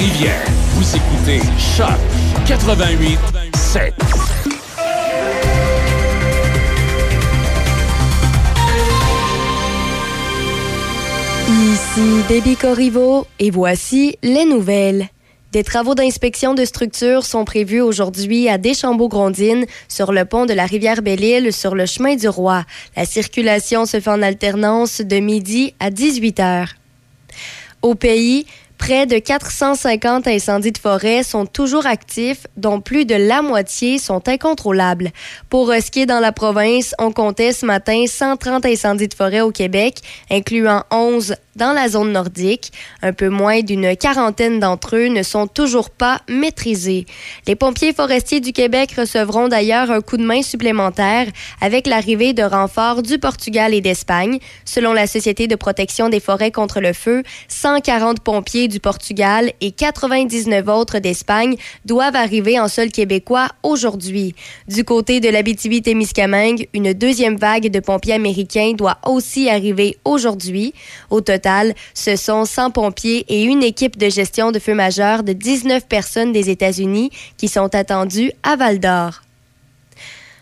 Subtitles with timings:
[0.00, 0.44] Trois-Rivières.
[0.76, 1.88] Vous écoutez Choc
[2.46, 3.18] 88
[3.54, 3.94] 7.
[11.50, 15.08] Ici Baby Corriveau et voici les nouvelles.
[15.52, 20.64] Des travaux d'inspection de structures sont prévus aujourd'hui à Deschambault-Grondines, sur le pont de la
[20.64, 22.64] rivière Belle-Île, sur le chemin du Roi.
[22.96, 26.74] La circulation se fait en alternance de midi à 18 heures.
[27.82, 28.46] Au pays,
[28.80, 34.26] près de 450 incendies de forêt sont toujours actifs, dont plus de la moitié sont
[34.26, 35.10] incontrôlables.
[35.50, 39.50] Pour euh, ce dans la province, on comptait ce matin 130 incendies de forêt au
[39.50, 39.98] Québec,
[40.30, 42.72] incluant 11 dans la zone nordique.
[43.02, 47.04] Un peu moins d'une quarantaine d'entre eux ne sont toujours pas maîtrisés.
[47.46, 51.26] Les pompiers forestiers du Québec recevront d'ailleurs un coup de main supplémentaire
[51.60, 54.38] avec l'arrivée de renforts du Portugal et d'Espagne.
[54.64, 59.72] Selon la Société de protection des forêts contre le feu, 140 pompiers du Portugal et
[59.72, 64.34] 99 autres d'Espagne doivent arriver en sol québécois aujourd'hui.
[64.68, 70.72] Du côté de l'Abitibi-Témiscamingue, une deuxième vague de pompiers américains doit aussi arriver aujourd'hui.
[71.10, 75.32] Au total, ce sont 100 pompiers et une équipe de gestion de feu majeur de
[75.32, 79.22] 19 personnes des États-Unis qui sont attendues à Val-d'Or.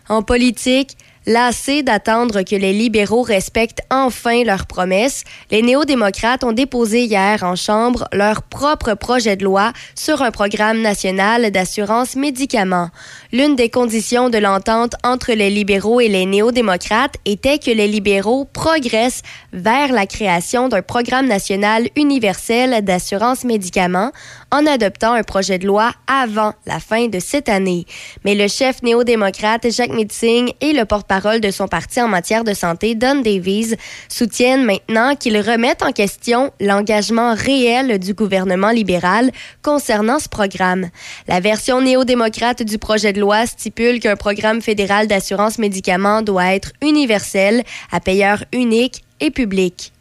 [0.09, 0.97] En politique,
[1.29, 7.55] Lassés d'attendre que les libéraux respectent enfin leurs promesses, les néo-démocrates ont déposé hier en
[7.55, 12.89] Chambre leur propre projet de loi sur un programme national d'assurance médicaments.
[13.31, 18.47] L'une des conditions de l'entente entre les libéraux et les néo-démocrates était que les libéraux
[18.47, 19.21] progressent
[19.53, 24.13] vers la création d'un programme national universel d'assurance médicaments
[24.50, 27.87] en adoptant un projet de loi avant la fin de cette année.
[28.25, 32.55] Mais le chef néo-démocrate Jacques Meeting et le porte-parole de son parti en matière de
[32.55, 33.75] santé, Don Davies,
[34.09, 39.31] soutiennent maintenant qu'ils remettent en question l'engagement réel du gouvernement libéral
[39.62, 40.89] concernant ce programme.
[41.27, 46.73] La version néo-démocrate du projet de loi stipule qu'un programme fédéral d'assurance médicaments doit être
[46.83, 49.93] universel, à payeur unique et public.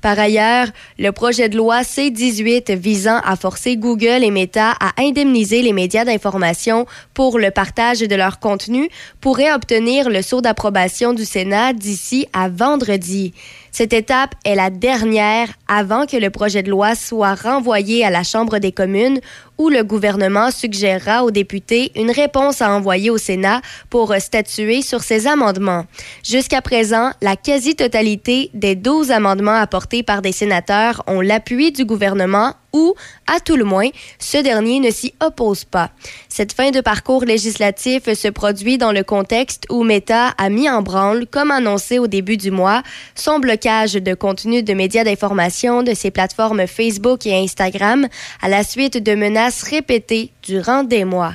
[0.00, 5.62] Par ailleurs, le projet de loi C-18 visant à forcer Google et Meta à indemniser
[5.62, 8.88] les médias d'information pour le partage de leur contenu
[9.20, 13.32] pourrait obtenir le sceau d'approbation du Sénat d'ici à vendredi.
[13.78, 18.22] Cette étape est la dernière avant que le projet de loi soit renvoyé à la
[18.22, 19.20] Chambre des communes
[19.58, 25.02] où le gouvernement suggérera aux députés une réponse à envoyer au Sénat pour statuer sur
[25.02, 25.84] ces amendements.
[26.24, 32.54] Jusqu'à présent, la quasi-totalité des 12 amendements apportés par des sénateurs ont l'appui du gouvernement
[32.76, 32.94] ou,
[33.26, 33.88] à tout le moins,
[34.18, 35.90] ce dernier ne s'y oppose pas.
[36.28, 40.82] Cette fin de parcours législatif se produit dans le contexte où Meta a mis en
[40.82, 42.82] branle, comme annoncé au début du mois,
[43.14, 48.06] son blocage de contenu de médias d'information de ses plateformes Facebook et Instagram
[48.42, 51.34] à la suite de menaces répétées durant des mois.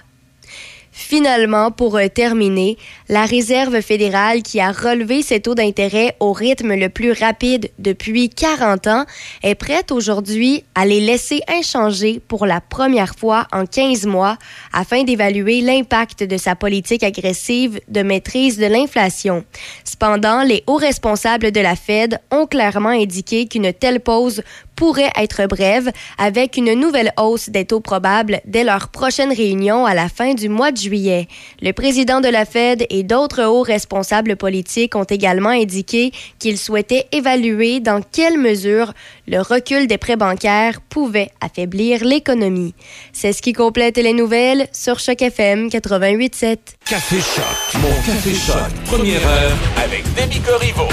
[0.91, 2.77] Finalement, pour euh, terminer,
[3.07, 8.29] la Réserve fédérale qui a relevé ses taux d'intérêt au rythme le plus rapide depuis
[8.29, 9.05] 40 ans
[9.41, 14.38] est prête aujourd'hui à les laisser inchangés pour la première fois en 15 mois
[14.73, 19.45] afin d'évaluer l'impact de sa politique agressive de maîtrise de l'inflation.
[19.85, 24.43] Cependant, les hauts responsables de la Fed ont clairement indiqué qu'une telle pause
[24.81, 29.93] pourrait être brève, avec une nouvelle hausse des taux probables dès leur prochaine réunion à
[29.93, 31.27] la fin du mois de juillet.
[31.61, 37.05] Le président de la Fed et d'autres hauts responsables politiques ont également indiqué qu'ils souhaitaient
[37.11, 38.93] évaluer dans quelle mesure
[39.27, 42.73] le recul des prêts bancaires pouvait affaiblir l'économie.
[43.13, 46.57] C'est ce qui complète les nouvelles sur Choc FM 88.7.
[46.89, 50.87] Café Choc, mon Café Choc, première heure avec Demi Corriveau.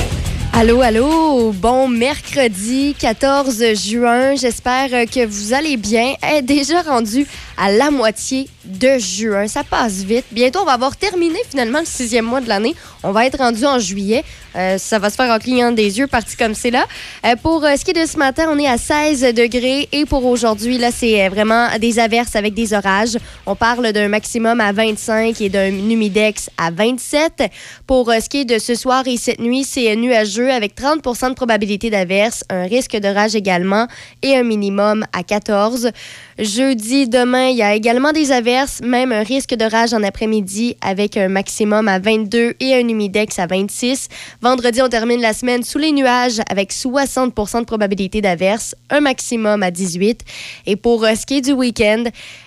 [0.61, 4.35] Allô, allô, bon mercredi 14 juin.
[4.35, 6.15] J'espère que vous allez bien.
[6.21, 9.47] Est déjà rendu à la moitié de juin.
[9.47, 10.25] Ça passe vite.
[10.33, 12.75] Bientôt, on va avoir terminé finalement le sixième mois de l'année.
[13.03, 14.25] On va être rendu en juillet.
[14.57, 16.85] Euh, ça va se faire en clignant des yeux, parti comme c'est là.
[17.25, 20.05] Euh, pour euh, ce qui est de ce matin, on est à 16 degrés et
[20.05, 23.17] pour aujourd'hui, là, c'est vraiment des averses avec des orages.
[23.47, 27.45] On parle d'un maximum à 25 et d'un humidex à 27.
[27.87, 31.35] Pour ce qui est de ce soir et cette nuit, c'est nuageux avec 30 de
[31.35, 33.87] probabilité d'averse, un risque d'orage également
[34.23, 35.91] et un minimum à 14.
[36.39, 41.17] Jeudi, demain, il y a également des averses, même un risque d'orage en après-midi avec
[41.17, 44.07] un maximum à 22 et un humidex à 26.
[44.41, 49.65] Vendredi, on termine la semaine sous les nuages avec 60% de probabilité d'averse, un maximum
[49.65, 50.21] à 18.
[50.67, 52.05] Et pour euh, ce qui est du week-end,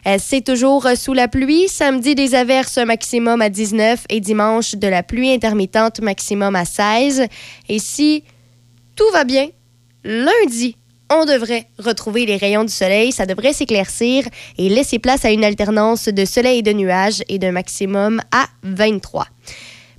[0.07, 1.67] euh, c'est toujours euh, sous la pluie.
[1.67, 6.63] Samedi, des averses, un maximum à 19 et dimanche, de la pluie intermittente, maximum à
[6.63, 7.25] 16.
[7.67, 8.23] Et si
[8.95, 9.49] tout va bien,
[10.05, 10.77] lundi,
[11.11, 14.25] on devrait retrouver les rayons du soleil, ça devrait s'éclaircir
[14.57, 18.45] et laisser place à une alternance de soleil et de nuages et d'un maximum à
[18.63, 19.27] 23.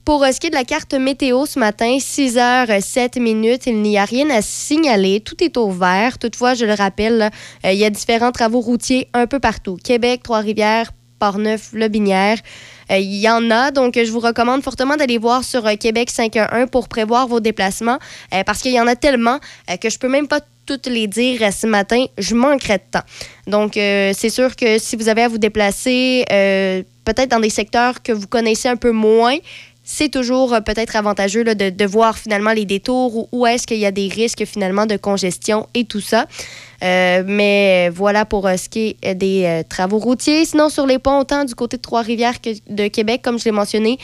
[0.04, 3.66] Pour euh, ce qui est de la carte météo ce matin, 6 h 7 minutes,
[3.66, 5.20] il n'y a rien à signaler.
[5.20, 6.18] Tout est au vert.
[6.18, 7.30] Toutefois, je le rappelle,
[7.64, 9.76] euh, il y a différents travaux routiers un peu partout.
[9.76, 12.38] Québec, Trois-Rivières, Port-Neuf, Le Binière.
[12.90, 16.66] Euh, il y en a, donc je vous recommande fortement d'aller voir sur Québec 511
[16.72, 17.98] pour prévoir vos déplacements
[18.44, 19.38] parce qu'il y en a tellement
[19.80, 23.04] que je peux même pas toutes les dire ce matin, je manquerai de temps.
[23.46, 27.50] Donc, euh, c'est sûr que si vous avez à vous déplacer, euh, peut-être dans des
[27.50, 29.36] secteurs que vous connaissez un peu moins,
[29.84, 33.78] c'est toujours euh, peut-être avantageux de, de, voir finalement les détours ou où est-ce qu'il
[33.78, 36.26] y a des risques finalement de congestion et tout ça.
[36.82, 40.44] Euh, mais voilà pour euh, ce qui est des euh, travaux routiers.
[40.44, 43.52] Sinon, sur les ponts, autant du côté de Trois-Rivières que de Québec, comme je l'ai
[43.52, 43.98] mentionné,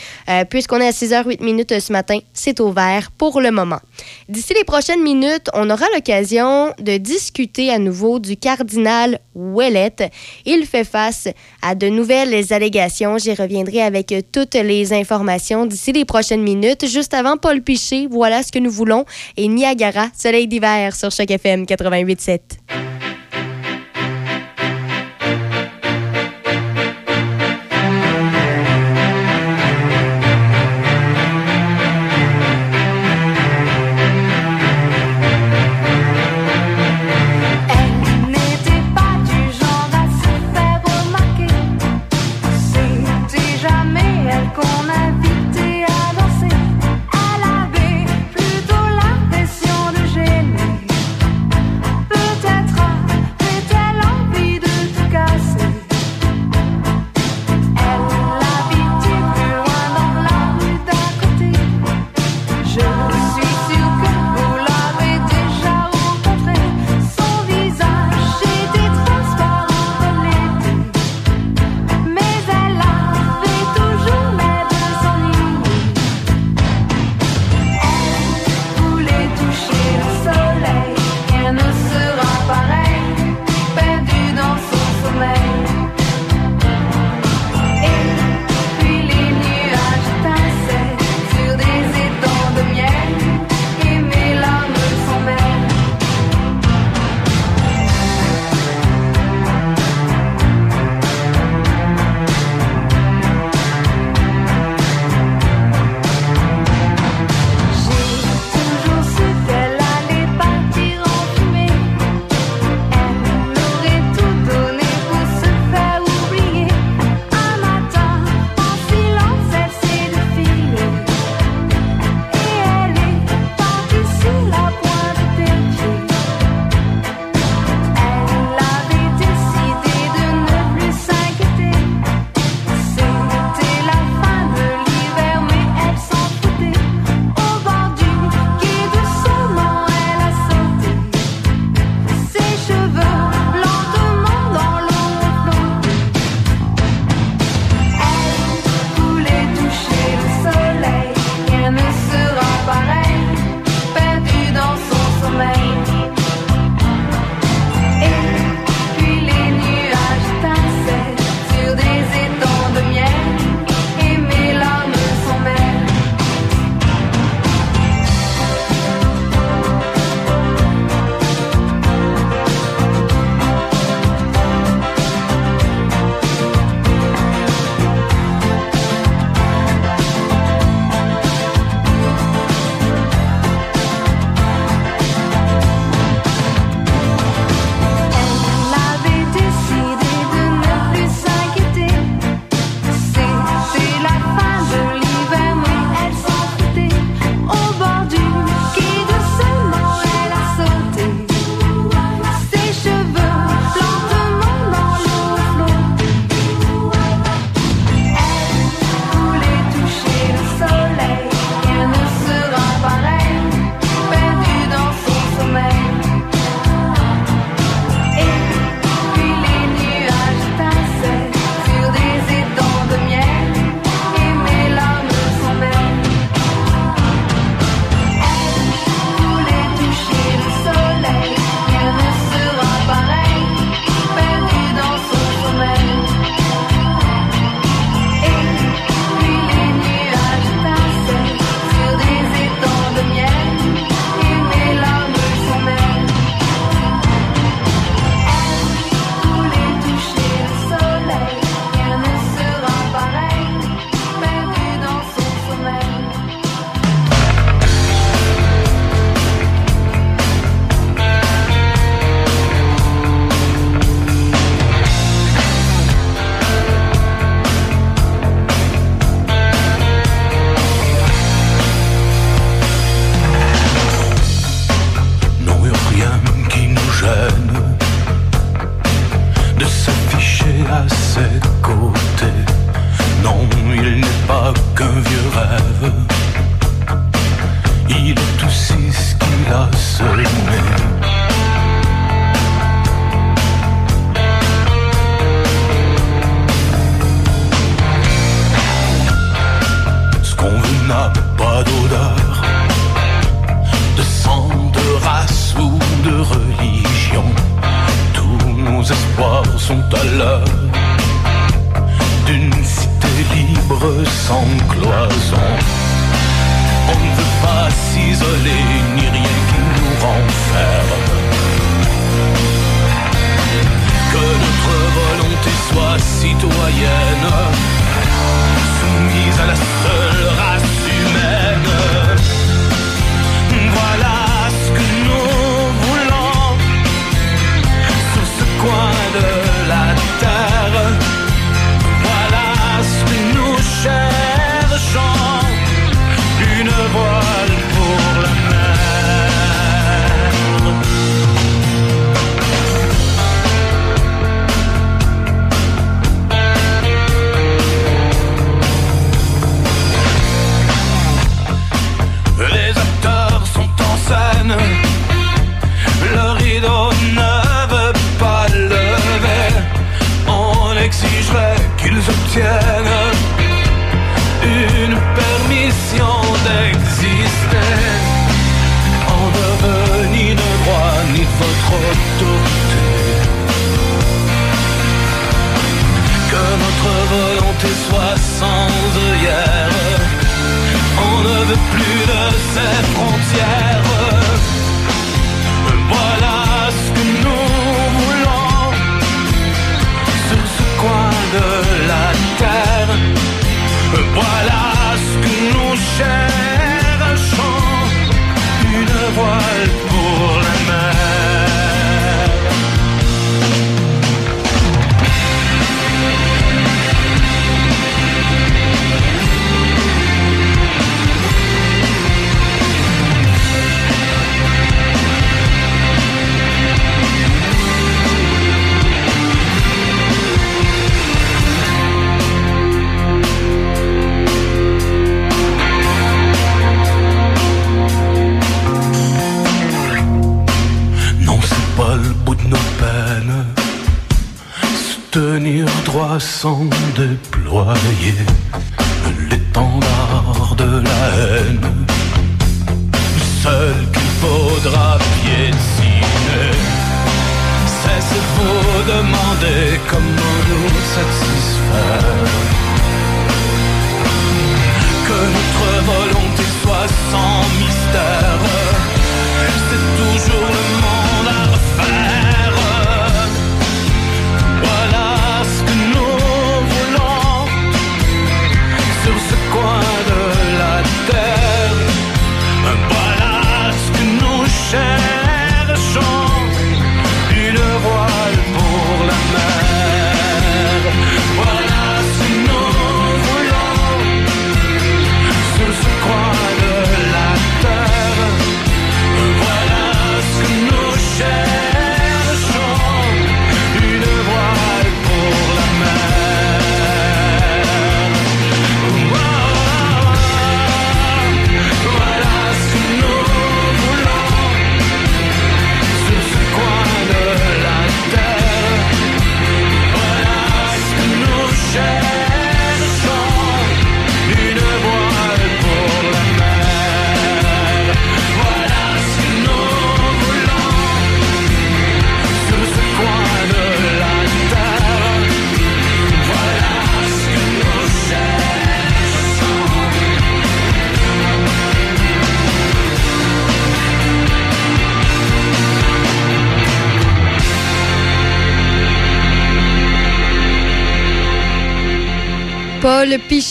[0.50, 3.80] puisqu'on est à 6h08 minutes ce matin, c'est ouvert pour le moment.
[4.28, 10.04] D'ici les prochaines minutes, on aura l'occasion de discuter à nouveau du cardinal Ouellette.
[10.44, 11.28] Il fait face
[11.62, 13.18] à de nouvelles allégations.
[13.18, 16.86] J'y reviendrai avec toutes les informations d'ici les prochaines minutes.
[16.86, 19.04] Juste avant, Paul Piché, voilà ce que nous voulons.
[19.36, 22.40] Et Niagara, soleil d'hiver sur chaque FM 88.7.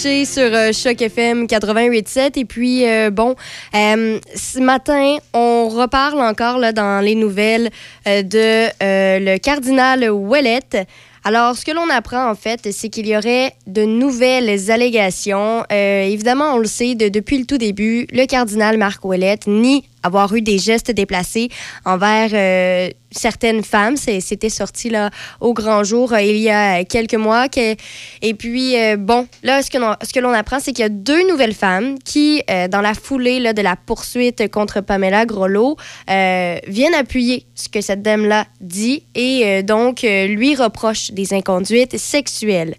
[0.07, 2.39] sur euh, Choc FM 88.7.
[2.39, 3.35] Et puis, euh, bon,
[3.75, 7.69] euh, ce matin, on reparle encore là, dans les nouvelles
[8.05, 10.77] de le cardinal Ouellette.
[11.25, 15.65] Alors, ce que l'on apprend, en fait, c'est qu'il y aurait de nouvelles allégations.
[15.69, 20.41] Évidemment, on le sait, depuis le tout début, le cardinal Marc Ouellette nie avoir eu
[20.41, 21.49] des gestes déplacés
[21.85, 23.95] envers euh, certaines femmes.
[23.97, 27.47] C'était sorti là, au grand jour euh, il y a quelques mois.
[27.47, 27.75] Que...
[28.21, 31.53] Et puis, euh, bon, là, ce que l'on apprend, c'est qu'il y a deux nouvelles
[31.53, 37.69] femmes qui, dans la foulée là, de la poursuite contre Pamela Grollo, viennent appuyer ce
[37.69, 42.75] que cette dame-là dit et donc lui reproche des inconduites sexuelles.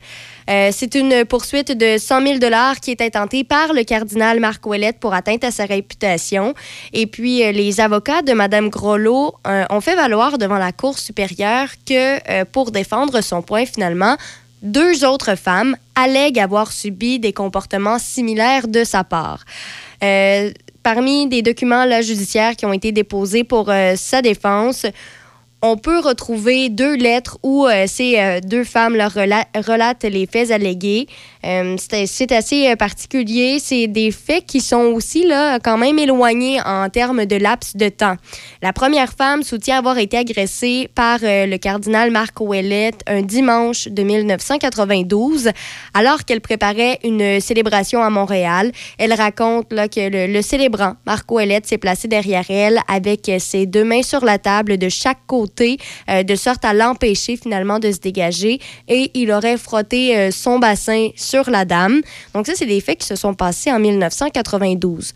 [0.49, 2.39] Euh, c'est une poursuite de 100 000
[2.81, 6.55] qui est intentée par le cardinal Marc Ouellette pour atteinte à sa réputation.
[6.93, 10.99] Et puis, euh, les avocats de Mme Grollo euh, ont fait valoir devant la Cour
[10.99, 14.17] supérieure que pour défendre son point, finalement,
[14.63, 19.45] deux autres femmes allèguent avoir subi des comportements similaires de sa part.
[20.83, 24.87] Parmi des documents là, judiciaires qui ont été déposés pour sa défense,
[25.61, 30.53] on peut retrouver deux lettres où euh, ces euh, deux femmes rela- relatent les faits
[30.53, 31.09] allégués.
[31.45, 33.59] Euh, c'est assez particulier.
[33.61, 37.89] C'est des faits qui sont aussi là, quand même éloignés en termes de laps de
[37.89, 38.17] temps.
[38.63, 44.03] La première femme soutient avoir été agressée par le cardinal Marc Ouellette un dimanche de
[44.03, 45.51] 1992
[45.95, 48.73] alors qu'elle préparait une célébration à Montréal.
[48.99, 53.85] Elle raconte là, que le, célébrant, Marc Ouellette, s'est placé derrière elle avec ses deux
[53.85, 55.48] mains sur la table de chaque côté,
[56.09, 60.59] euh, de sorte à l'empêcher finalement de se dégager et il aurait frotté euh, son
[60.59, 62.01] bassin sur la dame.
[62.35, 65.15] Donc ça, c'est des faits qui se sont passés en 1992.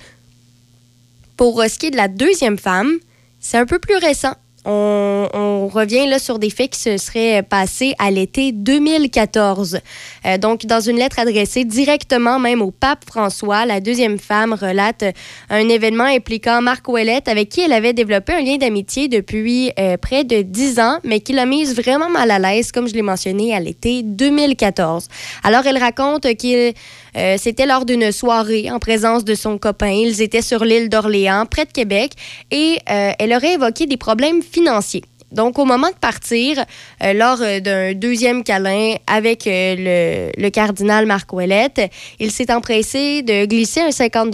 [1.37, 2.99] Pour euh, ce qui est de la deuxième femme,
[3.40, 4.35] c'est un peu plus récent.
[4.64, 9.81] On, revient là sur des faits qui se seraient passés à l'été 2014.
[10.27, 15.05] Euh, donc, dans une lettre adressée directement même au pape François, la deuxième femme relate
[15.48, 19.96] un événement impliquant Marc Ouellette avec qui elle avait développé un lien d'amitié depuis euh,
[19.96, 23.03] près de 10 ans, mais qui l'a mise vraiment mal à l'aise, comme je l'ai
[23.03, 25.09] mentionné, à l'été 2014.
[25.42, 26.75] Alors, elle raconte qu'il
[27.16, 29.90] euh, c'était lors d'une soirée en présence de son copain.
[29.90, 32.12] Ils étaient sur l'île d'Orléans, près de Québec,
[32.51, 35.05] et euh, elle aurait évoqué des problèmes financiers.
[35.31, 36.62] Donc, au moment de partir,
[37.03, 41.81] euh, lors d'un deuxième câlin avec le, le cardinal Marc Ouellette,
[42.20, 44.31] il s'est empressé de glisser un 50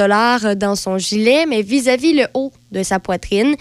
[0.56, 3.54] dans son gilet, mais vis-à-vis le haut de sa poitrine.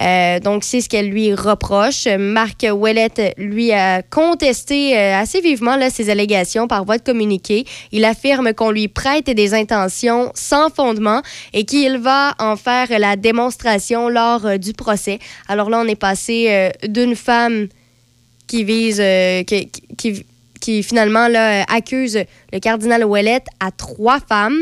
[0.00, 2.06] Euh, donc, c'est ce qu'elle lui reproche.
[2.06, 7.64] Marc Ouellette, lui, a contesté euh, assez vivement là, ces allégations par voie de communiqué.
[7.92, 13.16] Il affirme qu'on lui prête des intentions sans fondement et qu'il va en faire la
[13.16, 15.18] démonstration lors euh, du procès.
[15.48, 17.68] Alors là, on est passé d'une femme
[18.46, 19.02] qui vise,
[19.46, 20.26] qui, qui-
[20.60, 22.18] qui finalement là, accuse
[22.52, 24.60] le cardinal Ouellette à trois femmes.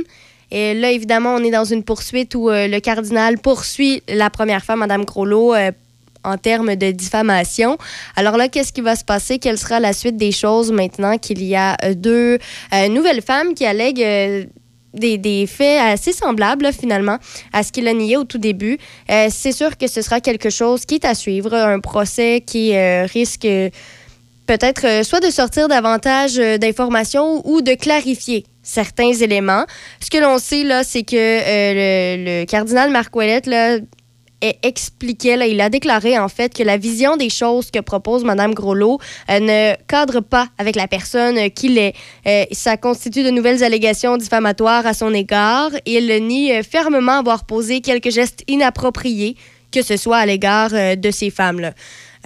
[0.55, 4.65] Et là, évidemment, on est dans une poursuite où euh, le cardinal poursuit la première
[4.65, 5.73] femme, Mme Groslo, euh,
[6.23, 7.77] en termes de diffamation.
[8.15, 9.41] Alors là, qu'est-ce qui va se passer?
[9.41, 12.39] Quelle sera la suite des choses maintenant qu'il y a euh, deux
[12.89, 14.49] nouvelles femmes qui allèguent
[14.95, 17.19] des, des faits assez semblables, finalement,
[17.53, 18.79] à ce qu'il a nié au tout début?
[19.09, 23.47] C'est sûr que ce sera quelque chose qui est à suivre, un procès qui risque
[24.47, 29.65] peut-être euh, soit de sortir davantage euh, d'informations ou de clarifier certains éléments.
[30.01, 33.79] Ce que l'on sait, là, c'est que euh, le, cardinal Marc Ouellette, là,
[34.63, 38.53] expliquait, là, il a déclaré en fait que la vision des choses que propose Mme
[38.53, 38.99] Groslo
[39.31, 41.95] ne cadre pas avec la personne qu'il est.
[42.53, 45.71] Ça constitue de nouvelles allégations diffamatoires à son égard.
[45.87, 49.37] Il nie fermement avoir posé quelques gestes inappropriés,
[49.73, 51.73] que ce soit à l'égard de ces femmes-là.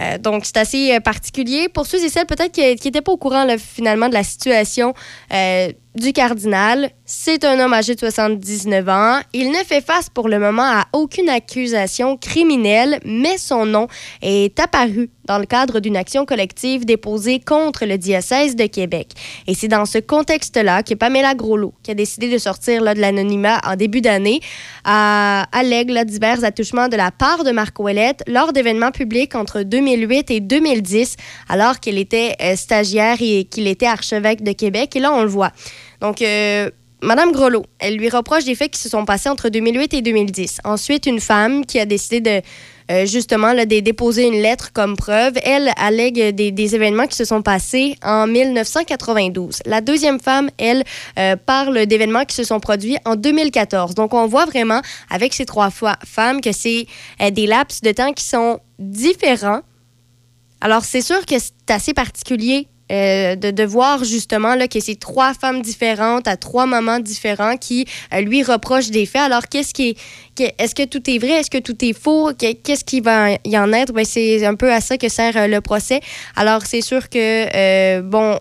[0.00, 1.68] Euh, donc, c'est assez euh, particulier.
[1.68, 4.94] Pour ceux et celles peut-être qui n'étaient pas au courant finalement de la situation
[5.32, 9.20] euh, du cardinal, c'est un homme âgé de 79 ans.
[9.32, 13.88] Il ne fait face pour le moment à aucune accusation criminelle, mais son nom
[14.22, 19.08] est apparu dans le cadre d'une action collective déposée contre le diocèse de Québec.
[19.46, 23.00] Et c'est dans ce contexte-là que Pamela Groslot, qui a décidé de sortir là, de
[23.00, 24.40] l'anonymat en début d'année,
[24.84, 30.30] a allègue divers attouchements de la part de Marc Ouellette lors d'événements publics entre 2008
[30.30, 31.16] et 2010,
[31.48, 34.96] alors qu'il était euh, stagiaire et qu'il était archevêque de Québec.
[34.96, 35.52] Et là, on le voit.
[36.00, 39.94] Donc, euh, Madame Grelot, elle lui reproche des faits qui se sont passés entre 2008
[39.94, 40.58] et 2010.
[40.64, 42.42] Ensuite, une femme qui a décidé de
[42.90, 45.34] euh, justement de déposer une lettre comme preuve.
[45.44, 49.60] Elle allègue des, des événements qui se sont passés en 1992.
[49.66, 50.84] La deuxième femme, elle,
[51.18, 53.94] euh, parle d'événements qui se sont produits en 2014.
[53.94, 54.80] Donc, on voit vraiment
[55.10, 56.86] avec ces trois fois femmes que c'est
[57.20, 59.60] euh, des laps de temps qui sont différents.
[60.62, 64.98] Alors, c'est sûr que c'est assez particulier euh, de, de voir justement là, que c'est
[64.98, 69.22] trois femmes différentes à trois moments différents qui euh, lui reprochent des faits.
[69.22, 69.96] Alors, qu'est-ce qui est.
[70.58, 71.32] Est-ce que tout est vrai?
[71.40, 72.30] Est-ce que tout est faux?
[72.32, 73.92] Que- Qu'est-ce qui va y en être?
[73.92, 76.00] Ben, c'est un peu à ça que sert euh, le procès.
[76.36, 78.38] Alors, c'est sûr que, bon,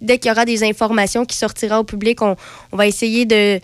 [0.00, 2.36] dès qu'il y aura des informations qui sortira au public, on,
[2.70, 3.60] on va essayer de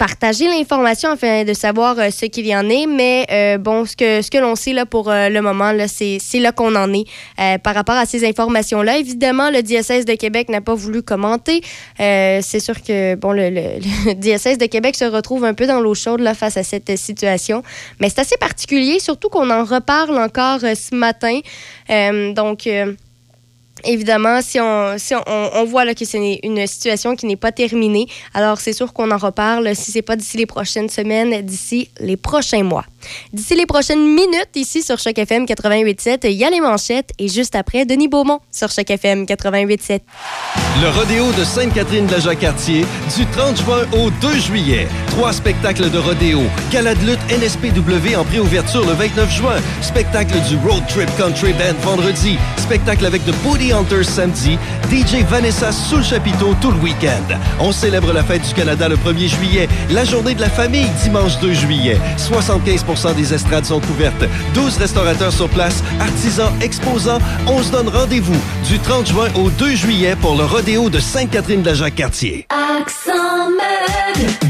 [0.00, 2.86] partager l'information afin de savoir euh, ce qu'il y en est.
[2.86, 6.38] Mais euh, bon, ce que, ce que l'on sait là, pour euh, le moment, c'est
[6.38, 7.04] là qu'on en est
[7.62, 8.96] par rapport à ces informations-là.
[8.96, 11.60] Évidemment, le diocèse de Québec n'a pas voulu commenter.
[11.98, 13.50] C'est sûr que bon, le,
[14.06, 16.96] le- diocèse de Québec se retrouve un peu dans l'eau chaude là, face à cette
[16.96, 17.62] situation.
[18.00, 21.40] Mais c'est assez particulier, surtout qu'on en reparle encore ce matin.
[22.34, 22.66] Donc...
[23.84, 27.52] évidemment, si on, si on, on voit là, que c'est une situation qui n'est pas
[27.52, 31.90] terminée, alors c'est sûr qu'on en reparle, si c'est pas d'ici les prochaines semaines, d'ici
[32.00, 32.84] les prochains mois.
[33.32, 37.28] D'ici les prochaines minutes, ici sur Choc FM 88.7, il y a les manchettes et
[37.28, 40.00] juste après, Denis Beaumont sur Choc FM 88.7.
[40.82, 42.84] Le rodéo de Sainte-Catherine de la Jacques-Cartier
[43.16, 44.88] du 30 juin au 2 juillet.
[45.08, 46.40] Trois spectacles de rodéo.
[46.70, 49.56] Gala de lutte NSPW en préouverture le 29 juin.
[49.82, 52.38] Spectacle du Road Trip Country Band vendredi.
[52.56, 53.69] Spectacle avec The Booty
[54.02, 54.58] Samedi.
[54.90, 57.36] DJ Vanessa sous le chapiteau tout le week-end.
[57.60, 59.68] On célèbre la fête du Canada le 1er juillet.
[59.90, 61.96] La journée de la famille dimanche 2 juillet.
[62.18, 64.24] 75% des estrades sont couvertes.
[64.54, 67.20] 12 restaurateurs sur place, artisans, exposants.
[67.46, 71.62] On se donne rendez-vous du 30 juin au 2 juillet pour le rodéo de Sainte-Catherine
[71.62, 72.46] de la Jacques-Cartier.
[72.50, 74.49] Accent Meuble.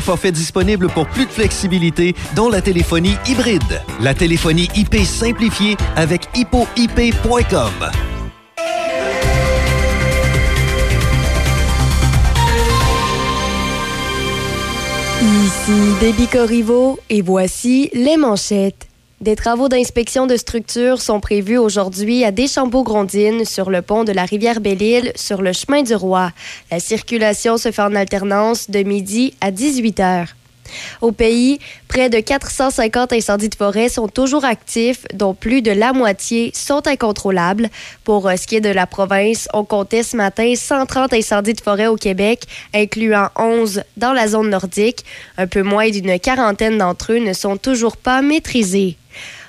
[0.00, 3.82] forfaits disponibles pour plus de flexibilité, dont la téléphonie hybride.
[4.00, 7.72] La téléphonie IP simplifiée avec hippoip.com.
[15.22, 18.86] Ici Déby Corriveau et voici les manchettes.
[19.22, 24.26] Des travaux d'inspection de structure sont prévus aujourd'hui à Deschambault-Grondines sur le pont de la
[24.26, 26.32] rivière Belle-Île sur le chemin du Roi.
[26.70, 30.28] La circulation se fait en alternance de midi à 18 heures.
[31.00, 35.94] Au pays, près de 450 incendies de forêt sont toujours actifs, dont plus de la
[35.94, 37.70] moitié sont incontrôlables.
[38.04, 41.60] Pour euh, ce qui est de la province, on comptait ce matin 130 incendies de
[41.62, 42.42] forêt au Québec,
[42.74, 45.06] incluant 11 dans la zone nordique.
[45.38, 48.98] Un peu moins d'une quarantaine d'entre eux ne sont toujours pas maîtrisés.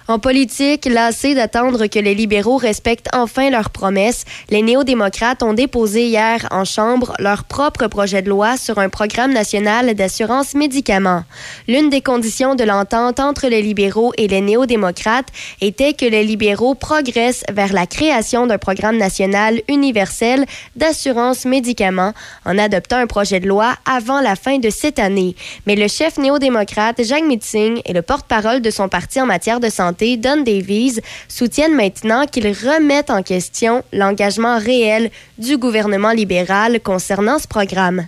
[0.10, 6.08] En politique, lassés d'attendre que les libéraux respectent enfin leurs promesses, les néo-démocrates ont déposé
[6.08, 11.26] hier en Chambre leur propre projet de loi sur un programme national d'assurance médicaments.
[11.68, 15.28] L'une des conditions de l'entente entre les libéraux et les néo-démocrates
[15.60, 20.46] était que les libéraux progressent vers la création d'un programme national universel
[20.78, 22.14] d'assurance médicaments
[22.46, 25.36] en adoptant un projet de loi avant la fin de cette année.
[25.66, 29.70] Mais le chef néo-démocrate Jacques Singh et le porte-parole de son parti en matière de
[29.70, 37.40] santé, Don Davies, soutiennent maintenant qu'ils remettent en question l'engagement réel du gouvernement libéral concernant
[37.40, 38.08] ce programme.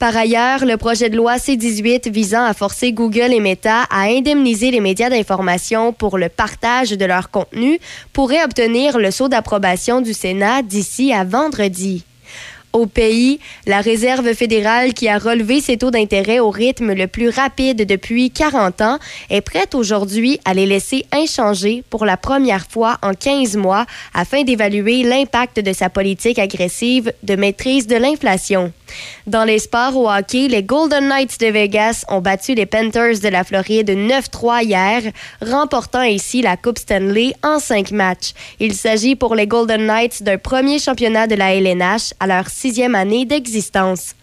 [0.00, 4.70] Par ailleurs, le projet de loi C-18 visant à forcer Google et Meta à indemniser
[4.70, 7.78] les médias d'information pour le partage de leur contenu
[8.14, 12.04] pourrait obtenir le saut d'approbation du Sénat d'ici à vendredi.
[12.72, 17.28] Au pays, la Réserve fédérale, qui a relevé ses taux d'intérêt au rythme le plus
[17.28, 22.98] rapide depuis 40 ans, est prête aujourd'hui à les laisser inchangés pour la première fois
[23.02, 28.72] en 15 mois afin d'évaluer l'impact de sa politique agressive de maîtrise de l'inflation.
[29.26, 33.28] Dans les sports au hockey, les Golden Knights de Vegas ont battu les Panthers de
[33.28, 35.02] la Floride 9-3 hier,
[35.40, 38.32] remportant ainsi la Coupe Stanley en cinq matchs.
[38.58, 42.94] Il s'agit pour les Golden Knights d'un premier championnat de la LNH à leur sixième
[42.94, 44.14] année d'existence.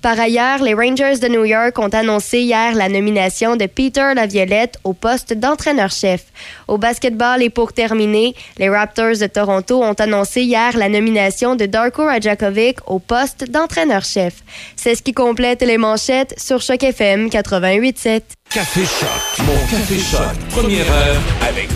[0.00, 4.78] Par ailleurs, les Rangers de New York ont annoncé hier la nomination de Peter Laviolette
[4.82, 6.24] au poste d'entraîneur-chef.
[6.66, 11.66] Au basketball et pour terminer, les Raptors de Toronto ont annoncé hier la nomination de
[11.66, 14.34] Darko Rajakovic au poste d'entraîneur-chef.
[14.74, 18.22] C'est ce qui complète les manchettes sur Choc FM 88.7.
[18.50, 19.46] Café Choc.
[19.46, 20.36] Mon Café Choc.
[20.50, 21.68] Première heure avec.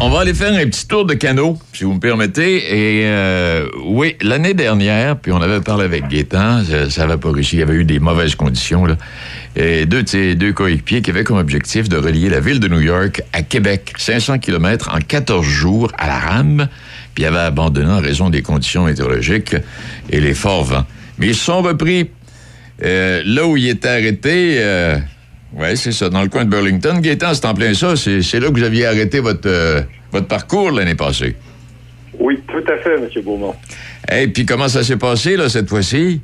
[0.00, 2.56] On va aller faire un petit tour de canot, si vous me permettez.
[2.56, 7.56] Et euh, oui, l'année dernière, puis on avait parlé avec Gaétan, ça n'avait pas réussi,
[7.56, 8.84] il y avait eu des mauvaises conditions.
[8.84, 8.96] Là.
[9.56, 13.22] Et deux deux coéquipiers qui avaient comme objectif de relier la ville de New York
[13.32, 16.68] à Québec, 500 km en 14 jours à la rame,
[17.14, 19.56] puis avaient abandonné en raison des conditions météorologiques
[20.10, 20.86] et les forts vents.
[21.18, 22.10] Mais ils sont repris.
[22.84, 24.56] Euh, là où ils étaient arrêtés...
[24.58, 24.98] Euh,
[25.56, 26.98] oui, c'est ça, dans le coin de Burlington.
[27.00, 27.96] Gaétan, c'est en plein ça.
[27.96, 31.36] C'est là que vous aviez arrêté votre, euh, votre parcours l'année passée.
[32.18, 33.08] Oui, tout à fait, M.
[33.22, 33.54] Beaumont.
[34.12, 36.20] Et puis comment ça s'est passé, là, cette fois-ci?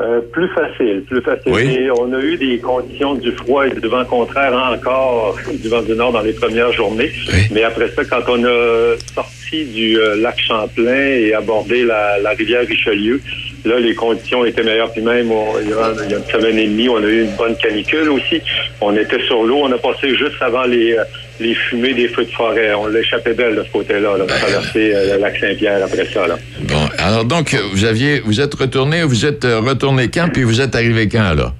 [0.00, 1.52] Euh, plus facile, plus facile.
[1.52, 1.62] Oui.
[1.62, 5.82] Et on a eu des conditions du froid et du vent contraire encore du vent
[5.82, 7.12] du nord dans les premières journées.
[7.32, 7.38] Oui.
[7.52, 12.66] Mais après ça, quand on a sorti du euh, lac Champlain et abordé la, rivière
[12.66, 13.20] Richelieu,
[13.64, 14.92] là, les conditions étaient meilleures.
[14.92, 15.30] Puis même,
[15.62, 18.40] il y a une semaine et demie, on a eu une bonne canicule aussi.
[18.80, 19.60] On était sur l'eau.
[19.62, 21.04] On a passé juste avant les, euh,
[21.40, 22.74] les fumées des feux de forêt.
[22.74, 26.26] On l'échappait belle de ce côté-là, là, traverser euh, le lac Saint-Pierre après ça.
[26.62, 30.74] Bon, alors donc, vous aviez, vous êtes retourné, vous êtes retourné quand, puis vous êtes
[30.74, 31.54] arrivé quand, là?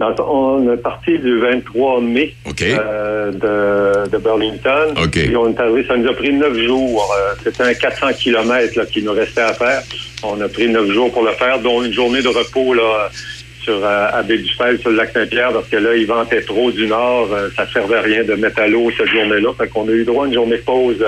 [0.00, 2.34] On est parti du 23 mai
[2.78, 4.94] euh, de, de Burlington.
[5.02, 5.16] OK.
[5.16, 7.12] Et on est arrivé, ça nous a pris neuf jours.
[7.18, 9.82] Euh, C'était un 400 kilomètres là, qui nous restait à faire.
[10.22, 13.08] On a pris neuf jours pour le faire, dont une journée de repos là,
[13.64, 16.86] sur euh, à Baie-du-Fel, sur le lac Saint-Pierre, parce que là, il ventait trop du
[16.86, 17.28] nord.
[17.32, 19.50] Euh, ça servait à rien de mettre à l'eau cette journée-là.
[19.58, 21.04] Fait qu'on a eu droit à une journée de pause.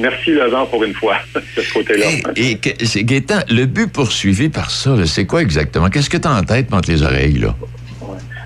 [0.00, 1.18] Merci le vent pour une fois,
[1.56, 2.06] de ce côté-là.
[2.34, 5.88] Et, et Gaétan, le but poursuivi par ça, c'est quoi exactement?
[5.88, 7.54] Qu'est-ce que tu as en tête entre les oreilles, là?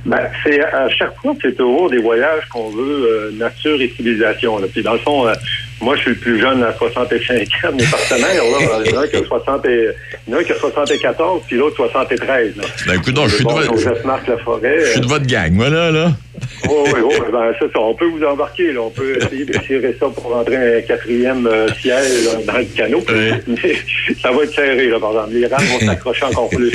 [0.09, 4.59] Ben, c'est à chaque fois, c'est toujours des voyages qu'on veut euh, nature et civilisation.
[4.59, 4.67] Là.
[4.73, 5.35] Puis dans le fond, euh,
[5.81, 7.73] moi, je suis le plus jeune à 65 ans.
[7.77, 9.89] Mes partenaires, là, il y en a un qui a 60 et-
[10.27, 12.57] il y en a un qui a 74, puis l'autre 73.
[12.57, 12.63] Là.
[12.87, 14.81] Ben, écoute, donc, je suis de Bon, votre- Marc Laforêt.
[14.81, 16.13] Je suis de votre gang, moi, là, là.
[16.69, 17.17] Oui, oui, oui.
[17.33, 17.81] Ben, c'est ça.
[17.81, 18.73] On peut vous embarquer.
[18.73, 18.81] Là.
[18.83, 22.65] On peut essayer de tirer ça pour rentrer un quatrième euh, siège là, dans le
[22.65, 23.03] canot.
[23.09, 23.31] Oui.
[23.63, 25.31] Mais ça va être serré, là, par exemple.
[25.33, 26.71] Les rames vont s'accrocher encore plus.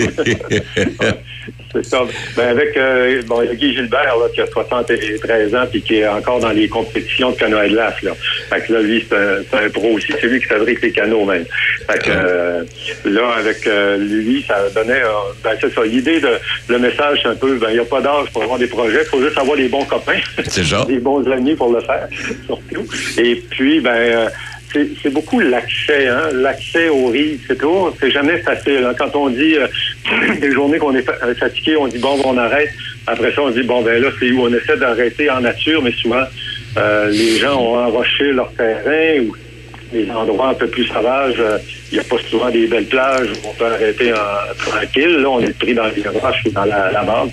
[1.73, 2.01] c'est ça.
[2.37, 5.81] Ben, avec euh, bon, il y a Guy Gilbert, là, qui a 73 ans puis
[5.81, 8.01] qui est encore dans les compétitions de canoë de glace.
[8.03, 8.11] Là.
[8.49, 10.13] Fait que là, lui, c'est un, pro aussi.
[10.19, 11.45] C'est lui qui fabrique les canots, même.
[11.89, 12.63] Fait que euh,
[13.05, 15.01] là, avec euh, lui, ça donnait...
[15.01, 15.83] euh, ben, c'est ça.
[15.83, 16.29] L'idée de...
[16.67, 17.55] Le message, c'est un peu...
[17.57, 19.01] Ben, il n'y a pas d'âge pour avoir des projets.
[19.03, 20.19] Il faut juste avoir les bons copains.
[20.47, 20.85] C'est ça.
[20.87, 22.07] des bons amis pour le faire,
[22.45, 22.85] surtout.
[23.17, 24.29] Et puis, ben...
[25.03, 27.93] c'est beaucoup l'accès, hein, l'accès aux rives, c'est tout.
[27.99, 28.83] C'est jamais facile.
[28.85, 28.93] hein.
[28.97, 29.67] Quand on dit euh,
[30.41, 32.71] des journées qu'on est fa- fatigué, on dit bon, on arrête.
[33.05, 34.41] Après ça, on dit bon, ben là, c'est où?
[34.43, 36.23] On essaie d'arrêter en nature, mais souvent
[36.77, 39.35] euh, les gens ont enroché leur terrain ou
[39.93, 41.35] les endroits un peu plus sauvages.
[41.39, 41.57] euh,
[41.91, 44.11] Il n'y a pas souvent des belles plages où on peut arrêter
[44.57, 45.17] tranquille.
[45.21, 47.29] Là, on est pris dans les roches ou dans la, la bande.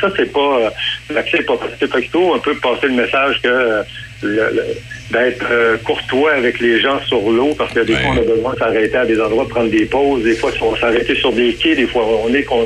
[0.00, 0.70] ça, c'est pas euh,
[1.14, 2.18] l'accès n'est pas facile.
[2.34, 3.84] Un peu passer le message que le-
[4.22, 4.64] le-
[5.10, 8.52] d'être euh, courtois avec les gens sur l'eau parce que des fois on a besoin
[8.54, 11.74] de s'arrêter à des endroits, prendre des pauses, des fois on s'arrêter sur des quais,
[11.74, 12.64] des fois on est qu'on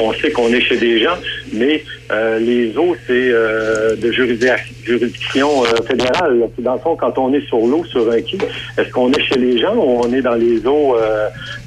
[0.00, 1.16] on sait qu'on est chez des gens,
[1.52, 1.82] mais
[2.12, 6.38] euh, les eaux c'est euh, de juridic- juridiction fédérale.
[6.40, 6.46] là.
[6.58, 8.38] Dans le fond, quand on est sur l'eau, sur un quai,
[8.78, 10.96] est-ce qu'on est chez les gens ou on est dans les eaux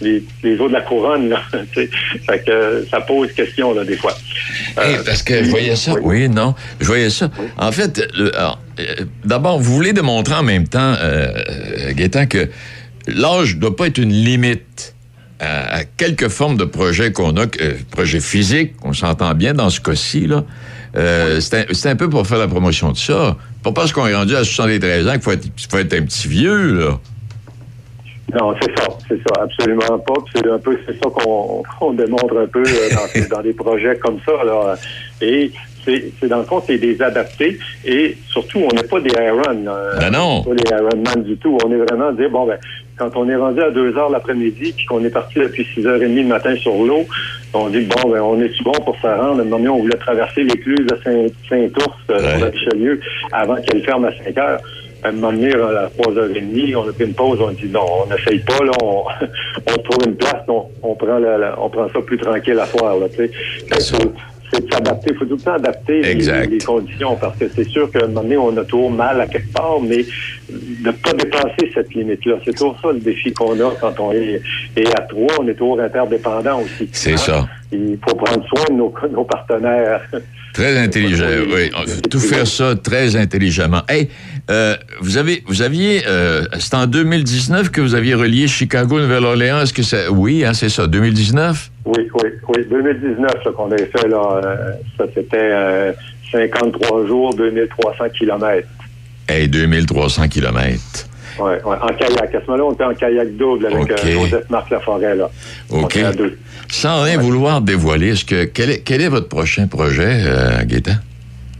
[0.01, 1.41] les, les eaux de la couronne là?
[1.73, 4.13] Fait que ça pose question là des fois.
[4.77, 5.93] Hey, parce que je voyais ça.
[6.01, 7.29] Oui, non, je voyais ça.
[7.57, 12.27] En fait, le- alors, euh, d'abord, vous voulez démontrer en même temps, euh, euh, Gaétan,
[12.27, 12.49] que
[13.07, 14.95] l'âge ne doit pas être une limite
[15.39, 19.69] à, à quelques formes de projets qu'on a, euh, projets physiques, on s'entend bien dans
[19.69, 20.43] ce cas-ci, là.
[20.95, 23.37] Euh, c'est un, peu pour faire la promotion de ça.
[23.63, 26.01] Pas parce qu'on est rendu à 73 ans qu'il faut être, qu'il faut être un
[26.03, 26.99] petit vieux, là.
[28.39, 30.13] Non, c'est ça, c'est ça, absolument pas.
[30.35, 34.43] C'est un peu, c'est ça qu'on démontre un peu euh, dans, des projets comme ça.
[34.43, 34.75] Là.
[35.21, 35.51] Et
[35.89, 37.57] c'est c'est dans le fond, c'est des adaptés.
[37.85, 39.63] Et surtout, on n'est pas des Iron.
[39.63, 39.81] là.
[39.99, 40.43] Ben non.
[40.47, 41.57] On n'est pas des Ironman du tout.
[41.65, 42.57] On est vraiment dire bon ben
[42.97, 46.23] quand on est rendu à 2 heures l'après-midi, puis qu'on est parti depuis 6h30 le
[46.23, 47.05] matin sur l'eau,
[47.53, 49.39] on dit bon ben on est bon pour se rendre?
[49.39, 52.99] À un moment donné, on voulait traverser l'écluse de Saint- Saint-Ours euh, sur la Richelieu
[53.31, 54.59] avant qu'elle ferme à 5 heures.
[55.01, 58.13] À un moment donné, à 3h30, on a pris une pause, on dit non, on
[58.13, 59.03] n'essaye pas, là, on,
[59.73, 62.65] on trouve une place, on, on prend la, la- on prend ça plus tranquille à
[62.65, 63.05] soir, là,
[64.51, 67.91] C'est de s'adapter, il faut tout le temps adapter les, conditions, parce que c'est sûr
[67.91, 70.03] qu'à un moment donné, on a toujours mal à quelque part, mais
[70.49, 72.35] de ne pas dépasser cette limite-là.
[72.45, 74.41] C'est toujours ça le défi qu'on a quand on est,
[74.75, 76.89] et à trois, on est toujours interdépendants aussi.
[76.91, 77.17] C'est Hein?
[77.17, 77.47] ça.
[77.71, 80.01] Il faut prendre soin de nos, nos partenaires.
[80.53, 81.69] Très intelligent, oui.
[82.09, 83.83] Tout faire ça très intelligemment.
[83.87, 84.09] Hey,
[84.49, 89.61] euh, vous avez, vous aviez, euh, c'est en 2019 que vous aviez relié Chicago, Nouvelle-Orléans.
[89.61, 91.69] Est-ce que c'est, oui, hein, c'est ça, 2019?
[91.89, 92.65] Oui, oui, oui.
[92.69, 95.91] 2019, ça qu'on avait fait, là, euh, ça c'était euh,
[96.31, 98.67] 53 jours, 2300 kilomètres.
[99.27, 101.07] Hey, 2300 kilomètres.
[101.39, 102.35] Ouais, ouais, en kayak.
[102.35, 103.91] À ce moment-là, on était en kayak double avec OK.
[103.91, 105.29] euh, Joseph Marc Laforêt, là.
[105.69, 105.95] OK.
[105.95, 106.37] était à deux.
[106.69, 110.93] Sans rien vouloir dévoiler, est-ce que, quel est, quel est votre prochain projet, euh, Gaétan?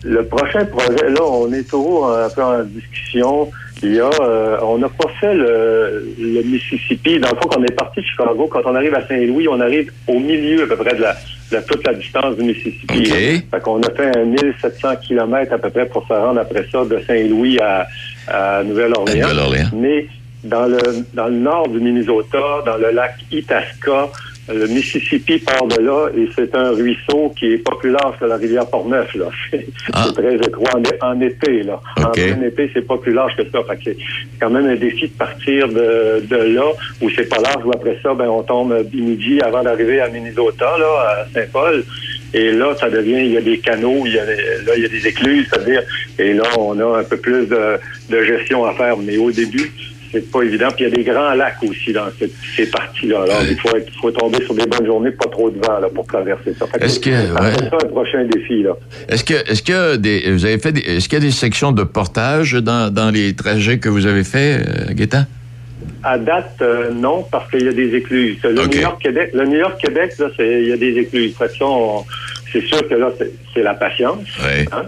[0.04, 3.50] Le prochain projet, là, on est toujours un peu en discussion.
[3.82, 7.20] Il y a, euh, on n'a pas fait le, le Mississippi.
[7.20, 9.60] Dans le fond, quand on est parti de Chicago, quand on arrive à Saint-Louis, on
[9.62, 11.16] arrive au milieu à peu près de la,
[11.52, 13.10] de toute la distance du Mississippi.
[13.10, 13.14] OK.
[13.52, 16.84] Fait qu'on a fait un 1700 kilomètres à peu près pour se rendre après ça
[16.84, 17.88] de Saint-Louis à,
[18.28, 19.28] à Nouvelle-Orléans.
[19.28, 19.70] À Nouvelle-Orléans.
[19.74, 20.08] Mais
[20.44, 20.80] dans le,
[21.14, 24.10] dans le nord du Minnesota, dans le lac Itasca.
[24.54, 28.26] Le Mississippi part de là et c'est un ruisseau qui est pas plus large que
[28.26, 29.14] la rivière Portneuf.
[29.16, 29.26] Là.
[29.52, 30.06] C'est Ah.
[30.08, 31.64] c'est très étroit en, en été.
[31.64, 31.82] Là.
[31.98, 33.60] En plein été, c'est pas plus large que ça.
[33.68, 33.98] Fait que c'est
[34.40, 36.66] quand même un défi de partir de, de là
[37.02, 37.64] où c'est pas large.
[37.66, 41.84] Où après ça, ben, on tombe midi avant d'arriver à Minnesota, là, à Saint-Paul.
[42.34, 44.36] Et là, ça devient, il y a des canaux, il y a des,
[44.66, 45.82] là, il y a des écluses, c'est-à-dire,
[46.20, 47.80] et là, on a un peu plus de,
[48.10, 48.98] de gestion à faire.
[48.98, 49.72] Mais au début,
[50.12, 50.68] c'est pas évident.
[50.76, 53.24] Puis il y a des grands lacs aussi dans cette, ces parties-là.
[53.24, 55.88] Alors, il faut, être- faut tomber sur des bonnes journées, pas trop de vent, là,
[55.94, 56.66] pour traverser ça.
[56.68, 57.70] Fait Est-ce que- ouais.
[57.70, 58.72] ça un prochain défi, là.
[59.08, 61.84] Est-ce que, est-ce que des, vous avez fait est-ce qu'il y a des sections de
[61.84, 65.26] portage dans, dans les trajets que vous avez faits, euh, Gaétan?
[66.04, 68.38] À date, euh, non, parce qu'il y a des écluses.
[68.44, 68.66] Le.
[68.68, 71.36] New York Québec, le New York Québec, là, c'est, il y a des écluses.
[71.38, 71.50] Fait
[72.52, 73.12] c'est sûr que là,
[73.54, 74.26] c'est, la patience.
[74.72, 74.84] Hein.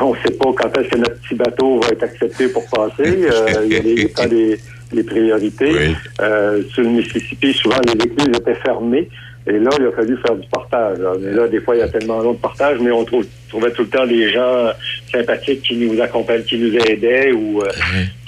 [0.00, 3.02] On ne sait pas quand est-ce que notre petit bateau va être accepté pour passer.
[3.30, 4.58] Euh, il y a des, pas des,
[4.92, 5.70] des priorités.
[5.72, 5.94] Oui.
[6.20, 9.08] Euh, sur le Mississippi, souvent, les écluses étaient fermées.
[9.48, 10.98] Et là, il a fallu faire du portage.
[10.98, 11.12] là.
[11.20, 13.70] Mais là, des fois, il y a tellement long de portage, mais on trouve, trouvait
[13.70, 14.70] tout le temps des gens
[15.12, 17.68] sympathiques qui nous accompagnaient, qui nous aidaient ou euh,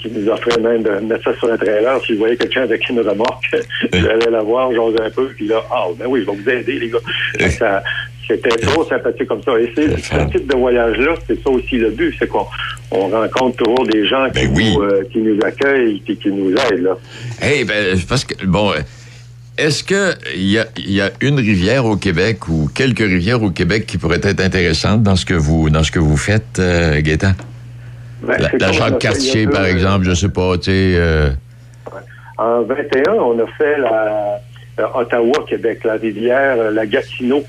[0.01, 1.99] qui nous offraient même de mettre ça sur un trailer.
[2.05, 3.53] Si je voyais quelqu'un avec une remorque,
[3.91, 6.79] j'allais la voir, j'osais un peu, puis là, ah, ben oui, je vais vous aider,
[6.79, 7.49] les gars.
[7.49, 7.83] Ça-
[8.29, 9.59] C'était trop sympathique comme ça.
[9.59, 12.45] Et c'est ce type de voyage-là, c'est ça aussi le but, c'est qu'on
[12.91, 14.73] on rencontre toujours des gens qui, Ben oui.
[14.75, 16.83] nous, euh, qui nous accueillent et qui nous aident.
[16.83, 16.97] Là.
[17.41, 18.81] Hey, ben, parce que, bon, euh,
[19.57, 23.49] est-ce que il y a, y a une rivière au Québec ou quelques rivières au
[23.49, 27.01] Québec qui pourraient être intéressantes dans ce que vous, dans ce que vous faites, euh,
[27.01, 27.33] Gaétan?
[28.21, 31.29] Ben, La, Jacques-Cartier, par euh, exemple, je sais pas, tu sais, euh,
[32.37, 34.39] En 21, on a fait la,
[34.77, 37.43] la Ottawa-Québec, la rivière, euh, la Gatineau.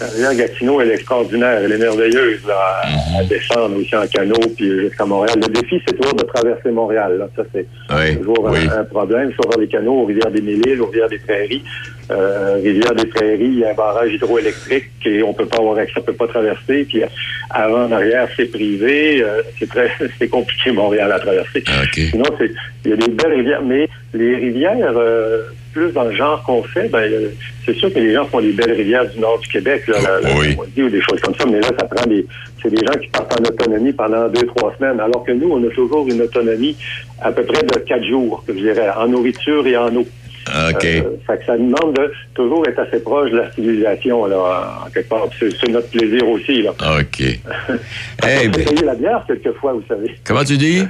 [0.00, 4.06] La rivière Gatineau, elle est extraordinaire, elle est merveilleuse là, à, à descendre aussi en
[4.06, 5.36] canot puis jusqu'à Montréal.
[5.44, 7.18] Le défi, c'est toujours de traverser Montréal.
[7.18, 7.28] Là.
[7.34, 8.58] Ça, c'est Oui, toujours un- oui.
[8.78, 9.32] un, problème.
[9.34, 11.64] Soit vers les canaux, aux rivières des Mille-Îles, aux rivières des Prairies.
[12.10, 15.76] Euh, rivière des Prairies, il y a un barrage hydroélectrique et on peut pas avoir
[15.78, 16.84] accès, on peut pas traverser.
[16.88, 17.02] Puis
[17.50, 19.20] avant, en arrière, c'est privé.
[19.22, 21.58] Euh, c'est très, c'est compliqué Montréal à traverser.
[21.66, 21.94] OK.
[21.94, 22.50] Sinon, c'est,
[22.84, 25.42] il y a des belles rivières, mais les rivières, euh,
[25.72, 27.28] plus dans le genre qu'on fait, ben, euh,
[27.64, 30.20] c'est sûr que les gens font des belles rivières du nord du Québec, là, la-
[30.28, 30.56] la- Oui.
[30.56, 32.26] Moitié ou des choses comme ça, mais là, ça prend des,
[32.62, 35.62] c'est des gens qui partent en autonomie pendant deux, trois semaines, alors que nous, on
[35.66, 36.76] a toujours une autonomie
[37.20, 40.06] à peu près de quatre jours, je dirais, en nourriture et en eau.
[40.48, 40.84] OK.
[40.84, 44.90] Euh, fait que ça demande de toujours être assez proche de la civilisation, là, en
[44.90, 45.26] quelque part.
[45.38, 46.70] C'est, notre plaisir aussi, là.
[46.98, 47.20] OK.
[47.20, 50.14] Hey, on se fait ben, la bière quelquefois, vous savez.
[50.24, 50.84] comment tu dis?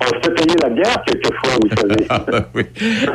[0.00, 2.06] On se fait payer la bière quelquefois, vous savez.
[2.08, 2.24] Ah,
[2.54, 2.62] oui.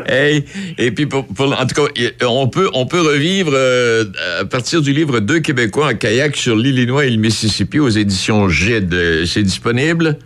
[0.07, 0.45] Hey,
[0.77, 4.05] et puis, pour, pour- en tout cas, on peut, on peut revivre euh,
[4.39, 8.49] à partir du livre Deux Québécois en kayak sur l'Illinois et le Mississippi aux éditions
[8.49, 8.95] Gide.
[9.25, 10.17] C'est disponible?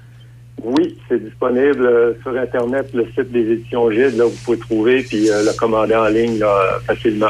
[0.63, 5.01] Oui, c'est disponible euh, sur Internet, le site des éditions Gide, là, vous pouvez trouver,
[5.03, 7.29] puis euh, le commander en ligne là, facilement.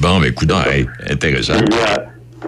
[0.00, 1.54] Bon, ben, écoute, hey, intéressant.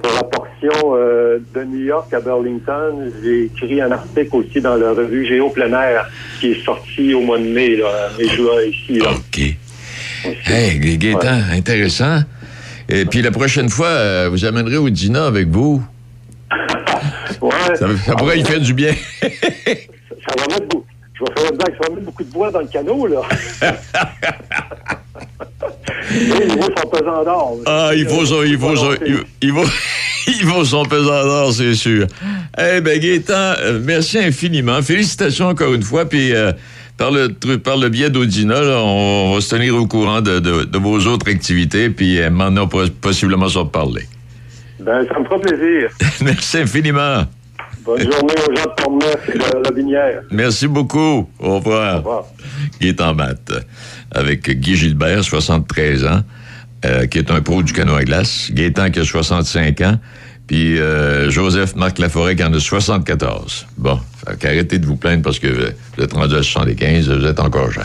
[0.02, 4.76] Pour la portion euh, de New York à Burlington, j'ai écrit un article aussi dans
[4.76, 6.08] la revue Géo plein air,
[6.40, 8.98] qui est sorti au mois de mai, là, mai-juin ici.
[8.98, 9.10] Là.
[9.12, 9.40] OK.
[10.46, 12.20] Hey, Gaétan, intéressant.
[12.88, 15.82] Et puis la prochaine fois, euh, vous amènerez au dîner avec vous.
[17.40, 18.92] Ouais, Ça, ça pourrait y faire du bien.
[19.20, 20.86] ça va mettre beaucoup.
[21.14, 23.20] Je vais faire une blague, ça va mettre beaucoup de bois dans le canot, là.
[26.14, 27.56] Il vaut son pesant d'or.
[27.66, 29.52] Ah, il faut son, il faut son, il, il
[30.84, 32.06] pesant d'or, c'est sûr.
[32.58, 34.80] Eh ben, Gaétan, euh, merci infiniment.
[34.82, 36.52] Félicitations encore une fois, puis euh,
[36.96, 40.78] par le par le biais d'Audina, on va se tenir au courant de, de- de
[40.78, 44.06] vos autres activités, puis euh, maintenant pos- possiblement s'en reparler.
[44.80, 45.88] Ben, ça me fera plaisir.
[46.22, 47.24] merci infiniment.
[47.84, 50.22] Bonne journée aux gens de Portneuf et de la Binière.
[50.30, 51.28] Merci beaucoup.
[51.38, 51.94] Au revoir.
[51.96, 52.24] Au revoir.
[52.80, 53.52] Gaétan Matt,
[54.14, 56.22] avec Guy Gilbert, 73 ans,
[56.84, 58.50] euh, qui est un pro du canot à glace.
[58.52, 59.98] Gaétan qui a 65 ans.
[60.46, 63.66] Puis euh, Joseph Marc Laforêt qui en a 74.
[63.78, 67.40] Bon, fait qu'arrêtez de vous plaindre parce que vous êtes rendu à 75, vous êtes
[67.40, 67.84] encore jeune.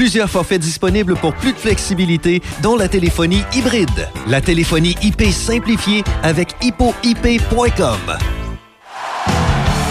[0.00, 4.08] Plusieurs forfaits disponibles pour plus de flexibilité, dont la téléphonie hybride.
[4.28, 7.98] La téléphonie IP simplifiée avec hippoip.com.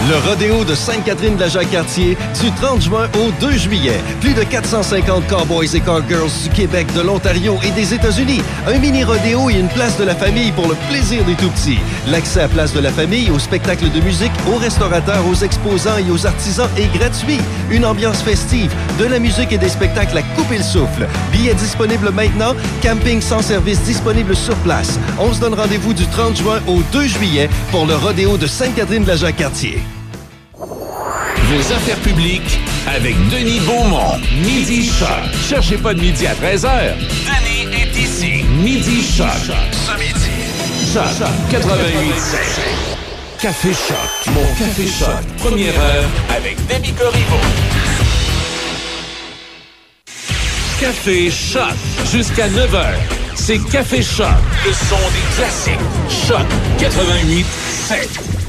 [0.08, 4.00] Le rodéo de Sainte-Catherine de la Jacques-Cartier du 30 juin au 2 juillet.
[4.22, 8.40] Plus de 450 cowboys et cowgirls du Québec, de l'Ontario et des États-Unis.
[8.66, 11.78] Un mini rodéo et une place de la famille pour le plaisir des tout-petits.
[12.08, 16.10] L'accès à place de la famille, aux spectacles de musique, aux restaurateurs, aux exposants et
[16.10, 17.38] aux artisans est gratuit.
[17.70, 21.06] Une ambiance festive, de la musique et des spectacles à couper le souffle.
[21.30, 24.98] Billets disponibles maintenant, camping sans service disponible sur place.
[25.18, 29.04] On se donne rendez-vous du 30 juin au 2 juillet pour le rodéo de Sainte-Catherine
[29.04, 29.82] de la Jacques-Cartier.
[30.60, 34.18] Vos affaires publiques avec Denis Beaumont.
[34.42, 35.08] Midi Choc.
[35.48, 36.94] Cherchez pas de midi à 13h.
[36.98, 38.44] Denis est ici.
[38.62, 39.26] Midi Choc.
[39.72, 40.30] Ce midi.
[40.92, 42.14] Choc 88
[43.40, 44.34] Café Choc.
[44.34, 45.08] Mon Café Choc.
[45.38, 46.04] Première heure
[46.36, 47.40] avec Demi Corriveau.
[50.78, 51.74] Café Choc.
[52.12, 52.84] Jusqu'à 9h.
[53.34, 54.26] C'est Café Choc.
[54.66, 56.28] Le son des classiques.
[56.28, 56.46] Choc
[56.78, 58.39] 88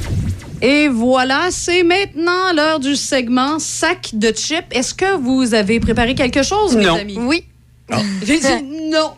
[0.62, 4.66] Et voilà, c'est maintenant l'heure du segment sac de chips.
[4.72, 6.96] Est-ce que vous avez préparé quelque chose, Non.
[6.96, 7.18] mes amis?
[7.20, 7.46] Oui.
[8.24, 9.12] J'ai dit non.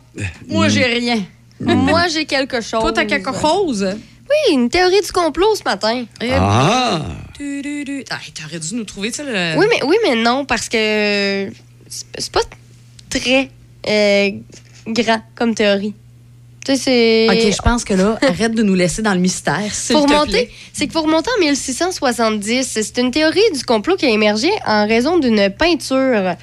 [0.48, 1.22] Moi, j'ai rien.
[1.60, 2.80] Moi, j'ai quelque chose.
[2.82, 3.86] Toi, t'as quelque chose?
[4.30, 6.06] Oui, une théorie du complot ce matin.
[6.22, 7.02] Eh Ah!
[7.38, 8.04] Du, du, du.
[8.10, 9.58] Ah, t'aurais dû nous trouver, ça, le...
[9.60, 11.50] Oui, mais, oui, mais non, parce que
[11.88, 12.42] c'est c'est pas
[13.10, 13.50] très
[13.88, 14.32] euh,
[14.88, 15.94] grand comme théorie.
[16.66, 17.28] Tu sais, c'est.
[17.30, 19.60] OK, je pense que là, arrête de nous laisser dans le mystère,
[19.92, 20.50] Pour te plaît.
[20.72, 24.88] c'est que pour remonter en 1670, c'est une théorie du complot qui a émergé en
[24.88, 26.36] raison d'une peinture.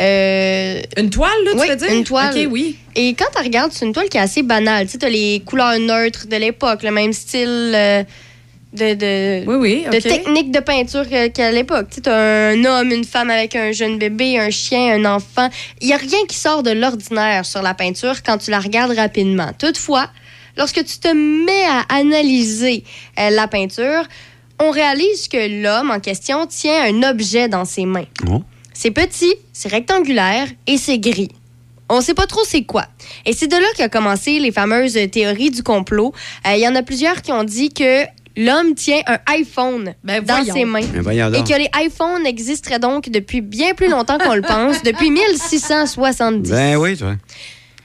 [0.00, 1.88] Euh, Une toile, là, tu oui, veux dire?
[1.92, 2.36] une toile.
[2.36, 2.76] OK, oui.
[2.96, 4.86] Et quand tu regardes, c'est une toile qui est assez banale.
[4.86, 8.02] Tu sais, as les couleurs neutres de l'époque, le même style euh,
[8.74, 10.02] de, de, Oui, oui, de OK.
[10.02, 11.86] technique de peinture qu'à l'époque.
[11.90, 15.48] Tu sais, un homme, une femme avec un jeune bébé, un chien, un enfant.
[15.80, 18.92] Il n'y a rien qui sort de l'ordinaire sur la peinture quand tu la regardes
[18.92, 19.50] rapidement.
[19.58, 20.10] Toutefois,
[20.56, 22.84] lorsque tu te mets à analyser
[23.18, 24.02] euh, la peinture,
[24.60, 28.06] on réalise que l'homme en question tient un objet dans ses mains.
[28.28, 28.42] Oh.
[28.72, 31.30] C'est petit, c'est rectangulaire et c'est gris.
[31.88, 32.86] On sait pas trop c'est quoi.
[33.26, 36.12] Et c'est de là qu'a commencé les fameuses théories du complot.
[36.46, 38.04] Euh, Il y en a plusieurs qui ont dit que
[38.36, 40.54] l'homme tient un iPhone Ben, dans voyons.
[40.54, 40.80] ses mains.
[41.02, 45.10] Voyons Et que les iPhones existeraient donc depuis bien plus longtemps qu'on le pense, depuis
[45.10, 46.50] 1670.
[46.50, 47.14] Ben oui, toi.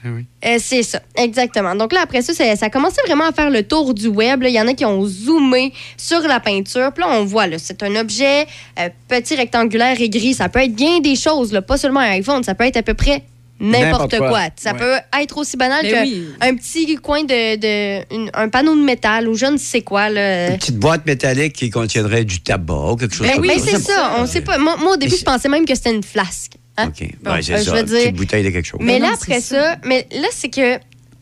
[0.02, 1.74] Euh, c'est ça, exactement.
[1.74, 4.40] Donc là, après ça, ça, ça a commencé vraiment à faire le tour du web.
[4.42, 4.48] là.
[4.48, 6.90] Il y en a qui ont zoomé sur la peinture.
[6.94, 8.46] Puis là, on voit, là, c'est un objet
[8.78, 10.32] euh, petit, rectangulaire et gris.
[10.32, 12.42] Ça peut être bien des choses, là, pas seulement un iPhone.
[12.42, 13.24] Ça peut être à peu près
[13.60, 14.28] n'importe quoi.
[14.28, 14.40] quoi.
[14.56, 14.78] Ça Ouais.
[14.78, 16.26] peut être aussi banal qu'un oui.
[16.56, 17.56] petit coin de...
[17.56, 20.08] de une- un panneau de métal ou je ne sais quoi.
[20.08, 20.50] Là.
[20.50, 23.66] Une petite boîte métallique qui contiendrait du tabac, quelque chose Ben comme oui, ça.
[23.72, 24.12] c'est ça.
[24.18, 24.58] On sait pas.
[24.58, 26.52] Moi, moi, au début, Mais je pensais même que c'était une flasque.
[26.76, 26.88] hein.
[26.88, 27.08] OK.
[27.22, 27.72] Bon, Ouais, c'est euh, je ça.
[27.72, 28.80] veux Une dire- petite bouteille de quelque chose.
[28.82, 30.78] Mais là, après c'est ça, mais là, c'est que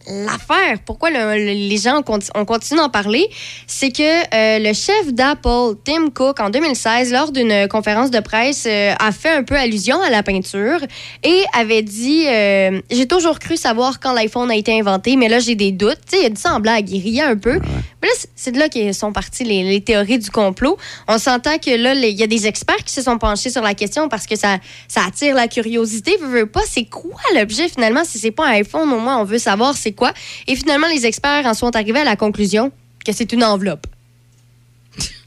[0.08, 3.28] l'affaire, pourquoi le- le- les gens ont, conti- ont continué d'en parler,
[3.66, 8.64] c'est que euh, le chef d'Apple, Tim Cook, en 2016, lors d'une conférence de presse,
[8.66, 10.80] euh, a fait un peu allusion à la peinture
[11.22, 15.38] et avait dit euh, J'ai toujours cru savoir quand l'iPhone a été inventé, mais là,
[15.38, 15.98] j'ai des doutes.
[16.10, 17.58] Tu sais, il a dit ça en blague, il riait un peu.
[18.02, 20.78] Mais là, c'est- de là que sont parties les, les théories du complot.
[21.06, 23.74] On s'entend que là, il y a des experts qui se sont penchés sur la
[23.74, 24.56] question parce que ça,
[24.88, 26.16] ça attire la curiosité.
[26.20, 28.04] Veux, veux pas, c'est quoi l'objet finalement?
[28.04, 30.12] Si c'est pas un iPhone, au moins, on veut savoir c'est quoi.
[30.46, 32.72] Et finalement, les experts en sont arrivés à la conclusion
[33.04, 33.86] que c'est une enveloppe.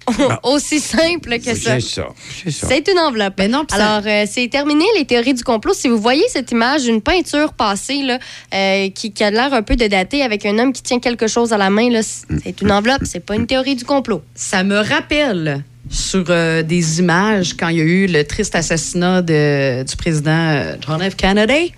[0.43, 1.79] Aussi simple que ça.
[1.79, 2.67] C'est ça.
[2.67, 3.37] C'est une enveloppe.
[3.37, 5.73] Ben non, Alors, euh, c'est terminé les théories du complot.
[5.73, 8.17] Si vous voyez cette image d'une peinture passée là,
[8.53, 11.27] euh, qui, qui a l'air un peu de dater avec un homme qui tient quelque
[11.27, 14.23] chose à la main, c'est une enveloppe, c'est pas une théorie du complot.
[14.33, 19.21] Ça me rappelle sur euh, des images quand il y a eu le triste assassinat
[19.21, 21.15] de- du président John F.
[21.15, 21.73] Kennedy.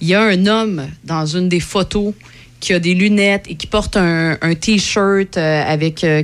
[0.00, 2.14] Il y a un homme dans une des photos
[2.60, 6.22] qui a des lunettes et qui porte un, un T-shirt euh, avec euh,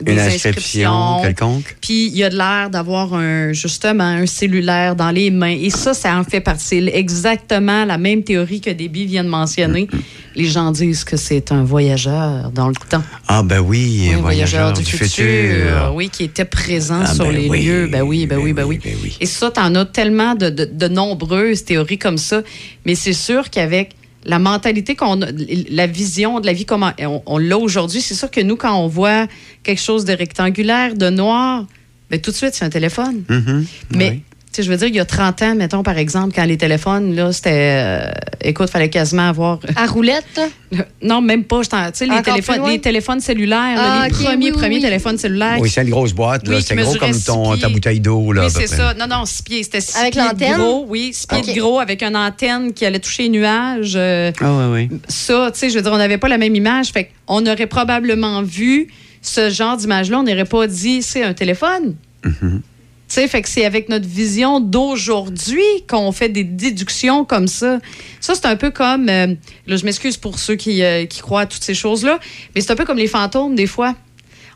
[0.00, 1.76] des Une inscription quelconque.
[1.80, 5.56] Puis il y a de l'air d'avoir un justement un cellulaire dans les mains.
[5.60, 6.78] Et ça, ça en fait partie.
[6.92, 9.86] Exactement la même théorie que Déby vient de mentionner.
[10.34, 13.02] Les gens disent que c'est un voyageur dans le temps.
[13.28, 15.92] Ah, ben oui, Oui, un voyageur du futur.
[15.94, 17.86] Oui, qui était présent Ah, sur ben les oui, lieux.
[17.86, 18.80] Ben oui, ben, oui, ben oui.
[18.82, 19.16] ben oui.
[19.20, 22.42] Et ça, t'en as tellement de, de- de nombreuses théories comme ça.
[22.86, 23.90] Mais c'est sûr qu'avec
[24.24, 25.26] la mentalité qu'on a,
[25.70, 28.74] la vision de la vie comme on, on l'a aujourd'hui, c'est sûr que nous, quand
[28.74, 29.26] on voit
[29.62, 31.66] quelque chose de rectangulaire, de noir,
[32.10, 33.24] ben tout de suite, c'est un téléphone.
[33.28, 33.66] Mhm.
[33.94, 34.22] Mais, Oui.
[34.52, 36.56] Tu sais, je veux dire, il y a 30 ans, mettons, par exemple, quand les
[36.58, 37.50] téléphones, là, c'était.
[37.82, 38.10] euh,
[38.42, 39.60] écoute, fallait quasiment avoir.
[39.76, 40.46] À roulette, là?
[41.02, 41.62] non, même pas.
[41.62, 44.52] je t'en- Tu sais, les téléphones, les téléphones cellulaires, là, Ah, les premiers, oui, oui,
[44.52, 44.82] premiers oui.
[44.82, 45.56] téléphones cellulaires.
[45.58, 46.56] Oui, c'est une grosse boîte, là.
[46.56, 48.44] Oui, c'est qui gros comme ton, ta bouteille d'eau, là.
[48.44, 48.94] Oui, c'est ça.
[48.94, 49.62] Non, non, six pieds.
[49.62, 50.58] C'était six Avec l'antenne?
[50.58, 50.84] gros.
[50.88, 53.94] Oui, six pieds de gros avec une antenne qui allait toucher les nuages.
[53.96, 54.98] euh, Ah, oui, oui.
[55.08, 56.88] ça, tu sais, je veux dire, on n'avait pas la même image.
[56.92, 58.88] Fait qu'on aurait probablement vu
[59.22, 61.94] ce genre d'image-là, on n'aurait pas dit c'est un téléphone.
[62.24, 62.60] Mhm.
[62.60, 62.71] Tu
[63.12, 67.78] sais, fait que c'est avec notre vision d'aujourd'hui qu'on fait des déductions comme ça.
[68.20, 69.08] Ça, c'est un peu comme.
[69.08, 69.28] euh,
[69.66, 72.18] là, je m'excuse pour ceux qui, euh, qui croient à toutes ces choses-là,
[72.54, 73.94] mais c'est un peu comme les fantômes, des fois.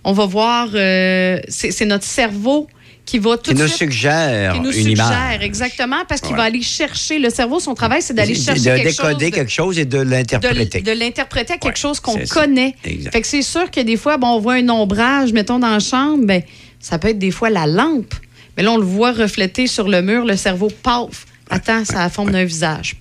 [0.04, 0.68] On va voir.
[0.74, 2.68] euh, c'est notre cerveau
[3.04, 5.42] qui va tout Qui nous suite- suggère qui nous une suggère, image.
[5.44, 6.38] exactement, parce qu'il Ouais.
[6.38, 7.20] va aller chercher.
[7.20, 9.18] Le cerveau, son travail, c'est d'aller chercher de quelque décoder chose.
[9.30, 10.80] de- quelque chose et de l'interpréter.
[10.80, 12.74] de l'interpréter à quelque Ouais, chose qu'on connaît.
[12.84, 13.12] Exact.
[13.12, 15.78] Fait que c'est sûr que des fois, bon, on voit un ombrage, mettons, dans la
[15.78, 16.42] chambre, ben,
[16.80, 18.12] ça peut être des fois la lampe.
[18.56, 21.26] Mais là, on le voit refléter sur le mur, le cerveau, paf!
[21.50, 22.96] Attends, ça a la forme d'un visage.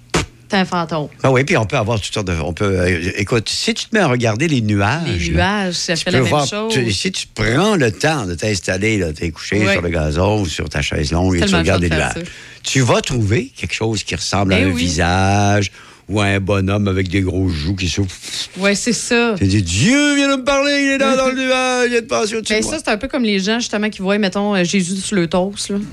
[0.47, 1.07] T'es un fantôme.
[1.23, 2.33] Ah oui, puis on peut avoir toutes sortes de.
[2.39, 5.01] On peut, euh, écoute, si tu te mets à regarder les nuages.
[5.27, 6.71] Les nuages, ça tu fait peux la même voir, chose.
[6.71, 10.69] tu- si tu prends le temps de t'installer, t'es couché sur le gazon ou sur
[10.69, 12.23] ta chaise longue et tu regardes le les nuages,
[12.61, 14.83] tu vas trouver quelque chose qui ressemble à Ben un oui.
[14.83, 15.71] visage
[16.09, 18.15] ou à un bonhomme avec des gros joues qui souffrent.
[18.57, 19.35] Ouais, c'est ça.
[19.37, 22.01] Tu dis Dieu vient de me parler, il est là dans le nuage, il a
[22.01, 24.17] de passion dessus Ben, de ça, c'est un peu comme les gens, justement, qui voient,
[24.17, 25.69] mettons, euh, Jésus sur le toast.
[25.69, 25.77] Là.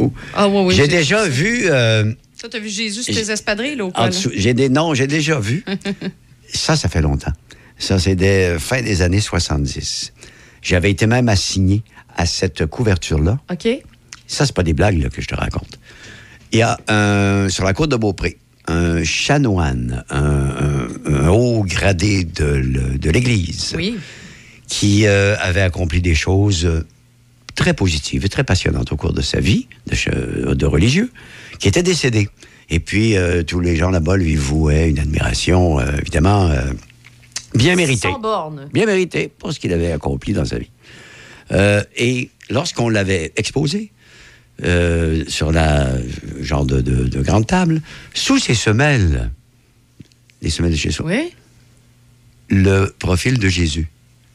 [0.00, 0.12] Oh.
[0.32, 1.62] Ah, ouais, ouais, J'ai déjà vu.
[1.64, 4.04] euh, Ça, t'as vu Jésus sur tes espadrilles, là, En quoi?
[4.04, 4.08] là?
[4.10, 5.64] dessous, j'ai des noms, j'ai déjà vu.
[6.54, 7.32] ça, ça fait longtemps.
[7.78, 10.12] Ça, c'est des euh, fin des années 70.
[10.62, 11.82] J'avais été même assigné
[12.16, 13.40] à cette couverture-là.
[13.50, 13.68] OK.
[14.28, 15.80] Ça, c'est pas des blagues là, que je te raconte.
[16.52, 18.38] Il y a un, sur la côte de Beaupré
[18.68, 23.96] un chanoine, un, haut gradé de, de l'Église, Oui.
[24.68, 26.86] qui euh, avait accompli des choses euh,
[27.54, 31.10] très positives et très passionnantes au cours de sa vie de, religieux,
[31.58, 32.28] qui était décédé.
[32.70, 36.50] Et puis, euh, tous les gens là-bas lui vouaient une admiration, euh, évidemment,
[37.54, 38.08] bien méritée.
[38.08, 38.68] Sans borne.
[38.72, 40.70] Bien mérité pour ce qu'il avait accompli dans sa vie.
[41.96, 43.90] Et lorsqu'on l'avait exposé
[44.64, 46.02] euh, sur la euh,
[46.40, 47.80] genre de, de- de grande table,
[48.14, 49.30] sous ses semelles,
[50.42, 51.32] les semelles de Jésus, Oui,
[52.48, 53.88] le profil de Jésus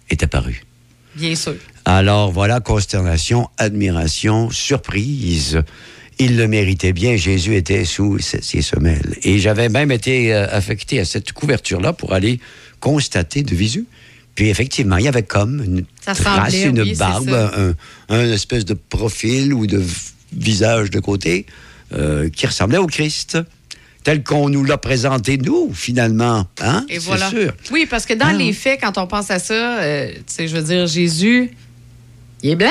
[0.10, 0.64] est apparu.
[1.16, 1.56] bien sûr.
[1.86, 5.62] Alors voilà, consternation, admiration, surprise.
[6.20, 9.18] Il le méritait bien, Jésus était sous ses semelles.
[9.24, 12.40] Et j'avais même été euh, affecté à cette couverture-là pour aller
[12.80, 13.86] constater de visu.
[14.36, 17.74] Puis effectivement, il y avait comme une Ça trace, semblait, une oui, barbe, un,
[18.10, 19.84] un espèce de profil ou de
[20.36, 21.46] visage de côté
[21.94, 23.38] euh, qui ressemblait au Christ,
[24.04, 26.46] tel qu'on nous l'a présenté nous, finalement.
[26.62, 26.86] Hein?
[26.90, 27.30] Et voilà.
[27.30, 27.54] sûr.
[27.72, 28.34] Oui, parce que dans Ah.
[28.34, 31.52] les faits, quand on pense à ça, euh, tu sais, je veux dire, Jésus,
[32.42, 32.70] il est blanc.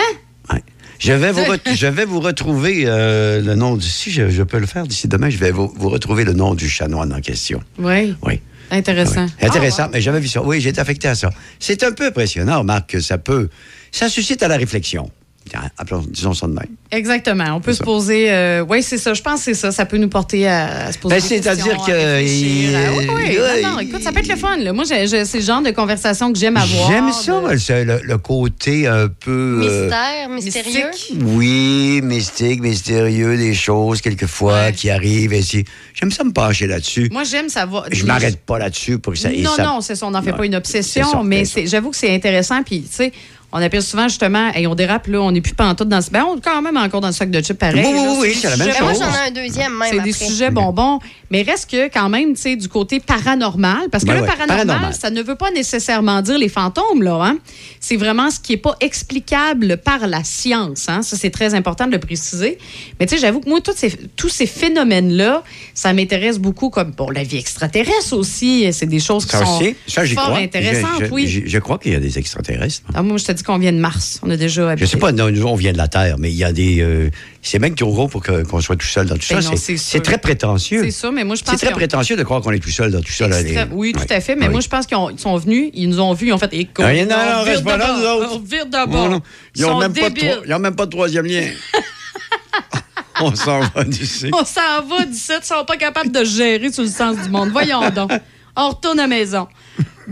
[0.53, 0.63] Ouais.
[0.99, 1.43] Je vais vous,
[1.75, 3.87] je vais vous retrouver euh, le nom du.
[3.89, 6.55] Si je, je peux le faire d'ici demain, je vais vous, vous retrouver le nom
[6.55, 7.63] du chanoine en question.
[7.79, 8.15] Oui.
[8.23, 8.41] Oui.
[8.71, 9.27] Intéressant.
[9.27, 9.47] Oui.
[9.47, 10.43] Intéressant, Ah, mais j'avais vu ça.
[10.43, 11.31] Oui, j'ai été affecté à ça.
[11.61, 13.49] C'est un peu impressionnant, Marc, que ça peut.
[13.91, 15.11] Ça suscite à la réflexion.
[15.51, 16.69] Tiens, appelons- disons ça de même.
[16.91, 17.45] Exactement.
[17.57, 17.85] On peut se ça.
[17.85, 18.63] poser.
[18.69, 19.13] oui, c'est ça.
[19.15, 19.73] Je pense que c'est ça.
[19.73, 22.71] Ça peut nous porter à, à se poser Ben, des c'est-à-dire questions, que, Oui,
[23.17, 23.39] oui.
[23.59, 24.57] il- Non, non, écoute, ça peut être le fun.
[24.59, 24.73] là.
[24.73, 26.91] Moi, c'est le genre de conversation que j'aime avoir.
[26.91, 27.41] J'aime ça, de-
[27.87, 29.61] moi, le, côté un peu.
[29.65, 30.89] euh, Mystère, mystérieux.
[30.93, 31.17] mystique.
[31.25, 34.73] oui, mystique, mystérieux, des choses, quelquefois, Ouais.
[34.73, 35.33] qui arrivent.
[35.33, 35.65] Et si-
[35.95, 37.09] J'aime ça me pencher là-dessus.
[37.13, 37.85] Moi, j'aime savoir.
[37.93, 39.31] Je m'arrête pas là-dessus pour que ça.
[39.31, 40.07] Non, ça- non, c'est ça.
[40.07, 40.37] On n'en fait Ouais.
[40.39, 42.63] pas une obsession, ça, mais j'avoue que c'est intéressant.
[42.63, 43.13] Puis, tu sais,
[43.53, 46.11] on appelle souvent justement, et on dérape, là, on n'est plus pantoute dans ce.
[46.11, 47.85] Ben, on est quand même encore dans le sac de chips pareil.
[47.87, 49.03] Oui, oui, oui, c'est la même Mais moi, chose.
[49.03, 50.99] j'en ai un deuxième même C'est des sujets bonbons,
[51.31, 54.27] mais reste que quand même, tu sais, du côté paranormal, parce que Ben le ouais,
[54.27, 54.95] paranormal, paranormal.
[54.95, 57.19] ça ne veut pas nécessairement dire les fantômes, là.
[57.25, 57.39] Hein?
[57.81, 60.89] C'est vraiment ce qui n'est pas explicable par la science.
[60.89, 61.03] Hein?
[61.03, 62.59] Ça, c'est très important de le préciser.
[62.99, 65.43] Mais tu sais, j'avoue que moi, tous ces, tous ces phénomènes-là,
[65.75, 68.73] ça m'intéresse beaucoup, comme pour la vie extraterrestre aussi.
[68.73, 70.39] C'est des choses qui Ça sont aussi, ça, fort crois.
[70.39, 71.27] intéressantes, Je- je- oui.
[71.27, 72.83] Je, je crois qu'il y a des extraterrestres.
[72.95, 74.21] Ah, moi, je te dis qu'on vient de Mars.
[74.23, 74.87] On a déjà Je habité.
[74.87, 76.81] sais pas, non, nous, on vient de la Terre, mais il y a des.
[76.81, 77.11] euh,
[77.43, 79.53] c'est même trop gros pour qu'on soit tout seul dans tout Ben ça.
[79.57, 80.83] C'est- très prétentieux.
[80.85, 82.91] C'est ça, mais moi, je pense C'est très prétentieux de croire qu'on est tout seul
[82.91, 83.29] dans tout ça.
[83.29, 84.13] là, les- Oui, tout Ouais.
[84.13, 84.37] à fait.
[84.37, 86.39] Mais moi, je pense qu'ils ont- ils sont venus, ils nous ont vus, ils ont
[86.39, 86.51] fait.
[86.79, 88.41] Ah, non, non, on reste pas là, nous autres.
[88.65, 89.21] On d'abord.
[89.57, 91.47] Ils n'ont même, même pas de troisième lien.
[93.21, 94.31] on s'en va d'ici.
[94.33, 97.51] On s'en va, 17, ils sont pas capables de gérer sur le sens du monde.
[97.51, 98.11] Voyons donc.
[98.57, 99.47] On retourne à la maison.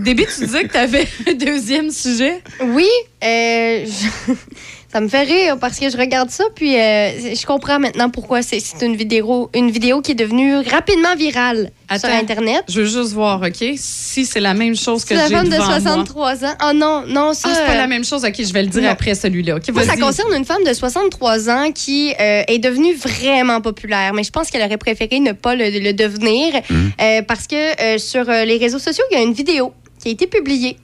[0.01, 2.43] Déby, tu disais que tu avais un deuxième sujet?
[2.63, 2.89] Oui,
[3.25, 4.33] euh, je-
[4.93, 8.43] ça me fait rire parce que je regarde ça, puis euh, je comprends maintenant pourquoi
[8.43, 12.19] c'est une vidéo, une vidéo qui est devenue rapidement virale sur Attends.
[12.19, 12.63] Internet.
[12.69, 13.65] Je veux juste voir, OK?
[13.77, 15.75] Si c'est la même chose que C'est la j'ai femme de devant moi.
[15.81, 16.55] 63 ans.
[16.69, 17.49] Oh non, non, ça.
[17.51, 18.25] Ah, c'est pas euh, la même chose.
[18.25, 18.89] OK, je vais le dire non.
[18.91, 19.57] après celui-là.
[19.57, 24.13] OK, Moi, ça concerne une femme de 63 ans qui euh, est devenue vraiment populaire,
[24.15, 26.55] mais je pense qu'elle aurait préféré ne pas le, le devenir
[27.01, 30.09] euh, parce que euh, sur euh, les réseaux sociaux, il y a une vidéo qui
[30.09, 30.77] a été publiée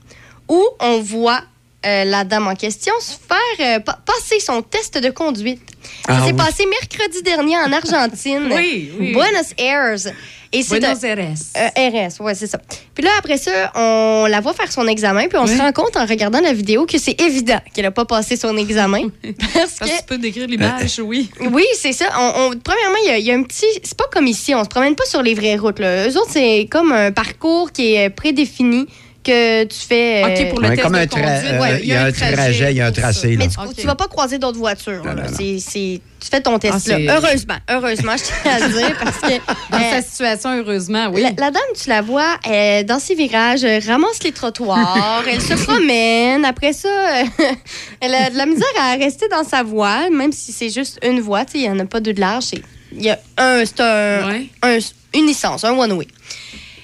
[0.47, 1.41] où on voit
[1.85, 5.61] euh, la dame en question se faire euh, pa- passer son test de conduite.
[6.07, 6.33] Ça Ah s'est oui.
[6.33, 8.49] passé mercredi dernier en Argentine.
[8.53, 9.13] Oui, oui.
[9.13, 10.11] Buenos Aires.
[10.51, 11.17] Et c'est Buenos Aires.
[11.57, 12.57] euh, RS, ouais, c'est ça.
[12.95, 15.95] Puis là, après ça, on la voit faire son examen, puis on se rend compte
[15.97, 19.09] en regardant la vidéo que c'est évident qu'elle n'a pas passé son examen.
[19.53, 21.29] parce Parce que que tu peux décrire l'image, oui.
[21.51, 22.05] oui, c'est ça.
[22.17, 23.65] On, on- premièrement, il y, a- il y a un petit.
[23.83, 25.79] C'est pas comme ici, on se promène pas sur les vraies routes.
[25.79, 26.07] Là.
[26.07, 28.87] Eux autres, c'est comme un parcours qui est prédéfini
[29.27, 30.23] que tu fais.
[30.23, 32.03] euh, OK, pour le Ouais, test comme de un tra- conduite, ouais, il y a
[32.05, 33.35] un trajet, il y a un tracé.
[33.35, 33.45] Là.
[33.45, 33.75] Mais tu, OK.
[33.75, 35.03] tu vas pas croiser d'autres voitures.
[35.03, 35.23] Non, là.
[35.23, 35.37] non, non.
[35.37, 37.15] C'est- c'est- tu fais ton test Ah, là.
[37.17, 39.27] Heureusement, heureusement, je tiens à le dire parce que.
[39.71, 41.21] Dans euh, sa situation, heureusement, oui.
[41.21, 45.41] La, la dame, tu la vois euh, dans ses virages, euh, ramasse les trottoirs, elle
[45.41, 46.43] se promène.
[46.45, 47.23] Après ça, euh,
[48.01, 51.19] elle a de la misère à rester dans sa voie, même si c'est juste une
[51.19, 51.45] voie.
[51.45, 52.45] tu sais, Il n'y en a pas deux de large.
[52.45, 52.61] c'est-
[52.93, 54.47] Il y a un, c'est un, Ouais.
[54.63, 54.77] un-
[55.13, 56.07] une licence, un one-way.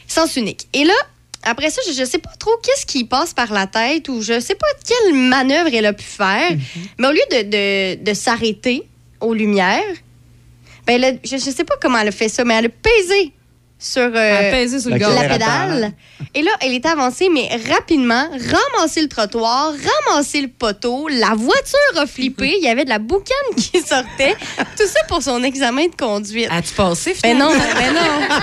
[0.08, 0.68] Sens unique.
[0.74, 0.94] Et là,
[1.46, 4.39] après ça, je ne sais pas trop qu'est-ce qui passe par la tête ou je
[4.39, 6.52] sais pas quelle manœuvre elle a pu faire.
[7.00, 7.41] Mais au lieu de,
[7.98, 8.84] de- de s'arrêter
[9.22, 9.82] aux lumières,
[10.86, 12.70] ben elle a- je ne sais pas comment elle a fait ça, mais elle a
[12.70, 13.32] pesé
[13.86, 15.13] sur, euh, sur le la gaz.
[15.13, 15.29] la Accélérateur.
[15.29, 15.91] pédale.
[16.36, 18.25] Et là, elle est avancée, mais rapidement,
[18.77, 19.73] ramasser le trottoir,
[20.07, 21.07] ramasser le poteau.
[21.09, 22.55] La voiture a flippé.
[22.57, 23.25] Il y avait de la boucane
[23.57, 24.36] qui sortait.
[24.77, 26.47] Tout ça pour son examen de conduite.
[26.49, 27.53] As-tu passé, Ben finalement?
[27.53, 28.38] non, ben non.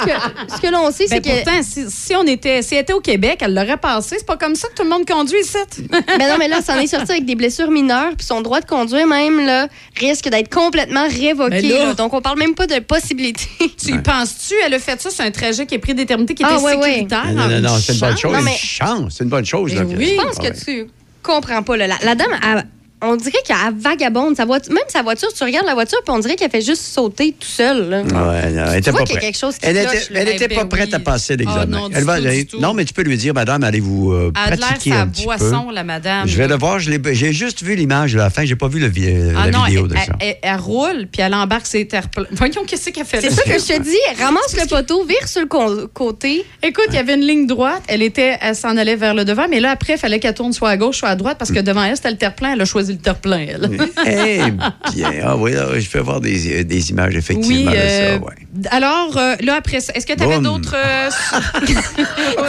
[0.00, 1.42] ce, que, ce que l'on sait, c'est Ben que.
[1.44, 4.16] pourtant, si, si on était, si elle était au Québec, elle l'aurait passé.
[4.18, 5.56] C'est pas comme ça que tout le monde conduit ici.
[5.90, 8.60] Ben non, mais là, ça en est sorti avec des blessures mineures, puis son droit
[8.60, 11.62] de conduire même là, risque d'être complètement révoqué.
[11.62, 11.94] Ben là- là.
[11.94, 13.44] Donc, on parle même pas de possibilité.
[13.78, 14.54] tu y penses-tu?
[14.64, 16.72] Elle a fait ça sur un trajet qui est prédéterminé, qui Ah, était ouais.
[16.72, 17.32] sécuritaire.
[17.32, 18.20] Non, non, non, c'est une bonne chance.
[18.20, 18.32] chose.
[18.32, 19.74] Non, Une mais- chance, c'est une bonne chose.
[19.74, 20.14] Ben là, oui.
[20.18, 20.84] Je pense Ah que ouais.
[20.84, 20.86] tu
[21.22, 21.76] comprends pas.
[21.76, 21.86] Là.
[21.86, 22.66] La, la dame, elle-
[23.02, 24.36] on dirait qu'elle vagabonde.
[24.36, 26.82] Sa voiture, même sa voiture, tu regardes la voiture, puis on dirait qu'elle fait juste
[26.82, 27.88] sauter tout seul.
[27.88, 28.02] là.
[28.02, 29.20] Ouais, non, elle était vois pas qu'il y a prête.
[29.20, 30.20] quelque chose qui Elle cloche, était, là.
[30.20, 30.94] elle Eh était ben pas prête oui.
[30.94, 31.60] à passer l'examen.
[31.62, 32.60] Ah non, du Elle va- tout, du elle- tout.
[32.60, 35.00] non, mais tu peux lui dire, madame, allez-vous euh, Elle a de l'air pratiquer sa
[35.02, 35.26] un petit peu.
[35.26, 36.26] boisson, la madame.
[36.28, 36.78] Je vais le voir.
[36.78, 38.44] J'ai juste vu l'image de la fin.
[38.44, 40.02] J'ai pas vu le vi- Ah la non, vidéo elle, de ça.
[40.20, 42.26] elle- elle- elle roule, puis elle embarque ses terres pleines.
[42.32, 43.96] Voyons, qu'est-ce qu'elle fait C'est ça que je te dis.
[44.22, 45.46] Ramasse le poteau, vire sur le
[45.86, 46.44] côté.
[46.62, 47.82] Écoute, il y avait une ligne droite.
[47.88, 50.52] Elle était, elle s'en allait vers le devant, mais là, après, il fallait qu'elle tourne
[50.52, 52.52] soit à gauche, soit à droite, parce que devant elle, c'était le terre-plein.
[52.54, 53.70] Elle a choisi le terre-plein, elle.
[54.06, 54.50] Eh
[54.96, 58.24] bien, ah oui, là, je peux voir des, des images Oui, effectivement euh, de ça.
[58.24, 58.68] Ouais.
[58.70, 60.74] alors, euh, là, après ça, est-ce que tu avais d'autres...
[60.76, 61.08] euh,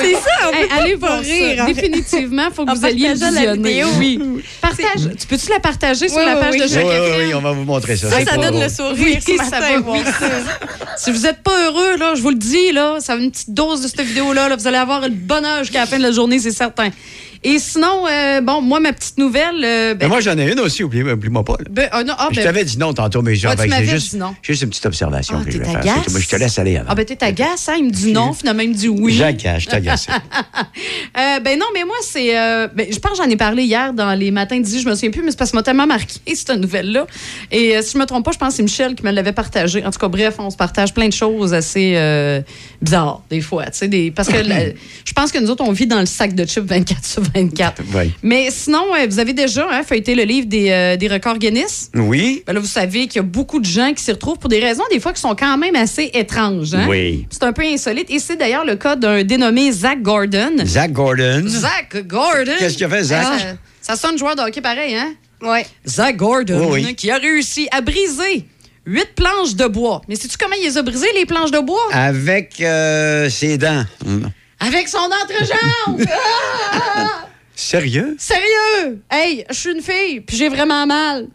[0.02, 1.64] C'est ça, on Hey, peut pas allez pas voir rire, ça.
[1.64, 1.74] en fait.
[1.74, 3.70] Définitivement, il faut que En vous alliez partageant la visionner.
[3.70, 3.88] vidéo.
[4.00, 4.20] Oui.
[4.62, 5.10] Partage.
[5.20, 6.60] Tu peux-tu la partager sur Oui, la page oui.
[6.62, 8.10] de Jacques oui, oui, on va vous montrer ça.
[8.10, 8.64] Ça, donne drôle.
[8.64, 9.20] le sourire
[9.50, 9.68] ça va.
[10.98, 13.52] Si vous n'êtes pas heureux, là, je vous le dis, là, ça va une petite
[13.54, 14.50] dose de cette vidéo-là.
[14.50, 16.90] là, vous allez avoir le bonheur jusqu'à la fin de la journée, c'est certain.
[17.44, 19.64] Et sinon, euh, bon, moi, ma petite nouvelle.
[19.64, 21.54] euh, ben, Mais moi, j'en ai une aussi, oublie- oublie-moi pas.
[21.54, 21.66] là.
[21.72, 24.16] ben, ah, non, ah, je ben, t'avais dit non tantôt, mais genre, Ah, c'est juste,
[24.44, 25.84] juste une petite observation Ah, que je vais faire.
[25.84, 26.90] Moi, je te laisse aller avant.
[26.92, 27.76] Ah, ben, t'es agace, hein?
[27.80, 29.14] Il me dit non, finalement, il me dit oui.
[29.14, 30.08] J'agace, je t'agace.
[31.18, 32.34] Euh, ben non, mais moi, c'est.
[32.74, 35.12] ben, je pense que j'en ai parlé hier dans les matins 10, je me souviens
[35.12, 37.06] plus, mais c'est parce que ça m'a tellement marqué, cette nouvelle-là.
[37.52, 39.86] Et si je me trompe pas, je pense que c'est Michel qui me l'avait partagé.
[39.86, 41.98] En tout cas, bref, on se partage plein de choses assez
[42.82, 43.66] bizarres, des fois.
[43.66, 44.38] tu sais, Des, parce que
[45.06, 47.31] je pense que nous autres, on vit dans le sac de chips 24 sur 24.
[47.36, 48.14] Oui.
[48.24, 51.90] Mais sinon, euh, vous avez déjà hein, feuilleté le livre des, euh, des records Guinness.
[51.96, 52.44] Oui.
[52.46, 54.60] Ben là, vous savez qu'il y a beaucoup de gens qui s'y retrouvent pour des
[54.60, 56.74] raisons, des fois, qui sont quand même assez étranges.
[56.74, 56.86] Hein?
[56.90, 57.26] Oui.
[57.30, 58.10] C'est un peu insolite.
[58.10, 60.56] Et c'est d'ailleurs le cas d'un dénommé Zach Gordon.
[60.66, 61.44] Zach Gordon.
[61.48, 62.52] Zach Gordon.
[62.60, 63.28] Qu'est-ce qu'il a fait, Zach?
[63.30, 65.14] Ah, ça sonne joueur de hockey pareil, hein?
[65.42, 65.66] Ouais.
[65.88, 66.96] Zach Gordon, Oui, oui.
[66.96, 68.46] qui a réussi à briser
[68.86, 70.02] huit planches de bois.
[70.08, 71.82] Mais sais-tu comment il les a brisées, les planches de bois?
[71.92, 73.84] Avec euh, ses dents.
[74.66, 76.08] Avec son entrejambe!
[76.74, 77.26] Ah!
[77.56, 78.16] Sérieux?
[78.18, 79.02] Sérieux?
[79.12, 81.28] Hey, je suis une fille, puis j'ai vraiment mal.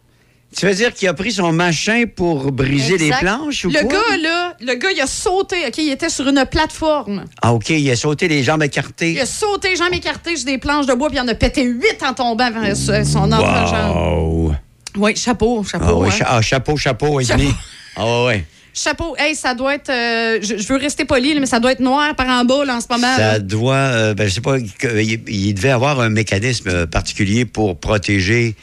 [0.57, 3.05] Tu veux dire qu'il a pris son machin pour briser Exact.
[3.23, 3.93] les planches ou Le quoi?
[3.93, 5.77] gars, là, le gars, il a sauté, OK?
[5.79, 7.25] Il était sur une plateforme.
[7.43, 9.21] Ah, OK, il a sauté les jambes Il écartées.
[9.21, 12.03] a sauté, jambes écartées sur des planches de bois, puis il en a pété huit
[12.03, 13.97] en tombant vers son entrejambe.
[13.97, 14.55] Wow!
[14.97, 16.03] Oui, chapeau, chapeau.
[16.05, 16.11] Ah, hein.
[16.11, 17.41] cha- ah, chapeau, chapeau, et Chapeau.
[17.43, 17.55] demi.
[17.97, 18.45] Ah, ouais, ouais.
[18.79, 19.89] Chapeau, hey, ça doit être.
[19.89, 22.77] euh, je, je veux rester poli, mais ça doit être noir par en bas, là,
[22.77, 23.17] en ce moment.
[23.17, 23.39] Ça là.
[23.39, 28.55] doit, euh, ben, je sais pas, il, il devait avoir un mécanisme particulier pour protéger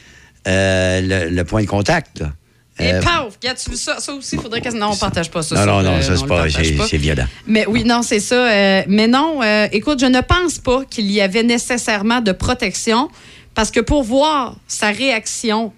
[0.46, 2.20] euh, le, le point de contact.
[2.20, 2.32] là.
[2.78, 3.34] Et Euh, paf!
[3.40, 3.98] Regarde, tu vu ça?
[4.00, 4.68] Ça aussi, il faudrait que.
[4.76, 5.54] Non, on partage pas ça.
[5.56, 7.26] non, ça, non, non, euh, ça, c'est pas, violent.
[7.46, 8.34] Mais oui, non, c'est ça.
[8.34, 13.08] euh, mais non, euh, écoute, je ne pense pas qu'il y avait nécessairement de protection
[13.54, 15.72] parce que pour voir sa réaction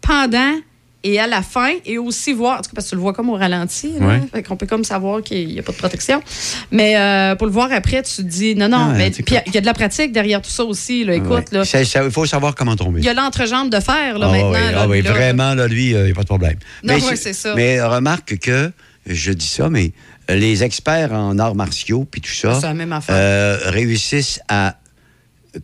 [0.00, 0.54] pendant
[1.04, 3.12] et à la fin, et aussi voir, en tout cas, parce que tu le vois
[3.12, 4.20] comme au ralenti, là, Ouais.
[4.32, 6.20] fait qu'on peut comme savoir qu'il n'y a pas de protection.
[6.72, 9.54] Mais euh, pour le voir après, tu te dis, non, non, Ah, mais puis il
[9.54, 11.04] y a de la pratique derrière tout ça aussi.
[11.04, 12.98] Là, écoute, Ça- ça- Il faut savoir comment tomber.
[13.00, 14.50] il y a l'entrejambe de fer là, Ah maintenant.
[14.50, 15.12] oui, là, ah oui, lui, là.
[15.12, 16.56] vraiment, là, lui, il n'y a pas de problème.
[16.82, 17.54] Non, mais, ouais, c'est ça.
[17.54, 18.72] Mais remarque que,
[19.06, 19.92] je dis ça, mais
[20.28, 22.60] les experts en arts martiaux, puis tout ça,
[23.10, 24.74] euh, réussissent à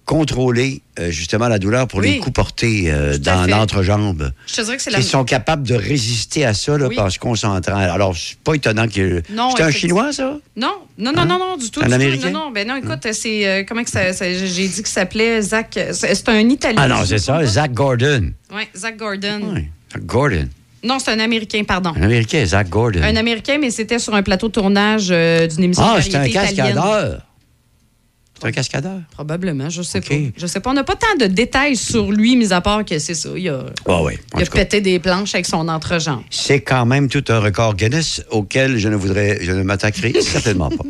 [0.05, 2.13] contrôler euh, justement la douleur pour Oui.
[2.13, 4.31] les coups portés euh, dans l'entrejambe.
[4.47, 4.99] Je te dirais que c'est la.
[4.99, 6.99] Ils sont capables de résister à ça là, Oui.
[6.99, 7.77] en se concentrant.
[7.77, 9.23] Alors, c'est pas étonnant que.
[9.57, 9.71] C'est un.
[9.71, 10.37] Chinois, ça?
[10.57, 11.81] Non, non, non, non, non, du tout.
[11.81, 11.95] Un du tout.
[11.95, 12.31] Américain?
[12.31, 13.47] Non, non, ben non, écoute, c'est.
[13.47, 14.13] euh, comment que ça.
[14.13, 15.79] ça- J'ai dit qu'il s'appelait Zach.
[15.93, 16.81] C'est un Italien.
[16.83, 18.33] Ah non, c'est ça, Zach Gordon.
[18.55, 19.41] Oui, Zach Gordon.
[19.55, 19.65] Oui,
[20.03, 20.49] Gordon.
[20.83, 21.93] Non, c'est un Américain, pardon.
[21.97, 23.01] Un Américain, Zach Gordon.
[23.03, 27.23] Un Américain, mais c'était sur un plateau de tournage d'une émission ah, c'est un cascadeur.
[28.41, 28.99] C'est un cascadeur?
[29.13, 30.15] Probablement, je sais pas.
[30.37, 30.71] Je sais pas.
[30.71, 33.29] On n'a pas tant de détails sur lui, mis à part que c'est ça.
[33.37, 34.15] Il a, oui.
[34.35, 36.23] en il a pété des planches avec son entrejambe.
[36.31, 40.69] C'est quand même tout un record Guinness auquel je ne voudrais, je ne m'attaquerai certainement
[40.69, 40.85] pas.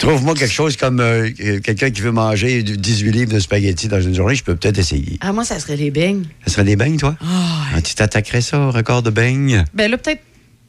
[0.00, 1.30] Trouve-moi quelque chose comme euh,
[1.62, 4.78] quelqu'un qui veut manger du 18 livres de spaghettis dans une journée, je peux peut-être
[4.78, 5.18] essayer.
[5.20, 6.24] Ah, moi, ça serait les beignes.
[6.46, 7.14] Ça serait des beignes, toi?
[7.22, 9.64] Ah, Ah, tu t'attaquerais ça au record de beignes?
[9.74, 10.22] ben là, peut-être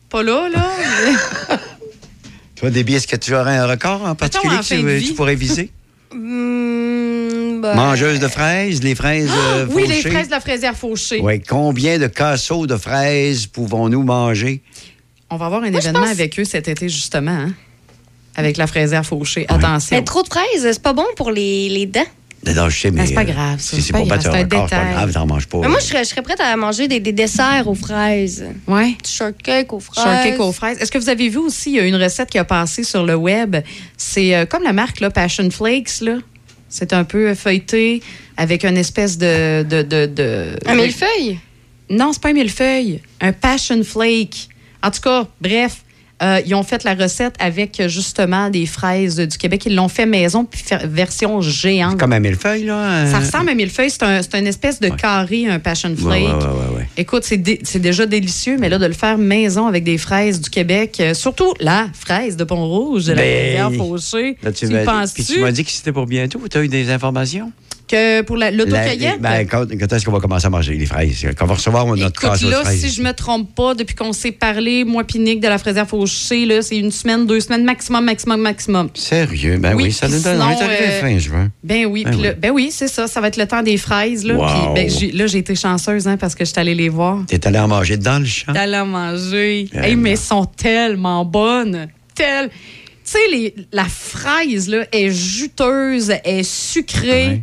[0.10, 0.70] pas là, là.
[1.50, 1.58] mais-
[2.64, 5.70] Toi, des est-ce que tu aurais un record en particulier que tu, pourrais viser?
[6.16, 11.20] Hmm, ben, Mangeuse de fraises, les fraises euh, oui, les fraises de la fraisière fauchée.
[11.24, 14.62] Oui, combien de casseaux de fraises pouvons-nous manger?
[15.32, 17.32] On va avoir un Moi, événement pense- avec eux cet été, justement.
[17.32, 17.54] hein,
[18.36, 19.46] Avec la fraisière fauchée.
[19.50, 19.98] Attention.
[19.98, 22.06] Mais trop de fraises, c'est pas bon pour les, les dents.
[22.46, 23.06] Non, je sais, mais.
[23.06, 24.94] C'est pas euh, grave, ça, Si c'est pour grave, battre un record, c'est pas détail.
[24.94, 25.60] grave, t'en manges pas.
[25.60, 28.46] Mais moi, je serais, je serais prête à manger des, des desserts aux fraises.
[28.68, 28.90] Ouais.
[29.04, 30.04] Du shortcake aux fraises.
[30.04, 30.78] Shortcake aux fraises.
[30.80, 33.06] Est-ce que vous avez vu aussi, il y a une recette qui a passé sur
[33.06, 33.56] le web?
[33.98, 36.02] C'est euh, comme la marque là, Passion Flakes.
[36.02, 36.18] Là.
[36.70, 38.02] C'est un peu feuilleté
[38.36, 39.64] avec une espèce de.
[39.64, 41.40] de, de, de- Un millefeuille?
[41.90, 43.00] Non, c'est pas un millefeuille.
[43.22, 44.50] Un Passion Flake.
[44.82, 45.83] En tout cas, bref.
[46.24, 49.64] Euh, ils ont fait la recette avec euh, justement des fraises du Québec.
[49.66, 52.00] Ils l'ont fait maison, puis version géante.
[52.00, 52.78] Comme un millefeuille, là.
[53.06, 53.90] euh, Ça ressemble à un millefeuille.
[53.90, 56.14] C'est un, c'est une espèce de carré, un Passion Ouais, Flake.
[56.22, 56.88] ouais, ouais, ouais, ouais.
[56.98, 60.40] Écoute, c'est dé- c'est déjà délicieux, mais là, de le faire maison avec des fraises
[60.42, 64.38] du Québec, euh, surtout la fraise de Pont-Rouge, la Ben, rivière Fauchée.
[64.44, 66.42] Là, tu tu m'as dit que c'était pour bientôt.
[66.50, 67.52] Tu as eu des informations?
[67.94, 69.22] Que pour la- La- l'autocueillette?
[69.22, 71.26] ben, quand, quand est-ce qu'on va commencer à manger les fraises?
[71.38, 72.80] Quand on va recevoir notre Écoute, casseau de là, fraises?
[72.82, 75.88] si je me trompe pas, depuis qu'on s'est parlé, moi puis Nick de la fraisière
[75.88, 78.90] fauchée, là, c'est une semaine, deux semaines, maximum, maximum, maximum.
[78.96, 79.58] Sérieux?
[79.60, 80.42] Ben oui, Oui, ça nous donne.
[80.42, 81.52] On est sinon, arrivé euh, fin juin.
[81.64, 82.28] Ben oui, Ben oui.
[82.38, 83.08] ben oui, c'est ça.
[83.08, 84.26] Ça va être le temps des fraises.
[84.26, 84.74] Là, Wow.
[84.74, 87.20] Ben, j'ai- là, j'ai été chanceuse hein, parce que je suis allée les voir.
[87.28, 88.52] T'es allé en manger dans le champ?
[88.54, 89.68] D'aller en manger.
[89.74, 91.88] Ben Hey, mais elles sont tellement bonnes.
[92.16, 92.50] Tel...
[93.06, 97.28] Tu sais, la fraise, là, est juteuse, est sucrée.
[97.28, 97.42] Ouais.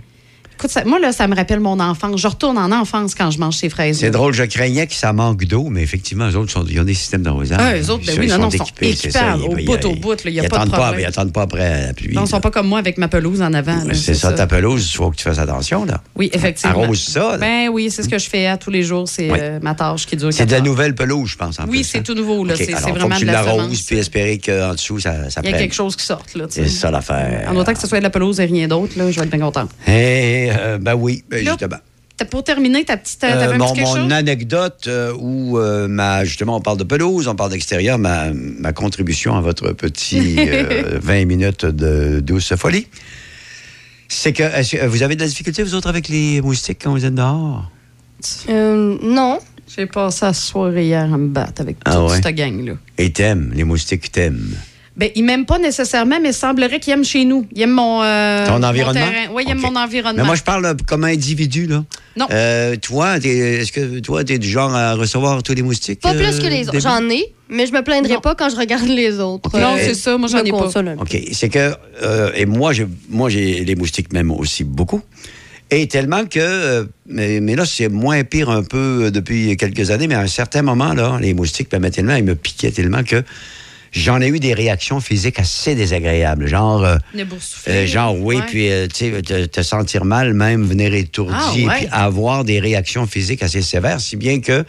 [0.61, 2.21] Écoute, ça- moi, là, ça me rappelle mon enfance.
[2.21, 3.99] Je retourne en enfance quand je mange ces fraises.
[4.01, 6.85] C'est drôle, je craignais que ça manque d'eau, mais effectivement, eux autres, sont, ils ont
[6.85, 7.57] des systèmes d'arrosage.
[7.59, 9.09] Ah, eux autres, ben Ils oui, sont non, non, sont équipés, ça.
[9.09, 11.01] équipables, au bout, au bout, il a pas de problème.
[11.01, 12.15] Ils attendent pas après la pluie.
[12.15, 12.41] Non, ils sont là.
[12.43, 13.79] pas comme moi avec ma pelouse en avant.
[13.95, 16.03] C'est ça, ta pelouse, il faut que tu fasses attention, là.
[16.15, 16.83] Oui, effectivement.
[16.83, 17.39] Arrose ça, là.
[17.39, 19.09] Ben oui, c'est ce que je fais à tous les jours.
[19.09, 19.39] C'est Oui.
[19.41, 21.99] euh, ma tâche qui dure C'est de la nouvelle pelouse, je pense, en Oui, c'est
[21.99, 22.03] hein?
[22.05, 22.55] tout nouveau, là.
[22.55, 25.55] C'est- alors, faut vraiment que tu l'arroses, puis espérer qu'en dessous, ça, ça Il y
[25.55, 26.37] a quelque chose qui sorte.
[26.51, 27.49] C'est ça l'affaire.
[27.51, 29.41] En autant que ce soit de la pelouse et rien d'autre, je vais être bien
[29.41, 29.71] contente.
[30.51, 31.79] Euh, ben oui, ben Là, justement.
[32.31, 33.25] Pour terminer, ta petite.
[33.25, 37.51] Euh, mon, petit anecdote euh, où, euh, ma, justement, on parle de pelouse, on parle
[37.51, 42.89] d'extérieur, ma, ma contribution à votre petit euh, 20 minutes de douce folie,
[44.09, 47.15] c'est que, vous avez de la difficulté, vous autres, avec les moustiques quand vous êtes
[47.15, 47.71] dehors?
[48.49, 49.39] Euh, non.
[49.75, 52.21] J'ai passé la soirée hier à me battre avec Ah toute ouais?
[52.23, 52.73] cette gang-là.
[52.99, 54.57] Et t'aimes, les moustiques t'aiment.
[54.97, 57.47] Ben, ils m'aiment pas nécessairement, mais il semblerait qu'ils aiment chez nous.
[57.55, 58.03] Ils aiment mon.
[58.03, 59.01] euh, Ton mon environnement?
[59.01, 59.33] terrain.
[59.33, 59.73] Oui, ils aiment OK.
[59.73, 60.23] mon environnement.
[60.23, 61.85] Mais moi, je parle euh, comme individu, là.
[62.17, 62.27] Non.
[62.33, 66.01] Euh, toi, t'es- est-ce que toi, t'es du genre à recevoir tous les moustiques?
[66.01, 66.81] Pas euh, plus que les autres.
[66.81, 68.21] J'en ai, mais je me plaindrai Non.
[68.21, 69.59] pas quand je regarde les autres.
[69.59, 70.19] Non, c'est ça.
[70.19, 70.95] Moi, je j'en ai pas.
[71.01, 71.17] OK.
[71.33, 71.73] C'est que,
[72.03, 75.01] euh, et moi, j'ai, moi, j'ai les moustiques même aussi beaucoup.
[75.71, 80.17] Et tellement que, mais, mais là, c'est moins pire un peu depuis quelques années, mais
[80.17, 83.23] à un certain moment, là, les moustiques m'aimaient tellement, ils me piquaient tellement que
[83.93, 86.47] j'en ai eu des réactions physiques assez désagréables.
[86.47, 86.97] Genre, euh,
[87.69, 88.43] euh, genre oui, Ouais.
[88.49, 91.77] puis, euh, tu sais, te, te sentir mal, même venir étourdi, Ah, ouais.
[91.79, 94.65] puis avoir des réactions physiques assez sévères, si bien que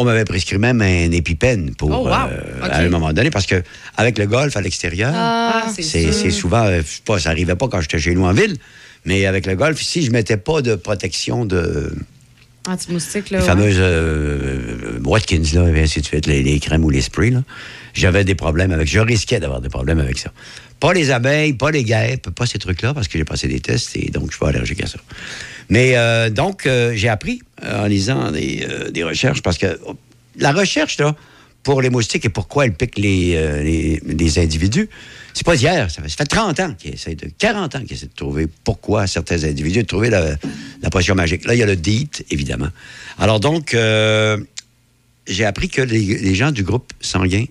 [0.00, 2.12] on m'avait prescrit même un épipène pour, Oh, wow.
[2.30, 3.62] euh, à un moment donné, parce que
[3.96, 7.80] avec le golf à l'extérieur, Ah, Ah, c'est souvent, euh, pas, ça arrivait pas quand
[7.80, 8.56] j'étais chez nous en ville,
[9.04, 11.92] mais avec le golf, si je mettais pas de protection de
[12.68, 13.38] Anti-moustique, là.
[13.38, 13.48] les ouais.
[13.48, 17.42] fameuses euh, Watkins, là, et ainsi de suite, les, les crèmes ou les sprays, là,
[17.94, 20.32] j'avais des problèmes avec, je risquais d'avoir des problèmes avec ça.
[20.80, 23.96] Pas les abeilles, pas les guêpes, pas ces trucs-là, parce que j'ai passé des tests
[23.96, 24.98] et donc je suis pas allergique à ça.
[25.68, 29.96] Mais euh, donc, euh, j'ai appris euh, en lisant des, recherches, parce que oh,
[30.38, 31.14] la recherche, là,
[31.62, 34.88] pour les moustiques et pourquoi elles piquent les, les, individus,
[35.34, 37.96] c'est pas d'hier, ça fait, ça fait 30 ans qu'ils essaient de, 40 ans qu'ils
[37.96, 40.36] essaient de trouver pourquoi certains individus, de trouver la,
[40.80, 41.44] la potion magique.
[41.44, 42.68] Là, il y a le DEET, évidemment.
[43.18, 43.76] Alors donc,
[45.26, 47.44] j'ai appris que les, les gens du groupe sanguin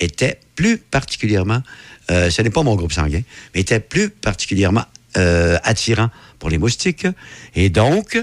[0.00, 1.62] O étaient plus particulièrement,
[2.10, 3.22] euh, ce n'est pas mon groupe sanguin,
[3.54, 4.84] mais étaient plus particulièrement
[5.16, 7.06] euh, attirant pour les moustiques.
[7.54, 8.14] Et donc,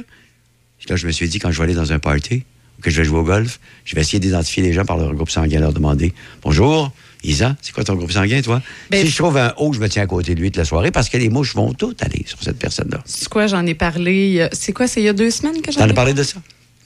[0.89, 2.43] là, je me suis dit, quand je vais aller dans un party,
[2.78, 5.13] ou que je vais jouer au golf, je vais essayer d'identifier les gens par leur
[5.13, 6.91] groupe sanguin, leur demander Bonjour,
[7.23, 8.61] Isa, c'est quoi ton groupe sanguin, toi
[8.91, 10.65] Ben, Si je trouve un haut, je me tiens à côté de lui toute la
[10.65, 13.01] soirée parce que les mouches vont toutes aller sur cette personne-là.
[13.05, 14.47] C'est quoi, j'en ai parlé.
[14.51, 16.39] C'est quoi, c'est il y a deux semaines que j'en ai parlé de ça?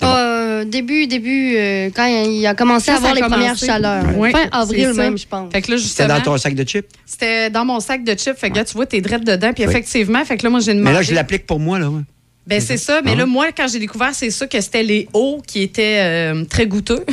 [0.07, 4.03] Euh, début, début, euh, quand il a commencé à avoir les premières chaleurs.
[4.31, 5.51] Fin avril même, je pense.
[5.51, 6.87] Fait que là, C'était dans ton sac de chips?
[7.05, 8.37] c'était dans mon sac de chips.
[8.37, 9.51] Fait que là, tu vois, t'es drette dedans.
[9.53, 9.69] Puis Oui.
[9.69, 10.89] effectivement, fait que là, moi, j'ai demandé.
[10.91, 11.89] Mais là, je l'applique pour moi, là.
[11.89, 12.01] ouais.
[12.47, 13.01] Ben, c'est ça.
[13.03, 15.99] Mais Ah là, moi, quand j'ai découvert, c'est ça que c'était les hauts qui étaient
[15.99, 17.05] euh, très goûteux.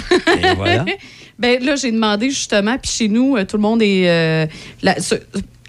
[0.43, 0.85] Et voilà.
[1.39, 4.09] ben là, j'ai demandé justement, puis chez nous, euh, tout le monde est.
[4.09, 4.47] euh,
[4.83, 5.17] la- ce-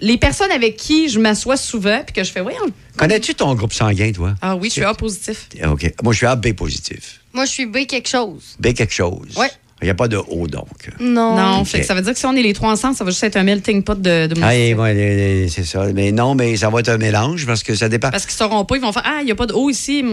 [0.00, 2.66] les personnes avec qui je m'assois souvent, puis que je fais, voyons.
[2.96, 4.34] Connais-tu ton groupe sanguin, toi?
[4.40, 5.48] Ah oui, je suis A positif.
[5.66, 5.92] OK.
[6.02, 7.20] Moi, je suis AB positif.
[7.32, 8.56] Moi, je suis B quelque chose.
[8.58, 9.36] B quelque chose.
[9.36, 9.50] Ouais.
[9.80, 10.66] Il n'y a pas de O, donc.
[10.98, 11.36] Non.
[11.36, 11.66] Non, Ok.
[11.68, 13.22] fait que ça veut dire que si on est les trois ensemble, ça va juste
[13.22, 15.86] être un melting pot de, de Ah, ouais, c'est ça.
[15.94, 18.10] Mais non, mais ça va être un mélange parce que ça dépend.
[18.10, 20.04] Parce qu'ils sauront pas, ils vont faire Ah, il n'y a pas de haut ici.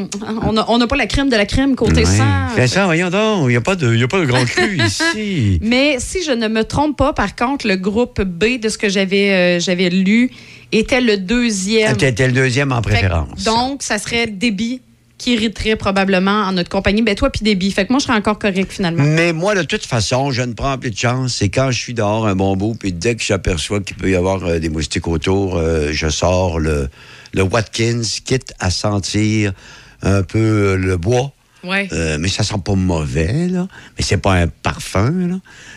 [0.44, 2.06] On n'a on pas la crème de la crème côté Ouais.
[2.06, 2.68] sang.
[2.68, 3.46] Ça, voyons donc.
[3.46, 5.60] Il n'y a, pas de- y a pas de grand cru ici.
[5.64, 8.88] Mais si je ne me trompe pas, par contre, le groupe B de ce que
[8.90, 10.30] j'avais euh, j'avais lu
[10.72, 11.98] était le deuxième.
[11.98, 13.44] Tu étais le deuxième en que, préférence.
[13.44, 14.82] donc, ça serait Déby
[15.18, 17.02] qui hériterait probablement en notre compagnie.
[17.02, 17.72] Ben toi puis Déby.
[17.72, 19.04] Fait que moi, je serais encore correct finalement.
[19.04, 21.36] Mais moi, de toute façon, je ne prends plus de chance.
[21.36, 24.16] C'est quand je suis dehors un bon bout, puis dès que j'aperçois qu'il peut y
[24.16, 26.90] avoir euh, des moustiques autour, euh, je sors le,
[27.34, 29.54] le Watkins, quitte à sentir
[30.02, 31.32] un peu le bois.
[31.66, 31.88] Ouais.
[31.92, 33.68] Euh, mais ça sent pas mauvais, là.
[33.98, 35.36] Mais c'est pas un parfum, là.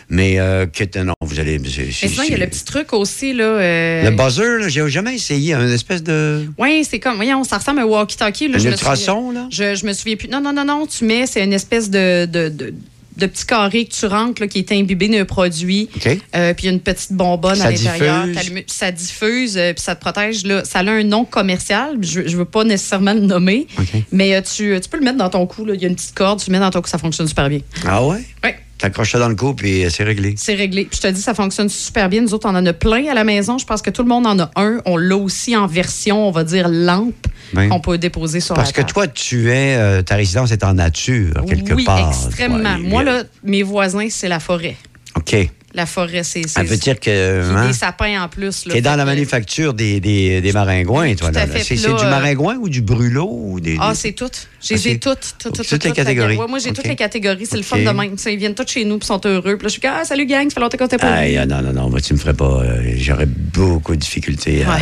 [0.09, 1.59] Mais, euh, quitte, non, vous allez...
[1.59, 3.43] Mais sinon, il y a le petit truc aussi, là.
[3.43, 5.53] euh, Le buzzer, là, j'ai jamais essayé.
[5.53, 6.45] Un espèce de...
[6.57, 8.47] Oui, c'est comme, voyons, ça ressemble à un walkie-talkie.
[8.47, 9.47] là, Un je me ultrason, souviens- là?
[9.51, 10.27] Je, je me souviens plus.
[10.29, 12.73] Non, non, non, non, tu mets, c'est une espèce de, de, de,
[13.19, 15.89] de petit carré que tu rentres, là, qui est imbibé d'un produit.
[15.95, 16.17] OK.
[16.35, 18.25] Euh, puis il y a une petite bonbonne Ça à l'intérieur.
[18.67, 20.45] Ça diffuse, euh, puis ça te protège.
[20.45, 20.63] Là.
[20.65, 21.97] Ça a un nom commercial.
[22.01, 23.67] Je ne veux pas nécessairement le nommer.
[24.11, 25.65] Mais euh, tu, tu peux le mettre dans ton cou.
[25.65, 25.73] là.
[25.75, 27.49] Il y a une petite corde, tu le mets dans ton cou, ça fonctionne super
[27.49, 27.59] bien.
[27.85, 28.19] Ah ouais?
[28.43, 28.49] Oui,
[28.79, 30.33] T'accroches ça dans le cou, puis euh, c'est réglé.
[30.37, 30.85] c'est réglé.
[30.85, 32.21] Puis je te dis, ça fonctionne super bien.
[32.21, 33.57] Nous autres, on en a plein à la maison.
[33.57, 34.79] Je pense que tout le monde en a un.
[34.85, 37.67] On l'a aussi en version, on va dire, lampe, Oui.
[37.69, 38.91] qu'on peut déposer sur Parce la que table.
[38.93, 39.75] toi, tu es...
[39.75, 42.07] euh, ta résidence est en nature, quelque oui, part.
[42.09, 42.75] extrêmement.
[42.75, 44.77] Ouais, Moi, là, mes voisins, c'est la forêt.
[45.15, 45.35] OK.
[45.75, 46.47] La forêt, c'est.
[46.47, 47.53] Ça veut dire que...
[47.55, 48.63] Hein, des sapins en plus.
[48.69, 51.29] T'es dans la manufacture des, des, des maringouins, toi.
[51.29, 51.53] Tout Là, là.
[51.63, 53.29] C'est du euh, maringouin ou du brûlot?
[53.31, 54.47] Ou des, Ah, c'est toutes.
[54.61, 55.35] J'ai c'est- toutes.
[55.37, 56.37] Toutes, toutes toutes, les catégories.
[56.37, 57.45] Ouais, moi, j'ai toutes les catégories.
[57.45, 58.15] C'est le fun de même.
[58.25, 59.57] Ils viennent tous chez nous puis sont heureux.
[59.57, 61.61] Puis là, je suis comme, ah, salut gang, ça fait longtemps qu'on pas ah, non,
[61.61, 62.63] non, non, moi, tu me ferais pas...
[62.63, 64.73] euh, J'aurais beaucoup de difficultés à...
[64.75, 64.81] Ouais.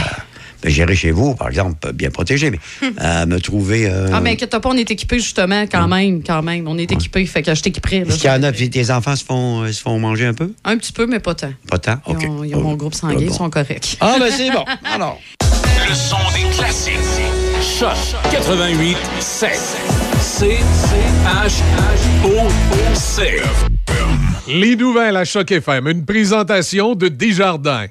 [0.70, 2.60] Gérer chez vous, par exemple, bien protégé, mais
[2.98, 3.88] à me trouver...
[3.90, 6.68] euh, Ah, mais inquiète pas, on est équipés justement, quand même, quand même.
[6.68, 8.00] On est équipés, fait que je t'équiperai.
[8.00, 8.06] là.
[8.08, 10.34] Est-ce qu'il y en a, puis tes enfants se font, euh, se font manger un
[10.34, 10.52] peu?
[10.66, 11.52] Un petit peu, mais pas tant.
[11.70, 11.98] Pas tant?
[12.08, 12.24] Ils OK.
[12.30, 13.34] ont, ils ont mon groupe sanguin, ils bon.
[13.34, 13.98] sont corrects.
[14.00, 14.64] Ah, ben c'est bon.
[14.94, 15.20] Alors...
[15.88, 16.94] Le son des classiques.
[17.80, 17.96] Choc
[18.32, 19.52] 88 7.
[20.20, 20.58] C
[21.26, 22.48] H O
[22.94, 23.42] C.
[24.48, 27.86] Les nouvelles à Choc FM, une présentation de Desjardins.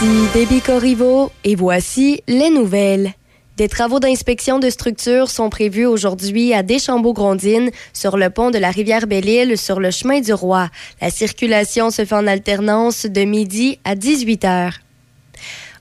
[0.00, 3.14] Ici Déby Corriveau et voici les nouvelles.
[3.56, 8.70] Des travaux d'inspection de structure sont prévus aujourd'hui à Deschambault-Grondines, sur le pont de la
[8.70, 10.68] rivière Belle-Île, sur le chemin du Roi.
[11.00, 14.74] La circulation se fait en alternance de midi à 18 heures.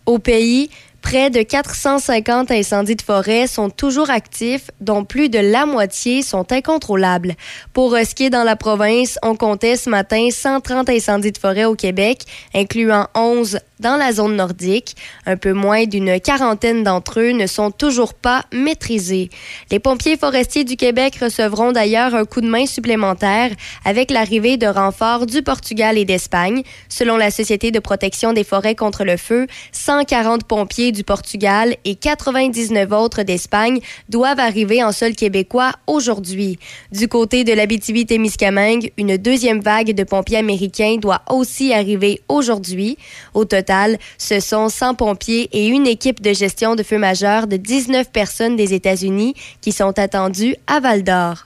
[0.08, 0.72] Au pays,
[1.04, 6.52] près de 450 incendies de forêt sont toujours actifs, dont plus de la moitié sont
[6.52, 7.36] incontrôlables.
[7.72, 11.76] Pour euh, ce dans la province, on comptait ce matin 130 incendies de forêt au
[11.76, 12.24] Québec,
[12.56, 14.96] incluant 11 dans la zone nordique.
[15.26, 19.30] Un peu moins d'une quarantaine d'entre eux ne sont toujours pas maîtrisés.
[19.72, 23.52] Les pompiers forestiers du Québec recevront d'ailleurs un coup de main supplémentaire
[23.86, 26.64] avec l'arrivée de renforts du Portugal et d'Espagne.
[26.90, 31.96] Selon la Société de protection des forêts contre le feu, 140 pompiers du Portugal et
[31.96, 36.58] 99 autres d'Espagne doivent arriver en sol québécois aujourd'hui.
[36.92, 42.98] Du côté de l'Abitibi-Témiscamingue, une deuxième vague de pompiers américains doit aussi arriver aujourd'hui.
[43.34, 43.67] Au total,
[44.18, 48.56] ce sont 100 pompiers et une équipe de gestion de feu majeur de 19 personnes
[48.56, 51.46] des États-Unis qui sont attendues à Val-d'Or.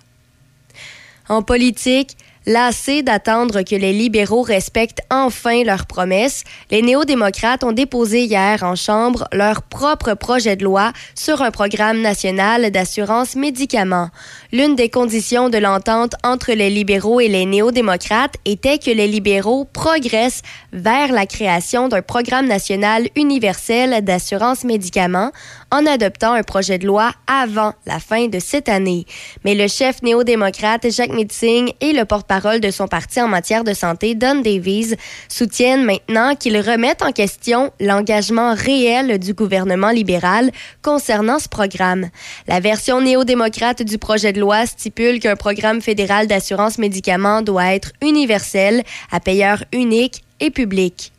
[1.30, 8.24] En politique, lassés d'attendre que les libéraux respectent enfin leurs promesses, les néo-démocrates ont déposé
[8.24, 14.10] hier en Chambre leur propre projet de loi sur un programme national d'assurance médicaments.
[14.52, 19.66] L'une des conditions de l'entente entre les libéraux et les néo-démocrates était que les libéraux
[19.66, 20.42] progressent
[20.74, 25.32] vers la création d'un programme national universel d'assurance médicaments
[25.72, 29.06] en adoptant un projet de loi avant la fin de cette année.
[29.46, 33.66] Mais le chef néo-démocrate Jacques Metzing et le porte porte-parole de son parti en matière
[33.66, 34.96] de santé, Don Davies,
[35.28, 40.52] soutiennent maintenant qu'ils remettent en question l'engagement réel du gouvernement libéral
[40.82, 42.10] concernant ce programme.
[42.48, 47.92] La version néo-démocrate du projet de loi stipule qu'un programme fédéral d'assurance médicaments doit être
[48.02, 51.12] universel, à payeur unique et public.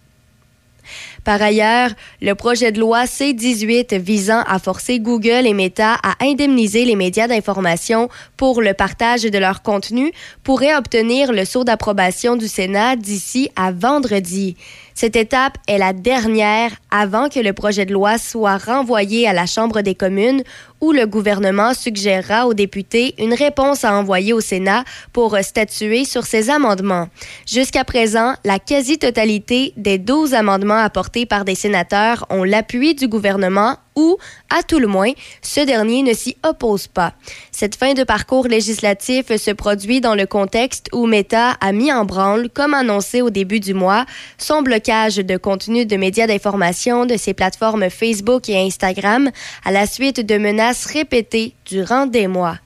[1.25, 6.85] Par ailleurs, le projet de loi C-18 visant à forcer Google et Meta à indemniser
[6.85, 10.13] les médias d'information pour le partage de leur contenu
[10.43, 14.57] pourrait obtenir le sceau d'approbation du Sénat d'ici à vendredi.
[14.95, 19.47] Cette étape est la dernière avant que le projet de loi soit renvoyé à la
[19.47, 20.43] Chambre des communes
[20.83, 26.27] où le gouvernement suggérera aux députés une réponse à envoyer au Sénat pour statuer sur
[26.27, 27.09] ces amendements.
[27.47, 33.79] Jusqu'à présent, la quasi-totalité des 12 amendements apportés par des sénateurs ont l'appui du gouvernement
[33.95, 34.17] ou,
[34.49, 35.13] à tout le moins,
[35.43, 37.13] ce dernier ne s'y oppose pas.
[37.51, 42.07] Cette fin de parcours législatif se produit dans le contexte où Meta a mis en
[42.07, 44.07] branle, comme annoncé au début du mois,
[44.39, 49.31] son blocage de contenu de médias d'information de ses plateformes Facebook et Instagram
[49.63, 52.59] à la suite de menaces répétées durant des mois.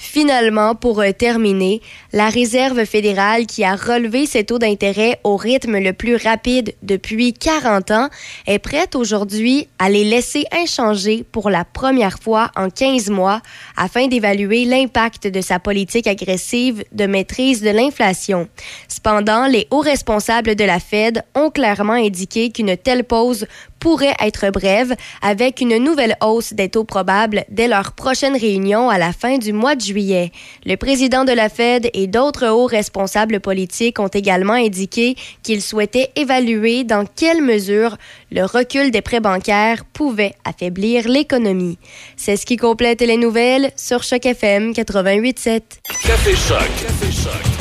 [0.00, 5.80] Finalement, pour euh, terminer, la Réserve fédérale qui a relevé ses taux d'intérêt au rythme
[5.80, 8.08] le plus rapide depuis 40 ans
[8.46, 13.42] est prête aujourd'hui à les laisser inchangés pour la première fois en 15 mois
[13.76, 18.48] afin d'évaluer l'impact de sa politique agressive de maîtrise de l'inflation.
[18.86, 23.48] Cependant, les hauts responsables de la Fed ont clairement indiqué qu'une telle pause
[23.80, 28.98] pourrait être brève, avec une nouvelle hausse des taux probables dès leur prochaine réunion à
[28.98, 30.32] la fin du mois de juillet.
[30.64, 36.10] Le président de la Fed et d'autres hauts responsables politiques ont également indiqué qu'ils souhaitaient
[36.16, 37.96] évaluer dans quelle mesure
[38.30, 41.78] le recul des prêts bancaires pouvait affaiblir l'économie.
[42.16, 45.62] C'est ce qui complète les nouvelles sur Choc FM 88.7.
[46.06, 46.58] Café Choc.
[46.80, 47.57] Café Choc.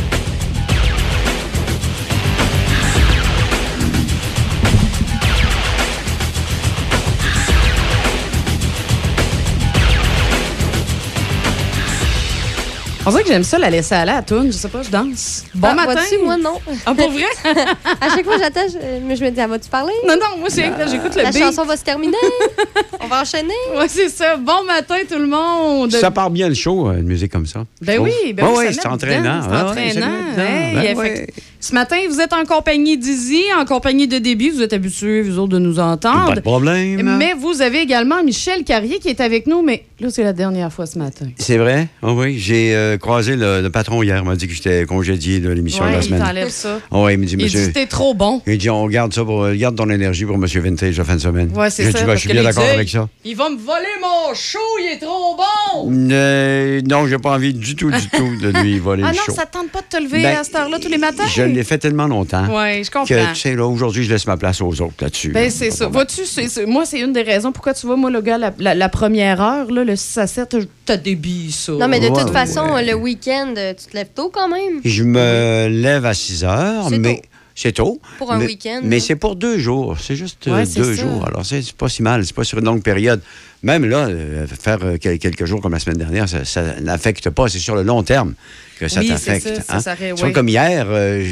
[13.07, 14.47] On dirait que j'aime ça, la laisser aller à toune.
[14.47, 15.45] Je sais pas, je danse.
[15.55, 16.01] Bon Ah, matin.
[16.25, 16.59] moi, non.
[16.85, 17.23] Ah, pour vrai?
[18.01, 19.93] à chaque fois, j'attends, je, mais je me dis, ah, vas-tu parler?
[20.05, 21.41] Non, non, moi, c'est que j'écoute le La beat.
[21.41, 22.17] chanson va se terminer.
[22.99, 23.53] On va enchaîner.
[23.77, 24.35] Ouais, c'est ça.
[24.35, 25.91] Bon matin, tout le monde.
[25.93, 27.63] Ça part bien le show, euh, une musique comme ça.
[27.81, 29.41] Ben oui, ben oui, ça c'est entraînant.
[29.41, 30.11] C'est entraînant.
[30.37, 31.27] Hey, Ben ouais.
[31.27, 31.31] que
[31.67, 34.51] Ce matin, vous êtes en compagnie d'Izzy, en compagnie de Déby.
[34.51, 36.29] Vous êtes habitués, vous autres, de nous entendre.
[36.29, 37.17] Pas de problème.
[37.17, 40.71] Mais vous avez également Michel Carrier qui est avec nous, mais là, c'est la dernière
[40.71, 41.25] fois ce matin.
[41.37, 41.89] C'est vrai?
[42.01, 44.17] Ah oui, j'ai euh, croisé le, le patron hier.
[44.17, 46.23] Il m'a dit que j'étais congédié de l'émission de la il semaine.
[46.23, 46.79] t'enlève ça.
[46.89, 47.67] Ah oui, il me dit, Il monsieur.
[47.67, 48.41] dit t'es trop bon.
[48.47, 49.43] Il dit, on garde ça pour.
[49.43, 51.51] euh, Garde ton énergie pour Monsieur Vintage la fin de semaine.
[51.53, 51.99] Ouais, c'est ça.
[51.99, 53.09] dit, parce je suis bien d'accord avec ça.
[53.25, 55.91] Il va me voler mon show, il est trop bon.
[56.11, 59.23] Euh, non, j'ai pas envie du tout, du tout de lui voler Ah le non,
[59.25, 59.33] show.
[59.33, 61.23] ça te tente pas de te lever Ben, à cette heure-là tous les matins?
[61.27, 62.45] Je l'ai fait tellement longtemps.
[62.55, 63.05] Ouais, je comprends.
[63.05, 65.29] Que, tu sais, là, aujourd'hui, je laisse ma place aux autres là-dessus.
[65.29, 65.87] Ben, c'est ça.
[65.87, 68.53] Vois-tu, c'est- c'est- moi, c'est une des raisons pourquoi tu vois, moi, le gars, la,
[68.59, 70.55] la- la première heure, là, le 6 à 7,
[70.85, 71.73] t'as débit ça.
[71.73, 72.85] Non, mais de Ouais, toute façon, ouais.
[72.85, 74.81] le week-end, tu te lèves tôt quand même.
[74.85, 77.15] Je me lève à 6 heures, C'est mais.
[77.15, 77.21] tôt.
[77.59, 77.99] C'est tôt.
[78.19, 79.97] Pour un mais- week-end, Mais c'est pour deux jours.
[79.99, 81.25] C'est juste euh, Ouais, deux jours.
[81.25, 82.23] Alors, c'est c'est pas si mal.
[82.23, 83.19] C'est pas sur une longue période.
[83.67, 87.29] Même là, euh, faire euh, quel- quelques jours comme la semaine dernière, ça, ça n'affecte
[87.29, 87.49] pas.
[87.49, 88.33] C'est sur le long terme
[88.79, 89.61] que ça Oui, t'affecte.
[89.67, 90.13] ça, ça hein?
[90.23, 90.31] oui.
[90.31, 91.25] Comme hier, euh,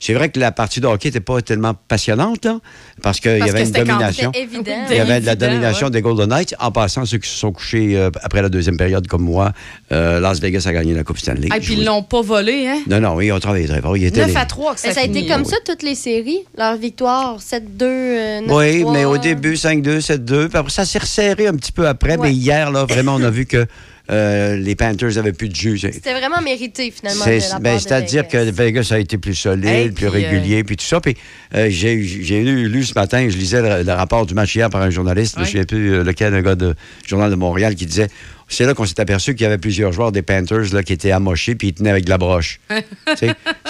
[0.00, 2.60] c'est vrai que la partie de hockey n'était pas tellement passionnante, là,
[3.02, 4.30] parce qu'il y avait que une domination.
[4.32, 4.72] C'était évident.
[4.90, 5.90] Il y avait de la domination ouais.
[5.90, 6.54] des Golden Knights.
[6.60, 9.52] En passant, ceux qui se sont couchés euh, après la deuxième période, comme moi,
[9.92, 11.48] euh, Las Vegas a gagné la Coupe Stanley.
[11.48, 12.78] Et puis, Je ils l'ont pas volé, hein?
[12.88, 13.96] Non, non, oui, ils ont travaillé très fort.
[13.96, 16.40] Ils étaient 9 les- à 3 que ça a été comme ça toutes les séries.
[16.56, 18.56] Leur victoire, 7-2, euh, 9-3.
[18.58, 20.48] Oui, mais au début, 5-2, 7-2.
[20.48, 22.16] Puis après, ça s'est resserré un petit peu après.
[22.16, 22.28] Ouais.
[22.28, 23.66] Mais hier, là, vraiment, on a vu que
[24.08, 25.78] euh, les Panthers avaient plus de jus.
[25.80, 27.24] C'était vraiment mérité, finalement.
[27.24, 28.88] de ben, de C'est-à-dire que Vegas.
[28.92, 31.00] A été plus solide, Hey, plus puis, euh, régulier, puis tout ça.
[31.00, 31.16] Puis
[31.54, 34.80] euh, j'ai lu, lu ce matin, je lisais le, le rapport du match hier par
[34.82, 36.66] un journaliste, je ne sais plus lequel, un gars du
[37.04, 38.06] Journal de Montréal, qui disait
[38.48, 41.10] c'est là qu'on s'est aperçu qu'il y avait plusieurs joueurs des Panthers là, qui étaient
[41.10, 42.60] amochés puis ils tenaient avec de la broche.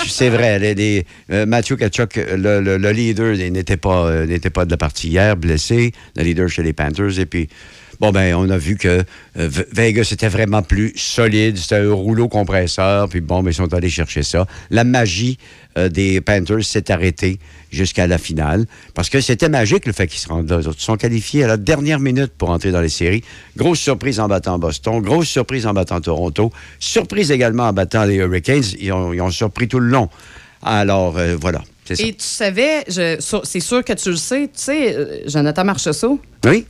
[0.07, 0.59] C'est vrai.
[0.59, 4.71] les- les- euh, Matthew Kachuk, le, le- le leader, n'était pas, euh, n'était pas de
[4.71, 7.19] la partie hier, blessé, le leader chez les Panthers.
[7.19, 7.49] Et puis,
[8.01, 9.03] bon, ben, on a vu que
[9.39, 11.57] euh, Vegas était vraiment plus solide.
[11.57, 13.09] C'était un rouleau compresseur.
[13.09, 14.47] Puis, bon, ben, ils sont allés chercher ça.
[14.71, 15.39] La magie
[15.79, 17.39] euh, des Panthers s'est arrêtée
[17.71, 18.67] jusqu'à la finale.
[18.95, 20.61] Parce que c'était magique le fait qu'ils se rendent là.
[20.65, 23.23] Ils sont qualifiés à la dernière minute pour entrer dans les séries.
[23.57, 25.01] Grosse surprise en battant Boston.
[25.01, 26.53] Grosse surprise en battant Toronto.
[26.79, 28.63] Surprise également en battant les Hurricanes.
[28.79, 30.09] Ils ont, ils ont surpris tout le long.
[30.63, 31.63] Alors, euh, voilà.
[31.85, 31.95] Ça.
[32.03, 36.67] Et tu savais, c'est sûr que tu le sais, tu sais, Jonathan Marchessault, Oui?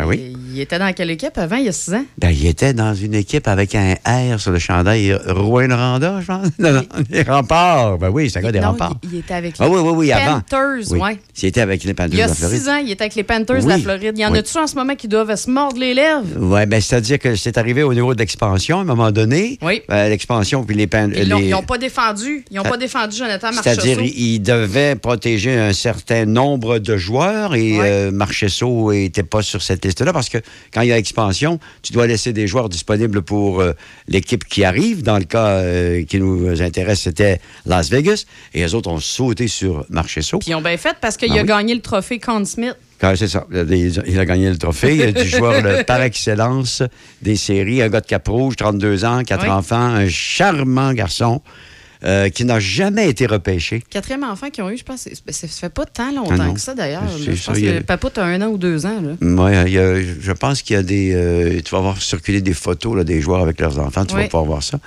[0.00, 0.32] Ben oui?
[0.52, 2.04] Il était dans quelle équipe avant, il y a six ans?
[2.18, 5.14] Ben, il était dans une équipe avec un R sur le chandail.
[5.26, 6.46] Rouen-Randa, je pense.
[6.58, 7.98] Non, non, les remparts.
[7.98, 8.94] Ben oui, c'est un gars des non, remparts.
[9.04, 10.40] il, il était avec Ah les oui, oui, oui, avant.
[10.40, 10.98] Panthers, Oui.
[10.98, 11.18] ouais.
[11.42, 12.58] Il était avec les Panthers Il y a de la Floride.
[12.60, 13.78] six ans, il était avec les Panthers de la.
[13.78, 14.12] Floride.
[14.16, 16.24] Il y en a-tu en ce moment qui doivent se mordre les lèvres?
[16.38, 19.58] Oui, ben, c'est-à-dire que c'est arrivé au niveau de l'expansion à un moment donné.
[19.62, 19.82] Oui.
[19.88, 21.22] Ben, l'expansion, puis les Panthers.
[21.22, 22.44] Ils n'ont pas défendu.
[22.50, 24.14] Ils n'ont pas défendu Jonathan C'est-à-dire, Marchessault.
[24.16, 29.62] il il devait protéger un certain nombre de joueurs et euh, Marchesso n'était pas sur
[29.62, 30.38] cette liste-là parce que
[30.72, 33.72] quand il y a expansion, tu dois laisser des joueurs disponibles pour euh,
[34.08, 35.02] l'équipe qui arrive.
[35.02, 39.48] Dans le cas euh, qui nous intéresse, c'était Las Vegas et les autres ont sauté
[39.48, 40.38] sur Marchesso.
[40.38, 41.46] Puis ils ont bien fait parce qu'il Ah a oui.
[41.46, 42.76] gagné le trophée Conn Smith.
[43.16, 46.82] C'est ça, il a gagné le trophée du joueur le- par excellence
[47.22, 49.48] des séries, un gars de Cap-Rouge, 32 ans, quatre Oui.
[49.50, 51.40] enfants, un charmant garçon
[52.04, 53.82] euh, qui n'a jamais été repêché.
[53.90, 56.60] Quatrième enfant qu'ils ont eu, je pense, c'est- ça fait pas tant Ah longtemps que
[56.60, 57.02] ça d'ailleurs.
[57.18, 59.02] Je ça, pense a- que Papout a un an ou deux ans.
[59.20, 61.12] A- je pense qu'il y a des.
[61.14, 64.22] euh, tu vas voir circuler des photos là, des joueurs avec leurs enfants, tu Oui.
[64.22, 64.78] vas pouvoir voir ça.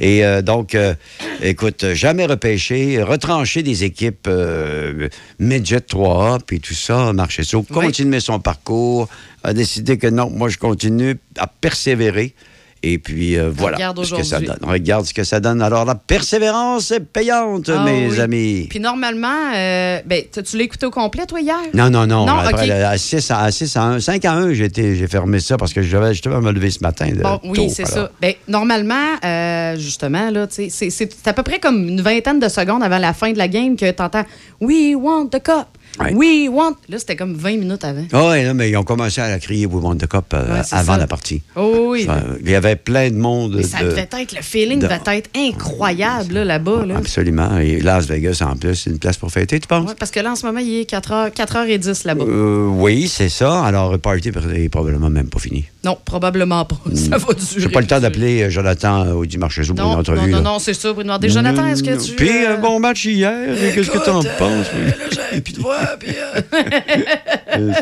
[0.00, 0.94] Et euh, donc, euh,
[1.42, 5.08] écoute, jamais repêché, retranché des équipes euh,
[5.40, 7.74] Midget 3A, puis tout ça, marché Oui.
[7.86, 9.08] continuer son parcours,
[9.42, 12.34] a décidé que non, moi je continue à persévérer.
[12.82, 14.58] Et puis euh, voilà Regarde ce que ça donne.
[14.62, 15.60] Regarde ce que ça donne.
[15.62, 18.20] Alors la persévérance est payante, Ah mes oui.
[18.20, 18.66] amis.
[18.70, 21.56] Puis normalement, euh, ben, tu l'as écouté au complet, toi, hier?
[21.74, 22.26] Non, non, non.
[22.26, 25.56] Non, Après, à 6 à, à 6 à 1, 5 à 1, j'ai fermé ça
[25.56, 27.08] parce que j'avais justement me lever ce matin.
[27.08, 28.10] de Bon, tôt, oui, c'est ça.
[28.20, 28.94] Ben, normalement,
[29.24, 33.32] euh, justement, là, c'est à peu près comme une vingtaine de secondes avant la fin
[33.32, 34.24] de la game que tu entends
[34.60, 35.66] We want the cup.
[36.00, 36.14] Ouais.
[36.14, 36.74] We want.
[36.88, 38.04] Là, c'était comme 20 minutes avant.
[38.12, 40.60] Ah oui, mais ils ont commencé à la crier We Want the Cup euh, Ouais,
[40.70, 40.98] avant ça.
[40.98, 41.42] la partie.
[41.56, 42.06] Oh oui.
[42.08, 43.54] Enfin, il y avait plein de monde.
[43.56, 46.86] Mais ça de- devait être, le feeling de- devait être incroyable là, là-bas.
[46.86, 46.96] Là.
[46.98, 47.58] Absolument.
[47.58, 49.88] Et Las Vegas, en plus, c'est une place pour fêter, tu penses?
[49.88, 52.24] Ouais, parce que là, en ce moment, il est 4h, 4h10 là-bas.
[52.24, 53.64] Euh, oui, c'est ça.
[53.64, 55.64] Alors, le party est probablement même pas fini.
[55.84, 56.76] Non, probablement pas.
[56.94, 57.60] Ça va durer.
[57.60, 60.30] J'ai pas le temps d'appeler euh, Jonathan euh, au Dimanche pour Non, une entrevue.
[60.30, 60.92] non, non, non, c'est ça.
[60.92, 62.16] Pour demander, Jonathan, est-ce que tu.
[62.16, 63.56] Puis, euh, un bon match hier.
[63.74, 64.66] Qu'est-ce que tu en penses?
[65.12, 66.10] J'avais plus de voix, puis.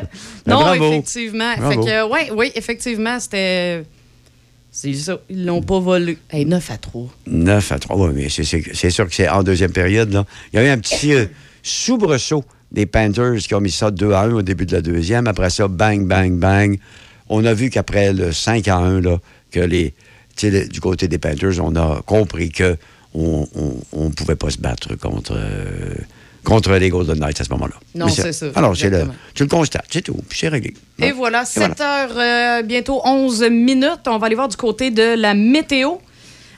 [0.46, 0.84] Non, bravo.
[0.92, 1.54] effectivement.
[1.56, 1.82] Bravo.
[1.82, 3.82] Fait que, ouais, oui, effectivement, c'était.
[4.70, 5.18] C'est ça.
[5.30, 6.18] Ils l'ont pas volé.
[6.30, 7.08] Hey, 9 à 3.
[7.26, 7.96] 9 à 3.
[7.96, 10.12] Oui, mais c'est- sûr que c'est en deuxième période.
[10.12, 10.24] Là.
[10.52, 11.12] Il y a eu un petit
[11.62, 15.26] soubresaut des Panthers qui ont mis ça 2 à 1 au début de la deuxième.
[15.28, 16.78] Après ça, bang, bang, bang.
[17.28, 19.18] On a vu qu'après le 5 à 1, là,
[19.50, 19.94] que les,
[20.42, 22.76] du côté des Panthers, on a compris que
[23.14, 23.46] on
[23.94, 25.94] ne pouvait pas se battre contre, euh,
[26.44, 27.74] contre les Golden Knights à ce moment-là.
[27.94, 29.04] Non, c'est ça, Alors, le,
[29.34, 30.74] tu le constates, c'est tout, puis c'est réglé.
[30.98, 31.74] Et voilà, Et voilà.
[31.74, 34.06] 7 heures, euh, bientôt 11 minutes.
[34.06, 35.92] On va aller voir du côté de la météo.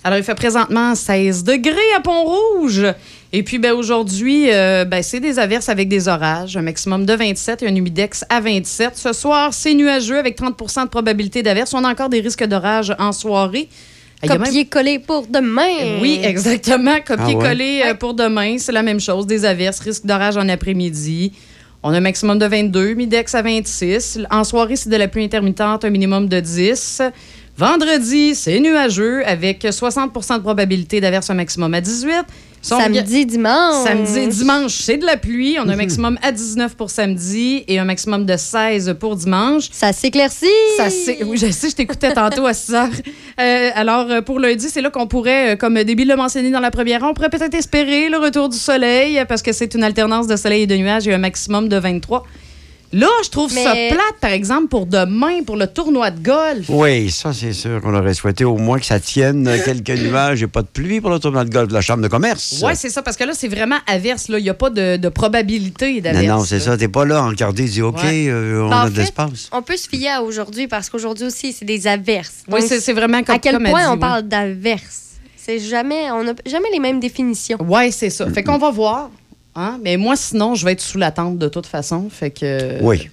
[0.02, 2.86] Alors, il fait présentement 16 degrés à Pont-Rouge.
[3.32, 6.56] Et puis, ben, aujourd'hui, euh, ben, c'est des averses avec des orages.
[6.56, 8.96] Un maximum de 27 et un humidex à 27.
[8.96, 11.74] Ce soir, c'est nuageux avec 30% de probabilité d'averse.
[11.74, 13.68] On a encore des risques d'orage en soirée.
[14.22, 15.98] Il y a même- Copier-coller pour demain.
[16.00, 16.96] oui, exactement.
[17.06, 17.90] Copier-coller Ah ouais?
[17.90, 19.26] euh, pour demain, c'est la même chose.
[19.26, 21.32] Des averses, risque d'orage en après-midi.
[21.82, 24.20] On a un maximum de 22, midex à 26.
[24.30, 27.02] En soirée, c'est de la pluie intermittente, un minimum de 10.
[27.56, 32.12] Vendredi, c'est nuageux avec 60% de probabilité d'averse, un maximum à 18.
[32.60, 33.84] Samedi, dimanche.
[33.84, 35.56] Samedi et dimanche, c'est de la pluie.
[35.58, 39.68] On a un maximum à 19 pour samedi et un maximum de 16 pour dimanche.
[39.72, 40.46] Ça s'éclaircit.
[40.76, 42.88] Ça s'é- Oui, je sais, je t'écoutais tantôt à 6 heures.
[43.40, 46.58] Euh, alors, euh, pour lundi, c'est là qu'on pourrait, euh, comme Déby l'a mentionné dans
[46.58, 49.84] la première, on pourrait peut-être espérer le retour du soleil euh, parce que c'est une
[49.84, 52.24] alternance de soleil et de nuages et un maximum de 23.
[52.92, 56.66] Là, je trouve ça plate, par exemple, pour demain, pour le tournoi de golf.
[56.70, 60.46] Oui, ça, c'est sûr qu'on aurait souhaité au moins que ça tienne quelques nuages et
[60.46, 62.62] pas de pluie pour le tournoi de golf de la Chambre de commerce.
[62.64, 64.28] Oui, c'est ça, parce que là, c'est vraiment averse.
[64.28, 64.38] là.
[64.38, 66.26] Il n'y a pas de, de probabilité Non, d'averse.
[66.26, 66.64] non, c'est là.
[66.64, 66.76] ça.
[66.78, 68.26] T'es pas là à regarder et dire, OK, Ouais.
[68.28, 69.50] euh, on Ben, en a de l'espace.
[69.52, 72.44] On peut se fier à aujourd'hui parce qu'aujourd'hui aussi, c'est des averses.
[72.48, 73.98] Oui, Donc, c'est c'est vraiment comme à quel point dit, on ouais.
[73.98, 75.02] parle d'averses?
[75.36, 77.58] C'est jamais, on n'a jamais les mêmes définitions.
[77.60, 78.28] Oui, c'est ça.
[78.30, 79.10] Fait qu'on va voir.
[79.58, 79.78] Hein?
[79.82, 82.08] Mais moi, sinon, je vais être sous la tente de toute façon.
[82.10, 82.80] Fait que.
[82.82, 83.08] Oui.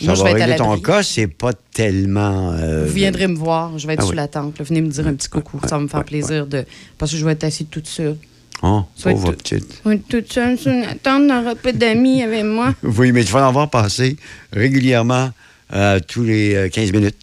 [0.00, 2.52] Ça Moi, je va vais être à ton cas, c'est pas tellement.
[2.52, 4.16] euh, Vous viendrez me voir, je vais être Ah sous oui.
[4.16, 4.58] la tente.
[4.58, 4.64] là.
[4.64, 6.64] Venez me dire un petit coucou, ça va me faire plaisir de.
[6.98, 8.16] Parce que je vais être assise toute seule.
[8.62, 9.80] Oh, pauvre être- petite.
[9.84, 12.74] Oui, toute seule sous la tente, n'aura pas d'amis avec moi.
[12.82, 14.16] Oui, mais tu vas en voir passer
[14.52, 15.30] régulièrement
[15.74, 17.16] euh, tous les euh, 15 minutes.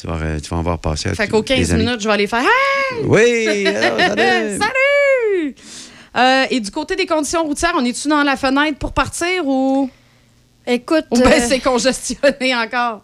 [0.00, 1.08] Tu vas, euh, tu vas en voir passer.
[1.10, 1.84] à Fait qu'aux les 15 amis.
[1.84, 3.04] minutes, je vais aller faire Hey!
[3.04, 4.58] Oui, alors, salut!
[4.58, 5.54] Salut!
[6.16, 9.88] Euh, et du côté des conditions routières, on est-tu dans la fenêtre pour partir ou?
[10.66, 13.02] Écoute, Ou ben euh, c'est congestionné encore?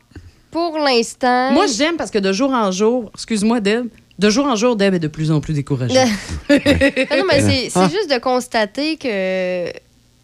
[0.50, 1.52] pour l'instant.
[1.52, 3.88] Moi, j'aime parce que de jour en jour, excuse-moi, Deb,
[4.18, 5.94] de jour en jour, Deb est de plus en plus découragée.
[6.48, 7.88] Ah non, mais c'est c'est Ah.
[7.90, 9.68] juste de constater que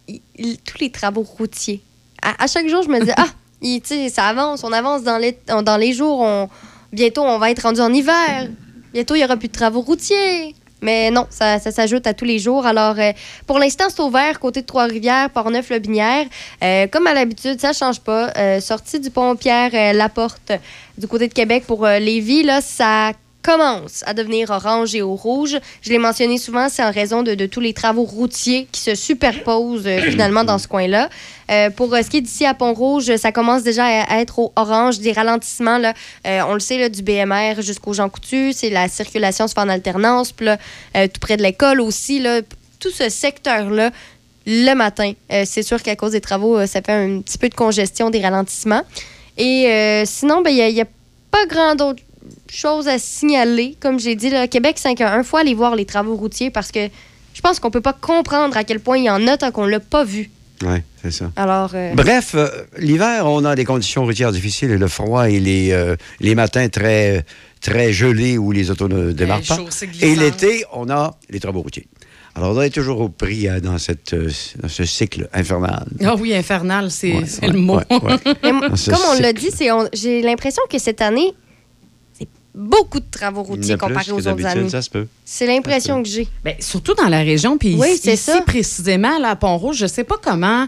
[0.07, 1.81] il- tous les travaux routiers.
[2.21, 3.27] À, à chaque jour, je me dis ah,
[3.61, 6.21] Il- tu sais, ça avance, on avance dans les, dans les jours.
[6.21, 6.49] On,
[6.91, 8.49] bientôt, on va être rendu en hiver.
[8.93, 10.55] Bientôt, il n'y aura plus de travaux routiers.
[10.83, 12.65] Mais non, ça, ça s'ajoute à tous les jours.
[12.65, 13.13] Alors, euh,
[13.47, 16.25] pour l'instant, c'est ouvert côté de Trois-Rivières, Port-Neuf-Lobinière.
[16.61, 18.31] Euh, comme à l'habitude, ça ne change pas.
[18.37, 20.51] Euh, sortie du pont Pierre-Laporte
[20.97, 23.13] du côté de Québec pour Lévis, là, ça
[23.43, 25.59] commence à devenir orange et au rouge.
[25.81, 29.85] Je l'ai mentionné souvent, c'est en raison de, tous les travaux routiers qui se superposent
[29.85, 31.09] euh, finalement dans ce coin-là.
[31.51, 34.53] Euh, pour euh, ce qui est d'ici à Pont-Rouge, ça commence déjà à, être au
[34.55, 35.77] orange, des ralentissements.
[35.77, 35.93] Là,
[36.25, 39.69] on le sait, là, du BMR jusqu'au Jean Coutu, c'est la circulation se fait en
[39.69, 40.31] alternance.
[40.31, 40.47] Puis
[40.93, 42.41] tout près de l'école aussi, là,
[42.79, 43.91] tout ce secteur-là,
[44.45, 45.13] le matin,
[45.45, 48.83] c'est sûr qu'à cause des travaux, ça fait un petit peu de congestion, des ralentissements.
[49.37, 50.85] Et sinon, ben, il n'y a,
[51.33, 52.03] pas grand d'autres
[52.55, 53.75] choses à signaler.
[53.79, 56.87] Comme j'ai dit, là, Québec 511, il faut aller voir les travaux routiers parce que
[57.33, 59.65] je pense qu'on peut pas comprendre à quel point il y en a tant qu'on
[59.65, 60.29] l'a pas vu.
[60.63, 61.31] Oui, c'est ça.
[61.35, 62.47] Alors, euh, Bref, euh,
[62.77, 66.69] l'hiver, on a des conditions routières difficiles et le froid et les, euh, les matins
[66.69, 67.25] très,
[67.59, 69.57] très gelés où les autos ne démarrent pas.
[70.01, 71.87] Et l'été, on a les travaux routiers.
[72.35, 74.29] Alors, on est toujours au prix hein, dans, cette, euh,
[74.61, 75.85] dans ce cycle infernal.
[76.03, 77.75] Ah oui, infernal, c'est Ouais, c'est ouais, le mot.
[77.77, 78.61] ouais, comme
[79.11, 81.33] on l'a dit, c'est on- j'ai l'impression que cette année,
[82.55, 84.69] beaucoup de travaux routiers a plus comparé que aux autres années.
[84.69, 85.07] ça se peut.
[85.25, 86.27] C'est l'impression que j'ai.
[86.43, 88.41] Ben, surtout dans la région, puis Oui, ici, c'est ici, ça.
[88.41, 90.67] précisément, là, à Pont-Rouge, je sais pas comment,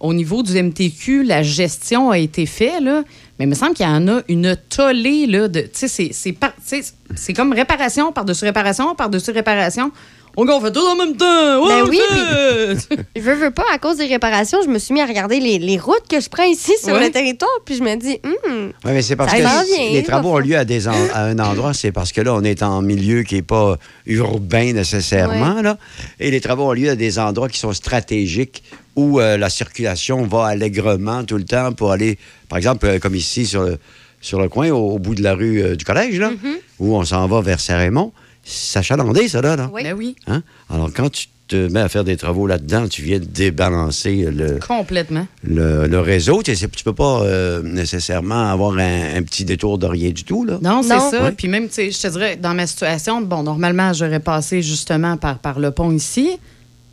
[0.00, 3.02] au niveau du MTQ, la gestion a été faite, là,
[3.38, 6.12] mais il me semble qu'il y en a une tollée, là, de, tu sais, c'est-
[6.12, 9.90] c'est par- tu sais, c'est comme réparation par-dessus réparation, par-dessus réparation.
[10.36, 11.62] On on fait tout en même temps!
[11.64, 11.98] Ouais, Ben oui!
[13.16, 15.58] Je veux, veux pas, à cause des réparations, je me suis mis à regarder les,
[15.58, 17.04] les routes que je prends ici sur Ouais.
[17.06, 20.32] le territoire, puis je me dis, hum, Oui, mais c'est parce Ça que les travaux
[20.34, 22.82] ont lieu à, des en- à un endroit, c'est parce que là, on est en
[22.82, 25.62] milieu qui n'est pas urbain nécessairement.
[25.62, 25.78] Là,
[26.20, 28.62] et les travaux ont lieu à des endroits qui sont stratégiques
[28.96, 33.14] où euh, la circulation va allègrement tout le temps pour aller, par exemple, euh, comme
[33.14, 33.78] ici sur le,
[34.20, 36.30] sur le coin, au, au bout de la rue euh, du collège, là,
[36.78, 38.12] où on s'en va vers Saint-Raymond.
[38.44, 39.56] Ça chalandé, ça, là.
[39.56, 39.70] là.
[39.72, 39.82] Oui.
[39.82, 40.42] Ben oui, Hein?
[40.68, 44.58] Alors, quand tu te mets à faire des travaux là-dedans, tu viens de débalancer le,
[44.66, 45.26] complètement.
[45.42, 46.42] le, le réseau.
[46.42, 50.44] Tu ne peux pas euh, nécessairement avoir un, un petit détour de rien du tout.
[50.44, 50.58] Là.
[50.62, 51.22] Non, c'est ça.
[51.24, 51.32] Ouais.
[51.32, 55.16] Puis même, tu sais, je te dirais, dans ma situation, bon, normalement, j'aurais passé justement
[55.16, 56.30] par, par le pont ici.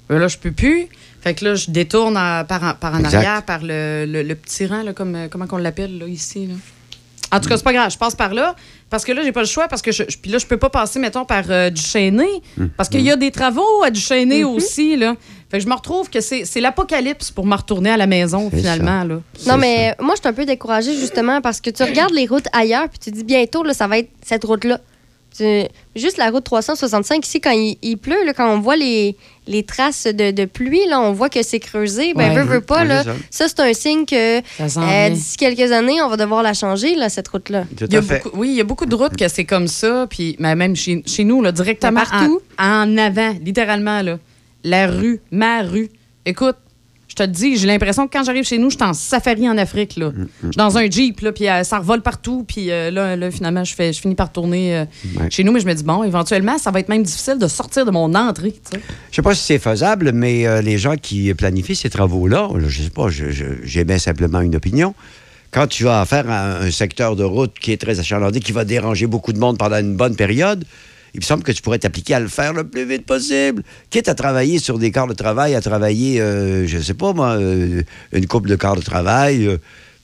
[0.10, 0.88] Mais là, je peux plus.
[1.22, 3.16] Fait que là, je détourne à- par, en- par en Exact.
[3.18, 6.48] arrière, par le, le- le petit rang, là, comme, euh, comment qu'on l'appelle, là, ici.
[6.48, 6.56] Là?
[7.32, 7.92] En tout cas, c'est pas grave.
[7.92, 8.56] Je passe par là
[8.90, 10.58] parce que là, j'ai pas le choix parce que je, je- puis là, je peux
[10.58, 11.82] pas passer, mettons, par euh, du
[12.78, 15.16] parce qu'il y a des travaux à du Chêné aussi, là.
[15.50, 19.04] Fait que je me retrouve que c'est l'apocalypse pour me retourner à la maison, finalement,
[19.04, 19.20] là.
[19.48, 22.48] Non, mais moi, je suis un peu découragée justement parce que tu regardes les routes
[22.54, 24.80] ailleurs puis tu dis bientôt, là, ça va être cette route-là.
[25.96, 29.16] Juste la route 365, ici, quand il, il pleut, là, quand on voit les,
[29.48, 32.14] les traces de, de pluie, là, on voit que c'est creusé.
[32.14, 32.36] Ben, Ouais.
[32.36, 33.04] veut, veut pas, là.
[33.30, 37.10] Ça, c'est un signe que euh, d'ici quelques années, on va devoir la changer, là,
[37.10, 37.66] cette route-là.
[37.76, 38.22] Tout Il y a à fait.
[38.24, 40.76] beaucoup- oui, il y a beaucoup de routes que c'est comme ça, puis mais même
[40.76, 42.42] chez, chez nous, là, directement partout.
[42.60, 44.20] En, en avant, littéralement, là,
[44.64, 45.90] la rue, ma rue.
[46.26, 46.58] Écoute,
[47.12, 49.58] je te dis, j'ai l'impression que quand j'arrive chez nous, je suis en safari en
[49.58, 49.98] Afrique.
[49.98, 50.12] Là.
[50.12, 53.18] Mm, Je suis dans un Jeep, là, puis euh, ça revole partout, puis euh, là,
[53.18, 54.86] là, finalement, je, fais, je finis par tourner euh,
[55.20, 55.30] Ouais.
[55.30, 57.86] chez nous, mais je me dis, bon, éventuellement, ça va être même difficile de sortir
[57.86, 58.54] de mon entrée.
[59.12, 62.90] Je sais pas si c'est faisable, mais les gens qui planifient ces travaux-là, je sais
[62.90, 63.26] pas, je-
[63.64, 64.96] j'émets simplement une opinion.
[65.52, 68.64] Quand tu as affaire à un secteur de route qui est très achalandé, qui va
[68.64, 70.64] déranger beaucoup de monde pendant une bonne période,
[71.14, 73.64] il me semble que tu pourrais t'appliquer à le faire le plus vite possible.
[73.90, 77.32] Quitte à travailler sur des quarts de travail, à travailler, euh, je sais pas moi,
[77.32, 77.82] euh,
[78.14, 79.58] une couple de quarts de travail euh,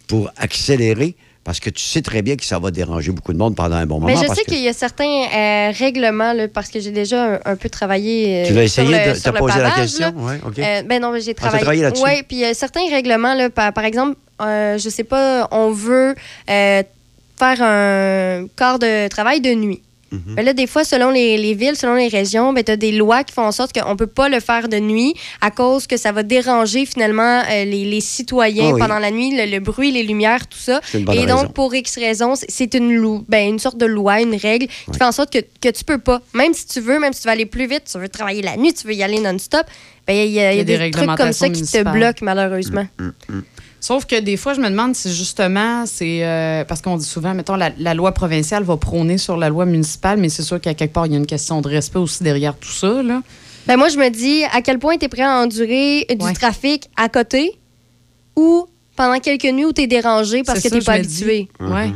[0.08, 3.56] pour accélérer, parce que tu sais très bien que ça va déranger beaucoup de monde
[3.56, 4.08] pendant un bon moment.
[4.08, 7.56] Mais je sais qu'il y a certains règlements, là, parce que j'ai déjà un, un
[7.56, 8.44] peu travaillé.
[8.48, 10.14] Tu vas essayer le- de te poser la question?
[10.18, 10.56] Ouais, OK.
[10.88, 11.62] Ben non, j'ai travaillé.
[11.62, 12.04] travaillé là-dessus?
[12.04, 16.16] Oui, puis euh, certains règlements, là, par, par exemple, euh, je sais pas, on veut
[16.48, 19.82] faire un quart de travail de nuit.
[20.12, 22.92] Ben là, des fois, selon les, les villes, selon les régions, ben, tu as des
[22.94, 25.86] lois qui font en sorte qu'on ne peut pas le faire de nuit à cause
[25.88, 28.80] que ça va déranger finalement euh, les, les citoyens Ah oui.
[28.80, 30.80] pendant la nuit, le, le bruit, les lumières, tout ça.
[30.84, 31.44] C'est une bonne Et raison.
[31.44, 34.98] donc, pour X raisons, c'est- une, ben, une sorte de loi, une règle qui Ouais.
[34.98, 37.28] fait en sorte que, que tu peux pas, même si tu veux, même si tu
[37.28, 39.66] veux aller plus vite, tu veux travailler la nuit, tu veux y aller non-stop,
[40.06, 42.86] ben, il y a, il y a des, trucs comme ça qui te bloquent malheureusement.
[43.80, 46.26] Sauf que des fois, je me demande si justement, c'est.
[46.26, 49.66] euh, parce qu'on dit souvent, mettons, la, la loi provinciale va prôner sur la loi
[49.66, 52.24] municipale, mais c'est sûr qu'à quelque part, il y a une question de respect aussi
[52.24, 53.02] derrière tout ça.
[53.04, 53.22] Là.
[53.68, 56.34] Ben, moi, je me dis à quel point tu es prêt à endurer du Ouais.
[56.34, 57.58] trafic à côté
[58.36, 61.06] ou pendant quelques nuits où tu es dérangé parce que tu ça, pas je me
[61.06, 61.24] dis.
[61.24, 61.48] habitué.
[61.60, 61.92] Ouais.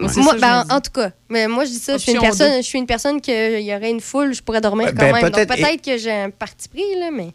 [0.00, 2.62] Moi, ben, en tout cas, Mais moi, je dis ça, je suis une personne, je
[2.62, 5.22] suis une personne qu'il y aurait une foule, je pourrais dormir quand ben, même.
[5.30, 7.28] Donc peut-être- que j'ai un parti pris, là, mais.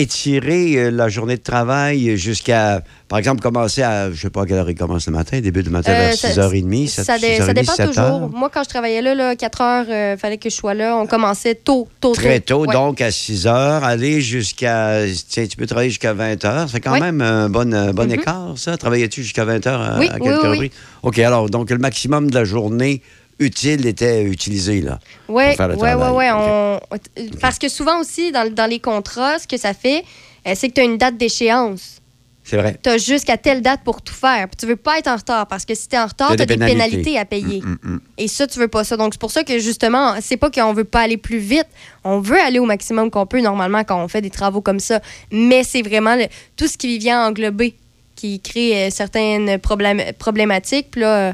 [0.00, 4.46] Étirer euh, la journée de travail jusqu'à, par exemple, commencer à, je sais pas à
[4.46, 7.18] quelle heure il commence le matin, début du matin Euh, vers ça- 6h30, 7, Ça,
[7.18, 8.02] dé- ça 6h30, dépend 7 toujours.
[8.04, 8.28] heures.
[8.30, 10.96] Moi, quand je travaillais là, là 4 heures, il fallait que je sois là.
[10.96, 12.72] On commençait tôt, tôt, Très tôt, Ouais.
[12.72, 15.02] donc à 6 heures, aller jusqu'à.
[15.06, 16.68] Tu sais, tu peux travailler jusqu'à 20 heures.
[16.70, 17.00] C'est quand Oui.
[17.00, 18.12] même un bon, un bon Mhm.
[18.14, 18.76] écart, ça.
[18.76, 20.48] Travaillais-tu jusqu'à 20 heures à, Oui, à oui, quelques oui, oui.
[20.56, 20.70] reprises?
[21.02, 23.02] OK, alors, donc le maximum de la journée
[23.40, 24.98] utile était utilisé, là.
[25.28, 27.28] Oui, oui, oui.
[27.40, 30.04] Parce que souvent aussi, dans, dans les contrats, ce que ça fait,
[30.46, 31.96] euh, c'est que tu as une date d'échéance.
[32.42, 32.78] C'est vrai.
[32.82, 34.48] Tu as jusqu'à telle date pour tout faire.
[34.48, 36.36] Puis tu veux pas être en retard parce que si tu es en retard, T'as
[36.36, 36.88] tu as des des pénalités.
[36.96, 37.60] pénalités à payer.
[37.62, 38.00] Mm, mm.
[38.18, 38.96] Et ça, tu veux pas ça.
[38.96, 41.66] Donc, c'est pour ça que justement, c'est pas qu'on veut pas aller plus vite.
[42.02, 45.00] On veut aller au maximum qu'on peut normalement quand on fait des travaux comme ça.
[45.30, 46.26] Mais c'est vraiment le-
[46.56, 47.74] tout ce qui vient englober
[48.16, 50.88] qui crée euh, certaines problème- problématiques.
[50.90, 51.32] Puis là, euh,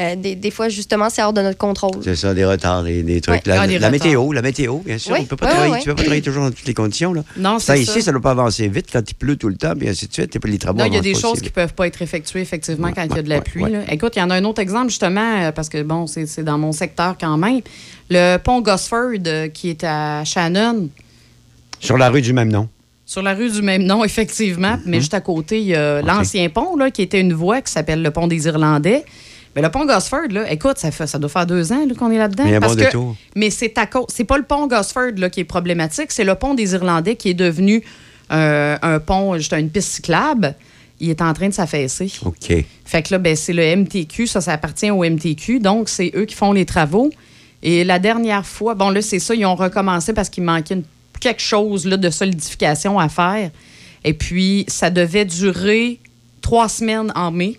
[0.00, 2.02] euh, des, des fois, justement, c'est hors de notre contrôle.
[2.02, 3.34] C'est ça, des retards, des, des trucs.
[3.36, 3.42] Ouais.
[3.46, 3.90] La, Ah, des la retards.
[4.06, 5.12] météo, la météo, bien sûr.
[5.12, 5.78] Oui, On peut pas ouais, travailler, ouais.
[5.80, 7.12] Tu peux pas travailler toujours dans toutes les conditions.
[7.12, 7.22] Là.
[7.36, 8.10] Non, ça, ici, ça.
[8.10, 10.34] ne doit pas avancer vite quand il pleut tout le temps, puis ainsi de suite.
[10.34, 11.54] Et puis les travaux Non, il y a des choses qui vite.
[11.54, 13.62] peuvent pas être effectuées, effectivement, Ouais, quand il y a de la pluie.
[13.64, 13.70] ouais.
[13.70, 13.80] là.
[13.92, 16.42] Écoute, il y en a un autre exemple, justement, euh, parce que, bon, c'est c'est
[16.44, 17.60] dans mon secteur quand même.
[18.10, 20.88] Le pont Gosford, euh, qui est à Shannon,
[21.80, 22.68] Sur la rue du même nom.
[23.04, 24.82] sur la rue du même nom, effectivement, Mhm.
[24.86, 27.70] mais juste à côté, il y a l'ancien pont, là, qui était une voie qui
[27.70, 29.04] s'appelle le pont des Irlandais.
[29.54, 32.18] Mais le pont Gosford, là, écoute, ça, fait, ça doit faire deux ans qu'on est
[32.18, 32.44] là-dedans.
[32.44, 32.90] Mais parce bon que-.
[33.36, 34.06] Mais c'est à cause.
[34.08, 37.28] C'est pas le pont Gosford là, qui est problématique, c'est le pont des Irlandais qui
[37.30, 37.82] est devenu
[38.32, 40.54] euh, un pont, juste une piste cyclable.
[41.00, 42.10] Il est en train de s'affaisser.
[42.24, 42.64] OK.
[42.84, 45.58] Fait que là, ben, c'est le MTQ, ça, ça appartient au MTQ.
[45.58, 47.10] Donc, c'est eux qui font les travaux.
[47.62, 50.84] Et la dernière fois, bon, là, c'est ça, ils ont recommencé parce qu'il manquait une-
[51.20, 53.50] quelque chose là, de solidification à faire.
[54.04, 55.98] Et puis, ça devait durer
[56.40, 57.56] trois semaines en mai.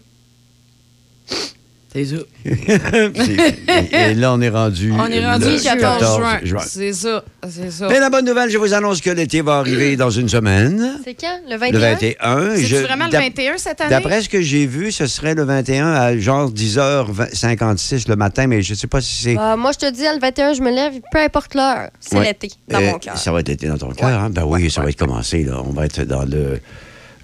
[1.94, 2.15] C'est ça.
[2.45, 4.91] et, et là, on est rendu.
[4.98, 6.40] On est rendu le le 14 juin.
[6.44, 6.61] juin.
[6.65, 7.88] C'est ça, c'est ça.
[7.88, 10.99] Mais la bonne nouvelle, je vous annonce que l'été va arriver dans une semaine.
[11.03, 11.40] C'est quand?
[11.49, 11.72] Le 21?
[11.72, 12.56] Le 21.
[12.56, 13.90] C'est vraiment le d'ap- 21 cette année?
[13.91, 18.61] D'après ce que j'ai vu, ce serait le 21 à genre 10h56 le matin, mais
[18.61, 19.36] je ne sais pas si c'est.
[19.40, 21.90] Ah, moi, je te dis, le 21, je me lève, peu importe l'heure.
[21.99, 22.26] C'est Ouais.
[22.26, 23.18] l'été, dans Euh, mon cœur.
[23.18, 24.30] Ça va être été dans ton cœur, hein?
[24.32, 25.44] Ben oui, ça va être commencé.
[25.44, 25.61] Là.
[25.64, 26.60] On va être dans le,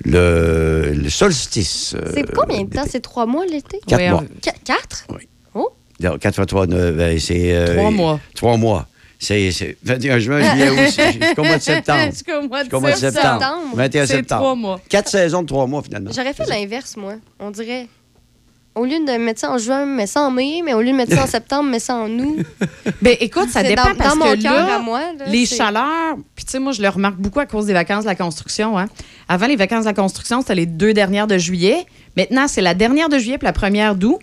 [0.06, 1.96] le, le solstice.
[1.96, 2.84] euh, C'est combien de temps?
[2.90, 3.80] C'est trois mois l'été?
[3.88, 4.24] Quatre Ouais, mois.
[4.42, 5.06] Qu- Quatre?
[5.14, 5.28] Oui.
[5.54, 5.70] Oh.
[6.20, 6.66] 4 fois 3,
[7.20, 7.54] c'est.
[7.54, 8.20] euh, Trois mois.
[8.36, 8.88] Trois mois.
[9.22, 12.06] C'est c'est 21 juin, juillet, août, jusqu'au mois de septembre.
[12.12, 13.22] Jusqu'au mois de Jusqu'au mois de septembre.
[13.34, 13.42] septembre.
[13.42, 13.76] septembre.
[13.76, 14.42] 21 C'est septembre.
[14.42, 14.82] trois mois.
[14.88, 16.12] Quatre saisons de trois mois, finalement.
[16.16, 17.16] J'aurais fait l'inverse, moi.
[17.40, 17.88] On dirait.
[18.80, 20.96] Au lieu de mettre ça en juin, mets ça en mai, mais au lieu de
[20.96, 22.38] mettre ça en septembre, mets ça en août.
[23.02, 25.00] Ben écoute, ça dépend dans, parce dans mon que cœur là, à moi.
[25.18, 28.04] là, les chaleurs, puis tu sais, moi, je le remarque beaucoup à cause des vacances
[28.06, 28.78] de la construction.
[28.80, 28.88] Hein.
[29.28, 31.86] Avant les vacances de la construction, c'était les deux dernières de juillet.
[32.18, 34.20] Maintenant, c'est la dernière de juillet puis la première d'août.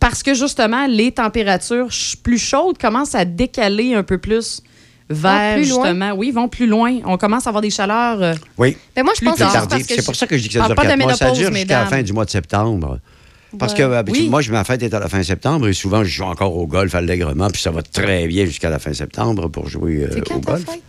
[0.00, 1.88] Parce que justement, les températures
[2.22, 4.62] plus chaudes commencent à décaler un peu plus
[5.08, 5.84] vers plus loin?
[5.84, 6.12] justement.
[6.12, 6.98] Oui, ils vont plus loin.
[7.04, 8.20] On commence à avoir des chaleurs.
[8.22, 8.76] euh, Oui.
[8.94, 9.68] Ben moi, je pense que C'est tard.
[9.68, 11.14] que pour ça que je dis que ça dure pas de quatre mois.
[11.14, 12.98] Ça ménopause, dure jusqu'à la fin du mois de septembre.
[13.58, 14.28] Parce que Oui.
[14.28, 16.66] moi, je, ma fête est à la fin septembre et souvent, je joue encore au
[16.66, 20.36] golf allègrement, puis ça va très bien jusqu'à la fin septembre pour jouer euh, quand
[20.36, 20.64] au ta golf.
[20.64, 20.82] fête?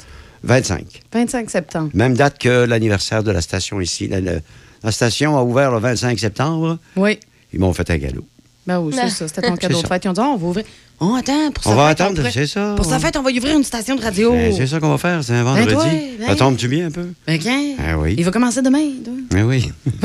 [0.43, 0.85] 25.
[1.13, 1.89] 25 septembre.
[1.93, 4.07] Même date que l'anniversaire de la station ici.
[4.07, 4.33] La, la-
[4.83, 6.77] la station a ouvert le 25 septembre.
[6.95, 7.17] Oui.
[7.53, 8.23] Ils m'ont fait un galop.
[8.67, 9.27] Ben oui, c'est ça.
[9.27, 9.87] C'était ton cadeau de ça.
[9.87, 10.05] fête.
[10.05, 10.65] Ils ont dit, Oh, on va ouvrir.
[10.99, 12.73] Oh, attends, pour On sa va fête, attendre, c'est ça.
[12.75, 14.31] Pour sa fête, on va y ouvrir une station de radio.
[14.31, 15.73] Ben, c'est ça qu'on va faire, c'est un vendredi.
[15.73, 17.07] toi, ça ben- tombe-tu bien un peu?
[17.27, 17.75] Ben, quand?
[17.79, 18.15] Ah oui.
[18.17, 18.85] Il va commencer demain.
[19.03, 19.13] toi.
[19.31, 19.71] Ben oui.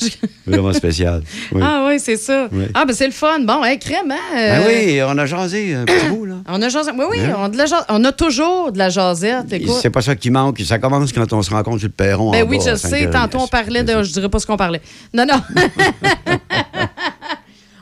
[0.46, 1.22] Vraiment spécial.
[1.52, 1.60] Oui.
[1.64, 2.48] Ah oui, c'est ça.
[2.52, 2.64] Oui.
[2.74, 3.40] Ah ben c'est le fun.
[3.40, 4.16] Bon, hey, crème, hein?
[4.34, 6.34] Ben euh, oui, on a jasé un petit bout, là.
[6.48, 7.34] On a jasé- Oui, oui, Hein?
[7.38, 9.46] on, a de la on a toujours de la jasette.
[9.80, 10.60] C'est pas ça qui manque.
[10.60, 12.30] Ça commence quand on se rencontre sur le perron.
[12.30, 13.10] Ben en oui, bas, je sais.
[13.10, 14.02] Tantôt, on parlait de.
[14.02, 14.80] Je dirais pas ce qu'on parlait.
[15.12, 15.40] Non, non.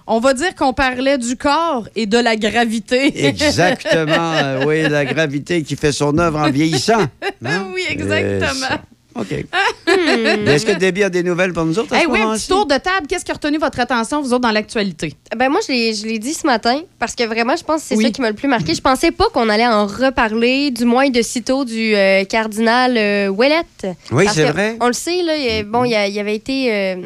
[0.07, 3.27] on va dire qu'on parlait du corps et de la gravité.
[3.27, 4.65] Exactement.
[4.67, 7.07] oui, la gravité qui fait son œuvre en vieillissant.
[7.45, 7.67] Hein?
[7.75, 8.79] oui, exactement.
[9.17, 9.33] OK.
[9.87, 11.93] Est-ce que Debbie a des nouvelles pour nous autres?
[11.95, 13.07] à Hey, ce oui, un petit tour de table.
[13.09, 15.15] Qu'est-ce qui a retenu votre attention, vous autres, dans l'actualité?
[15.37, 17.89] Ben moi, je l'ai, je l'ai dit ce matin parce que vraiment, je pense que
[17.89, 18.05] c'est Oui.
[18.05, 18.75] ça qui m'a le plus marqué.
[18.75, 23.29] Je pensais pas qu'on allait en reparler, du moins de sitôt, du euh, cardinal euh,
[23.29, 23.87] Ouellette.
[24.11, 24.77] Oui, Parce c'est que vrai.
[24.81, 26.73] On le sait, là, il, bon, il, y a- il avait été...
[26.73, 26.97] euh,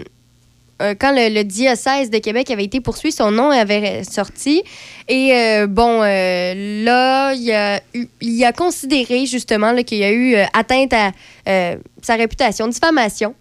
[0.81, 4.63] euh, quand le, diocèse de Québec avait été poursuivi, son nom avait sorti.
[5.09, 11.13] Et euh, bon, euh, là, il a, considéré justement qu'il y a eu atteinte à
[12.03, 13.35] sa réputation, diffamation.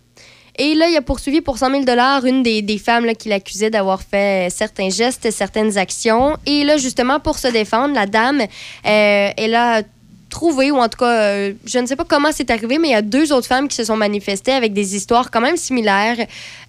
[0.59, 1.83] Et là, il a poursuivi pour 100 000
[2.25, 6.35] une des, des femmes qui l'accusaient d'avoir fait certains gestes, certaines actions.
[6.47, 8.41] Et là, justement, pour se défendre, la dame,
[8.83, 9.83] elle a
[10.29, 12.91] trouvé, ou en tout cas, euh, je ne sais pas comment c'est arrivé, mais il
[12.91, 16.17] y a deux autres femmes qui se sont manifestées avec des histoires quand même similaires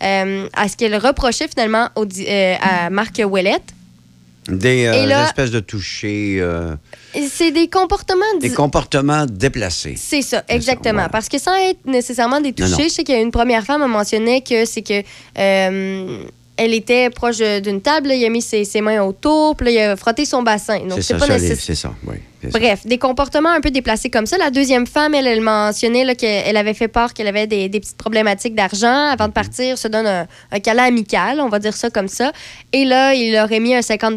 [0.03, 3.63] euh, à ce qu'elle reprochait finalement au euh, à Marc Ouellette.
[4.49, 6.43] Des là- espèces de toucher,
[7.15, 8.25] Et C'est des comportements...
[8.41, 9.95] des comportements déplacés.
[9.99, 11.09] C'est ça, exactement.
[11.13, 12.71] Parce que sans être nécessairement des Non, non.
[12.77, 15.03] touchés, je sais qu'il y a une première femme qui mentionnait que c'est que
[16.61, 19.71] elle était proche d'une table, là, il a mis ses, ses mains autour, puis là,
[19.71, 20.81] il a frotté son bassin.
[20.89, 21.57] Donc C'est pas nécessaire.
[21.61, 22.17] c'est ça, oui.
[22.45, 24.37] Bref, des comportements un peu déplacés comme ça.
[24.39, 27.97] La deuxième femme, elle, elle mentionnait qu'elle avait fait part qu'elle avait des, des petites
[27.97, 29.09] problématiques d'argent.
[29.11, 32.33] Avant de partir, se donne un, un câlin amical, on va dire ça comme ça.
[32.73, 34.15] Et là, il aurait mis un 50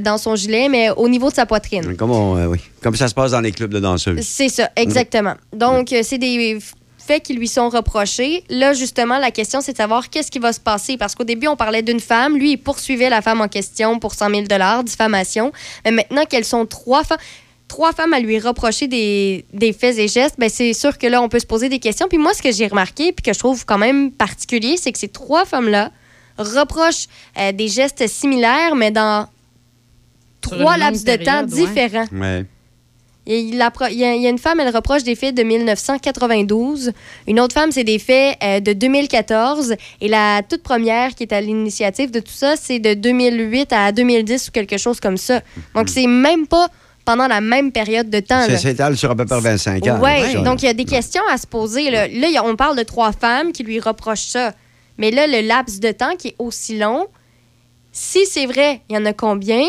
[0.00, 1.96] dans son gilet, mais au niveau de sa poitrine.
[1.96, 2.58] Comme, on- euh, oui.
[2.82, 4.20] Comme ça se passe dans les clubs de danseuses.
[4.26, 5.34] C'est ça, exactement.
[5.54, 6.58] Donc, euh, c'est des
[6.98, 8.44] faits qui lui sont reprochés.
[8.48, 10.96] Là, justement, la question, c'est de savoir qu'est-ce qui va se passer.
[10.96, 12.36] Parce qu'au début, on parlait d'une femme.
[12.36, 14.42] Lui, il poursuivait la femme en question pour 100 000
[14.84, 15.52] diffamation.
[15.84, 17.18] Mais maintenant qu'elles sont trois femmes...
[17.74, 21.20] Trois femmes à lui reprocher des, des faits et gestes, ben c'est sûr que là,
[21.20, 22.06] on peut se poser des questions.
[22.06, 24.98] Puis moi, ce que j'ai remarqué, puis que je trouve quand même particulier, c'est que
[25.00, 25.90] ces trois femmes-là
[26.38, 29.26] reprochent euh, des gestes similaires, mais dans
[30.46, 31.46] Sur trois laps de temps ouais.
[31.46, 32.06] différents.
[32.12, 32.44] Ouais.
[33.26, 36.92] Et il, y a, il y a une femme, elle reproche des faits de 1992.
[37.26, 39.74] Une autre femme, c'est des faits euh, de 2014.
[40.00, 43.90] Et la toute première qui est à l'initiative de tout ça, c'est de 2008 à
[43.90, 45.40] 2010 ou quelque chose comme ça.
[45.74, 46.68] Donc, c'est même pas
[47.04, 48.46] pendant la même période de temps.
[48.46, 50.00] Ça s'étale sur à peu près 25 ans.
[50.02, 51.90] Ça, donc il y a des questions à se poser.
[51.90, 54.52] Là, Là, on parle de trois femmes qui lui reprochent ça.
[54.98, 57.06] Mais là, le laps de temps qui est aussi long,
[57.92, 59.62] si c'est vrai, il y en a combien?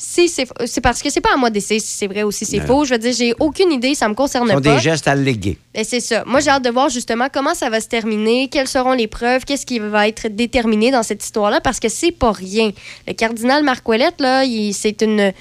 [0.00, 2.60] Si c'est parce que c'est pas à moi d'essayer si c'est vrai ou si c'est
[2.60, 2.84] faux.
[2.84, 4.74] Je veux dire, j'ai aucune idée, ça me concerne Ce sont pas.
[4.76, 5.58] des gestes allégués.
[5.74, 6.22] Et c'est ça.
[6.24, 9.44] Moi, j'ai hâte de voir justement comment ça va se terminer, quelles seront les preuves,
[9.44, 12.70] qu'est-ce qui va être déterminé dans cette histoire-là, parce que c'est pas rien.
[13.08, 15.32] Le cardinal Marc Ouellette, là, c'est une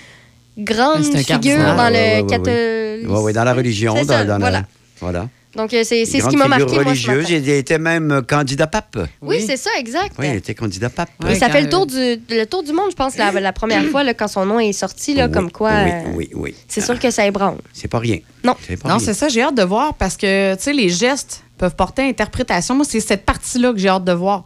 [0.58, 1.76] grande figure cardinal.
[1.78, 3.12] dans le ouais, catholicisme.
[3.12, 3.96] Oui, oui, dans la religion.
[3.96, 4.64] C'est dans, ça, dans la-
[5.00, 5.30] voilà.
[5.56, 7.18] Donc, euh, c'est ce qui m'a figure marqué, moi, ce religieuse.
[7.24, 7.34] matin.
[7.44, 8.98] Il était même candidat pape.
[9.22, 10.14] Oui, c'est ça, exact.
[10.20, 11.10] Oui, il était candidat pape.
[11.28, 11.96] Et ça fait le tour, du,
[12.30, 14.74] le tour du monde, je pense, la, la première fois là, quand son nom est
[14.74, 15.72] sorti, là, Oui, comme quoi.
[15.72, 16.56] Oui, euh, oui, oui.
[16.68, 17.58] C'est sûr que ça ébranle.
[17.74, 18.20] C'est pas rien.
[18.44, 18.56] Non.
[18.68, 21.44] C'est pas Non, c'est ça, j'ai hâte de voir parce que, tu sais, les gestes
[21.58, 22.76] peuvent porter à interprétation.
[22.76, 24.44] Moi, c'est cette partie-là que j'ai hâte de voir.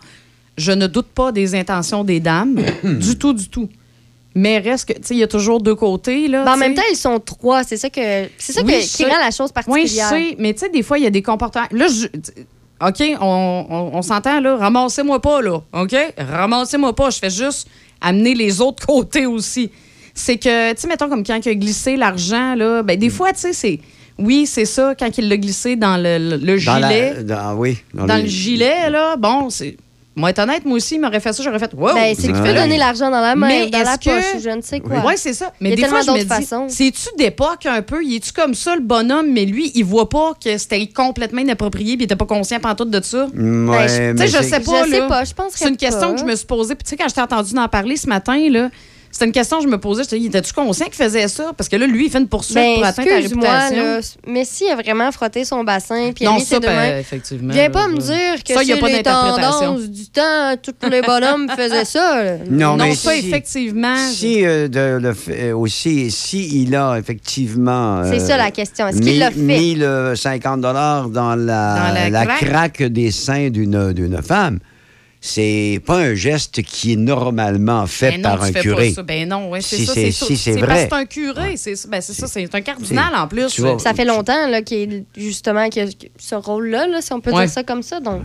[0.58, 3.68] Je ne doute pas des intentions des dames, du tout, du tout.
[4.34, 6.46] Mais reste que, tu sais, il y a toujours deux côtés, là.
[6.46, 7.64] Ben, en même temps, ils sont trois.
[7.66, 8.00] C'est ça, que,
[8.38, 10.10] c'est ça Oui, que- qui rend la chose Oui, je particulière.
[10.10, 11.68] sais, mais tu sais, des fois, il y a des comportements.
[11.72, 12.08] Là, je.
[12.84, 14.56] OK, on, on- on s'entend, là.
[14.58, 15.62] Ramassez-moi pas, là.
[15.74, 15.96] OK?
[16.18, 17.10] Ramassez-moi pas.
[17.10, 17.68] Je fais juste
[18.00, 19.70] amener les autres côtés aussi.
[20.14, 23.12] C'est que, tu sais, mettons, comme quand il a glissé l'argent, là, ben, des Mm.
[23.12, 23.80] fois, tu sais, c'est.
[24.18, 27.24] Oui, c'est ça, quand il l'a glissé dans le, le- le Dans la- gilet.
[27.24, 27.78] dans- oui.
[27.94, 29.78] dans le gilet, là, bon, c'est.
[30.14, 31.74] Moi, être honnête, moi aussi, il m'aurait fait ça, j'aurais fait.
[31.74, 31.94] Wow!
[31.94, 32.42] Ben, c'est Ouais.
[32.42, 34.82] peut donner l'argent dans la main, Mais dans la que- poche, ou je ne sais
[34.82, 35.02] quoi.
[35.06, 35.54] Oui, c'est ça.
[35.62, 38.04] Mais Il y a des fois, je me d'autres dis, c'est-tu d'époque un peu?
[38.04, 41.96] Il est-tu comme ça, le bonhomme, mais lui, il voit pas que c'était complètement inapproprié
[41.96, 43.28] puis il était pas conscient pantoute de ça?
[43.34, 45.70] Ben, ouais, je- mais Tu sais, je sais pas, Je sais pas, je pense C'est
[45.70, 46.76] une question que je me suis posée.
[46.76, 48.70] Puis, tu sais, quand je t'ai entendu en parler ce matin, là,
[49.12, 50.04] c'était une question que je me posais.
[50.04, 51.52] Je te dis, était-tu conscient qu'il faisait ça?
[51.58, 53.84] Parce que là, lui, il fait une poursuite Ben, pour atteindre ta réputation.
[53.84, 57.54] là, mais s'il a vraiment frotté son bassin, puis non, ça, ben, effectivement.
[57.54, 60.56] viens là, pas me dire que Ça, y a c'est pas les tendances du temps,
[60.62, 62.24] tous les bonhommes faisaient ça.
[62.24, 62.38] là.
[62.50, 63.96] Non, Non, mais ça, si- effectivement.
[64.12, 68.04] Si, euh, de, le fait- euh, aussi, si il a effectivement.
[68.06, 68.88] C'est euh, ça la question.
[68.88, 69.40] Est-ce qu'il mis, l'a fait?
[69.40, 72.40] mis le 50 dans la, Dans la la craque?
[72.40, 74.60] craque des seins d'une d'une femme,
[75.24, 78.90] c'est pas un geste qui est normalement fait Ben non, par tu un fais curé.
[78.90, 79.04] Pas ça.
[79.04, 79.94] Ben non, ouais, c'est Si ça.
[79.94, 80.26] c'est- ça.
[80.26, 80.88] si c'est vrai.
[80.90, 81.58] c'est un curé.
[81.58, 83.60] C'est ben, c'est ça, c'est un cardinal en plus.
[83.60, 85.86] Vois, Ça fait longtemps là, qu'il justement qu'il a
[86.18, 87.46] ce rôle-là, là, si on peut Ouais.
[87.46, 88.00] dire ça comme ça.
[88.00, 88.24] Donc,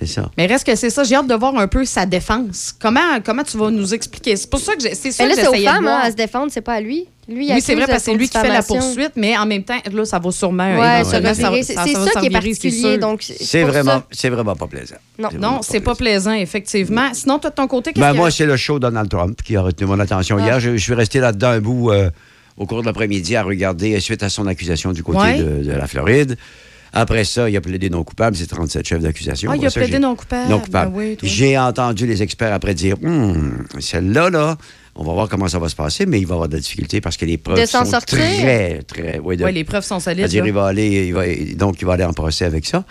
[0.00, 0.30] C'est ça.
[0.36, 1.02] Mais reste que c'est ça.
[1.02, 2.72] J'ai hâte de voir un peu sa défense.
[2.78, 4.36] Comment, comment tu vas nous expliquer?
[4.36, 6.14] C'est pour ça que j'ai- c'est ça Mais là, c'est aux femmes hein, à se
[6.16, 7.06] défendre, c'est pas à lui.
[7.28, 9.62] Lui, Oui, c'est vrai, parce que c'est lui qui fait la poursuite, mais en même
[9.62, 10.78] temps, là, ça va sûrement.
[10.78, 11.02] Ouais.
[11.04, 11.22] C'est
[11.94, 12.98] ça qui est particulier.
[13.40, 14.96] C'est vraiment, vraiment pas plaisant.
[15.38, 15.60] Non.
[15.62, 17.10] c'est pas plaisant, effectivement.
[17.12, 19.62] Sinon, toi, de ton côté, qu'est-ce Ben, moi, c'est le show Donald Trump qui a
[19.62, 20.44] retenu mon attention Ah.
[20.44, 20.60] hier.
[20.60, 22.10] Je, je suis resté là-dedans un bout euh,
[22.56, 25.38] au cours de l'après-midi à regarder euh, suite à son accusation du côté Ouais.
[25.38, 26.36] de, de la Floride.
[26.92, 28.34] Après ça, il a plaidé non coupable.
[28.36, 29.50] C'est 37 chefs d'accusation.
[29.52, 30.48] Ah, il a plaidé non coupable.
[30.50, 30.92] Non coupable.
[30.96, 31.16] Ben.
[31.22, 34.56] J'ai entendu les experts après dire Hum, celle-là, là,
[34.98, 37.00] on va voir comment ça va se passer, mais il va avoir de la difficulté
[37.00, 38.18] parce que les preuves De sont sortir?
[38.18, 39.18] très, très.
[39.22, 40.30] Oui, de- Ouais, les preuves sont solides.
[40.32, 40.46] là.
[40.46, 41.22] il va aller, il va,
[41.54, 42.84] donc, il va aller en procès avec ça.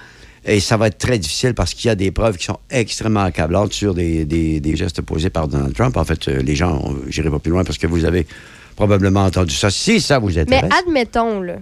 [0.45, 3.23] Et ça va être très difficile parce qu'il y a des preuves qui sont extrêmement
[3.23, 5.97] accablantes sur des, des- des gestes posés par Donald Trump.
[5.97, 8.25] En fait, euh, les gens, j'irai pas plus loin parce que vous avez
[8.77, 9.69] probablement entendu ça.
[9.69, 10.71] Si ça vous Mais intéresse.
[10.79, 11.55] admettons, là.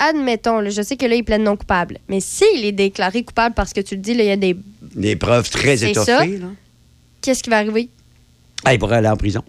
[0.00, 1.98] Admettons, là, je sais que là, il plaide non coupable.
[2.08, 4.56] Mais s'il est déclaré coupable parce que tu le dis, là, il y a des.
[4.96, 6.40] Des preuves très étoffées.
[7.20, 7.88] Qu'est-ce qui va arriver?
[8.64, 9.42] Ah, il pourrait aller en prison.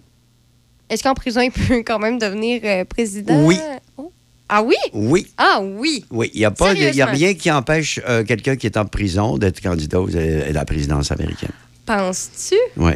[0.90, 3.42] Est-ce qu'en prison, il peut quand même devenir euh, président?
[3.44, 3.58] Oui.
[3.96, 4.12] Oh.
[4.48, 4.76] Ah oui?
[4.92, 5.26] Oui.
[5.36, 6.04] Ah oui.
[6.10, 8.84] Oui, il n'y a, pas y a rien qui empêche euh, quelqu'un qui est en
[8.84, 11.50] prison d'être candidat aux- à la présidence américaine.
[11.84, 12.54] Penses-tu?
[12.76, 12.92] Oui.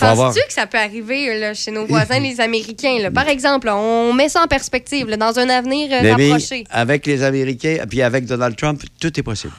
[0.00, 0.28] Avoir...
[0.28, 2.98] Penses-tu que ça peut arriver là, chez nos voisins, les Américains?
[3.00, 3.10] là?
[3.10, 6.64] Par exemple, là, on met ça en perspective dans un avenir euh, rapproché.
[6.70, 9.52] avec les Américains, puis avec Donald Trump, tout est possible.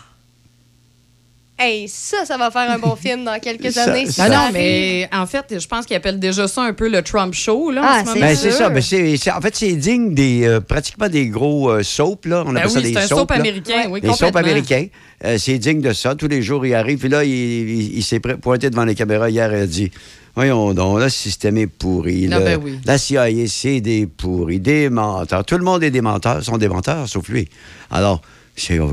[1.63, 4.07] Hey, ça, ça va faire un bon film dans quelques Ça- années.
[4.07, 7.01] ça- Ah non, mais en fait, je pense qu'ils appellent déjà ça un peu le
[7.03, 7.69] Trump Show.
[7.71, 8.31] Là, Ah, en ce c'est moment.
[8.31, 8.69] Ben, ça.
[8.69, 12.25] Ben, c'est- c'est- en fait, c'est digne des euh, pratiquement des gros euh, soaps.
[12.27, 12.43] Là.
[12.47, 13.19] On Ben appelle ça oui, des c'est un soaps.
[13.19, 13.35] soap là.
[13.37, 14.87] américain, oui, Des soaps américains.
[15.23, 16.15] Euh, c'est digne de ça.
[16.15, 16.97] Tous les jours, il arrive.
[16.97, 19.91] Puis là, il, il- il s'est pointé devant les caméras hier et a dit
[20.33, 22.29] Voyons donc, le système est pourri.
[22.31, 22.79] Ah, le- ben oui.
[22.85, 25.43] La CIA, c'est des pourris, des menteurs.
[25.45, 27.49] Tout le monde est des menteurs, sont des menteurs, sauf lui.
[27.91, 28.21] Alors,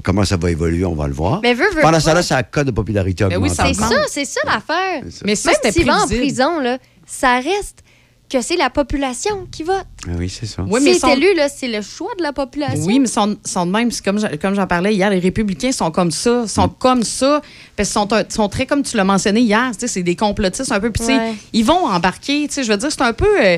[0.02, 1.40] comment ça va évoluer, on va le voir.
[1.42, 4.24] Mais veux, veux Pendant ça, là, ça cote de popularité Ben oui, C'est ça, c'est
[4.24, 5.02] ça l'affaire.
[5.24, 7.82] Mais ça, Même s'il va en prison, là, ça reste
[8.30, 9.86] que c'est la population qui vote.
[10.06, 10.62] Ah oui, c'est ça.
[10.68, 12.84] Oui, mais S'il son- est élu, là, c'est le choix de la population.
[12.84, 13.90] Oui, mais sont, sont de même.
[13.90, 16.46] C'est Comme, j'en parlais hier, les républicains sont comme ça.
[16.46, 16.74] sont Mm.
[16.78, 17.40] comme ça.
[17.74, 20.14] Parce qu'ils sont, un- sont très, comme tu l'as mentionné hier, tu sais, c'est des
[20.14, 20.90] complotistes un peu.
[20.90, 21.34] Puis, tu sais, Ouais.
[21.54, 22.46] ils vont embarquer.
[22.48, 23.26] tu sais, Je veux dire, c'est un peu.
[23.42, 23.56] euh,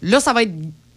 [0.00, 0.52] là, ça va être.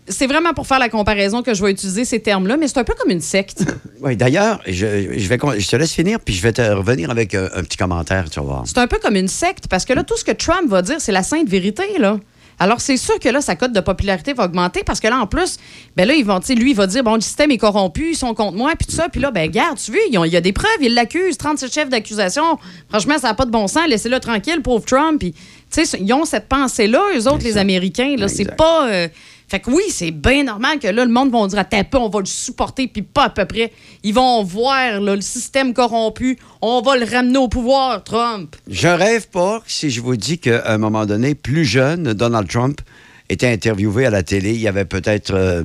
[0.10, 2.84] C'est vraiment pour faire la comparaison que je vais utiliser ces termes-là, mais c'est un
[2.84, 3.64] peu comme une secte.
[4.00, 4.72] Oui, d'ailleurs, je,
[5.18, 7.78] je, vais, je te laisse finir, puis je vais te revenir avec euh, un petit
[7.78, 8.64] commentaire, tu vas voir.
[8.68, 10.98] C'est un peu comme une secte parce que là, tout ce que Trump va dire,
[11.00, 12.20] c'est la sainte vérité, là.
[12.60, 15.28] Alors, c'est sûr que là, sa cote de popularité va augmenter parce que là, en
[15.28, 15.58] plus,
[15.96, 18.34] ben là, ils vont, lui, il va dire, bon, le système est corrompu, ils sont
[18.34, 19.10] contre moi, puis tout ça.
[19.10, 21.90] Puis là, ben, garde, tu vois, il y a des preuves, ils l'accusent, 37 chefs
[21.90, 22.58] d'accusation.
[22.90, 25.20] Franchement, ça n'a pas de bon sens, laissez-le tranquille, pauvre Trump.
[25.20, 25.34] Puis,
[25.72, 28.28] tu sais, ils ont cette pensée-là, eux autres, les Américains, là.
[28.28, 28.88] C'est pas.
[28.90, 29.08] euh,
[29.48, 32.10] fait que oui, c'est bien normal que là, le monde va dire, un peu, on
[32.10, 33.72] va le supporter, puis pas à peu près.
[34.04, 38.58] Ils vont voir, le système corrompu, on va le ramener au pouvoir, Trump.
[38.70, 42.82] Je rêve pas si je vous dis qu'à un moment donné, plus jeune, Donald Trump
[43.30, 44.54] était interviewé à la télé.
[44.54, 45.64] Il y avait peut-être, euh,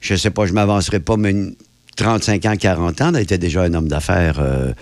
[0.00, 1.54] je sais pas, je m'avancerai pas, mais une
[1.96, 3.12] 35 ans, 40 ans.
[3.14, 4.72] Il était déjà un homme d'affaires euh,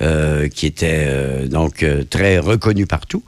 [0.00, 3.24] euh, qui était donc très reconnu partout.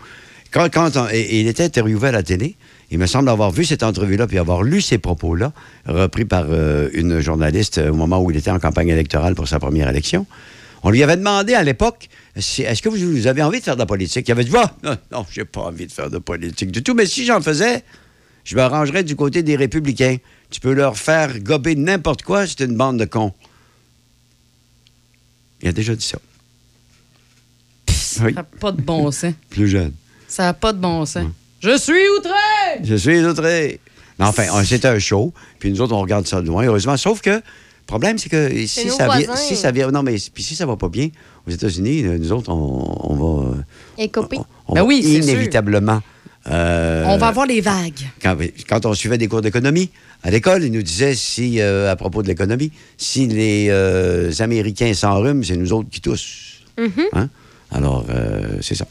[0.52, 0.68] Quand,
[1.12, 2.56] il était interviewé à la télé,
[2.90, 5.52] il me semble avoir vu cette entrevue-là puis avoir lu ces propos-là,
[5.86, 9.46] repris par euh, une journaliste euh, au moment où il était en campagne électorale pour
[9.48, 10.26] sa première élection.
[10.82, 12.08] On lui avait demandé à l'époque
[12.38, 14.26] si- est-ce que vous, vous avez envie de faire de la politique?
[14.28, 16.94] Il avait dit Ah, non, non, j'ai pas envie de faire de politique du tout,
[16.94, 17.82] mais si j'en faisais,
[18.44, 20.16] je me rangerais du côté des républicains.
[20.50, 23.34] Tu peux leur faire gober n'importe quoi, c'est une bande de cons.
[25.60, 26.18] Il a déjà dit ça.
[27.88, 29.34] Oui, Ça n'a pas de bon sens.
[29.50, 29.92] plus jeune.
[30.28, 31.26] Ça n'a pas de bon sens.
[31.60, 32.30] Je suis outré!
[32.82, 33.80] Je suis outré.
[34.18, 36.96] Mais enfin, on- c'était un show, puis nous autres, on regarde ça de loin, heureusement.
[36.96, 37.42] Sauf que, le
[37.86, 39.36] problème, c'est que si ça, vient, voisins.
[39.36, 39.90] si ça vient.
[39.90, 41.08] Non, mais puis si ça va pas bien,
[41.46, 43.54] aux États-Unis, euh, nous autres, on, on va.
[43.96, 44.38] Et copé.
[44.66, 45.32] on Ben va oui, c'est sûr.
[45.32, 46.02] inévitablement.
[46.50, 48.00] euh, On va avoir les vagues.
[48.22, 48.36] quand,
[48.68, 49.90] quand on suivait des cours d'économie
[50.22, 54.92] à l'école, ils nous disaient si, euh, à propos de l'économie, si les euh, Américains
[54.94, 56.60] s'enrhument, c'est nous autres qui toussent.
[57.12, 57.28] Hein?
[57.70, 58.86] Alors, euh, c'est ça.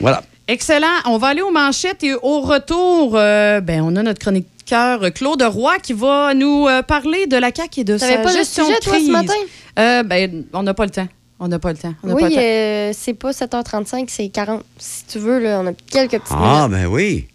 [0.00, 0.22] Voilà.
[0.48, 0.86] Excellent.
[1.06, 5.10] On va aller aux manchettes et au retour, euh, ben, on a notre chroniqueur euh,
[5.10, 8.30] Claude Roy qui va nous euh, parler de la CAQ et de T'avais sa pas
[8.32, 9.34] le gestion sujet, de toi, ce matin?
[9.78, 11.08] Euh, ben, on n'a pas le temps.
[11.38, 11.92] On n'a pas le temps.
[12.02, 12.40] On n'a pas le Oui, temps.
[12.40, 14.62] euh, c'est pas 7h35, c'est 40.
[14.78, 16.80] Si tu veux, là, on a quelques petites Ah, minutes.
[16.82, 17.26] ben oui.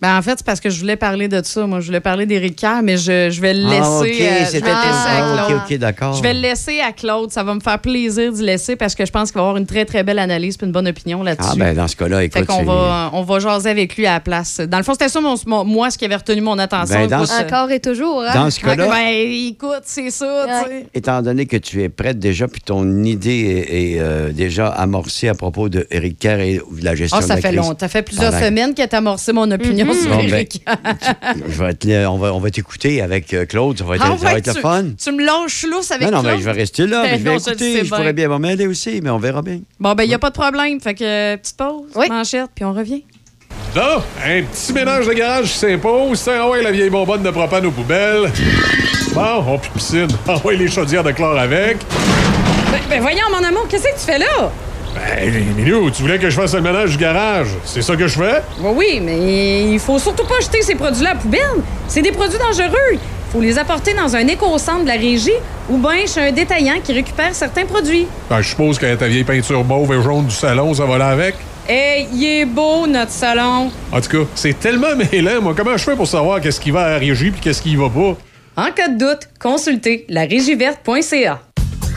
[0.00, 1.66] Ben, en fait, c'est parce que je voulais parler de ça.
[1.66, 3.80] Moi, je voulais parler d'Éric Kerr, mais je, je vais le laisser.
[3.82, 5.56] Ah, OK, euh, je c'était vais le laisser à ah, Claude.
[5.56, 6.14] OK, OK, d'accord.
[6.14, 7.32] Je vais le laisser à Claude.
[7.32, 9.66] Ça va me faire plaisir d'y laisser parce que je pense qu'il va avoir une
[9.66, 11.50] très, très belle analyse et une bonne opinion là-dessus.
[11.52, 12.38] Ah, ben dans ce cas-là, écoute.
[12.38, 14.60] Fait qu'on va, on va jaser avec lui à la place.
[14.60, 16.94] Dans le fond, c'était ça, mon- mon- moi, ce qui avait retenu mon attention.
[17.00, 18.34] Ben, dans Écoute, ce- Encore et toujours, hein?
[18.34, 19.08] Dans ce cas-là, ben,
[19.48, 20.46] écoute, c'est ça,
[20.94, 25.26] étant donné que tu es prête déjà, puis ton idée est, est, euh, déjà amorcée
[25.28, 27.58] à propos de Eric Kerr et de la gestion Ah, de ça la fait crise.
[27.60, 27.76] longtemps.
[27.80, 30.64] Ça fait plusieurs Pendant- semaines qu'il a amorcé mon opinion ben, Éric.
[31.48, 33.78] Je vais te- on va, on va t'écouter avec euh, Claude.
[33.78, 34.84] Ça va être, Ah ça va être le tu, fun.
[35.02, 36.34] tu me lâches lousse avec non, non, Claude?
[36.34, 37.84] mais je vais rester là, Ben puis je vais non, le écouter.
[37.84, 39.60] Je pourrais bien m'aider aussi, mais on verra bien.
[39.80, 40.80] Bon, ben, il n'y a pas de problème.
[40.80, 42.06] Fait que, euh, petite pause, Oui.
[42.08, 43.04] manchette, puis on revient.
[43.74, 46.26] Là, un petit ménage de garage qui s'impose.
[46.28, 48.30] Ah ouais, la vieille bonbonne de propane aux poubelles.
[49.14, 50.08] Bon, on piscine.
[50.26, 51.76] Ah ouais, les chaudières de chlore avec.
[52.70, 54.50] Ben, ben, voyons, mon amour, qu'est-ce que tu fais là?
[54.94, 57.48] Ben, Minou, tu voulais que je fasse le ménage du garage?
[57.64, 58.42] C'est ça que je fais?
[58.60, 61.40] Oui, oui, mais il faut surtout pas jeter ces produits-là à la poubelle.
[61.88, 62.92] C'est des produits dangereux.
[62.92, 65.30] Il faut les apporter dans un éco-centre de la régie
[65.68, 68.06] ou bien chez un détaillant qui récupère certains produits.
[68.30, 71.08] Ben, je suppose que ta vieille peinture mauve et jaune du salon, ça va là
[71.08, 71.34] avec.
[71.68, 73.70] Hey, il est beau, notre salon.
[73.92, 75.54] En tout cas, c'est tellement mêlant, moi.
[75.54, 77.76] Comment je fais pour savoir qu'est-ce qui va à la régie puis qu'est-ce qui y
[77.76, 78.16] va pas?
[78.56, 81.40] En cas de doute, consultez larégiverte.ca.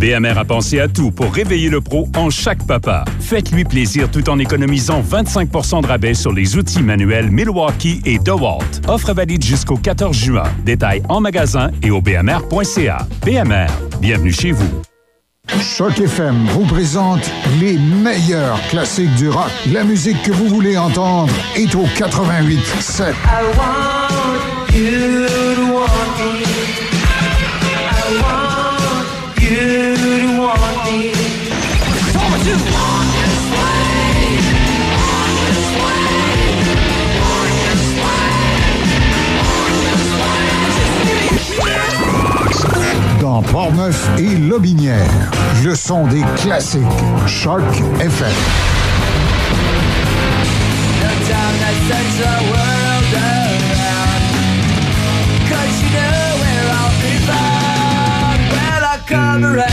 [0.00, 3.04] BMR a pensé à tout pour réveiller le pro en chaque papa.
[3.20, 8.80] Faites-lui plaisir tout en économisant 25% de rabais sur les outils manuels Milwaukee et DeWalt.
[8.88, 10.44] Offre valide jusqu'au 14 juin.
[10.64, 13.06] Détails en magasin et au bmr.ca.
[13.26, 13.68] BMR,
[14.00, 14.70] bienvenue chez vous.
[15.60, 19.50] Choc FM vous présente les meilleurs classiques du rock.
[19.70, 22.58] La musique que vous voulez entendre est au 88
[43.40, 45.08] Dans Portneuf et Lobinière,
[45.64, 46.82] le son des classiques.
[47.26, 47.62] Choc
[47.98, 48.28] FM.
[51.00, 54.22] The time that sets the world around.
[55.48, 59.70] Cause you know where I'll be found when I come around.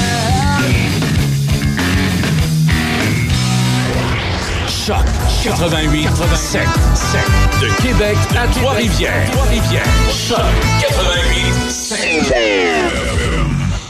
[4.69, 5.05] Choc
[5.43, 7.21] 88 7 7
[7.61, 9.29] de Québec à Trois-Rivières.
[9.31, 9.83] Trois-Rivières.
[10.09, 13.16] Choc 88 7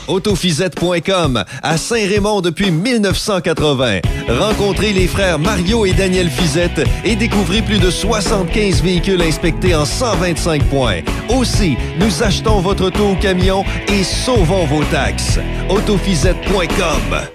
[0.08, 4.02] Autofisette.com à Saint-Raymond depuis 1980.
[4.30, 9.86] Rencontrez les frères Mario et Daniel Fizette et découvrez plus de 75 véhicules inspectés en
[9.86, 11.02] 125 points.
[11.30, 15.40] Aussi, nous achetons votre auto au camion et sauvons vos taxes.
[15.70, 17.28] Autofisette.com.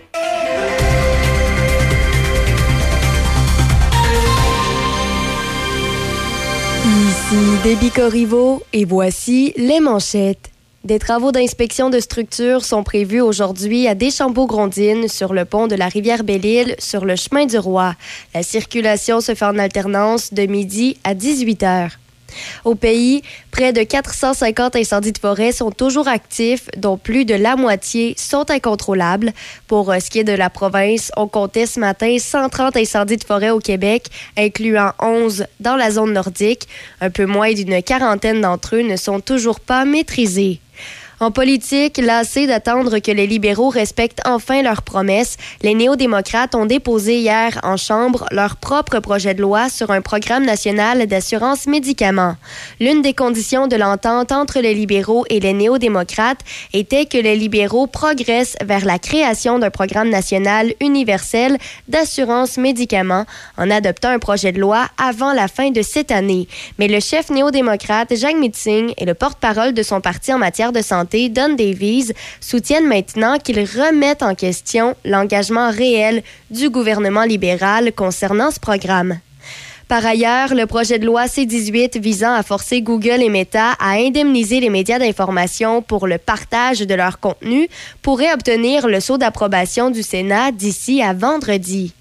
[6.85, 10.52] Ici Déby Corriveau et voici les manchettes.
[10.85, 15.87] Des travaux d'inspection de structure sont prévus aujourd'hui à Deschambault-Grondines sur le pont de la
[15.87, 17.95] rivière Belle-Île sur le chemin du Roi.
[18.35, 21.99] La circulation se fait en alternance de midi à 18 heures.
[22.65, 23.23] Au pays,
[23.53, 28.51] près de 450 incendies de forêt sont toujours actifs, dont plus de la moitié sont
[28.51, 29.33] incontrôlables.
[29.69, 33.25] Pour euh, ce qui est de la province, on comptait ce matin 130 incendies de
[33.25, 34.07] forêt au Québec,
[34.37, 36.67] incluant 11 dans la zone nordique.
[37.01, 40.61] Un peu moins d'une quarantaine d'entre eux ne sont toujours pas maîtrisés.
[41.23, 47.19] En politique, lassés d'attendre que les libéraux respectent enfin leurs promesses, les néo-démocrates ont déposé
[47.19, 52.35] hier en Chambre leur propre projet de loi sur un programme national d'assurance médicaments.
[52.81, 56.41] L'une des conditions de l'entente entre les libéraux et les néo-démocrates
[56.73, 63.27] était que les libéraux progressent vers la création d'un programme national universel d'assurance médicaments
[63.57, 66.49] en adoptant un projet de loi avant la fin de cette année.
[66.81, 70.83] Mais le chef néo-démocrate, Jacques Mitzing, et le porte-parole de son parti en matière de
[70.83, 78.51] santé, Don Davies, soutiennent maintenant qu'ils remettent en question l'engagement réel du gouvernement libéral concernant
[78.51, 79.19] ce programme.
[79.89, 84.59] Par ailleurs, le projet de loi C-18 visant à forcer Google et Meta à indemniser
[84.61, 87.69] les médias d'information pour le partage de leur contenu
[88.01, 91.93] pourrait obtenir le sceau d'approbation du Sénat d'ici à vendredi.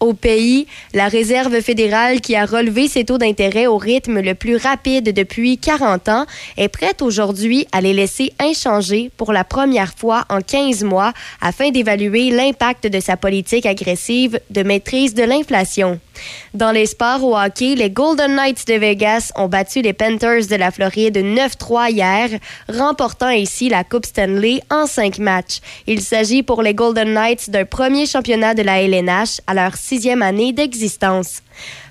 [0.00, 4.56] Au pays, la Réserve fédérale qui a relevé ses taux d'intérêt au rythme le plus
[4.56, 10.24] rapide depuis 40 ans est prête aujourd'hui à les laisser inchangés pour la première fois
[10.30, 11.12] en 15 mois
[11.42, 16.00] afin d'évaluer l'impact de sa politique agressive de maîtrise de l'inflation.
[16.54, 20.56] Dans les sports au hockey, les Golden Knights de Vegas ont battu les Panthers de
[20.56, 22.28] la Floride 9-3 hier,
[22.68, 25.60] remportant ainsi la Coupe Stanley en cinq matchs.
[25.86, 30.22] Il s'agit pour les Golden Knights d'un premier championnat de la LNH à leur sixième
[30.22, 31.42] année d'existence.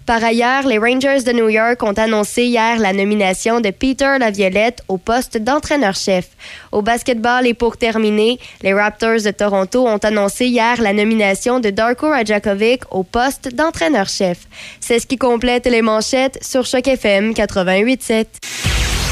[0.10, 4.82] Par ailleurs, les Rangers de New York ont annoncé hier la nomination de Peter Laviolette
[4.88, 6.30] au poste d'entraîneur-chef.
[6.72, 11.70] Au basketball et pour terminer, les Raptors de Toronto ont annoncé hier la nomination de
[11.70, 14.40] Darko Rajakovic au poste d'entraîneur-chef.
[14.80, 18.26] C'est ce qui complète les manchettes sur Choc FM 88.7.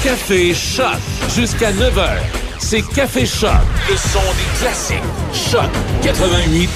[0.03, 0.97] Café Choc
[1.35, 2.17] jusqu'à 9h.
[2.57, 3.51] C'est Café Choc,
[3.87, 4.97] le son des classiques.
[5.31, 5.69] Choc
[6.01, 6.67] 88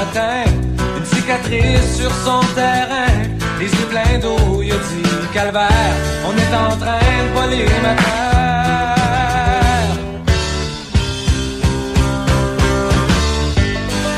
[0.00, 3.18] une cicatrice sur son terrain,
[3.58, 5.94] les yeux pleins d'eau, il a dit calvaire,
[6.24, 8.28] on est en train de voler ma terre.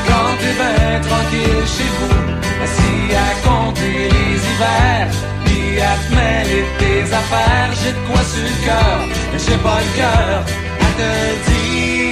[0.07, 2.19] Quand t'es bien tranquille chez vous,
[2.63, 5.09] assis à compter les hivers,
[5.45, 8.99] puis à te mêler tes affaires, j'ai de quoi sur le cœur,
[9.33, 10.43] mais j'ai pas le cœur
[10.79, 11.11] à te
[11.49, 12.10] dire.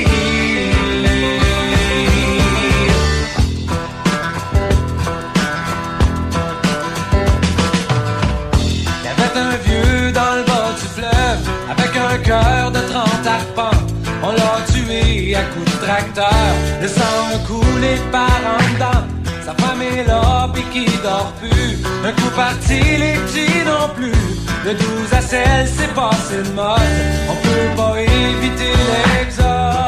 [12.29, 13.77] De 30 arpents.
[14.21, 19.03] On l'a tué à coups de tracteur, le sang coulé par en dedans.
[19.43, 21.79] Sa femme est là pis qui dort plus.
[22.05, 24.11] Un coup parti, les petits non plus.
[24.63, 26.79] Le 12 à 16, c'est passé de mode.
[27.29, 28.73] On peut pas éviter
[29.15, 29.79] l'exode.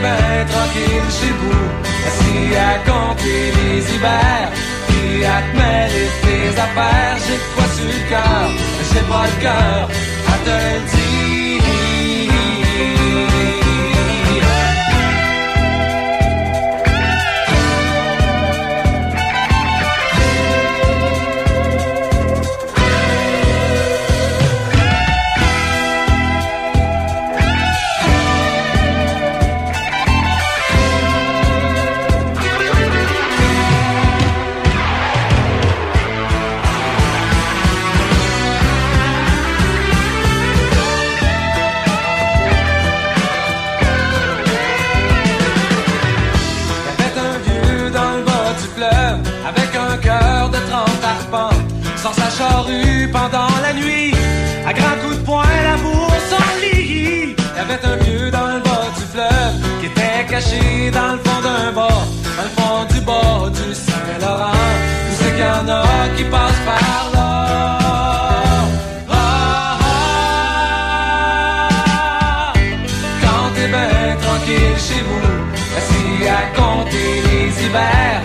[0.00, 1.66] Bien tranquille chez vous,
[2.06, 4.48] assis à compter les hivers,
[5.18, 8.50] puis à te mêler tes affaires, j'ai de quoi sur le cœur,
[8.92, 9.88] j'ai pas le cœur
[10.28, 11.07] à te le dire.
[61.18, 61.88] Le fond d'un bas
[62.36, 64.52] Dans le fond du bas du Saint-Laurent
[65.08, 65.82] Où c'est qu'il y en a
[66.16, 67.28] qui passent par là
[69.10, 69.14] Ah,
[69.82, 69.84] ah.
[73.22, 75.32] Quand t'es bien tranquille chez vous,
[75.78, 78.20] assis à compter les hivers,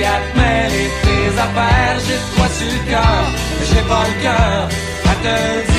[0.00, 3.24] à te mêler tes affaires, j'ai quoi sur le cœur,
[3.68, 4.60] j'ai pas le cœur
[5.04, 5.34] à te
[5.72, 5.77] dire.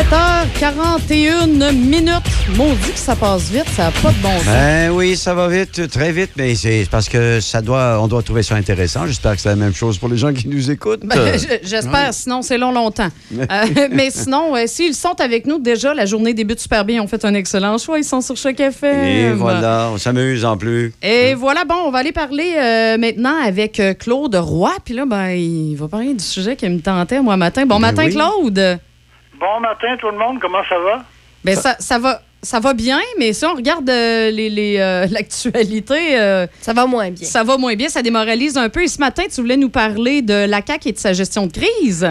[0.00, 2.10] 7h41 minutes.
[2.56, 4.46] Maudit que ça passe vite, ça n'a pas de bon sens.
[4.46, 8.22] Ben oui, ça va vite, très vite, mais c'est parce que ça doit, on doit
[8.22, 9.06] trouver ça intéressant.
[9.06, 11.04] J'espère que c'est la même chose pour les gens qui nous écoutent.
[11.04, 13.08] Ben, j'espère, sinon c'est long longtemps.
[13.50, 17.02] Euh, mais sinon, euh, s'ils sont avec nous, déjà, la journée débute super bien.
[17.02, 17.98] On fait un excellent choix.
[17.98, 19.22] Ils sont sur Choc café.
[19.22, 20.92] Et voilà, on s'amuse en plus.
[21.02, 24.72] Et voilà, bon, on va aller parler euh, maintenant avec euh, Claude Roy.
[24.84, 27.66] Puis là, ben, il va parler du sujet qui me tentait, moi, matin.
[27.66, 28.08] Bon ben matin.
[28.08, 28.80] Claude.
[29.40, 31.02] Bon matin tout le monde, comment ça va?
[31.44, 32.20] Ben, ça, ça va.
[32.42, 36.16] Ça va bien, mais si on regarde euh, les- les, euh, l'actualité...
[36.62, 37.26] ça va moins bien.
[37.26, 38.82] Ça va moins bien, ça démoralise un peu.
[38.82, 41.52] Et ce matin, tu voulais nous parler de la CAQ et de sa gestion de
[41.52, 42.08] crise.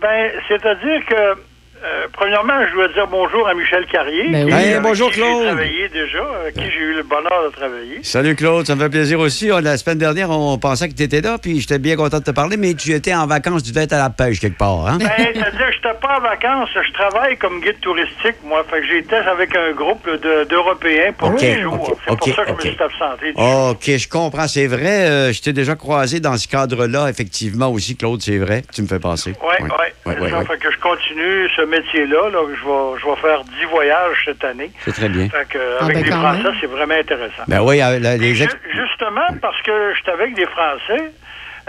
[0.00, 1.40] Ben, c'est-à-dire que,
[1.84, 4.28] euh, premièrement, je dois dire bonjour à Michel Carrier.
[4.30, 4.50] Ben oui.
[4.52, 5.38] qui- Hey, avec bonjour, qui Claude.
[5.42, 7.98] J'ai travaillé déjà, avec qui j'ai eu le bonheur de travailler.
[8.02, 9.50] Salut Claude, ça me fait plaisir aussi.
[9.52, 12.24] Oh, La semaine dernière, on pensait que tu étais là, puis j'étais bien content de
[12.24, 14.86] te parler, mais tu étais en vacances, tu devais être à la pêche quelque part.
[14.86, 14.98] Hein?
[14.98, 18.64] Ben, c'est-à-dire que je n'étais pas en vacances, je travaille comme guide touristique, moi.
[18.70, 21.74] Fait que j'étais avec un groupe de- d'Européens pour Ok, 10 jours.
[21.90, 23.32] ok, c'est pour ça que je me suis absenté.
[23.36, 25.06] OK, je comprends, c'est vrai.
[25.06, 28.62] euh, je t'ai déjà croisé dans ce cadre-là, effectivement aussi, Claude, c'est vrai.
[28.74, 29.34] Tu me fais penser.
[29.42, 29.68] Oui, oui.
[30.06, 30.44] Ouais, ouais, ça ouais.
[30.44, 32.30] fait que je continue ce métier-là.
[32.30, 34.70] Là, je, vais, je vais faire 10 voyages cette année.
[34.84, 35.28] C'est très bien.
[35.28, 37.42] Fait que, Ah, avec ben, les quand Français, c'est vraiment intéressant.
[37.48, 41.12] Ben oui, euh, la- les ex- Ju- Justement, parce que je suis avec des Français,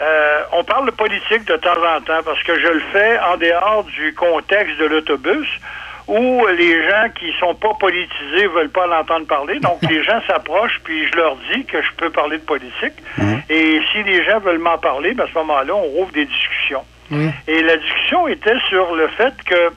[0.01, 3.37] euh, on parle de politique de temps en temps, parce que je le fais en
[3.37, 5.47] dehors du contexte de l'autobus,
[6.07, 9.59] où les gens qui sont pas politisés veulent pas l'entendre parler.
[9.59, 12.93] Donc, les gens s'approchent, puis je leur dis que je peux parler de politique.
[13.49, 16.83] Et si les gens veulent m'en parler, ben, à ce moment-là, on rouvre des discussions.
[17.47, 19.69] Et la discussion était sur le fait que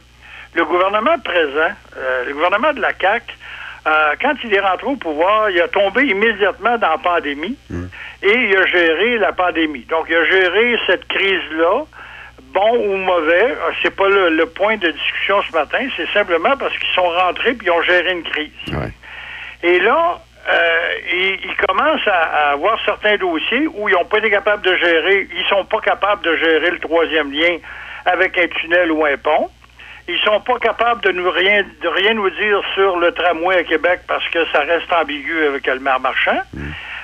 [0.55, 3.25] le gouvernement présent, euh, le gouvernement de la CAQ,
[3.87, 7.57] euh, quand il est rentré au pouvoir, il a tombé immédiatement dans la pandémie
[8.23, 9.85] et il a géré la pandémie.
[9.89, 11.85] Donc, il a géré cette crise-là,
[12.53, 13.53] bon ou mauvais.
[13.53, 17.09] euh, C'est pas le, le point de discussion ce matin, c'est simplement parce qu'ils sont
[17.09, 18.51] rentrés puis ils ont géré une crise.
[19.63, 20.19] Et là,
[20.51, 24.63] euh, ils, ils commencent à, à avoir certains dossiers où ils n'ont pas été capables
[24.63, 27.57] de gérer, ils sont pas capables de gérer le troisième lien
[28.05, 29.49] avec un tunnel ou un pont.
[30.13, 33.65] Ils sont pas capables de nous rien de rien nous dire sur le tramway à
[33.65, 36.41] Québec parce que ça reste ambigu avec le maire marchand.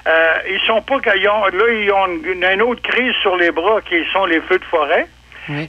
[0.09, 3.51] Euh, ils sont pas ils ont- là ils ont une, une autre crise sur les
[3.53, 5.07] bras qui sont les feux de forêt.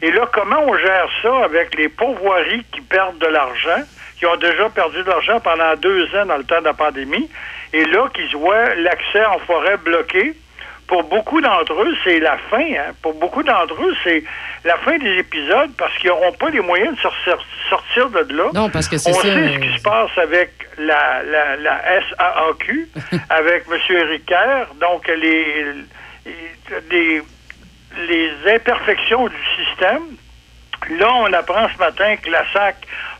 [0.02, 3.82] Et là comment on gère ça avec les pourvoiries qui perdent de l'argent,
[4.18, 7.30] qui ont déjà perdu de l'argent pendant deux ans dans le temps de la pandémie,
[7.74, 10.34] et là qu'ils voient l'accès en forêt bloqué?
[10.88, 12.60] Pour beaucoup d'entre eux, c'est la fin.
[12.62, 12.94] Hein?
[13.02, 14.24] Pour beaucoup d'entre eux, c'est
[14.64, 18.46] la fin des épisodes parce qu'ils n'auront pas les moyens de sortir, de là.
[18.54, 21.56] Non, parce que c'est On ça, sait euh, ce qui se passe avec la, la,
[21.58, 22.90] la SAAQ,
[23.30, 24.08] avec M.
[24.10, 24.68] Ricard.
[24.80, 25.74] Donc, les,
[26.90, 27.22] les,
[28.08, 30.04] les imperfections du système.
[31.00, 32.76] Là, on apprend ce matin que la SAC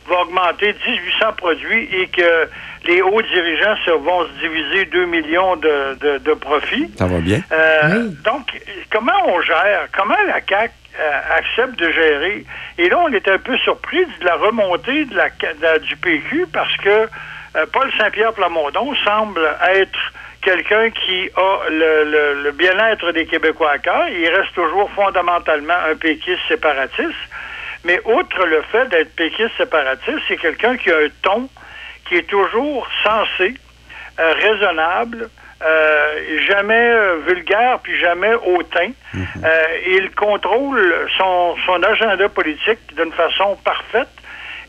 [0.08, 2.48] va augmenter 1800 produits et que
[2.84, 6.90] les hauts dirigeants se- vont se diviser 2 millions de, de, de profits.
[6.96, 7.40] Ça va bien.
[7.52, 8.46] Euh, Donc,
[8.90, 9.88] comment on gère?
[9.96, 12.44] Comment la CAQ euh, accepte de gérer?
[12.78, 15.96] Et là, on est un peu surpris de la remontée de la, de la- du
[15.96, 16.88] PQ parce que
[17.56, 19.40] euh, Paul Saint-Pierre Plamondon semble
[19.74, 19.98] être
[20.42, 24.08] quelqu'un qui a le, le- le bien-être des Québécois à cœur.
[24.08, 27.10] Il reste toujours fondamentalement un péquiste séparatiste.
[27.84, 31.48] Mais outre le fait d'être péquiste séparatiste, c'est quelqu'un qui a un ton
[32.08, 33.54] qui est toujours sensé,
[34.18, 35.28] euh, raisonnable,
[35.62, 38.90] euh, jamais euh, vulgaire puis jamais hautain.
[39.14, 44.08] Euh, il contrôle son, son agenda politique d'une façon parfaite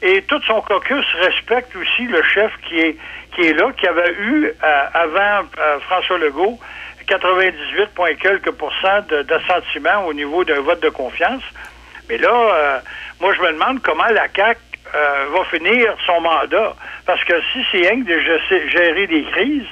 [0.02, 2.98] et tout son caucus respecte aussi le chef qui est
[3.36, 6.60] qui est là, qui avait eu euh, avant euh, François Legault
[7.08, 11.44] 98 point quelques pourcents d'assentiment au niveau d'un vote de confiance.
[12.08, 12.80] Mais là, euh,
[13.20, 14.60] moi, je me demande comment la CAQ
[14.96, 16.74] euh, va finir son mandat.
[17.06, 19.68] Parce que si c'est que de gé- gérer des crises,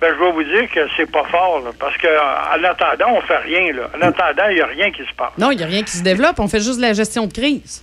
[0.00, 1.60] ben, je vais vous dire que c'est pas fort.
[1.64, 1.70] là.
[1.78, 3.72] parce que en attendant, on fait rien.
[3.72, 3.84] Là.
[3.96, 5.32] En attendant, il n'y a rien qui se passe.
[5.38, 6.38] Non, il n'y a rien qui se développe.
[6.38, 7.82] On fait juste de la gestion de crise.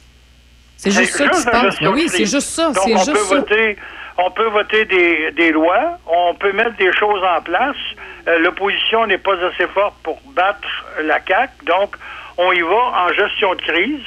[0.77, 1.79] C'est juste ça qui se passe.
[1.81, 2.67] Ben oui, c'est juste ça.
[2.71, 3.35] Donc, on juste peut ça.
[3.35, 3.77] voter,
[4.17, 7.75] on peut voter des, des lois, on peut mettre des choses en place.
[8.27, 10.67] Euh, L'opposition n'est pas assez forte pour battre
[11.03, 11.95] la CAQ, donc
[12.37, 14.01] on y va en gestion de crise,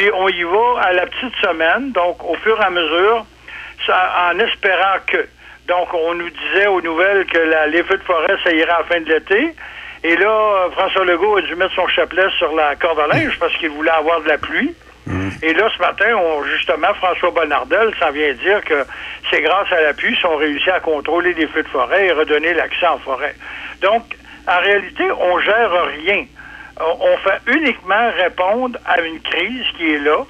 [0.00, 3.26] puis on y va à la petite semaine, donc au fur et à mesure,
[3.86, 5.28] ça- en espérant que.
[5.68, 8.78] Donc, on nous disait aux nouvelles que la- les feux de forêt, ça irait à
[8.78, 9.54] la fin de l'été.
[10.02, 13.52] Et là, François Legault a dû mettre son chapelet sur la corde à linge parce
[13.58, 14.74] qu'il voulait avoir de la pluie.
[15.42, 18.82] Et là, ce matin, on, justement, François Bonnardel s'en vient dire que
[19.30, 22.12] c'est grâce à la pluie qu'ils ont réussi à contrôler les feux de forêt et
[22.12, 23.34] redonner l'accès en forêt.
[23.82, 24.04] Donc,
[24.48, 26.24] en réalité, on gère rien.
[26.80, 30.24] On on fait uniquement répondre à une crise qui est là.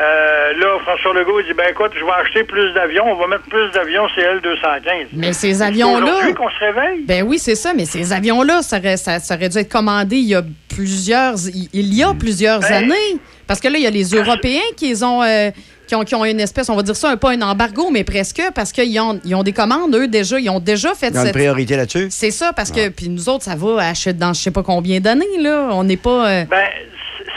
[0.00, 3.44] Euh, là, François Legault dit, ben écoute, je vais acheter plus d'avions, on va mettre
[3.44, 5.06] plus d'avions CL-215.
[5.12, 6.32] Mais ces C'est avions-là.
[6.32, 7.04] qu'on se réveille.
[7.04, 10.16] Ben oui, c'est ça, mais ces avions-là, ça aurait, ça, ça aurait dû être commandé
[10.16, 13.18] il y a plusieurs, il il y a plusieurs Ben, années.
[13.46, 15.50] Parce que là, il y a les Européens qui les ont, euh,
[15.86, 18.04] qui ont, qui ont une espèce, on va dire ça, un, pas un embargo, mais
[18.04, 20.38] presque, parce qu'ils ont, ils ont des commandes, eux, déjà.
[20.40, 21.34] Ils ont déjà fait Il y a une cette.
[21.34, 22.06] priorité là-dessus?
[22.10, 25.00] C'est ça, parce que, puis nous autres, ça va acheter dans je sais pas combien
[25.00, 25.68] d'années, là.
[25.72, 26.28] On n'est pas.
[26.30, 26.66] euh, Ben,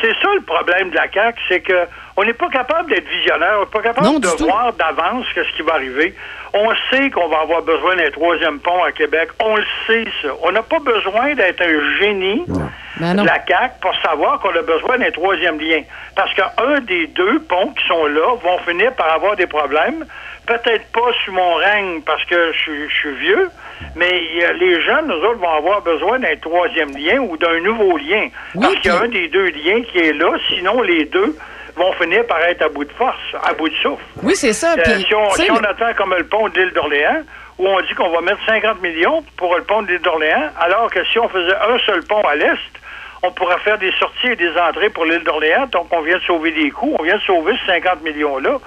[0.02, 1.74] c'est ça le problème de la CAQ, c'est que
[2.18, 5.53] on n'est pas capable d'être visionnaire, on n'est pas capable Non, de voir d'avance qu'est-ce
[5.56, 6.14] qui va arriver.
[6.53, 9.30] On sait qu'on va avoir besoin d'un troisième pont à Québec.
[9.39, 10.30] On le sait, ça.
[10.44, 12.44] On n'a pas besoin d'être un génie
[12.99, 15.81] Ben de la CAQ pour savoir qu'on a besoin d'un troisième lien.
[16.15, 20.06] Parce qu'un des deux ponts qui sont là vont finir par avoir des problèmes.
[20.48, 23.49] Peut-être pas sur mon règne parce que je, suis- je suis vieux,
[23.98, 24.10] mais
[24.60, 28.30] les jeunes, nous autres, vont avoir besoin d'un troisième lien ou d'un nouveau lien.
[28.60, 31.35] parce qu'il y a un des deux liens qui est là, sinon les deux
[31.77, 34.03] vont finir par être à bout de force, à bout de souffle.
[34.23, 34.73] Oui, c'est ça.
[34.77, 37.21] Euh, si, on, si attend comme le pont de l'île d'Orléans,
[37.59, 40.89] où on dit qu'on va mettre 50 millions pour le pont de l'île d'Orléans, alors
[40.91, 42.57] que si on faisait un seul pont à l'est,
[43.23, 46.23] on pourrait faire des sorties et des entrées pour l'île d'Orléans, donc on vient de
[46.23, 48.57] sauver des coûts, on vient de sauver ces 50 millions-là,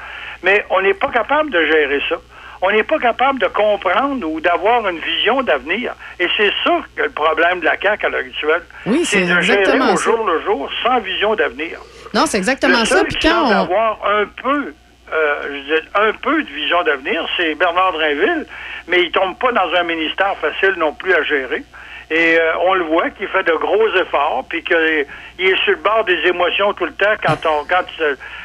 [0.43, 2.17] mais on n'est pas capable de gérer ça.
[2.63, 5.95] On n'est pas capable de comprendre ou d'avoir une vision d'avenir.
[6.19, 8.63] Et c'est ça que le problème de la CAQ à l'heure actuelle.
[8.85, 10.05] Oui, c'est de gérer au ça.
[10.05, 11.79] jour le jour sans vision d'avenir.
[12.15, 13.05] Non, c'est exactement ça.
[13.05, 13.51] Puis quand on.
[13.51, 14.75] avoir un peu
[15.13, 18.47] euh, je dis, un peu de vision d'avenir, c'est Bernard Drinville,
[18.87, 21.65] mais il tombe pas dans un ministère facile non plus à gérer.
[22.13, 25.79] Et euh, on le voit qu'il fait de gros efforts, puis qu'il est sur le
[25.79, 27.65] bord des émotions tout le temps quand, on,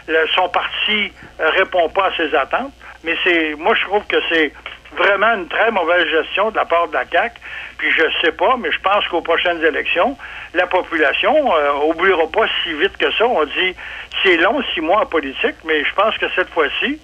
[0.07, 2.73] le- son parti répond pas à ses attentes.
[3.03, 4.51] Mais c'est, moi, je trouve que c'est
[4.97, 7.35] vraiment une très mauvaise gestion de la part de la CAQ.
[7.77, 10.17] Puis je sais pas, mais je pense qu'aux prochaines élections,
[10.53, 13.25] la population euh, oubliera pas si vite que ça.
[13.27, 13.75] On dit
[14.23, 16.97] c'est long, six mois en politique, mais je pense que cette fois-ci,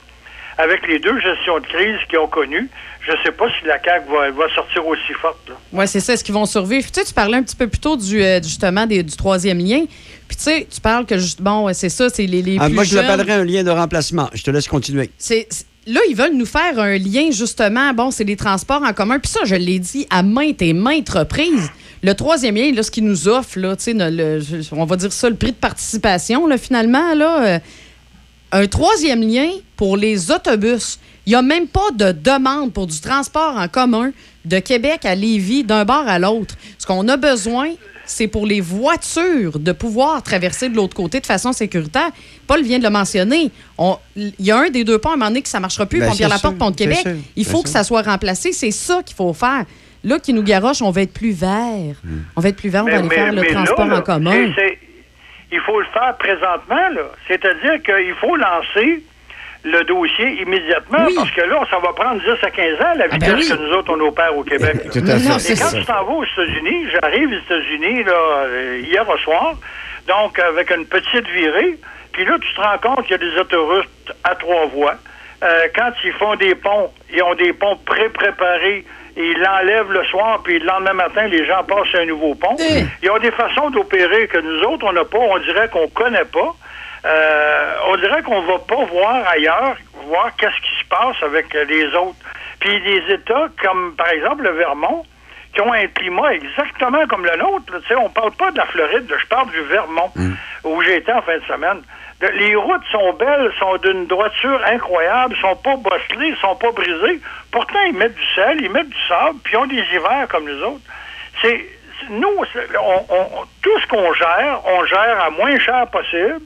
[0.58, 2.70] avec les deux gestions de crise qu'ils ont connues,
[3.02, 5.52] je sais pas si la CAQ va, va sortir aussi forte.
[5.74, 6.86] Oui, c'est ça, est-ce qu'ils vont survivre?
[6.88, 9.58] Tu sais, tu parlais un petit peu plus tôt du, euh, justement des- du troisième
[9.60, 9.86] lien.
[10.28, 12.74] Puis tu sais, tu parles que, juste, bon, c'est ça, c'est les, les Ah, plus
[12.76, 14.30] moi, je l'appellerais un lien de remplacement.
[14.34, 15.10] Je te laisse continuer.
[15.18, 17.94] C'est- c'est- là, ils veulent nous faire un lien, justement.
[17.94, 19.20] Bon, c'est les transports en commun.
[19.20, 21.70] Puis ça, je l'ai dit à maintes et maintes reprises.
[22.04, 24.42] Le troisième lien, là, ce qu'ils nous offre, là, le-
[24.72, 27.60] on va dire ça, le prix de participation, là, finalement, là, euh,
[28.52, 31.00] un troisième lien pour les autobus.
[31.26, 34.12] Il n'y a même pas de demande pour du transport en commun
[34.46, 36.56] de Québec à Lévis, d'un bord à l'autre.
[36.80, 37.70] Ce qu'on a besoin,
[38.12, 42.10] c'est pour les voitures de pouvoir traverser de l'autre côté de façon sécuritaire.
[42.48, 43.50] Paul vient de le mentionner.
[43.78, 45.62] On- Il y a un des deux ponts à un moment donné que ça ne
[45.62, 46.98] marchera plus, Ben, Pierre-Laporte, c'est pont de Québec.
[47.02, 47.78] sûr, Il faut que sûr.
[47.78, 48.52] ça soit remplacé.
[48.52, 49.66] C'est ça qu'il faut faire.
[50.04, 51.96] Là, qui nous garoche, on va être plus vert.
[52.36, 54.34] On va être plus vert, on va aller faire le transport là, là, en commun.
[55.52, 57.02] il faut le faire présentement.
[57.28, 59.04] C'est-à-dire qu'il faut lancer
[59.64, 63.30] le dossier immédiatement, parce que là, ça va prendre 10 à 15 ans, la vitesse
[63.30, 63.48] ben oui.
[63.50, 64.76] que nous autres, on opère au Québec.
[64.86, 64.92] là.
[64.92, 65.30] Tout à fait.
[65.30, 65.80] Non, Et c'est quand ça.
[65.80, 68.12] tu t'en vas aux États-Unis, j'arrive aux États-Unis là,
[68.46, 69.54] euh, hier au soir,
[70.08, 71.78] donc avec une petite virée,
[72.12, 73.88] puis là, tu te rends compte qu'il y a des autoroutes
[74.24, 74.96] à trois voies.
[75.44, 78.84] Euh, quand ils font des ponts, ils ont des ponts pré-préparés
[79.18, 82.34] et ils l'enlèvent le soir, puis le lendemain matin, les gens passent sur un nouveau
[82.36, 82.56] pont.
[83.04, 86.26] Ils ont des façons d'opérer que nous autres, on n'a pas, on dirait qu'on connaît
[86.26, 86.56] pas.
[87.06, 89.76] Euh, on dirait qu'on va pas voir ailleurs,
[90.08, 92.18] voir qu'est-ce qui se passe avec les autres.
[92.60, 95.04] Puis des États comme, par exemple, le Vermont,
[95.54, 97.66] qui ont un climat exactement comme le nôtre.
[97.82, 100.12] Tu sais, on parle pas de la Floride, je parle du Vermont,
[100.64, 101.82] où j'ai été en fin de semaine.
[102.22, 107.20] De- Les routes sont belles, sont d'une droiture incroyable, sont pas bosselées, sont pas brisées.
[107.52, 110.46] Pourtant, ils mettent du sel, ils mettent du sable, puis ils ont des hivers comme
[110.46, 110.82] nous autres.
[111.42, 111.66] C'est
[112.10, 112.30] nous,
[112.80, 116.40] on- on- tout ce qu'on gère, on gère à moins cher possible.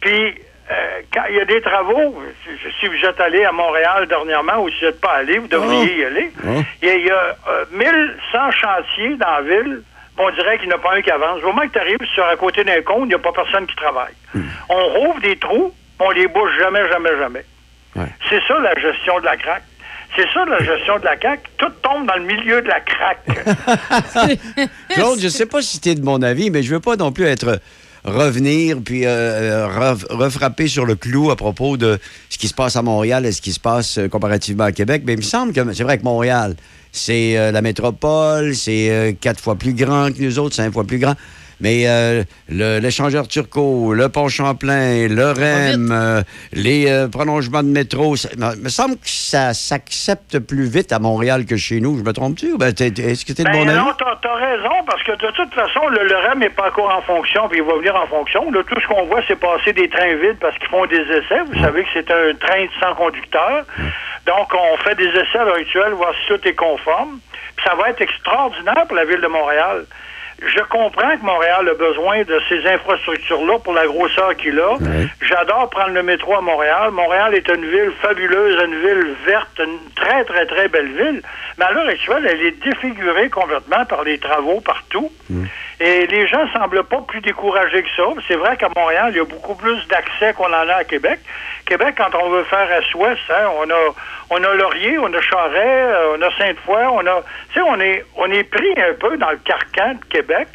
[0.00, 0.34] Puis,
[0.70, 0.74] euh,
[1.12, 2.22] quand il y a des travaux,
[2.80, 5.98] si- vous êtes allé à Montréal dernièrement ou si vous n'êtes pas allé, vous devriez
[5.98, 6.32] y aller.
[6.82, 9.82] Il y a, il y a, euh, 1100 chantiers dans la ville.
[10.18, 11.42] On dirait qu'il n'y en a pas un qui avance.
[11.42, 13.66] Au moment que tu arrives sur à côté d'un compte, il n'y a pas personne
[13.66, 14.14] qui travaille.
[14.68, 17.44] On rouvre des trous, on les bouge jamais, jamais, jamais.
[18.30, 19.62] C'est ça la gestion de la craque.
[20.16, 21.42] C'est ça la gestion de la CAQ.
[21.58, 23.20] Tout tombe dans le milieu de la craque.
[24.88, 26.96] Claude, je ne sais pas si tu es de mon avis, mais je veux pas
[26.96, 27.60] non plus être
[28.06, 31.98] revenir puis euh, euh, ref- refrapper sur le clou à propos de
[32.30, 35.02] ce qui se passe à Montréal et ce qui se passe euh, comparativement à Québec.
[35.04, 36.56] Mais il me semble que c'est vrai que Montréal,
[36.92, 40.98] c'est euh, la métropole, c'est quatre fois plus grand que nous autres, cinq fois plus
[40.98, 41.14] grand.
[41.60, 46.22] Mais euh, l'échangeur Turcot, le pont Champlain, le REM, euh,
[46.52, 50.98] les euh, prolongements de métro, ça- il me semble que ça s'accepte plus vite à
[50.98, 51.98] Montréal que chez nous.
[51.98, 52.58] Je me trompe-tu?
[52.58, 53.78] ben, Est-ce que tu es de Ben mon avis?
[53.78, 56.90] non, t'as as raison, parce que de toute façon, le, le REM n'est pas encore
[56.94, 58.50] en fonction, puis il va venir en fonction.
[58.50, 61.40] Là, tout ce qu'on voit, c'est passer des trains vides parce qu'ils font des essais.
[61.52, 63.64] Vous savez que c'est un train sans conducteur.
[64.26, 67.18] Donc, on fait des essais à l'heure actuelle, voir si tout est conforme.
[67.56, 69.86] Puis ça va être extraordinaire pour la ville de Montréal.
[70.42, 74.76] Je comprends que Montréal a besoin de ces infrastructures-là pour la grosseur qu'il a.
[75.22, 76.90] J'adore prendre le métro à Montréal.
[76.90, 81.22] Montréal est une ville fabuleuse, une ville verte, une très, très, très belle ville.
[81.58, 85.10] Mais à l'heure actuelle, elle est défigurée complètement par les travaux partout.
[85.80, 88.04] Et les gens semblent pas plus découragés que ça.
[88.28, 91.18] C'est vrai qu'à Montréal, il y a beaucoup plus d'accès qu'on en a à Québec.
[91.66, 93.94] Québec, quand on veut faire S-Ouest, hein, on a
[94.30, 97.22] on a Laurier, on a Charest, euh, on a Sainte-Foy, on a
[97.52, 100.48] tu sais, on est on est pris un peu dans le carcan de Québec.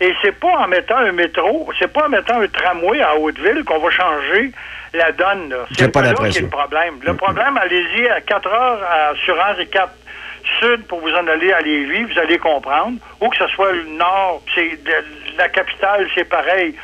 [0.00, 3.64] Et c'est pas en mettant un métro, c'est pas en mettant un tramway à Hauteville
[3.64, 4.52] qu'on va changer
[4.94, 5.54] la donne.
[5.76, 6.94] C'est pas pas là qui est le problème.
[7.04, 9.88] Le problème, allez-y à 4 heures à- sur Henri IV
[10.58, 12.94] Sud pour vous en aller à Lévis, vous allez comprendre.
[13.20, 14.78] Ou que ce soit le Nord, c'est
[15.36, 16.74] la capitale, c'est pareil,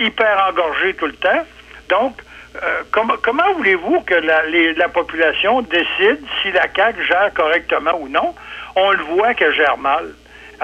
[0.00, 1.44] hyper engorgé tout le temps.
[1.88, 2.16] Donc,
[2.62, 7.92] euh, comment, comment voulez-vous que la, les- la population décide si la CAQ gère correctement
[8.00, 8.34] ou non?
[8.76, 10.06] On le voit qu'elle gère mal.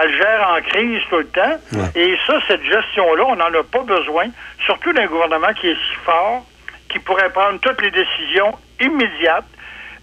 [0.01, 1.59] Elle gère en crise tout le temps.
[1.97, 4.27] Et ça, cette gestion-là, on n'en a pas besoin,
[4.65, 6.45] surtout d'un gouvernement qui est si fort,
[6.89, 9.45] qui pourrait prendre toutes les décisions immédiates.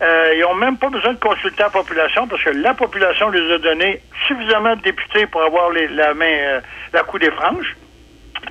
[0.01, 3.51] Euh, ils n'ont même pas besoin de consulter la population parce que la population les
[3.51, 6.59] a donné suffisamment de députés pour avoir les- la main, euh,
[6.93, 7.75] la coup des franges.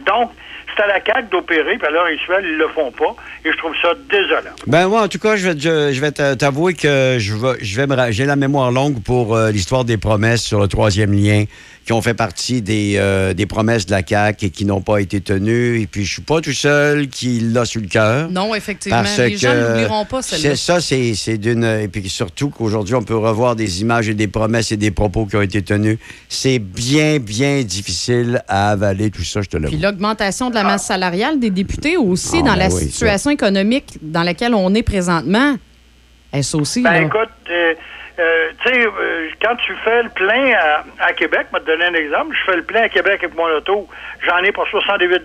[0.01, 0.33] Donc,
[0.77, 3.17] c'est à la CAQ d'opérer, puis à l'heure actuelle, ils le font pas.
[3.45, 4.55] Et je trouve ça désolant.
[4.67, 8.37] Ben moi, en tout cas, je vais, je, je t'avouer que je vais, j'ai la
[8.37, 11.45] mémoire longue pour euh, l'histoire des promesses sur le troisième lien
[11.87, 14.99] qui ont fait partie des, euh, des promesses de la CAQ et qui n'ont pas
[14.99, 15.81] été tenues.
[15.81, 18.29] Et puis, je suis pas tout seul qui l'a sur le cœur.
[18.29, 18.99] Non, effectivement.
[19.03, 20.51] Parce les gens que n'oublieront pas celle-là.
[20.51, 21.63] C'est ça, c'est c'est d'une.
[21.65, 25.27] Et puis surtout qu'aujourd'hui, on peut revoir des images et des promesses et des propos
[25.27, 25.99] qui ont été tenus.
[26.29, 30.65] C'est bien, bien difficile à avaler tout ça, je te le Puis l'augmentation de la
[30.65, 32.91] masse salariale des députés aussi, Ah, dans ben la oui, ça.
[32.91, 35.55] situation économique dans laquelle on est présentement.
[36.33, 36.83] Est-ce aussi?
[36.83, 37.01] Ben là?
[37.03, 37.75] écoute, euh,
[38.19, 41.67] euh, tu sais, euh, quand tu fais le plein à, à Québec, je vais te
[41.71, 43.89] donner un exemple, je fais le plein à Québec avec mon auto,
[44.27, 45.23] j'en ai pour 68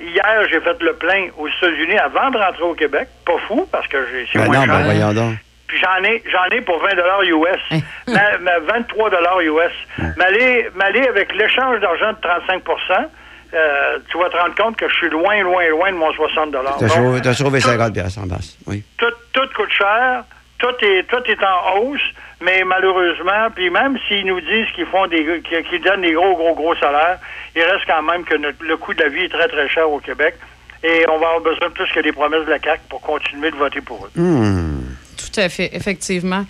[0.00, 3.08] Hier, j'ai fait le plein aux États-Unis avant de rentrer au Québec.
[3.24, 4.74] Pas fou, parce que j'ai- Ben moins non, cher.
[4.74, 5.34] ben voyons donc.
[5.68, 7.82] Puis j'en ai, j'en ai pour 20 US.
[8.08, 9.10] Ma- ma 23
[9.42, 9.72] US.
[10.16, 13.06] M'aller, m'aller avec l'échange d'argent de 35%
[13.54, 16.56] euh, tu vas te rendre compte que je suis loin, loin, loin de mon 60
[16.80, 18.58] T'as sauvé, t'as sauvé 50 piastres en basse.
[18.66, 18.82] Oui.
[18.98, 20.24] tout, tout coûte cher,
[20.64, 22.00] tout est, tout est en hausse,
[22.40, 26.54] mais malheureusement, puis même s'ils nous disent qu'ils font des qu'ils donnent des gros, gros,
[26.54, 27.18] gros salaires,
[27.54, 29.90] il reste quand même que notre- le coût de la vie est très, très cher
[29.90, 30.34] au Québec.
[30.82, 33.50] Et on va avoir besoin de plus que des promesses de la CAQ pour continuer
[33.50, 34.10] de voter pour eux.
[34.20, 34.82] Hmm.
[35.16, 36.44] Tout à fait, effectivement.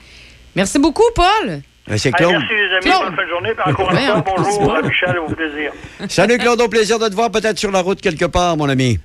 [0.56, 1.60] Merci beaucoup, Paul.
[1.96, 2.32] C'est Hey, Claude.
[2.32, 3.02] merci les amis, Claude.
[3.06, 3.50] bonne fin de journée.
[3.54, 5.72] Puis encore une fois, on- bonjour à Michel, au plaisir.
[6.08, 8.98] Salut Claude, au plaisir de te voir peut-être sur la route quelque part, mon ami.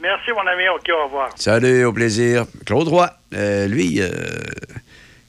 [0.00, 1.28] Merci mon ami, ok, au revoir.
[1.36, 2.44] Salut, au plaisir.
[2.64, 4.08] Claude Roy, euh, lui, euh,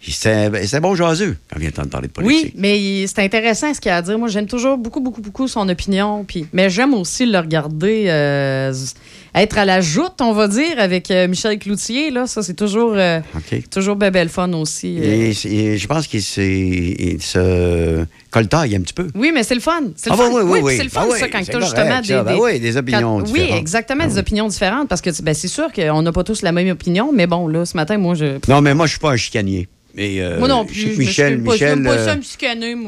[0.10, 2.46] c'est bon jaseux quand vient de parler de politique.
[2.46, 4.18] Oui, mais c'est intéressant ce qu'il a à dire.
[4.18, 6.24] Moi, j'aime toujours beaucoup, beaucoup, beaucoup son opinion.
[6.28, 8.74] Puis, mais j'aime aussi le regarder euh,
[9.36, 12.10] être à la joute, on va dire, avec euh, Michel Cloutier.
[12.10, 12.26] Là.
[12.26, 13.20] Ça, c'est toujours, euh,
[13.70, 14.98] toujours belle fun aussi.
[15.00, 15.32] euh.
[15.44, 19.08] Et, et je pense qu'il se coltaille un petit peu.
[19.16, 19.82] Oui, mais c'est le fun.
[19.96, 20.30] C'est le Ah, fun.
[20.34, 20.74] oui, oui, oui, puis oui.
[20.78, 23.24] c'est le fun, Ah oui, ça, quand tu as justement des, oui, des opinions quand-
[23.24, 23.52] différentes.
[23.52, 24.20] Oui, exactement, Ah des oui.
[24.20, 24.88] opinions différentes.
[24.90, 27.66] Parce que ben, c'est sûr qu'on n'a pas tous la même opinion, mais bon, là,
[27.66, 28.40] ce matin, moi, je.
[28.48, 29.68] Non, mais moi, je suis pas un chicanier.
[29.96, 30.76] Mais, euh, moi non plus.
[30.94, 31.84] je Michel, Michel,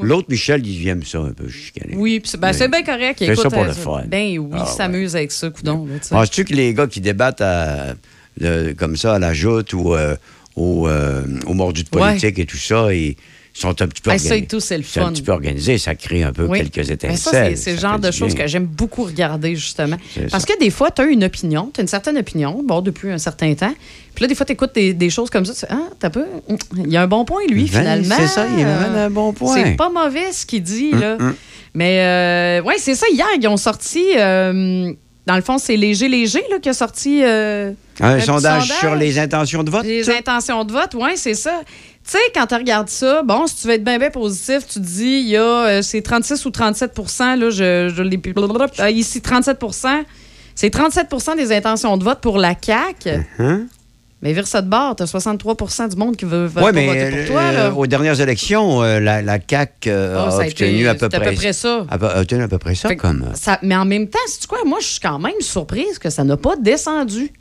[0.01, 1.95] l'autre Michel, il aime ça un peu chicaner.
[1.97, 3.19] Oui, c'est ben, Mais- c'est bien correct.
[3.19, 4.03] Fais ça pour le euh, fun.
[4.07, 5.87] Ben oui, Ah, il s'amuse avec ça, coudon.
[6.01, 6.09] sais.
[6.09, 7.95] Penses-tu que les gars qui débattent à-
[8.77, 10.15] comme ça à la joute ou euh,
[10.55, 13.15] au, euh, au mordu de politique et tout ça, ils
[13.61, 14.37] sont un petit peu Ah, ça organisés.
[14.37, 15.11] et tout, c'est le C'est un fun.
[15.11, 16.57] petit peu organisé, ça crée un peu Oui.
[16.59, 17.17] quelques Mais étincelles.
[17.17, 19.97] ça, c'est- le ça genre de choses que j'aime beaucoup regarder, justement.
[20.31, 20.53] Parce ça.
[20.53, 23.17] que des fois, tu as une opinion, tu as une certaine opinion, bon, depuis un
[23.19, 23.73] certain temps.
[24.15, 26.25] Puis là, des fois, tu écoutes des, des choses comme ça, tu ah, t'as peu.
[26.77, 28.15] Il y a un bon point, lui, Ben, finalement.
[28.17, 29.53] c'est ça, il amène un bon point.
[29.55, 31.15] C'est pas mauvais ce qu'il dit, là.
[31.17, 31.35] Mm, mm.
[31.75, 33.05] Mais, euh, ouais, c'est ça.
[33.11, 34.03] Hier, ils ont sorti.
[34.17, 34.91] euh,
[35.25, 37.21] dans le fond, c'est Léger Léger là, qui a sorti.
[37.23, 37.71] euh,
[38.01, 39.83] Un, sondage, sur les intentions de vote?
[39.85, 41.61] les intentions de vote, oui, c'est ça.
[42.05, 44.79] Tu sais, quand tu regardes ça, bon, si tu veux être bien, bien positif, tu
[44.79, 48.19] te dis, il y a, euh, c'est 36 ou 37 là, je, je l'ai.
[48.77, 49.57] Ah, ici, 37
[50.53, 53.09] C'est 37% des intentions de vote pour la CAQ.
[53.39, 53.61] Hein?
[54.21, 57.17] Mais vire ça de bord, tu as 63% du monde qui veut, mais voter pour
[57.19, 57.51] euh, toi.
[57.51, 57.73] Là.
[57.73, 60.93] aux dernières élections, euh, la, la CAQ euh, Oh, ça a a été- obtenu à
[60.95, 61.85] peu c'est à près, peu près ça.
[61.89, 63.23] A, a obtenu à peu près ça Fait comme...
[63.29, 64.59] euh, ça- mais en même temps, c'est quoi?
[64.65, 67.31] Moi, je suis quand même surprise que ça n'a pas descendu.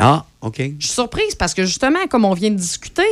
[0.00, 0.58] Ah, OK.
[0.58, 3.02] Je suis surprise parce que justement, comme on vient de discuter,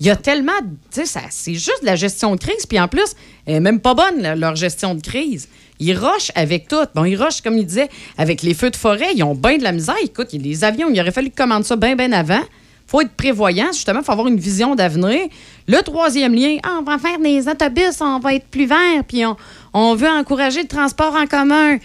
[0.00, 0.52] il y a tellement.
[0.92, 2.66] Tu sais, c'est juste la gestion de crise.
[2.66, 3.14] Puis en plus,
[3.46, 5.48] elle est même pas bonne, leur gestion de crise.
[5.80, 6.84] Ils rushent avec tout.
[6.94, 9.12] Bon, ils rushent, comme ils disaient, avec les feux de forêt.
[9.14, 9.96] Ils ont bien de la misère.
[10.02, 12.42] Écoute, il avions, il aurait fallu qu'ils commandent ça bien, bien avant.
[12.86, 15.28] faut être prévoyant, justement, il faut avoir une vision d'avenir.
[15.66, 19.24] Le troisième lien, ah, on va faire des autobus, on va être plus vert, puis
[19.26, 19.36] on,
[19.72, 21.78] on veut encourager le transport en commun.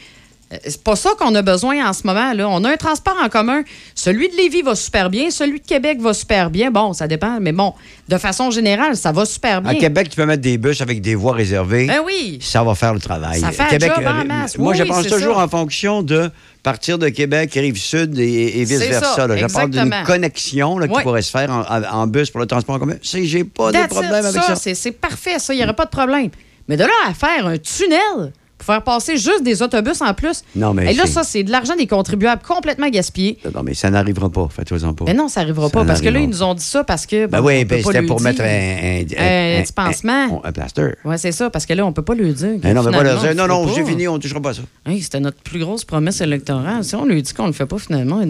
[0.53, 2.33] Euh, C'est pas ça qu'on a besoin en ce moment.
[2.33, 2.47] Là.
[2.49, 3.63] On a un transport en commun.
[3.95, 6.71] Celui de Lévis va super bien, celui de Québec va super bien.
[6.71, 7.73] Bon, ça dépend, mais bon,
[8.07, 9.71] de façon générale, ça va super bien.
[9.71, 11.87] À Québec, tu peux mettre des bus avec des voies réservées.
[11.87, 12.39] Ben oui.
[12.41, 13.39] Ça va faire le travail.
[13.39, 14.57] Ça fait Québec, job en euh, masse.
[14.57, 15.43] Moi, Oui, je pense toujours ça.
[15.43, 16.29] en fonction de
[16.61, 19.27] partir de Québec, Rive-Sud et, vice-versa.
[19.35, 21.49] Je parle d'une connexion là, qui pourrait se faire
[21.91, 22.95] en, bus pour le transport en commun.
[23.01, 24.55] J'ai pas de problème it, avec ça.
[24.55, 25.53] c'est- C'est parfait, ça.
[25.53, 26.29] Il n'y aurait pas de problème.
[26.67, 28.31] Mais de là à faire un tunnel
[28.63, 30.43] pour faire passer juste des autobus en plus.
[30.55, 33.37] Non, mais Et là, ça, c'est de l'argent des contribuables complètement gaspillé.
[33.53, 34.47] Non, mais ça n'arrivera pas.
[34.49, 35.05] Faites-en pas.
[35.05, 35.83] Mais non, ça n'arrivera pas.
[35.85, 37.25] Parce que là, ils nous ont dit ça parce que.
[37.27, 40.41] Ben oui, ben c'était pour mettre un, un, Un un- petit pansement.
[40.43, 40.95] un- un plaster.
[41.05, 42.55] Oui, c'est ça, parce que là, on peut pas le dire.
[42.63, 44.61] Eh non, non, non, j'ai fini, on ne touchera pas ça.
[45.01, 46.83] C'était notre plus grosse promesse électorale.
[46.83, 48.21] Si on lui dit qu'on le fait pas finalement.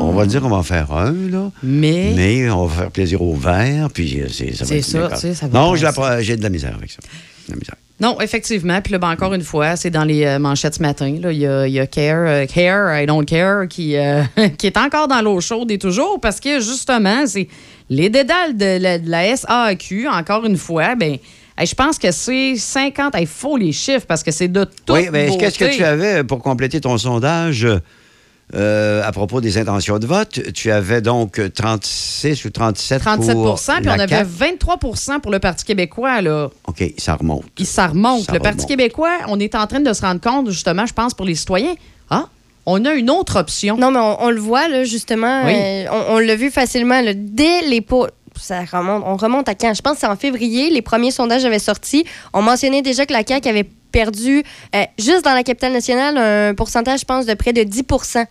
[0.00, 1.50] On va dire qu'on va en faire un, là.
[1.62, 2.12] Mais.
[2.14, 4.64] Mais on va faire plaisir aux verts, puis euh, c'est ça.
[4.64, 6.98] va C'est être ça, tu sais, ça va Non, j'ai de la misère avec ça.
[7.48, 7.74] De la misère.
[8.00, 8.80] Non, effectivement.
[8.80, 11.14] Puis là, ben, encore une fois, c'est dans les euh, manchettes ce matin.
[11.20, 11.30] là.
[11.32, 14.22] Il y a, il y a Care, euh, Care, I don't care, qui, euh,
[14.58, 17.48] qui est encore dans l'eau chaude et toujours parce que justement, c'est
[17.88, 21.16] les dédales de la, de la SAQ, encore une fois, ben,
[21.56, 23.14] Hey, je pense que c'est 50.
[23.20, 24.94] Il faut les chiffres parce que c'est de tout.
[24.94, 27.68] Oui, mais qu'est-ce que tu avais pour compléter ton sondage?
[28.54, 30.40] Euh, à propos des intentions de vote?
[30.52, 34.30] Tu avais donc 36 ou 37 37 pour puis on avait CAQ.
[34.66, 36.20] 23% pour le Parti québécois.
[36.22, 36.48] Là.
[36.66, 37.44] OK, ça remonte.
[37.64, 38.24] Ça remonte.
[38.24, 38.68] Ça le Parti remonte.
[38.68, 41.74] québécois, on est en train de se rendre compte, justement, je pense, pour les citoyens.
[42.10, 42.26] Ah,
[42.66, 43.76] on a une autre option.
[43.76, 45.44] Non, mais on, on le voit, là, justement.
[45.46, 45.52] Oui.
[45.56, 47.00] euh, on on l'a vu facilement.
[47.00, 48.06] là, dès les pots.
[48.40, 49.74] Ça remonte, on remonte à quand?
[49.74, 50.70] Je pense que c'est en février.
[50.70, 52.04] Les premiers sondages avaient sorti.
[52.32, 54.42] On mentionnait déjà que la CAQ avait perdu,
[54.74, 57.82] euh, juste dans la capitale nationale, un pourcentage, je pense, de près de 10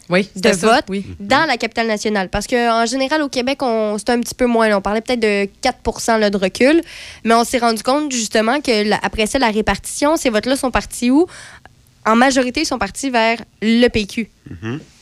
[0.09, 1.05] Oui, de ça, vote oui.
[1.19, 2.27] dans la capitale nationale.
[2.29, 4.67] Parce qu'en général, au Québec, on, c'est un petit peu moins.
[4.67, 4.77] là.
[4.77, 6.81] On parlait peut-être de 4 là, de recul.
[7.23, 10.71] Mais on s'est rendu compte, justement, que la- après ça, la répartition, ces votes-là sont
[10.71, 11.25] partis où?
[12.03, 14.27] En majorité, ils sont partis vers le PQ.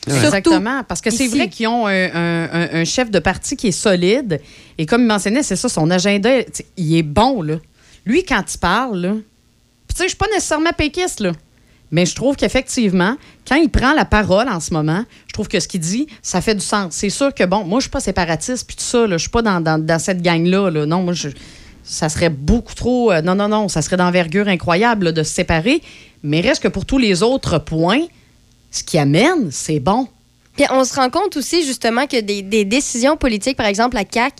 [0.06, 3.56] Surtout Exactement, parce que c'est vrai qu'ils ont un, un- un- un chef de parti
[3.56, 4.40] qui est solide.
[4.76, 6.28] Et comme il mentionnait, c'est ça, son agenda,
[6.76, 7.40] il est bon.
[7.42, 7.54] Là.
[8.04, 9.14] Lui, quand il parle, là,
[9.90, 11.32] puis tu sais, suis pas nécessairement péquiste, là,
[11.90, 13.16] mais je trouve qu'effectivement,
[13.48, 16.40] quand il prend la parole en ce moment, je trouve que ce qu'il dit, ça
[16.40, 16.94] fait du sens.
[16.94, 19.28] C'est sûr que, bon, moi, je suis pas séparatiste, puis tout ça, là, je suis
[19.30, 20.70] pas dans, dans- cette gang-là.
[20.70, 20.86] là.
[20.86, 21.30] Non, moi, je-
[21.82, 23.10] ça serait beaucoup trop...
[23.10, 25.82] euh, non, non, non, ça serait d'envergure incroyable là, de se séparer.
[26.22, 28.06] Mais reste que pour tous les autres points,
[28.70, 30.06] ce qui amène, c'est bon.
[30.56, 34.34] Puis on se rend compte aussi justement que des, décisions politiques, par exemple la CAC,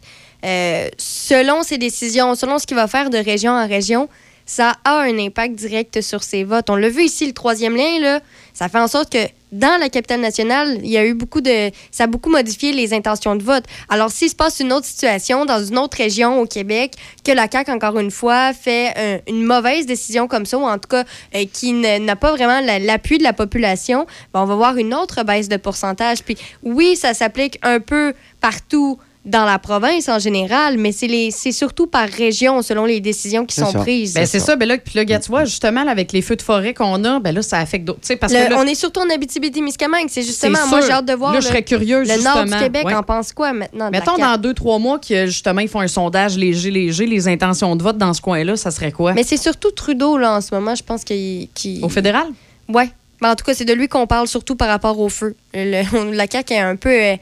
[0.98, 4.08] selon ses décisions, selon ce qu'il va faire de région en région,
[4.50, 6.70] ça a un impact direct sur ses votes.
[6.70, 8.18] On l'a vu ici, le troisième lien, là,
[8.52, 9.18] ça fait en sorte que
[9.52, 11.70] dans la capitale nationale, il y a eu beaucoup de.
[11.92, 13.62] Ça a beaucoup modifié les intentions de vote.
[13.88, 16.94] Alors, s'il se passe une autre situation dans une autre région au Québec,
[17.24, 20.88] que la CAQ, encore une fois, fait une mauvaise décision comme ça, ou en tout
[20.88, 21.04] cas
[21.36, 24.04] euh, qui n'a pas vraiment la- l'appui de la population,
[24.34, 26.24] ben, on va voir une autre baisse de pourcentage.
[26.24, 31.30] Puis oui, ça s'applique un peu partout dans la province en général, mais c'est les-
[31.30, 34.14] c'est surtout par région selon les décisions qui sont prises.
[34.14, 34.56] Ben, c'est ça.
[34.56, 37.20] Ben là, puis là, tu vois, justement, là, avec les feux de forêt qu'on a,
[37.20, 38.00] ben là, ça affecte d'autres.
[38.00, 40.06] Tu sais, parce Le- que là, on est surtout en Abitibi-Témiscamingue.
[40.08, 42.50] C'est justement, moi, j'ai hâte de voir Là, je le- serais curieuse, le nord du.
[42.58, 42.94] Québec Ouais.
[42.94, 43.90] en pense quoi maintenant?
[43.90, 47.76] mettons dans deux, trois mois que justement, ils font un sondage léger, léger, les intentions
[47.76, 49.12] de vote dans ce coin-là, ça serait quoi?
[49.12, 51.48] Mais c'est surtout Trudeau, là, en ce moment, je pense qu'il.
[51.82, 52.26] Au fédéral?
[52.68, 52.90] Ouais.
[53.20, 55.36] Mais en tout cas, c'est de lui qu'on parle surtout par rapport au feu.
[55.52, 57.16] Le- la CAQ est un peu euh,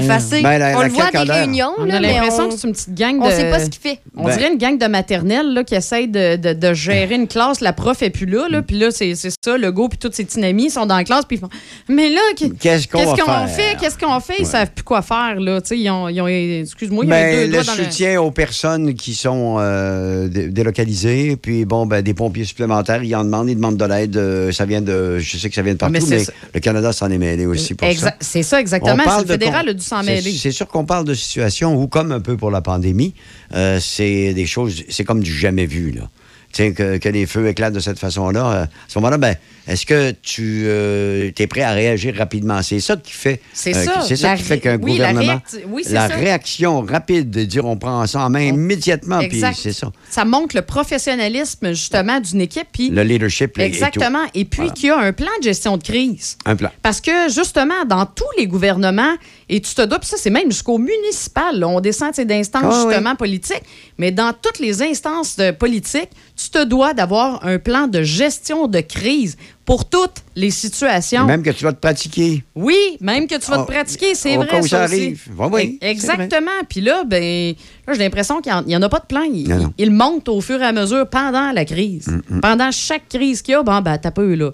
[0.00, 1.72] Ben, la- on la le voit a des réunions.
[1.78, 3.24] On là, a mais l'impression on- que c'est une petite gang de.
[3.24, 3.98] On sait pas ce qu'il fait.
[4.16, 7.28] On Ben- dirait une gang de maternelle là, qui essaye de, de- de gérer une
[7.28, 7.60] classe.
[7.60, 8.48] La prof est plus là.
[8.50, 9.56] là puis là, c'est c'est ça.
[9.58, 11.24] Le go puis tous ses petits amis sont dans la classe.
[11.26, 11.48] Puis ils font
[11.88, 13.48] Mais là, qu- Qu'est-ce qu'on va faire?
[13.48, 13.76] fait?
[13.80, 14.36] Qu'est-ce qu'on fait?
[14.40, 15.38] Ils savent plus quoi faire.
[15.40, 15.60] là.
[15.60, 17.74] Tu sais, Ils ont, ils ont- excuse-moi, il y a Ben, deux le doigts dans
[17.74, 17.84] le.
[17.84, 23.14] soutien aux personnes qui sont euh, dé- délocalisées, puis bon, ben, des pompiers supplémentaires, ils
[23.14, 24.16] en demandent, ils demandent de l'aide.
[24.16, 26.32] euh, ça vient de, je sais que ça vient de partout, Mais mais, c'est ça.
[26.54, 28.14] le Canada s'en est mêlé aussi pour Exa- ça.
[28.20, 28.96] C'est ça, On exactement.
[29.04, 30.32] parle C'est Le de fédéral con- a dû s'en c'est- mêler.
[30.32, 33.14] C'est sûr qu'on parle de situations où, comme un peu pour la pandémie,
[33.54, 36.08] euh, c'est des choses, c'est comme du jamais vu, là.
[36.56, 38.52] Que, que les feux éclatent de cette façon-là.
[38.52, 39.34] euh, à ce moment-là, ben,
[39.68, 42.62] est-ce que tu es prêt à réagir rapidement?
[42.62, 44.00] C'est ça qui fait, C'est euh, ça.
[44.06, 46.14] c'est ça La qui fait qu'un oui, la gouvernement, réacti- oui, la ça.
[46.14, 49.90] réaction rapide de dire on prend ça en main immédiatement, puis c'est ça.
[50.08, 52.68] Ça montre le professionnalisme, justement, d'une équipe.
[52.72, 53.62] Puis Le leadership et.
[53.62, 54.24] Exactement.
[54.34, 54.72] Et, puis Voilà.
[54.72, 56.36] qu'il y a un plan de gestion de crise.
[56.46, 56.70] Un plan.
[56.82, 59.14] Parce que, justement, dans tous les gouvernements,
[59.48, 62.84] et tu te dois, puis ça, c'est même jusqu'au municipal, là, on descend d'instances, Ah
[62.86, 62.90] oui.
[62.94, 63.62] justement, politiques,
[63.98, 68.66] mais dans toutes les instances de politique, tu te dois d'avoir un plan de gestion
[68.68, 71.24] de crise pour toutes les situations.
[71.24, 72.44] Même que tu vas te pratiquer.
[72.54, 74.46] Oui, même que tu vas Oh, te pratiquer, c'est vrai.
[74.46, 75.22] cas où ça arrive.
[75.36, 76.50] Oui, oui, E- Exactement.
[76.68, 77.54] Puis là, ben,
[77.86, 79.22] là, j'ai l'impression qu'il n'y en, a pas de plan.
[79.22, 79.72] Il, Non, non.
[79.78, 82.06] il monte au fur et à mesure pendant la crise.
[82.28, 84.50] Mm, Pendant chaque crise qu'il y a, bon, ben, t'as peu, là.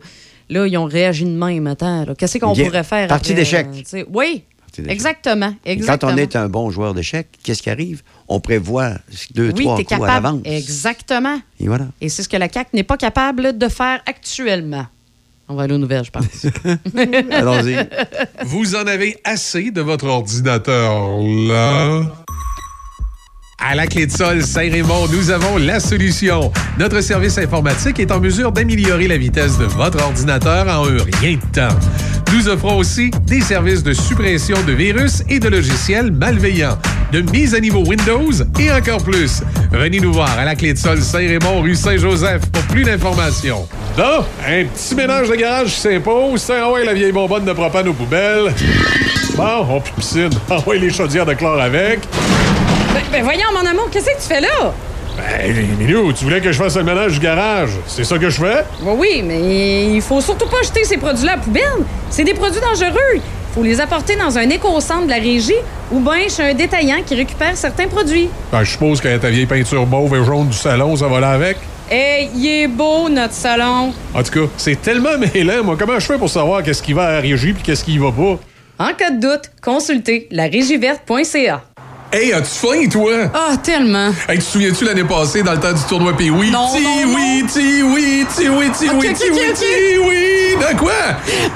[0.51, 1.67] Là, ils ont réagi de même.
[1.67, 2.05] Attends.
[2.17, 3.09] Qu'est-ce qu'on pourrait faire?
[3.09, 3.67] Partie après, d'échec.
[3.95, 4.05] euh, tu
[4.79, 5.55] Exactement.
[5.87, 8.03] Quand on est un bon joueur d'échecs, qu'est-ce qui arrive?
[8.29, 8.93] On prévoit
[9.35, 10.13] deux, oui, trois coups à capable.
[10.13, 10.41] l'avance.
[10.45, 11.39] Exactement.
[11.61, 11.89] Et voilà.
[12.01, 14.87] Et c'est ce que la CAQ n'est pas capable de faire actuellement.
[15.49, 16.47] On va aller aux nouvelles, je pense.
[17.31, 17.77] Allons-y.
[18.47, 22.22] Vous en avez assez de votre ordinateur là?
[23.65, 26.53] À la clé de sol Saint-Raymond, nous avons la solution.
[26.81, 31.37] Notre service informatique est en mesure d'améliorer la vitesse de votre ordinateur en un rien
[31.37, 31.75] de temps.
[32.35, 36.77] Nous offrons aussi des services de suppression de virus et de logiciels malveillants,
[37.13, 39.43] de mise à niveau Windows et encore plus.
[39.71, 43.69] Venez nous voir à la clé de sol Saint-Raymond, rue Saint-Joseph pour plus d'informations.
[43.97, 46.51] Là, un petit ménage de garage s'impose.
[46.51, 48.53] Ah ouais, la vieille bonbonne de propane aux poubelles.
[49.37, 50.31] Bon, on piscine.
[50.51, 52.01] Ah les chaudières de chlore avec.
[52.95, 54.75] Ben, ben voyons, mon amour, qu'est-ce que tu fais là?
[55.17, 57.71] Ben, Minou, tu voulais que je fasse le ménage du garage.
[57.87, 58.65] C'est ça que je fais?
[58.83, 61.63] Oui, oui, mais il faut surtout pas jeter ces produits-là à la poubelle.
[62.11, 63.21] C'est des produits dangereux.
[63.55, 65.53] faut les apporter dans un éco-centre de la régie
[65.91, 68.29] ou bien chez un détaillant qui récupère certains produits.
[68.51, 71.31] Ben, je suppose que ta vieille peinture mauve et jaune du salon, ça va là
[71.33, 71.59] avec.
[71.91, 73.93] Hey, il est beau, notre salon.
[74.15, 75.77] En tout cas, c'est tellement mêlant, moi.
[75.79, 78.11] Comment je fais pour savoir qu'est-ce qui va à la régie puis qu'est-ce qui va
[78.11, 78.39] pas?
[78.79, 81.63] En cas de doute, consultez larégiverte.ca.
[82.15, 83.31] Hey, as-tu faim, toi?
[83.33, 84.11] Ah, tellement.
[84.29, 86.51] Hey, tu te souviens-tu l'année passée, dans le temps du tournoi Pee-Wee?
[86.51, 90.57] Non, non, oui, ti oui, ti oui, ti oui, ok, ti oui, ti oui.
[90.61, 90.93] De quoi?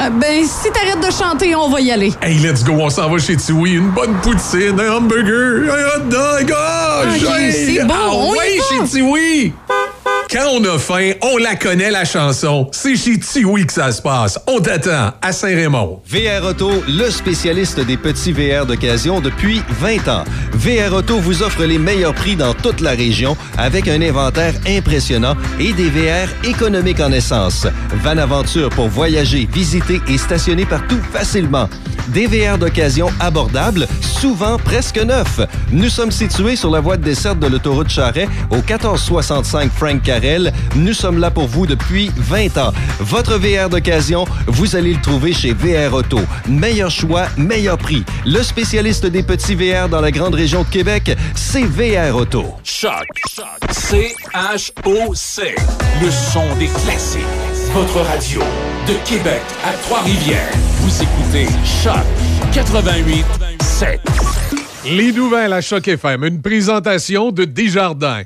[0.00, 2.14] Euh, ben, si t'arrêtes de chanter, on va y aller.
[2.22, 3.74] Hey, let's go, on s'en va chez Tiwi.
[3.74, 6.54] Une bonne poutine, un hamburger, un hot dog.
[6.56, 8.64] Oh, hey, c'est bon, ah on y ouais, va.
[8.86, 9.52] chez Tiwi.
[10.28, 12.68] Quand on a faim, on la connaît, la chanson.
[12.72, 14.40] C'est chez Tiwi que ça se passe.
[14.48, 16.00] On t'attend à Saint-Raymond.
[16.04, 20.24] VR Auto, le spécialiste des petits VR d'occasion depuis 20 ans.
[20.52, 25.36] VR Auto vous offre les meilleurs prix dans toute la région avec un inventaire impressionnant
[25.60, 27.68] et des VR économiques en essence.
[28.02, 31.68] Van Aventure pour voyager, visiter et stationner partout facilement.
[32.08, 35.40] Des VR d'occasion abordables, souvent presque neufs.
[35.72, 40.52] Nous sommes situés sur la voie de desserte de l'autoroute Charret au 1465 Frank Carrel.
[40.74, 42.72] Nous sommes là pour vous depuis 20 ans.
[43.00, 46.20] Votre VR d'occasion, vous allez le trouver chez VR Auto.
[46.48, 48.02] Meilleur choix, meilleur prix.
[48.24, 52.44] Le spécialiste des petits VR dans la grande région de Québec, c'est VR Auto.
[52.64, 53.06] Choc.
[53.70, 55.54] C-H-O-C.
[56.02, 57.20] Le son des classiques.
[57.74, 58.40] Votre radio
[58.88, 60.52] de Québec à Trois-Rivières.
[60.80, 61.46] Vous écoutez
[61.82, 62.04] Choc
[62.54, 63.24] 88
[63.60, 64.00] 7.
[64.90, 68.22] Les nouvelles à Choc FM, une présentation de Desjardins.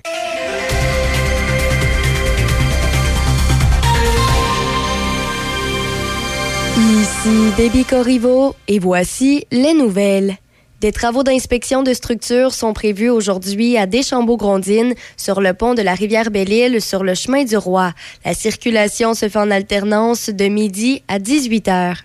[7.22, 10.38] Ici Baby Corriveau et voici les nouvelles.
[10.80, 15.92] Des travaux d'inspection de structure sont prévus aujourd'hui à Deschambault-Grondines, sur le pont de la
[15.92, 17.92] rivière Belle-Île, sur le chemin du Roi.
[18.24, 21.98] La circulation se fait en alternance de midi à 18 heures.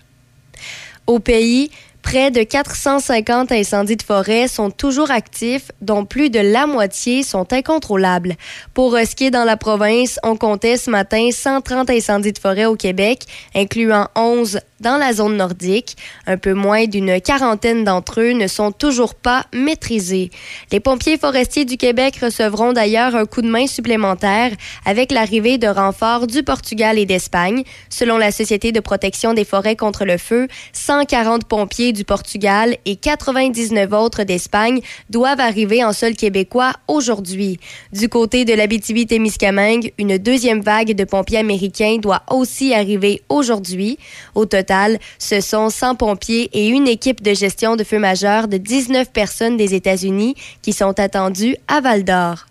[1.06, 1.70] Au pays,
[2.06, 7.52] près de 450 incendies de forêt sont toujours actifs, dont plus de la moitié sont
[7.52, 8.36] incontrôlables.
[8.74, 12.38] Pour euh, ce qui est dans la province, on comptait ce matin 130 incendies de
[12.38, 13.22] forêt au Québec,
[13.56, 15.96] incluant 11 dans la zone nordique.
[16.26, 20.30] Un peu moins d'une quarantaine d'entre eux ne sont toujours pas maîtrisés.
[20.72, 24.52] Les pompiers forestiers du Québec recevront d'ailleurs un coup de main supplémentaire
[24.84, 27.62] avec l'arrivée de renforts du Portugal et d'Espagne.
[27.88, 32.96] Selon la Société de protection des forêts contre le feu, 140 pompiers du Portugal et
[32.96, 34.80] 99 autres d'Espagne
[35.10, 37.58] doivent arriver en sol québécois aujourd'hui.
[37.92, 43.98] Du côté de l'Abitibi-Témiscamingue, une deuxième vague de pompiers américains doit aussi arriver aujourd'hui.
[44.34, 44.65] Au total,
[45.18, 49.56] ce sont 100 pompiers et une équipe de gestion de feu majeur de 19 personnes
[49.56, 52.46] des États-Unis qui sont attendues à Val-d'Or.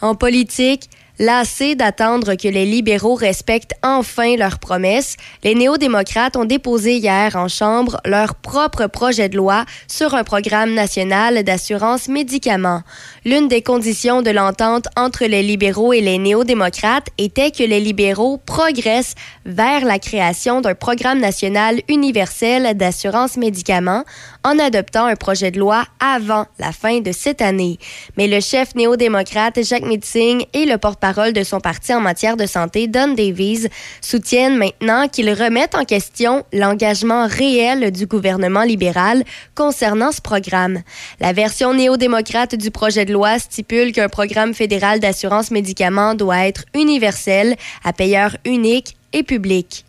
[0.00, 0.88] En politique,
[1.22, 7.46] Lassés d'attendre que les libéraux respectent enfin leurs promesses, les néo-démocrates ont déposé hier en
[7.46, 12.82] Chambre leur propre projet de loi sur un programme national d'assurance médicaments.
[13.24, 18.38] L'une des conditions de l'entente entre les libéraux et les néo-démocrates était que les libéraux
[18.38, 19.14] progressent
[19.46, 24.02] vers la création d'un programme national universel d'assurance médicaments
[24.42, 27.78] en adoptant un projet de loi avant la fin de cette année.
[28.16, 32.46] Mais le chef néo-démocrate Jacques Meeting et le porte-parole de son parti en matière de
[32.46, 33.68] santé, Don Davies,
[34.00, 39.24] soutiennent maintenant qu'ils remettent en question l'engagement réel du gouvernement libéral
[39.54, 40.80] concernant ce programme.
[41.20, 46.64] La version néo-démocrate du projet de loi stipule qu'un programme fédéral d'assurance médicaments doit être
[46.74, 49.84] universel, à payeur unique et public.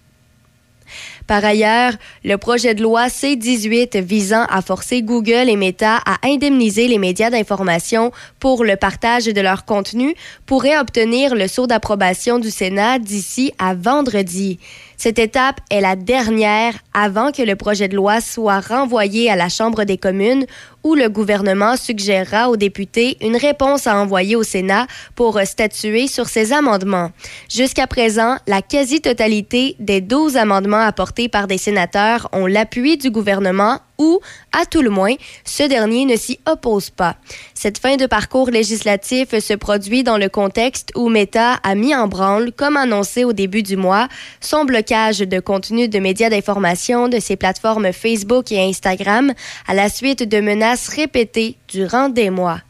[1.33, 1.93] Par ailleurs,
[2.23, 7.31] le projet de loi C-18 visant à forcer Google et Meta à indemniser les médias
[7.31, 10.13] d'information pour le partage de leur contenu
[10.45, 14.59] pourrait obtenir le sceau d'approbation du Sénat d'ici à vendredi.
[14.95, 19.49] Cette étape est la dernière avant que le projet de loi soit renvoyé à la
[19.49, 20.45] Chambre des communes
[20.83, 26.27] où le gouvernement suggérera aux députés une réponse à envoyer au Sénat pour statuer sur
[26.27, 27.11] ces amendements.
[27.49, 33.79] Jusqu'à présent, la quasi-totalité des 12 amendements apportés par des sénateurs ont l'appui du gouvernement
[33.99, 34.19] ou,
[34.51, 35.13] à tout le moins,
[35.45, 37.15] ce dernier ne s'y oppose pas.
[37.53, 42.07] Cette fin de parcours législatif se produit dans le contexte où Meta a mis en
[42.07, 44.07] branle, comme annoncé au début du mois,
[44.41, 49.31] son blocage de contenu de médias d'information de ses plateformes Facebook et Instagram
[49.67, 52.61] à la suite de menaces répétées durant des mois.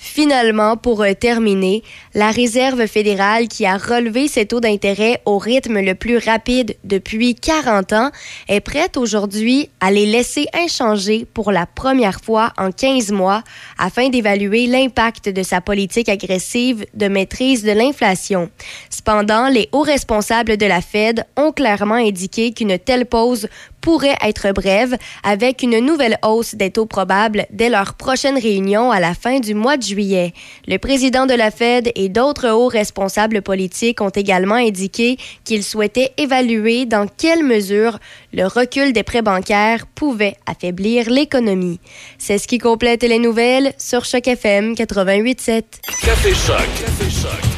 [0.00, 1.82] Finalement, pour euh, terminer,
[2.14, 7.34] la Réserve fédérale qui a relevé ses taux d'intérêt au rythme le plus rapide depuis
[7.34, 8.10] 40 ans
[8.48, 13.42] est prête aujourd'hui à les laisser inchangés pour la première fois en 15 mois
[13.76, 18.50] afin d'évaluer l'impact de sa politique agressive de maîtrise de l'inflation.
[18.90, 23.48] Cependant, les hauts responsables de la Fed ont clairement indiqué qu'une telle pause
[23.80, 29.00] pourrait être brève, avec une nouvelle hausse des taux probables dès leur prochaine réunion à
[29.00, 30.32] la fin du mois de juillet.
[30.66, 36.12] Le président de la Fed et d'autres hauts responsables politiques ont également indiqué qu'ils souhaitaient
[36.16, 37.98] évaluer dans quelle mesure
[38.32, 41.80] le recul des prêts bancaires pouvait affaiblir l'économie.
[42.18, 45.62] C'est ce qui complète les nouvelles sur Choc FM 88.7.
[46.02, 46.56] Café Choc.
[46.80, 47.57] Café Choc.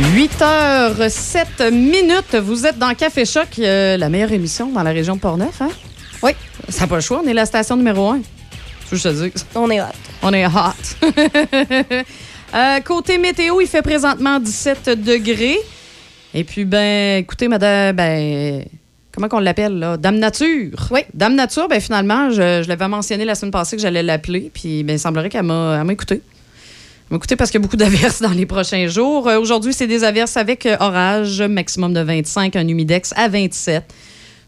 [0.00, 2.34] 8h07 minutes.
[2.42, 5.68] Vous êtes dans Café Choc, euh, la meilleure émission dans la région de Portneuf, hein?
[6.22, 6.32] Oui.
[6.70, 7.20] Ça n'a pas le choix.
[7.22, 8.20] On est la station numéro 1.
[8.90, 9.32] Je te dis.
[9.54, 9.84] On est hot.
[10.22, 10.50] On est hot.
[12.52, 15.58] Euh, côté météo, il fait présentement 17 degrés.
[16.34, 18.64] Et puis, ben, écoutez, madame, ben,
[19.12, 19.96] comment qu'on l'appelle, là?
[19.96, 20.88] Dame Nature.
[20.90, 21.02] Oui.
[21.14, 24.50] Dame Nature, ben, finalement, je, je l'avais mentionné la semaine passée que j'allais l'appeler.
[24.52, 26.22] Puis, ben, il semblerait qu'elle m'a elle m'a écouté.
[27.12, 29.26] Écouté parce qu'il y a beaucoup d'averses dans les prochains jours.
[29.28, 33.82] Euh, Aujourd'hui, c'est des averses avec euh, orage, maximum de 25, un humidex à 27.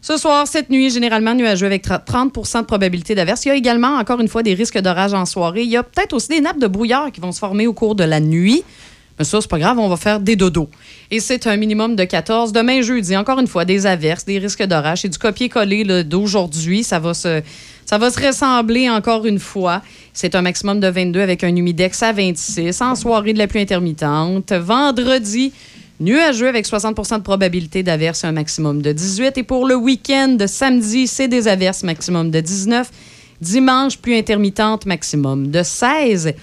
[0.01, 3.43] Ce soir, cette nuit, généralement nuageux avec 30% de probabilité d'averse.
[3.45, 5.63] Il y a également, encore une fois, des risques d'orage en soirée.
[5.63, 7.95] Il y a peut-être aussi des nappes de brouillard qui vont se former au cours
[7.95, 8.63] de la nuit.
[9.19, 10.69] Mais ça, c'est pas grave, on va faire des dodos.
[11.11, 12.51] Et c'est un minimum de 14.
[12.51, 15.01] Demain, jeudi, encore une fois, des averses, des risques d'orage.
[15.01, 16.83] C'est du copier-coller d'aujourd'hui.
[16.83, 17.41] Ça va se.
[17.85, 19.81] Ça va se ressembler encore une fois.
[20.13, 22.81] C'est un maximum de 22 avec un humidex à 26.
[22.81, 24.51] En soirée, de la pluie intermittente.
[24.53, 25.51] Vendredi,
[25.99, 29.37] nuageux avec 60% de probabilité d'averse, un maximum de 18.
[29.37, 32.89] Et pour le week-end, samedi, c'est des averses, maximum de 19.
[33.41, 36.27] Dimanche, pluie intermittente, maximum de 16.
[36.27, 36.33] Et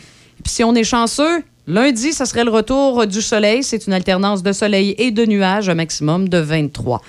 [0.42, 3.62] puis si on est chanceux, lundi, ça serait le retour du soleil.
[3.62, 7.00] C'est une alternance de soleil et de nuages, un maximum de 23.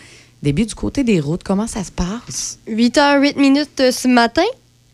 [0.44, 2.58] Début du côté des routes, comment ça se passe?
[2.68, 4.42] 8h08 minutes euh, ce matin.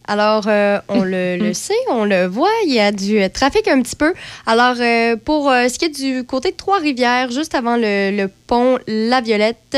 [0.07, 3.68] Alors, euh, on le, le sait, on le voit, il y a du euh, trafic
[3.68, 4.14] un petit peu.
[4.45, 8.78] Alors, euh, pour ce qui est du côté de Trois-Rivières, juste avant le, le pont
[8.88, 9.78] La Violette,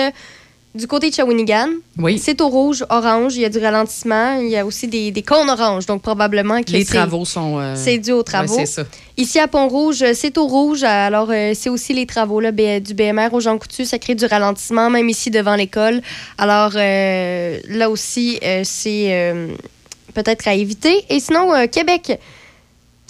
[0.75, 1.67] du côté de Shawinigan,
[2.19, 5.23] c'est au rouge, orange, il y a du ralentissement, il y a aussi des, des
[5.23, 7.57] cônes oranges, donc probablement que Les travaux sont.
[7.59, 8.55] euh, c'est dû aux travaux.
[8.55, 8.87] ouais, c'est ça.
[9.17, 10.83] Ici à Pont-Rouge, c'est au rouge.
[10.83, 13.83] Alors, euh, c'est aussi les travaux là, du BMR au Jean Coutu.
[13.83, 16.01] Ça crée du ralentissement, même ici devant l'école.
[16.37, 19.33] Alors, euh, là aussi, c'est
[20.13, 21.03] peut-être à éviter.
[21.09, 22.19] Et sinon, Québec.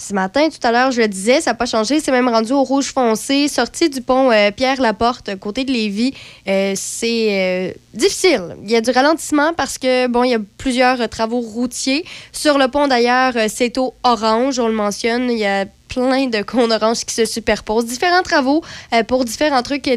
[0.00, 2.00] Ce matin, tout à l'heure, je le disais, ça n'a pas changé.
[2.00, 3.48] C'est même rendu au rouge foncé.
[3.48, 6.14] Sortie du pont euh, Pierre-Laporte, côté de Lévis.
[6.48, 8.56] Euh, c'est euh, difficile.
[8.64, 12.06] Il y a du ralentissement parce que, bon, il y a plusieurs travaux routiers.
[12.32, 15.30] Sur le pont, d'ailleurs, c'est au orange, on le mentionne.
[15.30, 17.84] Il y a plein de cônes oranges qui se superposent.
[17.84, 18.64] Différents travaux
[19.06, 19.90] pour différents trucs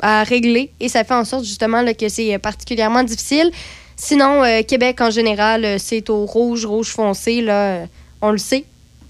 [0.00, 0.70] à régler.
[0.78, 3.50] Et ça fait en sorte, justement, que c'est particulièrement difficile.
[3.96, 7.40] Sinon, Québec, en général, c'est au rouge, rouge foncé.
[7.40, 7.86] Là,
[8.22, 8.64] on le sait.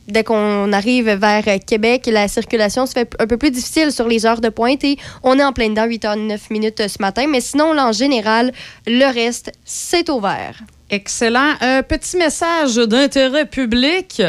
[0.08, 4.24] Dès qu'on arrive vers Québec, la circulation se fait un peu plus difficile sur les
[4.24, 7.26] heures de pointe et on est en plein dedans, 8h09 minutes ce matin.
[7.28, 8.52] Mais sinon, là, en général,
[8.86, 10.62] le reste, c'est au vert.
[10.90, 11.54] Excellent.
[11.60, 14.22] Un petit message d'intérêt public.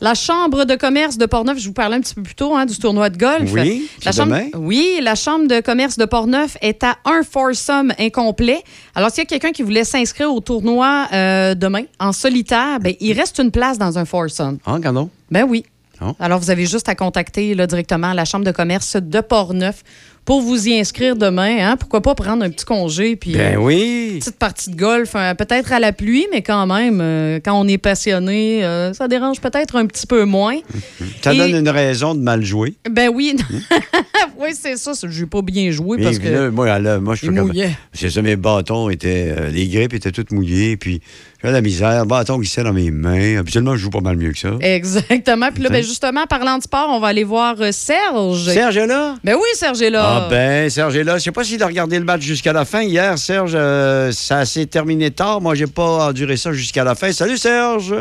[0.00, 2.66] La Chambre de commerce de Portneuf, je vous parlais un petit peu plus tôt hein,
[2.66, 3.50] du tournoi de golf.
[3.52, 4.48] Oui, la chambre, demain.
[4.54, 8.62] Oui, la Chambre de commerce de Portneuf est à un foursome incomplet.
[8.94, 12.94] Alors, s'il y a quelqu'un qui voulait s'inscrire au tournoi euh, demain en solitaire, ben,
[13.00, 14.58] il reste une place dans un foursome.
[14.66, 15.08] Ah, canon.
[15.30, 15.64] Ben oui.
[16.02, 16.12] Oh.
[16.20, 19.82] Alors, vous avez juste à contacter là, directement la Chambre de commerce de Portneuf
[20.26, 21.56] pour vous y inscrire demain.
[21.70, 21.76] Hein?
[21.78, 24.10] Pourquoi pas prendre un petit congé puis Ben euh, oui.
[24.14, 27.58] une petite partie de golf, euh, peut-être à la pluie, mais quand même, euh, quand
[27.58, 30.56] on est passionné, euh, ça dérange peut-être un petit peu moins.
[31.22, 32.74] Ça Et- donne une raison de mal jouer.
[32.90, 33.34] Ben oui,
[34.38, 34.94] oui, c'est ça.
[34.94, 36.28] c'est- J'ai pas bien joué parce que.
[36.28, 37.62] là, moi, là, moi, je suis.
[37.92, 39.34] C'est ça, mes bâtons étaient.
[39.36, 41.00] euh, les grippes étaient toutes mouillées, puis
[41.42, 42.00] de la misère.
[42.02, 43.38] Le bâton glissait dans mes mains.
[43.38, 44.50] Habituellement, je joue pas mal mieux que ça.
[44.60, 45.50] Exactement.
[45.52, 48.44] Puis là, ben, justement, parlant de sport, on va aller voir euh, Serge.
[48.44, 49.14] Serge est là?
[49.22, 50.04] Ben oui, Serge est là.
[50.04, 51.18] Ah ben, Serge est là.
[51.18, 52.82] Je sais pas s'il a regardé le match jusqu'à la fin.
[52.82, 55.40] Hier, Serge, euh, ça s'est terminé tard.
[55.40, 57.12] Moi, j'ai pas enduré ça jusqu'à la fin.
[57.12, 57.94] Salut, Serge!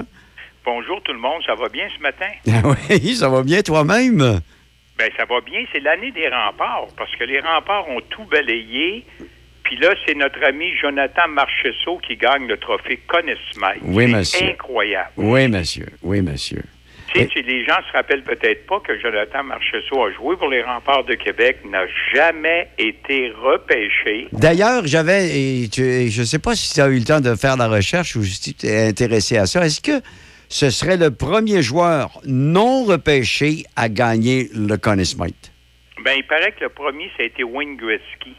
[0.66, 2.26] Bonjour tout le monde, ça va bien ce matin?
[2.52, 4.42] Ah oui, ça va bien toi-même?
[4.98, 9.06] Ben ça va bien, c'est l'année des remparts, parce que les remparts ont tout balayé.
[9.66, 13.82] Puis là, c'est notre ami Jonathan Marcheseau qui gagne le trophée Conn Smythe.
[13.82, 14.48] Oui, monsieur.
[14.48, 15.10] incroyable.
[15.18, 15.88] Oui, monsieur.
[16.04, 16.62] Oui, monsieur.
[17.12, 20.50] Tu sais, si les gens se rappellent peut-être pas que Jonathan Marcheseau a joué pour
[20.50, 24.28] les remparts de Québec, n'a jamais été repêché.
[24.34, 27.68] D'ailleurs, j'avais, je ne sais pas si tu as eu le temps de faire la
[27.68, 29.66] recherche ou si tu es intéressé à ça.
[29.66, 30.04] Est-ce que
[30.48, 35.52] ce serait le premier joueur non repêché à gagner le Conn Smythe?
[36.04, 38.36] Ben, il paraît que le premier, ça a été Wayne Gretzky.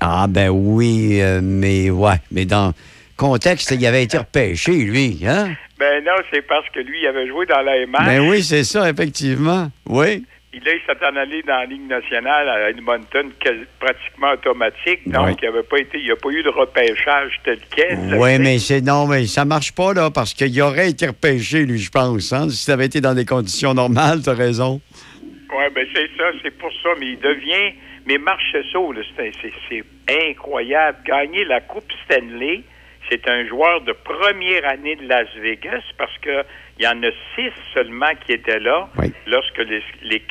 [0.00, 2.72] Ah ben oui, euh, mais ouais, mais dans
[3.16, 5.20] contexte, il avait été repêché, lui.
[5.26, 5.50] Hein?
[5.78, 8.06] Ben non, c'est parce que lui, il avait joué dans la MH.
[8.06, 9.70] Ben oui, c'est ça, effectivement.
[9.86, 10.24] Oui.
[10.52, 13.30] Et là, il s'est en allé dans la Ligue nationale à Edmonton,
[13.78, 15.06] pratiquement automatique.
[15.06, 15.36] Donc, Oui.
[15.40, 18.14] il n'y avait pas été, il n'y a pas eu de repêchage tel quel.
[18.16, 21.78] Oui, mais c'est non, mais ça marche pas, là, parce qu'il aurait été repêché, lui,
[21.78, 22.32] je pense.
[22.32, 22.48] Hein?
[22.48, 24.80] Si ça avait été dans des conditions normales, t'as raison.
[25.22, 26.88] Oui, ben c'est ça, c'est pour ça.
[26.98, 27.74] Mais il devient.
[28.06, 29.84] Mais Marchessault, là, c'est,
[30.28, 30.98] incroyable.
[31.04, 32.62] Gagner la Coupe Stanley,
[33.08, 36.44] c'est un joueur de première année de Las Vegas parce que
[36.78, 38.88] il y en a six seulement qui étaient là
[39.26, 40.22] lorsque les, les-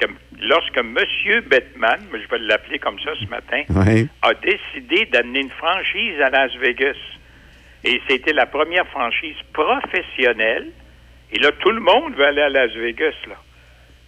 [0.42, 0.96] lorsque M.
[1.48, 4.08] Bettman, je vais l'appeler comme ça ce matin, Oui.
[4.22, 6.96] a décidé d'amener une franchise à Las Vegas.
[7.84, 10.68] Et c'était la première franchise professionnelle.
[11.32, 13.36] Et là, tout le monde veut aller à Las Vegas, là.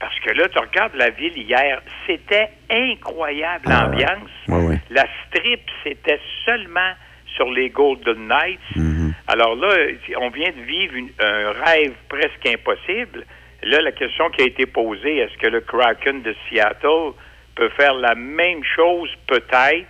[0.01, 4.29] Parce que là, tu regardes la ville hier, c'était incroyable l'ambiance.
[4.47, 4.75] Oui, oui.
[4.89, 6.93] La strip, c'était seulement
[7.35, 8.59] sur les Golden Knights.
[8.75, 9.11] Mm-hmm.
[9.27, 9.75] Alors là,
[10.19, 13.25] on vient de vivre une- un rêve presque impossible.
[13.63, 17.13] Là, la question qui a été posée, est-ce que le Kraken de Seattle
[17.55, 19.85] peut faire la même chose peut-être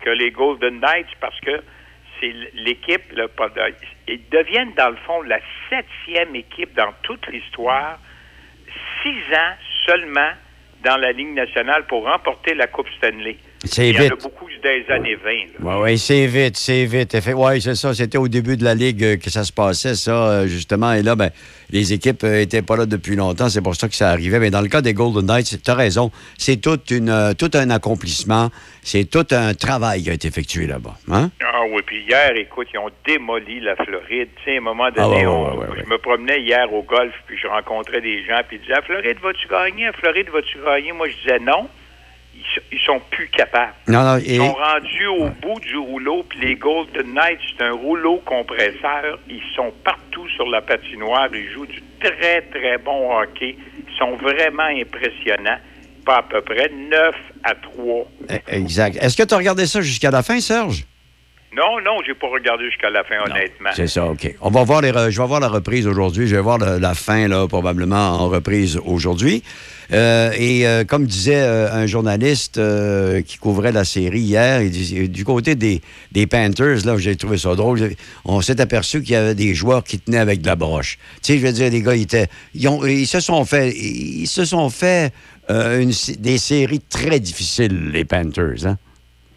[0.00, 1.14] que les Golden Knights?
[1.20, 1.62] Parce que
[2.20, 3.02] c'est l'équipe,
[4.08, 5.38] ils deviennent dans le fond la
[5.70, 7.98] septième équipe dans toute l'histoire,
[9.04, 9.54] six ans
[9.86, 10.30] seulement
[10.84, 13.36] dans la Ligue nationale pour remporter la Coupe Stanley.
[13.64, 14.22] C'est Il y en a vite.
[14.22, 15.30] beaucoup des années 20.
[15.30, 15.44] là.
[15.60, 17.16] Oui, ouais, c'est vite, c'est vite.
[17.34, 17.94] Oui, c'est ça.
[17.94, 20.92] C'était au début de la Ligue euh, que ça se passait, ça, euh, justement.
[20.94, 21.30] Et là, ben,
[21.74, 23.48] les équipes n'étaient pas là depuis longtemps.
[23.48, 24.38] C'est pour ça que ça arrivait.
[24.38, 26.12] Mais dans le cas des Golden Knights, tu as raison.
[26.38, 28.50] C'est tout, une, euh, tout un accomplissement.
[28.82, 30.94] C'est tout un travail qui a été effectué là-bas.
[31.10, 31.30] Hein?
[31.44, 34.28] Ah oui, puis hier, écoute, ils ont démoli la Floride.
[34.36, 36.82] Tu sais, à un moment Ah donné, ouais, ouais, ouais, je me promenais hier au
[36.82, 39.88] golf, puis je rencontrais des gens, puis ils disaient, Ah, Floride, vas-tu gagner?
[39.88, 40.92] Ah, Floride, vas-tu gagner?
[40.92, 41.68] Moi, je disais non.
[42.72, 43.72] Ils, sont plus capables.
[43.88, 47.72] Non, non, Ils sont rendus au bout du rouleau, puis les Golden Knights, c'est un
[47.72, 49.18] rouleau compresseur.
[49.28, 51.28] Ils sont partout sur la patinoire.
[51.32, 53.56] Ils jouent du très, très bon hockey.
[53.78, 55.58] Ils sont vraiment impressionnants.
[56.04, 57.14] Pas à peu près 9
[57.44, 58.06] à 3.
[58.30, 58.96] Eh, Exact.
[59.02, 60.84] Est-ce que tu as regardé ça jusqu'à la fin, Serge?
[61.56, 63.70] Non, non, j'ai pas regardé jusqu'à la fin, honnêtement.
[63.74, 64.34] C'est ça, OK.
[64.40, 66.26] On va voir les re- je vais voir la reprise aujourd'hui.
[66.26, 69.44] Je vais voir le- la fin, là, probablement en reprise aujourd'hui.
[69.94, 72.60] Euh, et euh, comme disait euh, un journaliste
[73.26, 75.80] qui couvrait la série hier, il dit, du côté des,
[76.12, 77.90] des Panthers, là, j'ai trouvé ça drôle.
[78.24, 80.98] On s'est aperçu qu'il y avait des joueurs qui tenaient avec de la broche.
[81.22, 83.70] Tu sais, je veux dire, les gars, ils, étaient, ils, ont- ils se sont fait,
[83.70, 85.12] ils se sont fait
[85.48, 88.66] une des séries très difficiles, les Panthers.
[88.66, 88.78] Hein?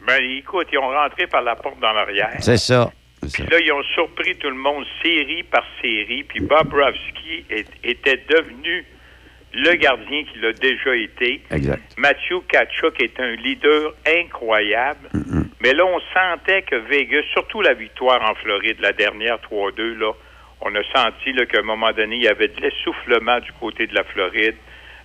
[0.07, 2.37] Ben, écoute, ils ont rentré par la porte dans l'arrière.
[2.39, 2.91] C'est ça.
[3.33, 6.23] Puis là, ils ont surpris tout le monde série par série.
[6.23, 6.41] Puis
[7.49, 8.85] est- était devenu
[9.53, 11.41] le gardien qu'il a déjà été.
[11.51, 11.81] Exact.
[11.97, 15.09] Matthew Kachuk est un leader incroyable.
[15.61, 20.11] Mais là, on sentait que Vegas, surtout la victoire en Floride, la dernière 3-2, là,
[20.61, 23.95] on a senti qu'à un moment donné, il y avait de l'essoufflement du côté de
[23.95, 24.55] la Floride.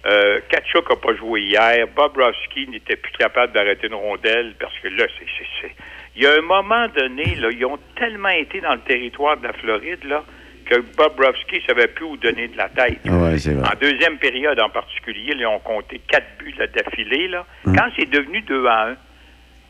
[0.05, 1.87] Euh, Kachuk n'a pas joué hier.
[1.95, 5.71] Bobrovski n'était plus capable d'arrêter une rondelle parce que là, c'est-
[6.17, 9.45] Il y a un moment donné, là, ils ont tellement été dans le territoire de
[9.47, 10.23] la Floride là,
[10.73, 13.01] que Bobrovski ne savait plus où donner de la tête.
[13.05, 13.37] Vrai.
[13.65, 17.29] En deuxième période en particulier, ils ont compté quatre buts d'affilée.
[17.29, 17.47] Là.
[17.65, 18.97] Quand c'est devenu 2 à 1,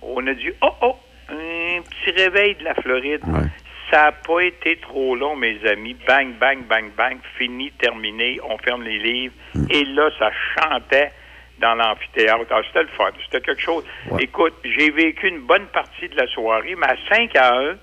[0.03, 0.97] on a dit Oh oh,
[1.29, 3.21] un petit réveil de la Floride.
[3.91, 5.97] Ça n'a pas été trop long, mes amis.
[6.07, 7.19] Bang, bang, bang, bang.
[7.37, 8.39] Fini, terminé.
[8.49, 9.35] On ferme les livres.
[9.71, 11.11] Et là, ça chantait
[11.59, 12.47] dans l'amphithéâtre.
[12.51, 13.11] Ah, c'était le fun.
[13.25, 13.85] C'était quelque chose.
[14.19, 17.75] Écoute, j'ai vécu une bonne partie de la soirée, mais à 5 à 1,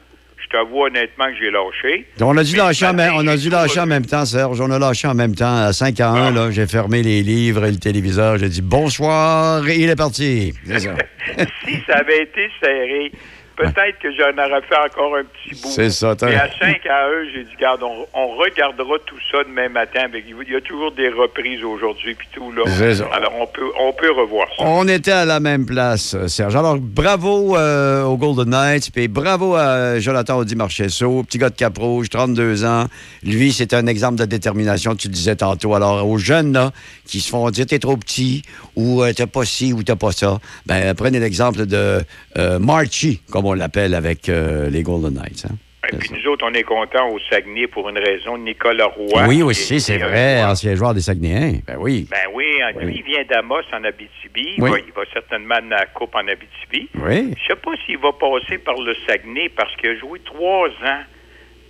[0.44, 2.06] je t'avoue honnêtement que j'ai lâché.
[2.22, 4.60] On a dû lâcher, en même, on a dû lâcher en même temps, Serge.
[4.62, 5.66] On a lâché en même temps.
[5.66, 8.38] À 5 à 1, là, j'ai fermé les livres et le téléviseur.
[8.38, 10.54] J'ai dit bonsoir et il est parti.
[10.66, 10.78] Ça.
[11.66, 13.12] si ça avait été serré,
[13.60, 15.70] peut-être que j'en aurais fait encore un petit bout.
[15.70, 19.44] C'est ça, Mais à 5 à 1, j'ai dit, garde, on, on regardera tout ça
[19.44, 20.02] demain matin.
[20.06, 22.64] Avec, il y a toujours des reprises aujourd'hui, puis tout, là.
[23.14, 24.64] Alors, on peut, on peut revoir ça.
[24.66, 26.56] On était à la même place, Serge.
[26.56, 31.56] Alors, bravo euh, aux Golden Knights, puis bravo à Jonathan Audi Marchesso, petit gars de
[31.56, 32.86] Cap-Rouge, 32 ans.
[33.24, 35.76] Lui, c'est un exemple de détermination, tu le disais tantôt.
[35.76, 36.72] Alors, aux jeunes, là,
[37.10, 38.44] qui se font dire t'es trop petit,
[38.76, 42.00] ou euh, t'as pas ci, ou t'as pas ça, ben, prenez l'exemple de
[42.38, 45.46] euh, Marchie, comme on l'appelle avec euh, les Golden Knights.
[45.50, 45.56] hein.
[45.92, 48.38] Et puis nous autres, on est contents au Saguenay pour une raison.
[48.38, 49.26] Nicolas Roy.
[49.28, 51.62] oui, aussi, est- c'est vrai, ancien joueur des Saguenayens.
[51.66, 52.06] Ben oui.
[52.12, 54.54] Ben oui, hein, lui, il vient d'Amos en Abitibi.
[54.58, 54.70] Il, Oui.
[54.70, 56.90] va, il va certainement amener la coupe en Abitibi.
[56.94, 57.34] Oui.
[57.42, 61.02] Je sais pas s'il va passer par le Saguenay parce qu'il a joué trois ans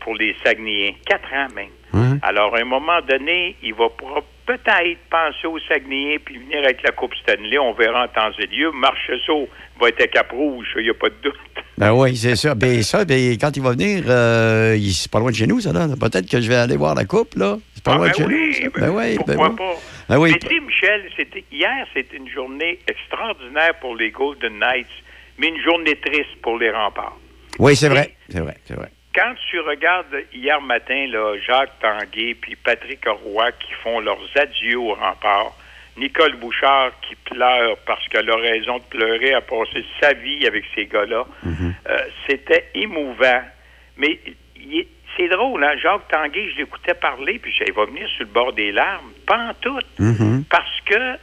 [0.02, 2.20] pour les Saguenayens, quatre ans même.
[2.22, 6.82] Alors, à un moment donné, il va pro- peut-être penser aux Saguenayens puis venir avec
[6.82, 7.60] la Coupe Stanley.
[7.60, 8.72] On verra en temps et lieu.
[8.72, 9.48] Marcheseau
[9.80, 11.36] va être à Cap-Rouge, il n'y a pas de doute.
[11.78, 12.56] Ben oui, c'est ça.
[12.56, 15.60] Ben ça, ben, quand il va venir, euh, il- c'est pas loin de chez nous,
[15.62, 15.88] ça, là.
[16.00, 17.58] Peut-être que je vais aller voir la coupe, là.
[17.76, 18.54] C'est pas Ah, loin ben de chez oui, nous.
[18.54, 18.62] ça.
[18.62, 19.56] ben Ben oui, ben Pourquoi oui.
[19.56, 19.76] pas?
[20.10, 20.32] Ben oui.
[20.34, 24.88] Mais tu sais, Michel, c'était, hier, c'était une journée extraordinaire pour les Golden Knights,
[25.38, 27.18] mais une journée triste pour les remparts.
[27.60, 28.16] Oui, c'est vrai.
[28.30, 28.90] C'est vrai, c'est vrai.
[29.16, 34.78] Quand tu regardes hier matin là, Jacques Tanguay puis Patrick Roy qui font leurs adieux
[34.78, 35.58] aux remparts,
[35.98, 40.64] Nicole Bouchard qui pleure parce qu'elle a raison de pleurer, a passé sa vie avec
[40.76, 41.26] ces gars-là,
[41.90, 41.98] euh,
[42.28, 43.42] c'était émouvant.
[43.98, 44.20] Mais
[45.18, 45.76] c'est drôle, hein?
[45.82, 49.12] Jacques Tanguay, je l'écoutais parler, puis il va venir sur le bord des larmes.
[49.26, 49.80] Pas en tout.
[50.50, 51.18] Parce que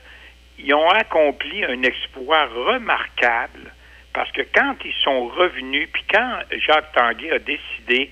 [0.58, 3.72] ils ont accompli un exploit remarquable.
[4.16, 8.10] Parce que quand ils sont revenus, puis quand Jacques Tanguay a décidé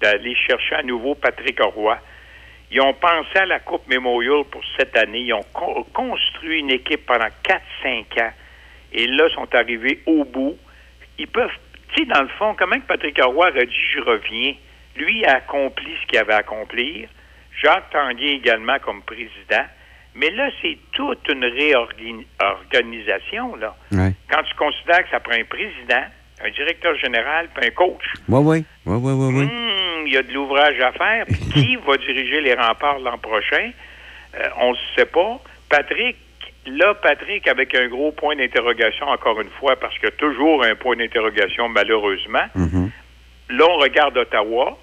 [0.00, 1.96] d'aller chercher à nouveau Patrick Roy,
[2.72, 5.20] ils ont pensé à la Coupe Memorial pour cette année.
[5.20, 7.28] Ils ont co- construit une équipe pendant
[7.84, 8.32] 4-5 ans.
[8.92, 10.58] Et là, sont arrivés au bout.
[11.18, 11.56] Ils peuvent,
[11.92, 14.54] tu sais, dans le fond, comment que Patrick Roy a dit je reviens?
[14.96, 17.08] Lui a accompli ce qu'il avait à accomplir.
[17.62, 19.66] Jacques Tanguay également comme président.
[20.14, 23.74] Mais là, c'est toute une réorganisation, là.
[23.92, 24.12] Ouais.
[24.30, 26.04] Quand tu considères que ça prend un président,
[26.44, 28.64] un directeur général, puis un coach, Oui, oui.
[28.86, 29.48] Oui, oui, oui, oui.
[30.06, 31.24] Il y a de l'ouvrage à faire.
[31.26, 33.70] Puis qui va diriger les remparts l'an prochain?
[34.36, 35.40] Euh, on ne sait pas.
[35.68, 36.16] Patrick,
[36.66, 40.62] là, Patrick, avec un gros point d'interrogation, encore une fois, parce qu'il y a toujours
[40.64, 42.44] un point d'interrogation, malheureusement.
[43.50, 44.78] Là, on regarde Ottawa.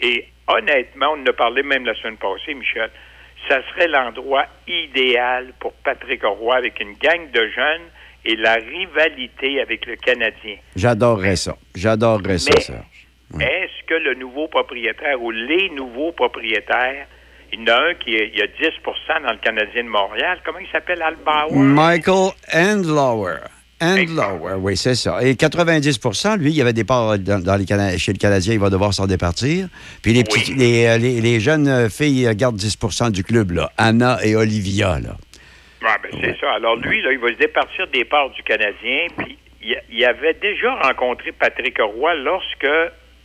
[0.00, 2.90] Et honnêtement, on en a parlé même la semaine passée, Michel.
[3.48, 7.88] Ça serait l'endroit idéal pour Patrick Roy avec une gang de jeunes
[8.24, 10.56] et la rivalité avec le Canadien.
[10.76, 11.56] J'adorerais ça.
[11.74, 13.06] J'adorerais ça, Mais- Serge.
[13.40, 17.06] Est-ce que le nouveau propriétaire ou les nouveaux propriétaires,
[17.52, 19.88] il y en a un qui est, il y a 10% dans le Canadien de
[19.88, 21.56] Montréal, comment il s'appelle, Albauer?
[21.56, 22.32] Michael
[23.80, 24.22] Andlauer.
[24.22, 25.22] Andlauer, oui, c'est ça.
[25.22, 28.54] Et 90% lui, il y avait des parts dans, dans les Cana- chez le Canadien,
[28.54, 29.68] il va devoir s'en départir.
[30.02, 33.52] Puis les, petits- les, euh, les- les jeunes euh, filles euh, gardent 10% du club,
[33.52, 33.70] là.
[33.78, 35.16] Anna et Olivia, là.
[35.82, 36.52] Ah, ben, c'est ça.
[36.56, 40.34] Alors lui, là, il va se départir des parts du Canadien, puis il, il avait
[40.34, 42.62] déjà rencontré Patrick Roy lorsque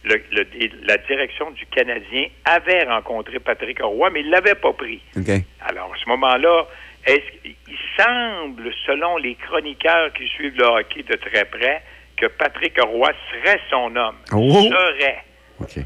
[0.03, 0.45] le- le-
[0.87, 5.01] la direction du Canadien avait rencontré Patrick Roy, mais il l'avait pas pris.
[5.17, 5.29] OK.
[5.67, 6.65] Alors, à ce moment-là,
[7.05, 7.55] est-ce qu'il
[7.97, 11.83] semble, selon les chroniqueurs qui suivent le hockey de très près,
[12.17, 14.17] que Patrick Roy serait son homme.
[14.31, 14.61] Oh!
[14.61, 15.85] Serait.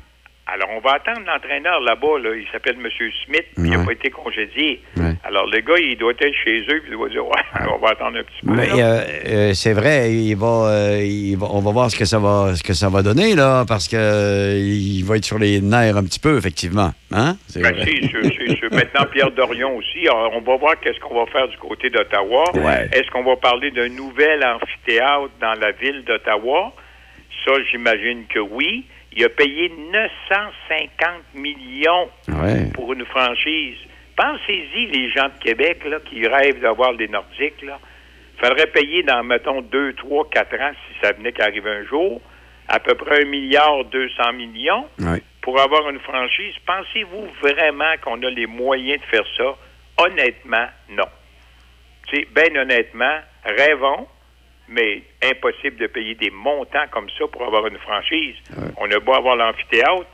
[0.53, 2.89] Alors, on va attendre l'entraîneur là-bas, là, il s'appelle M.
[3.25, 4.81] Smith, puis il n'a pas été congédié.
[4.97, 5.13] Ouais.
[5.23, 7.41] Alors, le gars, il doit être chez eux, puis il doit dire, ouais,
[7.73, 8.53] on va attendre un petit peu.
[8.59, 12.19] Euh, euh, c'est vrai, il va, euh, il va- on va voir ce que ça
[12.19, 15.61] va, ce que ça va donner là, parce que euh, il va être sur les
[15.61, 16.91] nerfs un petit peu, effectivement.
[17.11, 17.35] Hein?
[17.47, 18.19] C'est Ben, sûr.
[18.71, 20.07] Maintenant, Pierre Dorion aussi.
[20.07, 22.43] Alors, on va voir qu'est-ce qu'on va faire du côté d'Ottawa.
[22.55, 22.87] Ouais.
[22.93, 26.71] Est-ce qu'on va parler d'un nouvel amphithéâtre dans la ville d'Ottawa?
[27.45, 28.85] Ça, j'imagine que oui.
[29.15, 32.71] Il a payé 950 millions Ouais.
[32.73, 33.77] pour une franchise.
[34.15, 37.61] Pensez-y, les gens de Québec là, qui rêvent d'avoir des Nordiques.
[37.61, 37.79] Là.
[38.37, 42.21] faudrait payer dans, mettons, 2, 3, 4 ans, si ça venait qu'arriver un jour,
[42.67, 45.21] à peu près 1 milliard 200 millions Ouais.
[45.41, 46.53] pour avoir une franchise.
[46.65, 49.57] Pensez-vous vraiment qu'on a les moyens de faire ça?
[50.05, 51.07] Honnêtement, non.
[52.07, 54.07] Tu sais, ben honnêtement, rêvons,
[54.71, 58.35] mais impossible de payer des montants comme ça pour avoir une franchise.
[58.77, 60.05] On a beau avoir l'amphithéâtre,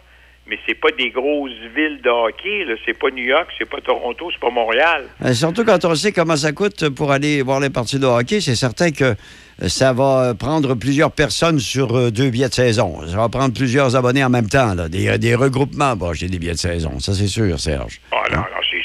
[0.47, 2.75] mais c'est pas des grosses villes de hockey, là.
[2.85, 5.05] C'est pas New York, c'est pas Toronto, c'est pas Montréal.
[5.23, 8.39] Euh, Surtout quand on sait comment ça coûte pour aller voir les parties de hockey,
[8.41, 13.01] c'est certain que euh, ça va euh, prendre plusieurs personnes sur deux billets de saison.
[13.07, 14.87] Ça va prendre plusieurs abonnés en même temps, là.
[14.87, 16.99] Des, des regroupements pour acheter des billets de saison.
[16.99, 17.99] Ça, c'est sûr, Serge.
[18.11, 18.84] Ah non, non, c'est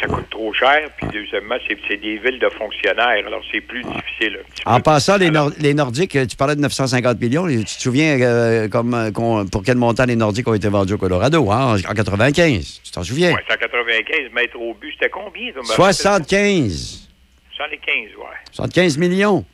[0.00, 0.88] ça coûte trop cher.
[0.96, 5.52] Puis deuxièmement, c'est des villes de fonctionnaires, alors c'est plus difficile En passant, les, Nor-
[5.58, 7.46] les Nordiques, euh, tu parlais de 950 millions.
[7.46, 10.98] Tu te souviens euh, comme, euh, pour quel montant les Nordiques ont été vendus au
[10.98, 12.80] Colorado, hein, en, en 95?
[12.84, 13.32] Tu t'en souviens?
[13.34, 15.52] Ouais, 195 mètres au but, c'était combien?
[15.52, 15.60] ça?
[15.60, 17.08] Me 75.
[17.56, 18.24] 75, ouais.
[18.52, 19.44] 75 millions.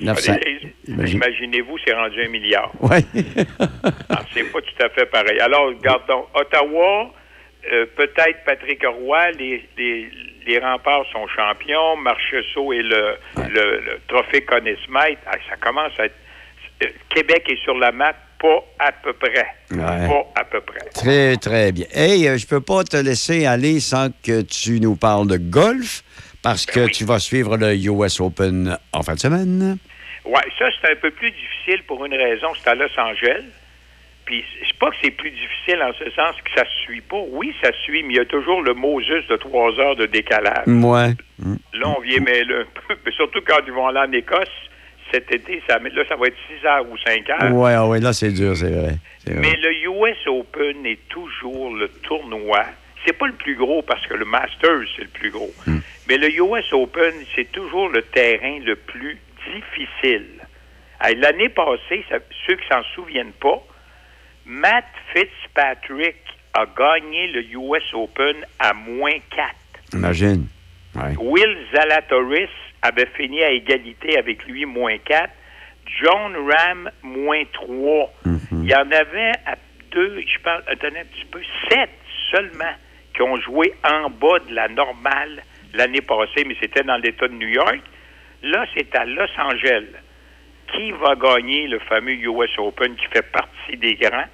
[0.00, 0.32] 900.
[0.32, 2.70] Allez, Imagine- Imaginez-vous, c'est rendu un milliard.
[2.80, 3.04] Ouais.
[4.08, 5.38] Ah, c'est pas tout à fait pareil.
[5.40, 6.24] Alors, gardons.
[6.34, 7.10] Ottawa,
[7.72, 10.08] euh, peut-être Patrick Roy, les, les,
[10.46, 15.18] les remparts sont champions, Marcheseau et le, le, le trophée Conn Smythe.
[15.26, 16.14] Ah, ça commence à être.
[16.84, 19.46] euh, Québec est sur la map, pas à peu près.
[19.70, 19.76] Ouais.
[20.08, 20.80] Pas à peu près.
[20.94, 21.86] Très, très bien.
[21.92, 26.02] Hey, euh, je peux pas te laisser aller sans que tu nous parles de golf,
[26.42, 29.78] parce Ben que tu vas suivre le US Open en fin de semaine.
[30.24, 32.48] Oui, ça, c'est un peu plus difficile pour une raison.
[32.54, 33.44] C'est à Los Angeles.
[34.28, 37.16] Puis, c'est pas que c'est plus difficile en ce sens que ça se suit pas.
[37.30, 40.04] Oui, ça se suit, mais il y a toujours le Moses de trois heures de
[40.04, 40.66] décalage.
[40.66, 41.14] Ouais.
[41.72, 42.94] Là, on vient mêler un peu.
[43.06, 44.50] Mais surtout quand ils vont aller en Écosse,
[45.10, 47.52] cet été, ça, là, ça va être 6 heures ou 5 heures.
[47.54, 48.96] Ouais, ah ouais, là, c'est dur, c'est vrai.
[49.34, 52.64] Mais le US Open est toujours le tournoi.
[53.06, 55.50] C'est pas le plus gros parce que le Masters, c'est le plus gros.
[55.66, 55.78] Hmm.
[56.06, 59.16] Mais le US Open, c'est toujours le terrain le plus
[59.54, 60.26] difficile.
[61.16, 63.62] L'année passée, ça- ceux qui s'en souviennent pas,
[64.48, 66.16] Matt Fitzpatrick
[66.54, 69.54] a gagné le US Open à moins 4.
[69.92, 70.46] Imagine.
[70.94, 71.14] Ouais.
[71.18, 72.48] Will Zalatoris
[72.80, 75.30] avait fini à égalité avec lui, moins 4.
[76.02, 78.12] John Ram, moins 3.
[78.52, 79.56] Il y en avait à
[79.90, 81.90] deux, je parle, attendez un petit peu, sept
[82.30, 82.72] seulement
[83.14, 85.42] qui ont joué en bas de la normale
[85.74, 87.80] l'année passée, mais c'était dans l'État de New York.
[88.42, 89.88] Là, c'est à Los Angeles.
[90.72, 94.26] Qui va gagner le fameux US Open qui fait partie des grands?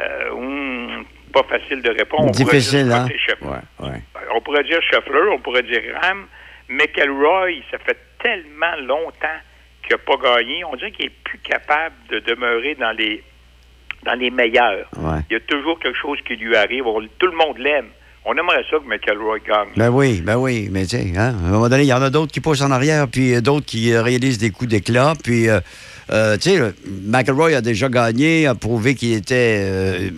[0.00, 1.02] Euh,
[1.32, 2.24] pas facile de répondre.
[2.28, 3.08] On pourrait Difficile, dire hein?
[3.42, 4.02] Ouais, ouais.
[4.34, 6.26] On pourrait dire Scheffler, on pourrait dire Ram.
[6.68, 9.38] McElroy, ça fait tellement longtemps
[9.86, 10.64] qu'il n'a pas gagné.
[10.64, 13.22] On dirait qu'il est plus capable de demeurer dans les
[14.04, 14.88] dans les meilleurs.
[14.98, 15.20] Ouais.
[15.30, 16.86] Il y a toujours quelque chose qui lui arrive.
[16.86, 17.86] On- tout le monde l'aime.
[18.24, 19.68] On aimerait ça que McElroy gagne.
[19.76, 22.02] Ben oui, ben oui, mais tu sais, hein, à un moment donné, il y en
[22.02, 25.60] a d'autres qui poussent en arrière, puis d'autres qui réalisent des coups d'éclat, puis, euh,
[26.10, 26.60] euh, tu sais,
[27.04, 30.10] McElroy a déjà gagné, a prouvé qu'il était euh,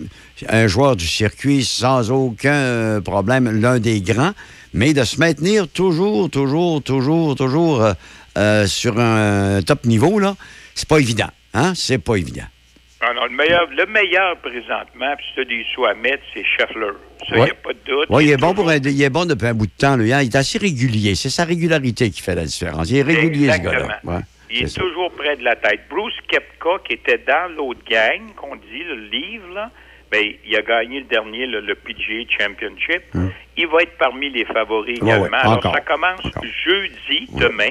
[0.47, 4.33] un joueur du circuit sans aucun euh, problème, l'un des grands,
[4.73, 7.83] mais de se maintenir toujours, toujours, toujours, toujours
[8.37, 10.35] euh, sur un top niveau, là,
[10.75, 12.45] c'est pas évident, hein, c'est pas évident.
[13.01, 16.91] Ah non, le meilleur, le meilleur présentement, puis as des sous à mettre, c'est Scheffler.
[17.29, 18.07] Ça, il n'y a pas de doute.
[18.09, 20.01] Oui, il est bon pour un- il est bon depuis un bout de temps, hein,
[20.21, 22.89] il est assez régulier, c'est sa régularité qui fait la différence.
[22.89, 23.99] Il est régulier, ce gars-là.
[24.03, 24.19] Ouais,
[24.51, 25.81] Il est toujours près de la tête.
[25.89, 29.69] Bruce Kepka, qui était dans l'autre gang, qu'on dit, le livre, là,
[30.11, 33.03] ben, il a gagné le dernier, le, le PGA Championship.
[33.57, 34.99] Il va être parmi les favoris.
[35.01, 35.37] Ouais, également.
[35.37, 36.21] ouais, Alors, ça commence
[36.65, 37.69] jeudi, demain.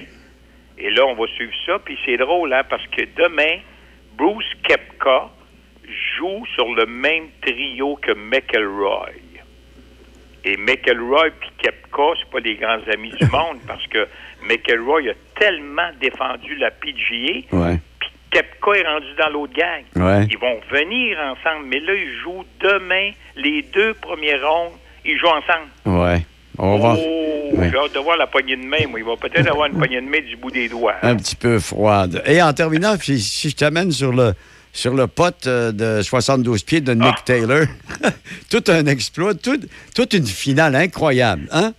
[0.78, 1.78] Et là, on va suivre ça.
[1.81, 3.58] Puis c'est drôle, hein, parce que demain,
[4.16, 5.31] Bruce Kepka
[6.16, 9.10] joue sur le même trio que McElroy.
[10.44, 14.07] Et McElroy puis Kepka, c'est pas des grands amis du monde parce que
[14.42, 17.78] McElroy a tellement défendu la PGA, Ouais.
[18.31, 19.83] Kepka est rendu dans l'autre gang.
[19.97, 20.26] Ouais.
[20.31, 24.73] Ils vont venir ensemble, mais là, ils jouent demain, les deux premiers rondes,
[25.05, 25.70] ils jouent ensemble.
[25.86, 26.26] Ouais.
[26.58, 27.70] On va Oh, Ouais.
[27.73, 28.86] j'ai hâte de voir la poignée de main.
[28.91, 30.97] Moi, il va peut-être avoir une poignée de main du bout des doigts.
[31.02, 32.23] un petit peu froide.
[32.26, 34.34] Et en terminant, si, si je t'amène sur le
[34.70, 37.65] sur le pote euh, de 72 pieds de Nick Taylor,
[38.50, 41.73] tout un exploit, tout- toute une finale incroyable, hein?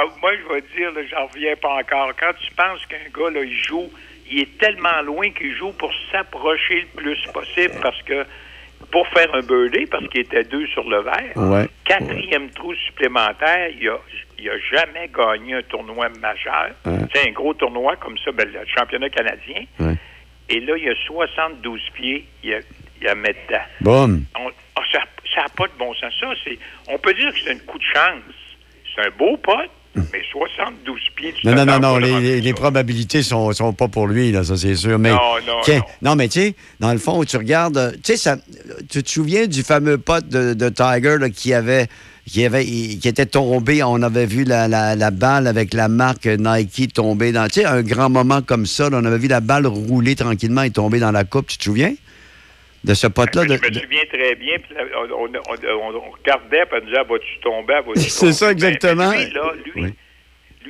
[0.00, 2.12] Ah, moi, je vais te dire, là, j'en reviens pas encore.
[2.18, 3.90] Quand tu penses qu'un gars, là, il joue,
[4.30, 8.24] il est tellement loin qu'il joue pour s'approcher le plus possible parce que
[8.92, 11.66] pour faire un birdie, parce qu'il était deux sur le verre, Ouais.
[11.84, 13.98] quatrième trou supplémentaire, il a,
[14.38, 16.70] il a jamais gagné un tournoi majeur.
[16.86, 16.98] Ouais.
[17.12, 19.64] C'est un gros tournoi comme ça, ben, le championnat canadien.
[20.50, 22.58] Et là, il a 72 pieds, il a,
[23.00, 23.64] il a mis dedans.
[23.80, 24.24] Boum.
[24.38, 26.14] On- ah, ça n'a pas de bon sens.
[26.20, 28.22] Ça, c'est, on peut dire que c'est un coup de chance.
[28.94, 29.70] C'est un beau pote,
[30.12, 33.72] mais 72 pieds, tu Non, non, non, non, les, de les- les probabilités sont, sont
[33.72, 34.98] pas pour lui, là, ça c'est sûr.
[34.98, 36.16] Mais, Non, non, Tiens, non.
[36.16, 38.36] mais tu sais, dans le fond, tu regardes, tu sais, ça-
[38.90, 41.86] tu te souviens du fameux pote de, de Tiger là, qui avait,
[42.26, 46.26] qui avait, qui était tombé, on avait vu la, la- la balle avec la marque
[46.26, 49.40] Nike tomber dans, tu sais, un grand moment comme ça, là, on avait vu la
[49.40, 51.94] balle rouler tranquillement et tomber dans la coupe, tu te souviens?
[52.84, 53.44] De ce pote-là?
[53.44, 54.56] de- Je me de- souviens très bien.
[54.58, 58.32] Puis là, on, on- on- on regardait, puis on disait, ah, vas-tu tomber, vas-tu C'est
[58.32, 58.52] ça, tomber?
[58.52, 59.10] exactement.
[59.10, 59.94] Mais Lui, là, lui, Oui.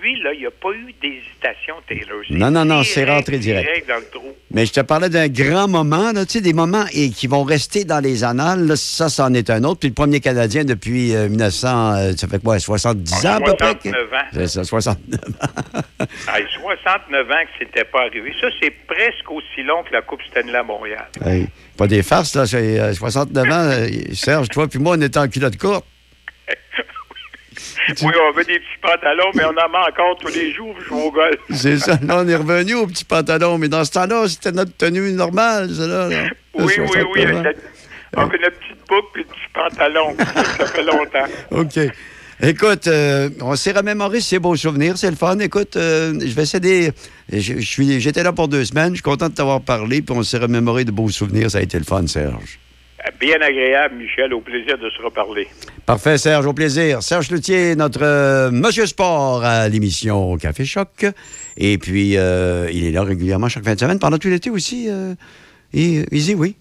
[0.00, 2.20] Lui, là, il n'y a pas eu d'hésitation, Taylor.
[2.30, 3.88] Non, non, non, c'est rentré direct.
[3.88, 4.34] dans le trou.
[4.50, 7.42] Mais je te parlais d'un grand moment, là, tu sais, des moments et, qui vont
[7.44, 8.66] rester dans les annales.
[8.66, 9.80] là, ça, c'en est un autre.
[9.80, 13.54] Puis le premier Canadien depuis euh, 1900, euh, ça fait quoi, 70 ans à peu
[13.54, 13.72] près?
[13.82, 14.16] 69 ans.
[14.32, 15.20] C'est ça, 69
[16.26, 18.32] Ah, 69 ans que c'était pas arrivé.
[18.40, 21.06] Ça, c'est presque aussi long que la Coupe Stanley à Montréal.
[21.24, 21.46] Hey,
[21.76, 22.46] pas des farces, là.
[22.46, 23.50] C'est euh, 69 ans.
[23.52, 25.84] euh, Serge, toi, puis moi, on était en culotte courte.
[28.02, 30.88] Oui, on veut des petits pantalons, mais on en met encore tous les jours, je
[30.90, 31.36] golf.
[31.50, 31.98] C'est ça.
[32.06, 33.58] Là, on est revenu au petit pantalon.
[33.58, 36.08] Mais dans ce temps-là, c'était notre tenue normale, ça, là.
[36.08, 36.22] là.
[36.54, 37.24] Oui, oui, 69 oui.
[37.42, 37.52] la-
[38.24, 40.16] On fait la petite boucle et le petit pantalon.
[40.58, 41.26] Ça fait longtemps.
[41.50, 41.92] OK.
[42.40, 45.36] Écoute, euh, on s'est remémoré ces beaux souvenirs, c'est le fun.
[45.40, 46.92] Écoute, euh, je vais céder.
[47.28, 50.84] J'étais là pour deux semaines, je suis content de t'avoir parlé, puis on s'est remémoré
[50.84, 51.50] de beaux souvenirs.
[51.50, 52.60] Ça a été le fun, Serge.
[53.20, 54.32] Bien agréable, Michel.
[54.34, 55.48] Au plaisir de se reparler.
[55.86, 57.02] Parfait, Serge, au plaisir.
[57.02, 61.06] Serge Loutier, notre euh, Monsieur Sport à l'émission Café Choc.
[61.56, 64.86] Et puis, euh, il est là régulièrement chaque fin de semaine, pendant tout l'été aussi.
[64.88, 65.14] Euh,
[65.72, 66.56] et, Easy, oui.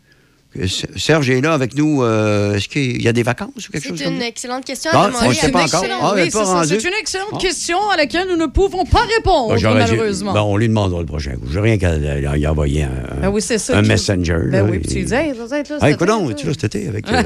[0.96, 2.04] Serge est là avec nous.
[2.04, 5.04] euh, Est-ce qu'il y a des vacances ou quelque chose C'est une excellente question Ah,
[5.04, 5.26] à demander.
[5.26, 5.80] on le sait à pas Michel.
[5.94, 6.00] encore.
[6.02, 6.54] Ah, elle est oui, pas c'est ça.
[6.54, 6.68] rendue.
[6.80, 10.34] C'est une excellente question à laquelle nous ne pouvons pas répondre, Ah, j'aurais dû- malheureusement.
[10.34, 11.48] Bon, on lui demandera le prochain coup.
[11.52, 13.78] J'ai rien qu'à euh, y envoyer un, Ben oui, c'est ça.
[13.78, 14.38] un messenger.
[14.52, 15.58] Ben oui, puis tu dis, hey, ça.
[15.82, 16.34] Ah, écoute ça.
[16.36, 17.06] tu vois, cet été, avec.
[17.12, 17.24] euh,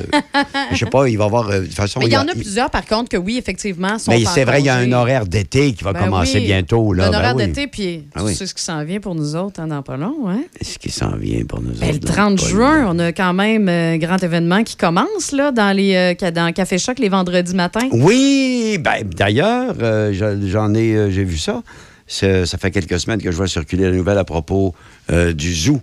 [0.71, 1.49] je sais pas, il va y avoir.
[1.49, 3.97] euh, De toute façon, Mais il y en a- plusieurs, par contre, que oui, effectivement,
[3.99, 4.93] sont Mais en c'est vrai, il y a un congé.
[4.95, 6.45] horaire d'été qui va Ben commencer oui.
[6.45, 6.93] bientôt.
[6.93, 7.07] Là.
[7.07, 7.45] Un Ben horaire oui.
[7.47, 8.35] d'été, puis Ah tu oui.
[8.35, 10.41] sais ce qui s'en vient pour nous autres hein, dans pas long, hein?
[10.61, 11.99] Ce qui s'en vient pour nous Ben, autres.
[12.01, 15.51] le là, 30 pas juin, on a quand même un grand événement qui commence là,
[15.51, 17.87] dans, les, euh, dans Café Choc les vendredis matins.
[17.91, 21.61] Oui, ben, d'ailleurs, euh, je- j'en ai, euh, j'ai vu ça.
[22.07, 24.73] Ça fait quelques semaines que je vois circuler la nouvelle à propos
[25.11, 25.79] euh, du zoo.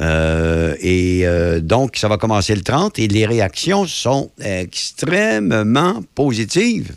[0.00, 6.94] Euh, et euh, donc, ça va commencer le 30 et les réactions sont extrêmement positives.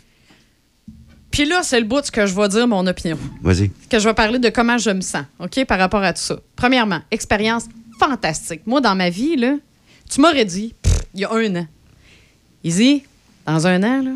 [1.32, 3.18] Puis là, c'est le bout de ce que je vais dire mon opinion.
[3.42, 3.70] Vas-y.
[3.90, 6.38] que je vais parler de comment je me sens, OK, par rapport à tout ça.
[6.54, 7.64] Premièrement, expérience
[7.98, 8.60] fantastique.
[8.66, 9.56] Moi, dans ma vie, là,
[10.12, 11.66] tu m'aurais dit, pff, il y a un an,
[12.64, 13.02] Izzy,
[13.46, 14.12] dans un an, là,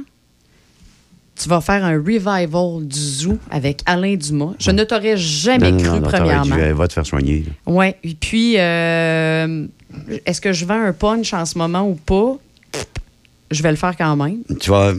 [1.41, 4.55] tu vas faire un revival du zoo avec Alain Dumas.
[4.59, 6.57] Je ne t'aurais jamais Non, cru, non, premièrement.
[6.57, 7.45] dit, elle va te faire soigner.
[7.67, 7.87] Oui.
[8.03, 9.67] Et puis, euh,
[10.25, 12.39] est-ce que je vends un punch en ce moment ou pas?
[13.51, 14.43] Je vais le faire quand même.
[14.61, 14.95] Tu vas,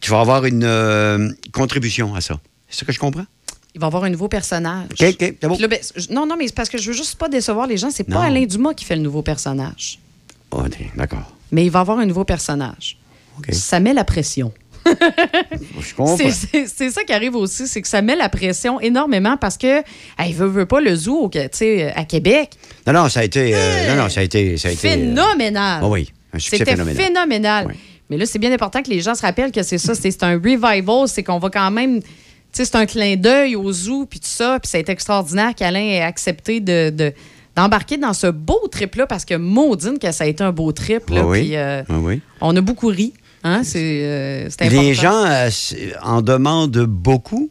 [0.00, 2.38] tu vas avoir une euh, contribution à ça.
[2.68, 3.24] C'est ça que je comprends?
[3.74, 4.88] Il va y avoir un nouveau personnage.
[4.90, 5.56] OK, OK, c'est bon.
[5.58, 7.76] Là, ben, je- non, non, mais c'est parce que je veux juste pas décevoir les
[7.78, 7.90] gens.
[7.90, 9.98] C'est pas Alain Dumas qui fait le nouveau personnage.
[10.50, 10.62] Oh,
[10.96, 11.32] D'accord.
[11.52, 12.98] Mais il va avoir un nouveau personnage.
[13.52, 14.52] Ça met la pression.
[14.88, 16.16] Je comprends.
[16.16, 19.82] C'est- ça qui arrive aussi, c'est que ça met la pression énormément parce que,
[20.18, 21.30] hey, veut, veut pas le zoo
[21.94, 22.50] à Québec.
[22.86, 23.52] Non, non, ça a été.
[23.54, 24.56] euh, non, non, ça a été.
[24.56, 25.80] Ça a été euh, Phénoménal.
[25.82, 27.04] ah oui, un succès C'était phénoménal.
[27.04, 27.74] phénoménal.
[28.10, 30.34] Mais là, c'est bien important que les gens se rappellent que c'est ça, c'est un
[30.34, 32.00] revival, c'est qu'on va quand même.
[32.50, 36.60] C'est un clin d'œil au zoo, puis tout ça, puis c'est extraordinaire qu'Alain ait accepté
[36.60, 36.90] de.
[36.90, 37.12] de-
[37.58, 41.10] d'embarquer dans ce beau trip-là parce que maudine que ça a été un beau trip.
[41.10, 42.20] Là, Ah oui, puis, euh, ah oui?
[42.40, 43.12] On a beaucoup ri.
[43.42, 43.62] Hein?
[43.64, 44.80] C'est euh, important.
[44.82, 45.50] Les gens euh,
[46.02, 47.50] en demandent beaucoup.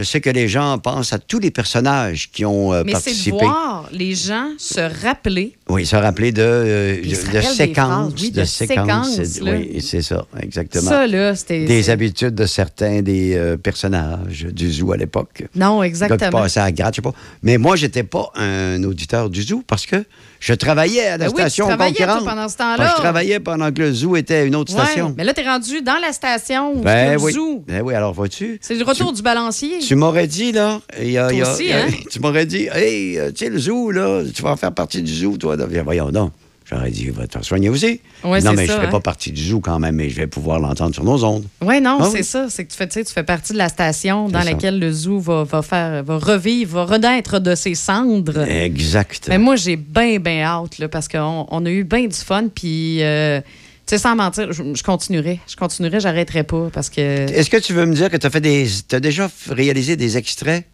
[0.00, 3.00] Je sais que les gens pensent à tous les personnages qui ont euh, Mais c'est
[3.00, 3.36] de participé.
[3.36, 8.14] voir les gens se rappeler Oui, se rappeler de, euh, se de séquences.
[8.18, 9.52] oui, de séquences, c'est- là.
[9.52, 10.88] Oui, c'est ça, exactement.
[10.88, 15.44] Ça, là, c'était- Des habitudes de certains des euh, personnages du zoo à l'époque.
[15.54, 16.18] Non, exactement.
[16.18, 17.12] qui passaient à la gratte, je sais pas.
[17.42, 20.02] Mais moi, j'étais pas un auditeur du zoo parce que
[20.40, 22.24] je travaillais à la Ben oui, tu station toi, concurrente.
[22.24, 22.94] pendant ce temps-là.
[22.96, 25.14] Je travaillais pendant que le zoo était une autre Ouais, station.
[25.16, 27.32] Mais là, t'es rendu dans la station où Ben c'est oui.
[27.32, 27.64] le zoo.
[27.68, 28.58] Ben oui, alors vois-tu?
[28.62, 29.78] C'est le retour du balancier.
[29.80, 31.88] Tu m'aurais dit, là, y a- il y a- Toi aussi, il y a- hein?
[32.10, 35.02] tu m'aurais dit, hey, euh, tu sais, le zoo, là, tu vas en faire partie
[35.02, 35.56] du zoo, toi.
[35.84, 36.32] Voyons donc.
[36.70, 38.00] J'aurais dit, va te faire soigner aussi.
[38.22, 38.90] Ouais, non, c'est mais je ne fais hein.
[38.90, 41.44] pas partie du zoo quand même, mais je vais pouvoir l'entendre sur nos ondes.
[41.62, 42.24] Oui, non, Ah c'est oui.
[42.24, 42.48] ça.
[42.48, 44.52] C'est que tu fais, tu fais partie de la station dans C'est ça.
[44.52, 48.42] laquelle le zoo va, va faire, va revivre, va renaître de ses cendres.
[48.48, 49.26] Exact.
[49.28, 52.44] Mais moi, j'ai bien, bien hâte, là, parce qu'on on a eu bien du fun,
[52.54, 53.46] puis, euh, tu
[53.86, 55.40] sais, sans mentir, je, je continuerai.
[55.48, 57.00] Je continuerai, j'arrêterai pas, parce que...
[57.00, 58.68] Est-ce que tu veux me dire que tu as fait des.
[58.92, 60.64] As déjà réalisé des extraits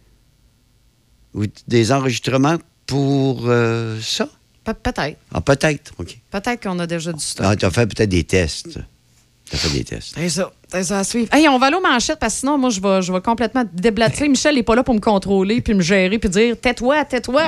[1.33, 4.29] ou des enregistrements pour euh, ça?
[4.73, 5.17] Pe- Peut-être.
[5.33, 6.17] Ah, peut-être, OK.
[6.29, 7.45] Peut-être qu'on a déjà du stock.
[7.49, 8.77] Ah, tu as fait peut-être des tests.
[9.49, 10.13] Tu as fait des tests.
[10.17, 10.51] C'est ça.
[10.69, 11.33] C'est ça à suivre.
[11.33, 13.63] Hey, on va aller aux manchettes parce que sinon, moi, je vais, je vais complètement
[13.71, 14.27] déblater.
[14.29, 17.43] Michel n'est pas là pour me contrôler puis me gérer puis dire tais-toi, tais-toi.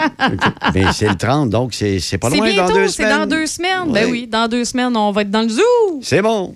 [0.73, 3.19] Mais c'est le 30, donc c'est c'est pas C'est loin dans bientôt, deux c'est semaines.
[3.19, 3.91] dans deux semaines.
[3.91, 5.99] Ben oui, dans deux semaines, on va être dans le zoo.
[6.01, 6.55] C'est bon.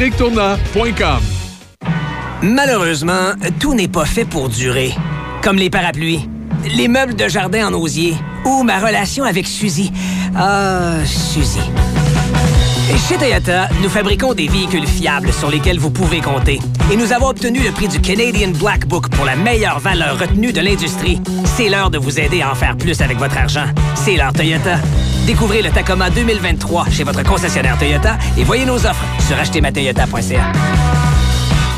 [2.41, 4.95] Malheureusement, tout n'est pas fait pour durer.
[5.43, 6.27] Comme les parapluies,
[6.75, 9.91] les meubles de jardin en osier ou ma relation avec Suzy.
[10.35, 11.59] Ah, Suzy.
[12.97, 16.59] Chez Toyota, nous fabriquons des véhicules fiables sur lesquels vous pouvez compter.
[16.91, 20.51] Et nous avons obtenu le prix du Canadian Black Book pour la meilleure valeur retenue
[20.51, 21.21] de l'industrie.
[21.45, 23.65] C'est l'heure de vous aider à en faire plus avec votre argent.
[23.95, 24.77] C'est l'heure Toyota.
[25.25, 30.51] Découvrez le Tacoma 2023 chez votre concessionnaire Toyota et voyez nos offres sur achetermatoyota.ca.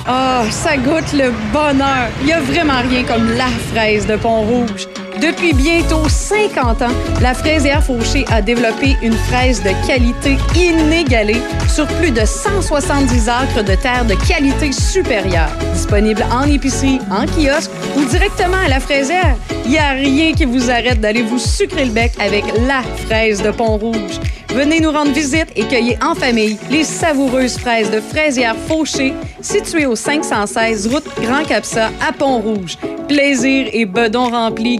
[0.06, 2.10] Ah, ça goûte le bonheur.
[2.22, 4.88] Il n'y a vraiment rien comme la fraise de Pont-Rouge.
[5.24, 11.88] Depuis bientôt 50 ans, la fraisière Fauché a développé une fraise de qualité inégalée sur
[11.88, 15.50] plus de 170 acres de terre de qualité supérieure.
[15.74, 19.38] Disponible en épicerie, en kiosque ou directement à la fraisière.
[19.64, 23.42] Il n'y a rien qui vous arrête d'aller vous sucrer le bec avec la fraise
[23.42, 24.20] de Pont-Rouge.
[24.54, 29.88] Venez nous rendre visite et cueillez en famille les savoureuses fraises de Fraisière Fauché, situées
[29.88, 32.78] au 516 route Grand Capsa à Pont-Rouge.
[33.08, 34.80] Plaisir et bedon rempli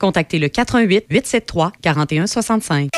[0.01, 2.89] contactez le 88 873 4165.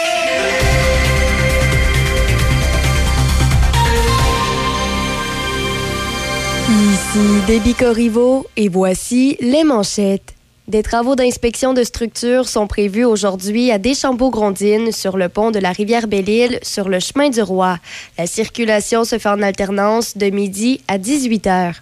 [6.70, 10.34] Ici Déby Corriveau et voici les manchettes.
[10.70, 15.74] Des travaux d'inspection de structure sont prévus aujourd'hui à Deschambault-Grondines sur le pont de la
[15.74, 17.80] rivière Belle-Île sur le chemin du Roi.
[18.18, 21.76] La circulation se fait en alternance de midi à 18 heures.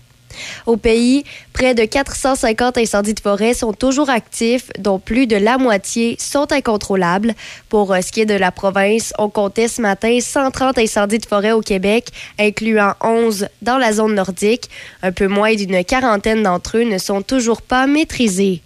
[0.66, 5.58] Au pays, près de 450 incendies de forêt sont toujours actifs, dont plus de la
[5.58, 7.34] moitié sont incontrôlables.
[7.70, 11.26] Pour euh, ce qui est de la province, on comptait ce matin 130 incendies de
[11.26, 14.70] forêt au Québec, incluant 11 dans la zone nordique.
[15.04, 18.62] Un peu moins d'une quarantaine d'entre eux ne sont toujours pas maîtrisés.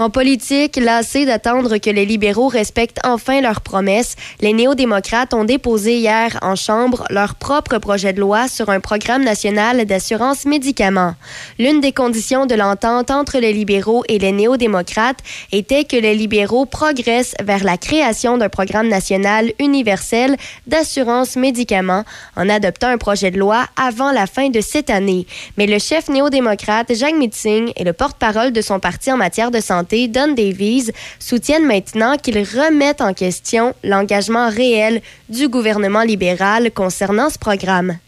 [0.00, 5.98] En politique, lassés d'attendre que les libéraux respectent enfin leurs promesses, les néo-démocrates ont déposé
[5.98, 11.16] hier en Chambre leur propre projet de loi sur un programme national d'assurance médicaments.
[11.58, 15.18] L'une des conditions de l'entente entre les libéraux et les néo-démocrates
[15.50, 20.36] était que les libéraux progressent vers la création d'un programme national universel
[20.68, 22.04] d'assurance médicaments
[22.36, 25.26] en adoptant un projet de loi avant la fin de cette année.
[25.56, 29.58] Mais le chef néo-démocrate Jacques Singh et le porte-parole de son parti en matière de
[29.60, 37.30] santé, Don Davies, soutiennent maintenant qu'ils remettent en question l'engagement réel du gouvernement libéral concernant
[37.30, 37.98] ce programme.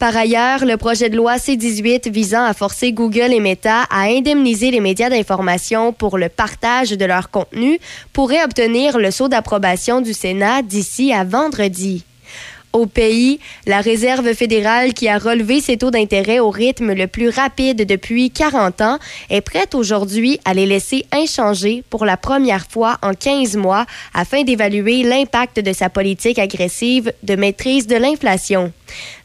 [0.00, 4.70] Par ailleurs, le projet de loi C-18 visant à forcer Google et Meta à indemniser
[4.70, 7.78] les médias d'information pour le partage de leur contenu
[8.14, 12.04] pourrait obtenir le saut d'approbation du Sénat d'ici à vendredi.
[12.72, 17.28] Au pays, la Réserve fédérale, qui a relevé ses taux d'intérêt au rythme le plus
[17.28, 22.98] rapide depuis 40 ans, est prête aujourd'hui à les laisser inchangés pour la première fois
[23.02, 28.72] en 15 mois afin d'évaluer l'impact de sa politique agressive de maîtrise de l'inflation.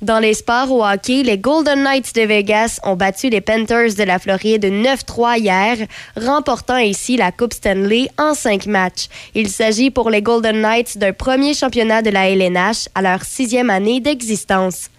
[0.01, 4.03] Dans les sports au hockey, les Golden Knights de Vegas ont battu les Panthers de
[4.03, 5.77] la Floride 9-3 hier,
[6.15, 9.07] remportant ainsi la Coupe Stanley en cinq matchs.
[9.33, 13.69] Il s'agit pour les Golden Knights d'un premier championnat de la LNH à leur sixième
[13.69, 14.89] année d'existence.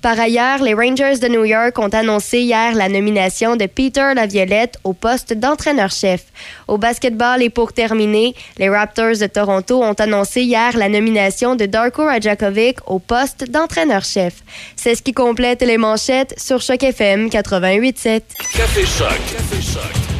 [0.00, 4.78] Par ailleurs, les Rangers de New York ont annoncé hier la nomination de Peter Laviolette
[4.82, 6.24] au poste d'entraîneur-chef.
[6.66, 11.66] Au basketball et pour terminer, les Raptors de Toronto ont annoncé hier la nomination de
[11.66, 14.34] Darko Rajakovic au poste d'entraîneur-chef.
[14.74, 18.22] C'est ce qui complète les manchettes sur Choc FM 88.7.
[18.56, 19.20] Café Choc.
[19.30, 20.11] Café Choc.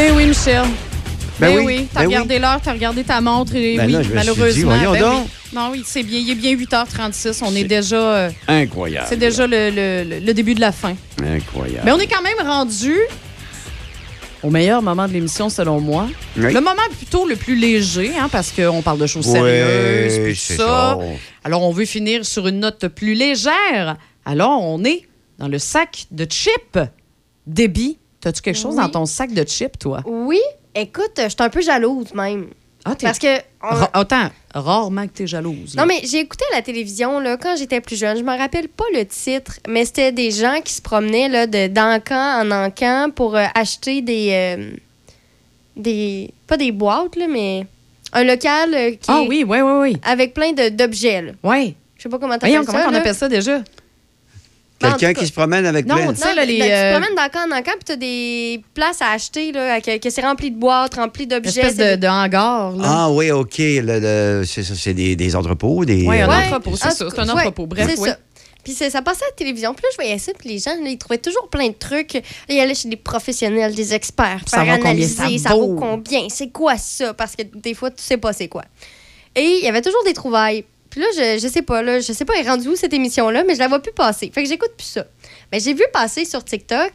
[0.00, 0.62] Ben oui, Michel.
[1.38, 1.86] Ben Ben, oui, oui.
[1.92, 4.74] T'as ben regardé l'heure, t'as regardé ta montre et Ben oui, malheureusement.
[4.78, 5.28] dit, ben oui.
[5.52, 6.18] Non, oui, c'est bien.
[6.20, 7.40] Il est bien 8h36.
[7.44, 7.96] On est, déjà.
[7.96, 9.06] euh, Incroyable.
[9.10, 10.94] c'est déjà le, le- le début de la fin.
[11.22, 11.82] Incroyable.
[11.84, 12.94] Mais on est quand même rendu
[14.42, 16.08] au meilleur moment de l'émission, selon moi.
[16.38, 16.50] Oui.
[16.50, 20.62] Le moment plutôt le plus léger, hein, parce qu'on parle de choses sérieuses, puis tout
[20.62, 20.66] ça.
[20.66, 20.98] ça.
[21.44, 23.98] Alors, on veut finir sur une note plus légère.
[24.24, 25.02] Alors, on est
[25.38, 26.78] dans le sac de chips.
[27.46, 28.82] Déby, as-tu quelque chose Oui.
[28.82, 30.02] dans ton sac de chips, toi?
[30.06, 30.40] Oui,
[30.74, 32.48] écoute, je suis un peu jalouse même.
[32.84, 33.38] Ah, t'es- Parce que.
[33.62, 35.74] on- Attends, rarement que t'es jalouse.
[35.74, 35.82] là.
[35.82, 38.16] Non, mais j'ai écouté à la télévision là, quand j'étais plus jeune.
[38.16, 41.66] Je me rappelle pas le titre, mais c'était des gens qui se promenaient là, de,
[41.66, 44.70] d'encan en encan pour euh, acheter des, euh,
[45.76, 46.30] des.
[46.46, 47.66] Pas des boîtes, là, mais
[48.12, 49.08] un local euh, qui.
[49.08, 49.96] Ah oui, oui, oui, oui.
[50.02, 51.34] Avec plein de, d'objets.
[51.42, 51.74] Oui.
[51.96, 52.72] Je sais pas comment t'appelles Voyons, ça.
[52.72, 53.58] comment on appelle ça déjà?
[54.80, 57.00] Quelqu'un qui se promène avec Non, plein tu sais, là, les, Ben, Tu euh, te
[57.00, 60.22] promènes d'encan en encan, puis tu as des places à acheter, là, que, que c'est
[60.22, 61.60] rempli de boîtes, rempli d'objets.
[61.60, 62.72] Espèce de, de hangar.
[62.76, 62.84] Là.
[62.86, 63.58] Ah oui, OK.
[63.58, 63.80] le-
[64.40, 66.06] le- c'est ça, c'est des, des entrepôts, des...
[66.06, 67.06] Oui, un euh, entrepôt, c'est ça.
[67.10, 67.62] C'est un entrepôt.
[67.62, 68.08] ouais, Bref, c'est oui.
[68.08, 68.18] ça.
[68.62, 69.72] Puis ça passait à la télévision.
[69.72, 72.12] Puis là, je voyais ça, puis les gens, là, ils trouvaient toujours plein de trucs.
[72.14, 76.76] Là, ils allaient chez des professionnels, des experts, Pour analyser, ça vaut combien, c'est quoi
[76.76, 77.14] ça?
[77.14, 78.64] Parce que des fois, tu sais pas c'est quoi.
[79.34, 80.64] Et il y avait toujours des trouvailles.
[80.90, 82.92] Puis là, je, je sais pas, là, je sais pas, elle est rendue où cette
[82.92, 84.30] émission-là, mais je la vois plus passer.
[84.34, 85.06] Fait que j'écoute plus ça.
[85.52, 86.90] Mais j'ai vu passer sur TikTok.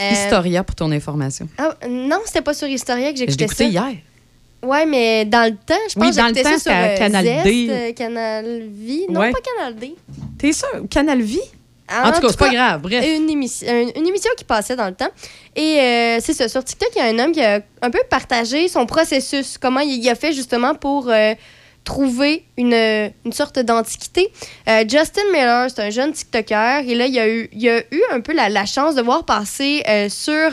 [0.00, 1.48] euh, Historia pour ton information.
[1.58, 3.64] ah, non, c'était pas sur Historia que j'écoutais ça.
[3.64, 3.84] hier.
[4.62, 6.96] Ouais, mais dans le temps, je pense Oui, que dans le temps, ça sur euh,
[6.96, 7.66] Canal Zest, D.
[7.70, 9.06] euh, Canal Vie.
[9.08, 9.30] Non, Ouais.
[9.30, 9.94] pas Canal D.
[10.38, 10.68] T'es sûr?
[10.90, 11.38] Canal Vie?
[11.88, 13.04] En tout cas, c'est pas grave, bref.
[13.06, 15.10] Une, émission- une- une émission qui passait dans le temps.
[15.54, 18.00] Et euh, c'est ça, sur TikTok, il y a un homme qui a un peu
[18.10, 21.34] partagé son processus, comment il, il a fait justement pour euh,
[21.86, 22.74] trouver une,
[23.24, 24.28] une sorte d'antiquité.
[24.68, 28.02] Euh, Justin Miller, c'est un jeune TikToker, et là, il a eu, il a eu
[28.10, 30.50] un peu la, la chance de voir passer euh, sur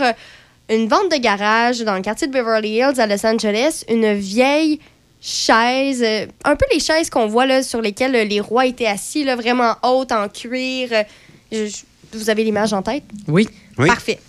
[0.69, 4.79] une vente de garage dans le quartier de Beverly Hills à Los Angeles une vieille
[5.21, 8.85] chaise, euh, un peu les chaises qu'on voit là, sur lesquelles euh, les rois étaient
[8.87, 10.89] assis, là, vraiment hautes en cuir.
[10.91, 11.03] euh,
[11.51, 13.03] je- je- vous avez l'image en tête?
[13.27, 13.47] Oui.
[13.87, 14.19] Parfait.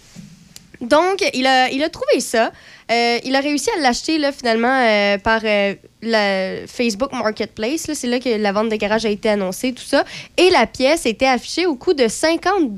[0.85, 2.53] Donc, il a, il a trouvé ça.
[2.91, 7.91] Euh, il a réussi à l'acheter là, finalement euh, par euh, la Facebook Marketplace.
[7.95, 10.05] C'est là que la vente de garage a été annoncée, tout ça.
[10.37, 12.77] Et la pièce était affichée au coût de 50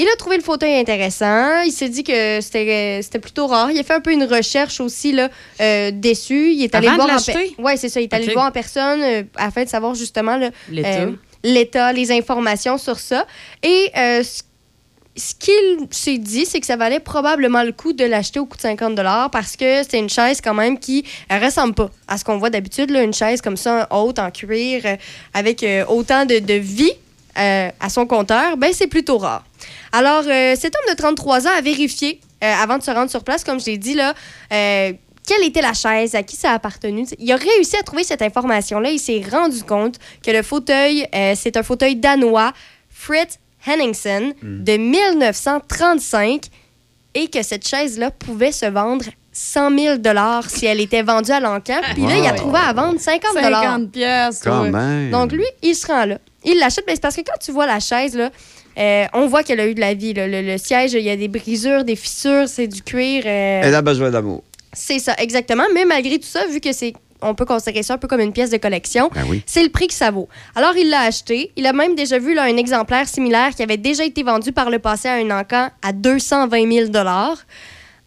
[0.00, 1.62] il a trouvé le fauteuil intéressant.
[1.62, 3.68] Il s'est dit que c'était c'était plutôt rare.
[3.72, 5.28] Il a fait un peu une recherche aussi là,
[5.60, 6.52] euh, déçu.
[6.52, 8.00] Il est allé Avant le de voir en pe- Ouais, c'est ça.
[8.00, 10.38] Il est allé voir en personne euh, afin de savoir justement
[10.70, 10.88] L'état.
[11.00, 11.10] euh,
[11.42, 13.26] l'état, les informations sur ça.
[13.64, 13.90] Et
[14.22, 14.42] ce
[15.18, 18.56] ce qu'il s'est dit, c'est que ça valait probablement le coup de l'acheter au coût
[18.56, 18.98] de 50
[19.30, 22.90] parce que c'est une chaise quand même qui ressemble pas à ce qu'on voit d'habitude,
[22.90, 24.96] une chaise comme ça, haute, en cuir, euh,
[25.34, 26.92] avec euh, autant de, vie
[27.38, 29.44] euh, à son compteur, ben c'est plutôt rare.
[29.92, 33.58] Alors, cet homme de 33 ans a vérifié, avant de se rendre sur place, comme
[33.58, 33.96] je l'ai dit,
[34.50, 37.06] quelle était la chaise, à qui ça a appartenu.
[37.18, 38.90] Il a réussi à trouver cette information-là.
[38.90, 42.52] Il s'est rendu compte que le fauteuil, c'est un fauteuil danois,
[42.90, 43.38] Fritz
[43.68, 46.42] Henningsen, de 1935,
[47.14, 49.96] et que cette chaise-là pouvait se vendre 100 000
[50.48, 51.80] si elle était vendue à l'encan.
[51.94, 54.40] Puis là, il a trouvé à vendre 50 50 pièces.
[54.42, 55.10] Quand même.
[55.10, 56.18] Donc lui, il se rend là.
[56.44, 58.30] Il l'achète, mais c'est parce que quand tu vois la chaise, là,
[58.78, 60.14] euh, on voit qu'elle a eu de la vie.
[60.14, 60.26] là.
[60.28, 63.24] Le, le siège, il y a des brisures, des fissures, c'est du cuir.
[63.26, 64.42] euh, Elle a besoin d'amour.
[64.72, 65.64] c'est ça, exactement.
[65.74, 68.32] Mais malgré tout ça, vu que c'est, on peut considérer ça un peu comme une
[68.32, 69.42] pièce de collection, Ben oui.
[69.46, 70.28] c'est le prix que ça vaut.
[70.54, 71.50] Alors, il l'a acheté.
[71.56, 74.70] Il a même déjà vu là, un exemplaire similaire qui avait déjà été vendu par
[74.70, 76.90] le passé à un encan à 220 000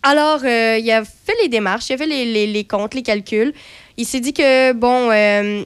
[0.03, 3.03] Alors, euh, il a fait les démarches, il a fait les, les- les comptes, les
[3.03, 3.53] calculs.
[3.97, 5.63] Il s'est dit que, bon, euh,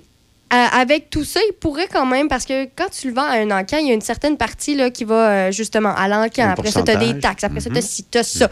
[0.49, 3.51] avec tout ça, il pourrait quand même, parce que quand tu le vends à un
[3.51, 6.49] encan, il y a une certaine partie là, qui va euh, justement à l'encan.
[6.51, 7.43] Après ça, tu as des taxes.
[7.43, 8.49] Après ça, tu as t'as ça.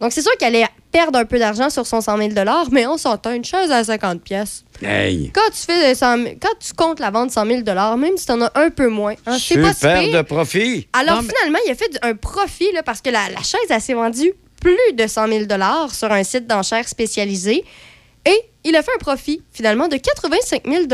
[0.00, 2.30] Donc, c'est sûr qu'elle allait perdre un peu d'argent sur son 100 000
[2.70, 4.64] mais on s'entend une chaise à 50 pièces.
[4.80, 5.32] Hey.
[5.34, 7.62] Quand tu fais 100 000 quand tu comptes la vente 100 000
[7.98, 10.86] même si tu en as un peu moins, hein, c'est pas si de profit.
[10.92, 13.60] Alors Non, mais- finalement, il a fait un profit là, parce que la, la chaise,
[13.68, 15.44] elle s'est vendue plus de 100 000
[15.92, 17.64] sur un site d'enchères spécialisé.
[18.24, 20.84] Et il a fait un profit finalement de 85 000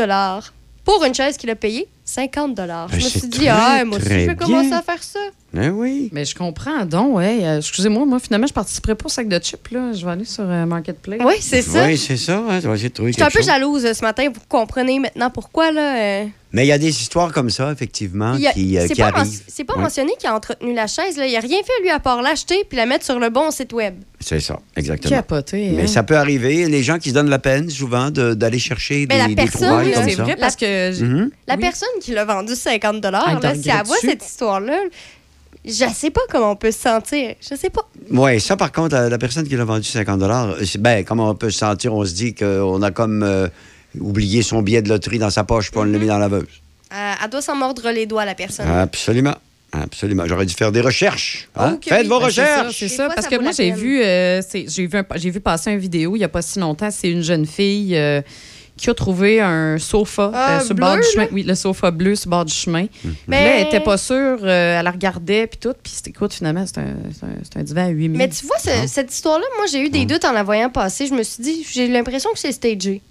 [0.83, 3.97] pour une chaise qu'il a payée 50 Je me Ben, suis dit, très, ah, moi
[3.97, 5.19] aussi, je vais commencer à faire ça.
[5.53, 6.09] Ben oui.
[6.13, 7.39] Mais je comprends donc, ouais.
[7.43, 9.91] Euh, Excusez-moi, moi, finalement, je participerai pas au sac de chips, là.
[9.91, 11.19] Je vais aller sur euh, Marketplace.
[11.25, 11.85] Oui, c'est ça.
[11.85, 12.41] Oui, c'est ça.
[12.49, 13.47] hein, tu vas essayer de trouver Je suis un quelque peu chose.
[13.47, 14.29] jalouse euh, ce matin.
[14.33, 15.97] Vous comprenez maintenant pourquoi, là.
[16.21, 18.85] euh, Mais il y a des histoires comme ça, effectivement, il y a- qui, euh,
[18.87, 19.41] c'est qui pas, men- arrivent.
[19.45, 21.17] c'est pas Ouais, mentionné qu'il a entretenu la chaise.
[21.17, 21.27] Là.
[21.27, 23.73] Il a rien fait, lui, à part l'acheter puis la mettre sur le bon site
[23.73, 23.95] web.
[24.21, 25.17] C'est ça, exactement.
[25.17, 25.71] Capoté.
[25.75, 25.87] Mais hein.
[25.87, 26.65] ça peut arriver.
[26.69, 29.43] Les gens qui se donnent la peine, souvent, de- d'aller chercher Mais la des, des
[29.43, 30.23] personne, trouvailles là, comme C'est ça.
[30.23, 30.91] vrai parce que.
[30.93, 31.29] j'ai- Mhm.
[31.49, 31.59] La Oui.
[31.61, 34.77] personne qui l'a vendu 50 Elle là, te si elle voit cette histoire-là,
[35.65, 37.35] je sais pas comment on peut se sentir.
[37.41, 37.87] Je sais pas.
[38.09, 40.21] Oui, ça, par contre, la, la personne qui l'a vendu 50
[40.65, 41.93] c'est- ben, comment on peut se sentir?
[41.93, 43.47] On se dit qu'on a comme euh,
[43.99, 46.47] oublié son billet de loterie dans sa poche, puis on l'a mis dans la laveuse.
[46.93, 48.67] Euh, elle doit s'en mordre les doigts, la personne.
[48.67, 49.35] Absolument.
[49.73, 50.23] Absolument.
[50.27, 51.47] J'aurais dû faire des recherches.
[51.55, 51.77] hein?
[51.81, 52.77] Faites vos Ben, recherches.
[52.77, 55.79] C'est ça, parce ça que moi, la j'ai vu, euh, j'ai vu, vu passer une
[55.79, 56.91] vidéo il n'y a pas si longtemps.
[56.91, 58.21] C'est une jeune fille euh,
[58.81, 61.07] qui a trouvé un sofa Ah, euh, sur le bleu, bord du là?
[61.13, 61.27] chemin.
[61.31, 62.85] Oui, le sofa bleu sur le bord du chemin.
[63.27, 65.73] Mais- Là, elle était pas sûre, euh, elle la regardait, puis tout.
[65.81, 68.17] Puis c'était- écoute, finalement, c'est un, c'est un, un divan à 8000.
[68.17, 71.07] Mais tu vois, ce- cette histoire-là, moi, j'ai eu des doutes en la voyant passer.
[71.07, 73.01] Je me suis dit, j'ai l'impression que c'est stagé.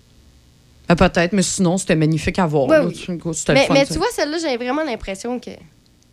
[0.89, 2.67] Ben, Peut-être, mais sinon, c'était magnifique à voir.
[2.67, 2.85] Ouais, là.
[2.87, 3.07] oui.
[3.49, 5.51] Mais, fun, mais tu vois, celle-là, j'avais vraiment l'impression que.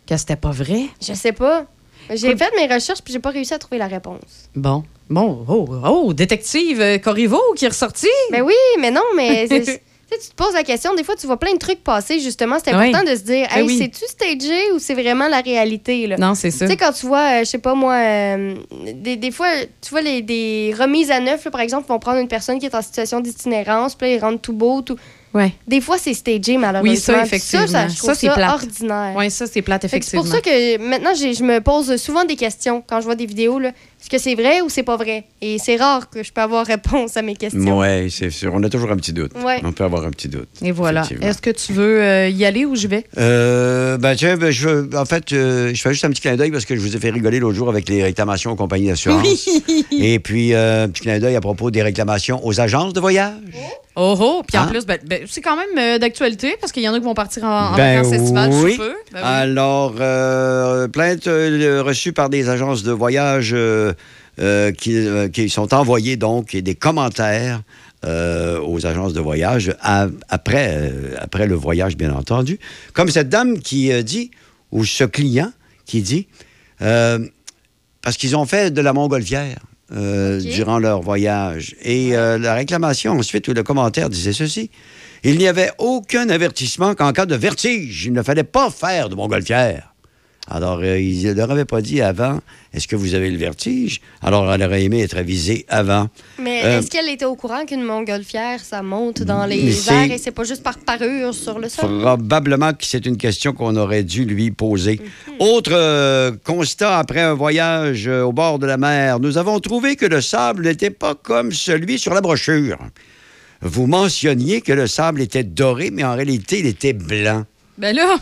[0.06, 0.82] Que c'était pas vrai?
[1.06, 1.66] Je sais pas.
[2.14, 4.48] J'ai fait mes recherches puis j'ai pas réussi à trouver la réponse.
[4.54, 4.84] Bon.
[5.10, 8.08] Bon, oh, oh, détective euh, Corriveau qui est ressorti.
[8.30, 11.16] Mais oui, mais non, mais c'est- tu sais, tu te poses la question, des fois,
[11.16, 12.56] tu vois plein de trucs passer, justement.
[12.64, 12.88] C'est Oui.
[12.88, 13.76] important de se dire, Ben hey, oui.
[13.78, 16.06] c'est-tu stagé ou c'est vraiment la réalité?
[16.06, 16.16] Là?
[16.16, 16.64] Non, c'est ça.
[16.64, 18.54] Tu sais, quand tu vois, euh, je sais pas moi, euh,
[18.94, 19.48] des, des fois,
[19.82, 22.58] tu vois les, des remises à neuf, là, par exemple, ils vont prendre une personne
[22.58, 24.96] qui est en situation d'itinérance, puis là, ils rendent tout beau, tout.
[25.38, 25.52] Ouais.
[25.66, 26.90] Des fois, c'est stagé, malheureusement.
[26.92, 27.66] Oui, ça, Puis effectivement.
[27.66, 28.50] Ça, ça, je trouve Ça, c'est ça plate.
[28.52, 29.14] ordinaire.
[29.16, 30.22] Oui, ça, c'est plate, que C'est effectivement.
[30.22, 33.58] pour ça que maintenant, je me pose souvent des questions quand je vois des vidéos.
[33.58, 33.68] là.
[34.00, 35.24] Est-ce que c'est vrai ou c'est pas vrai?
[35.42, 37.78] Et c'est rare que je peux avoir réponse à mes questions.
[37.78, 38.52] Oui, c'est sûr.
[38.54, 39.32] On a toujours un petit doute.
[39.44, 39.60] Ouais.
[39.64, 40.48] On peut avoir un petit doute.
[40.62, 41.00] Et voilà.
[41.00, 41.26] Effectivement.
[41.28, 43.04] Est-ce que tu veux euh, y aller ou je vais?
[43.18, 46.36] Euh, ben, tiens, ben, je veux- en fait, euh, je fais juste un petit clin
[46.36, 48.86] d'œil parce que je vous ai fait rigoler l'autre jour avec les réclamations aux compagnies
[48.88, 49.48] d'assurance.
[49.90, 53.34] Et puis, euh, un petit clin d'œil à propos des réclamations aux agences de voyage.
[53.54, 53.58] Oh
[54.20, 54.42] oh!
[54.46, 54.66] Puis en Hein?
[54.68, 57.14] plus, ben, ben, c'est quand même euh, d'actualité parce qu'il y en a qui vont
[57.14, 58.72] partir en, en Ben vacances estivales oui.
[58.72, 58.88] sous peu.
[59.12, 59.20] Ben oui.
[59.24, 63.54] Alors, euh, plainte euh, reçue par des agences de voyage
[64.78, 67.62] qui, qui sont envoyées donc et des commentaires
[68.04, 72.60] aux agences de voyage à- après, après le voyage, bien entendu.
[72.92, 74.30] Comme cette dame qui dit,
[74.70, 75.50] ou ce client
[75.86, 76.28] qui dit,
[76.78, 79.58] parce qu'ils ont fait de la montgolfière.
[79.92, 81.74] Euh, durant leur voyage.
[81.82, 84.70] Et euh, la réclamation ensuite, ou le commentaire disait ceci.
[85.24, 89.14] Il n'y avait aucun avertissement qu'en cas de vertige, il ne fallait pas faire de
[89.14, 89.94] montgolfière.
[90.50, 92.40] Alors, euh, il ne leur avait pas dit avant,
[92.72, 94.00] est-ce que vous avez le vertige?
[94.22, 96.08] Alors, elle aurait aimé être avisée avant.
[96.40, 100.18] Mais Euh, est-ce qu'elle était au courant qu'une montgolfière, ça monte dans les airs et
[100.18, 102.00] c'est pas juste par parure sur le sol?
[102.00, 105.00] Probablement que c'est une question qu'on aurait dû lui poser.
[105.38, 110.06] Autre euh, constat après un voyage au bord de la mer, nous avons trouvé que
[110.06, 112.78] le sable n'était pas comme celui sur la brochure.
[113.60, 117.44] Vous mentionniez que le sable était doré, mais en réalité, il était blanc.
[117.76, 118.16] Ben là,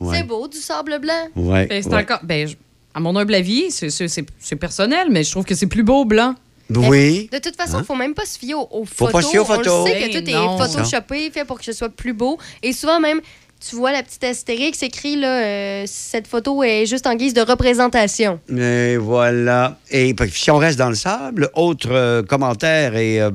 [0.00, 0.18] Ouais.
[0.18, 1.28] C'est beau, du sable blanc.
[1.36, 2.02] Ouais, ben, c'est ouais.
[2.02, 2.20] encore.
[2.22, 2.54] Ben, je-
[2.94, 5.82] à mon humble avis, c'est- c'est c'est- c'est personnel, mais je trouve que c'est plus
[5.84, 6.34] beau blanc.
[6.70, 7.28] Oui.
[7.32, 7.84] De toute façon, Hein?
[7.86, 9.12] faut même pas se fier aux, aux Faut photos.
[9.12, 9.72] pas se fier aux photos.
[9.72, 10.56] On le sait que Ben tout non.
[10.56, 12.38] est photoshopé, fait pour que ce soit plus beau.
[12.62, 13.20] Et souvent même,
[13.66, 17.40] tu vois la petite astérix écrit là, euh, cette photo est juste en guise de
[17.40, 18.38] représentation.
[18.54, 19.78] Et voilà.
[19.90, 23.30] Et puis, si on reste dans le sable, autre euh, commentaire et euh,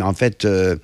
[0.00, 0.76] en fait, euh,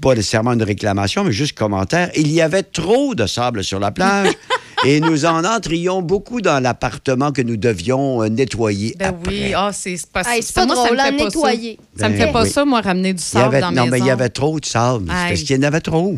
[0.00, 2.10] pas nécessairement une réclamation, mais juste commentaire.
[2.16, 4.32] Il y avait trop de sable sur la plage
[4.86, 8.94] et nous en entrions beaucoup dans l'appartement que nous devions euh, nettoyer.
[8.98, 11.24] Ben oui, ah, c'est c'est pas Hey, pas moi, ça me fait pas ça.
[11.24, 11.78] nettoyer.
[11.98, 12.50] Ça me Ben fait pas oui.
[12.50, 14.06] ça, moi, ramener du sable avait, dans non, la mais il maison.
[14.06, 15.06] y avait trop de sable.
[15.06, 16.16] Parce qu'il y en avait trop.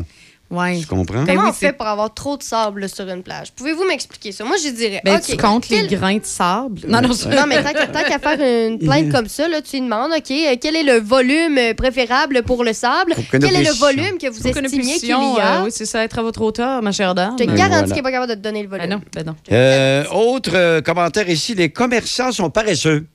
[0.50, 0.78] Ouais.
[0.80, 1.22] Tu comprends?
[1.22, 3.52] Ben Comment oui, on fait pour avoir trop de sable sur une plage?
[3.52, 4.42] Pouvez-vous m'expliquer ça?
[4.44, 5.00] Moi, je dirais.
[5.04, 6.80] Ben, tu comptes quel- les grains de sable?
[6.88, 9.76] Non, non, Non, mais tant qu'à tant qu'à faire une plainte comme ça, là, tu
[9.76, 13.14] lui demandes, OK, euh, quel est le volume euh, préférable pour le sable?
[13.30, 15.60] Quel est le volume que vous ait estimiez qu'il y a?
[15.60, 17.36] euh, oui, c'est ça, être à votre hauteur, ma chère dame.
[17.38, 17.86] Je te Ben garantis voilà.
[17.86, 18.86] qu'il n'est pas capable de te donner le volume.
[18.88, 19.36] Ben non, ben non.
[19.52, 23.06] Euh, autre euh, commentaire ici, les commerçants sont paresseux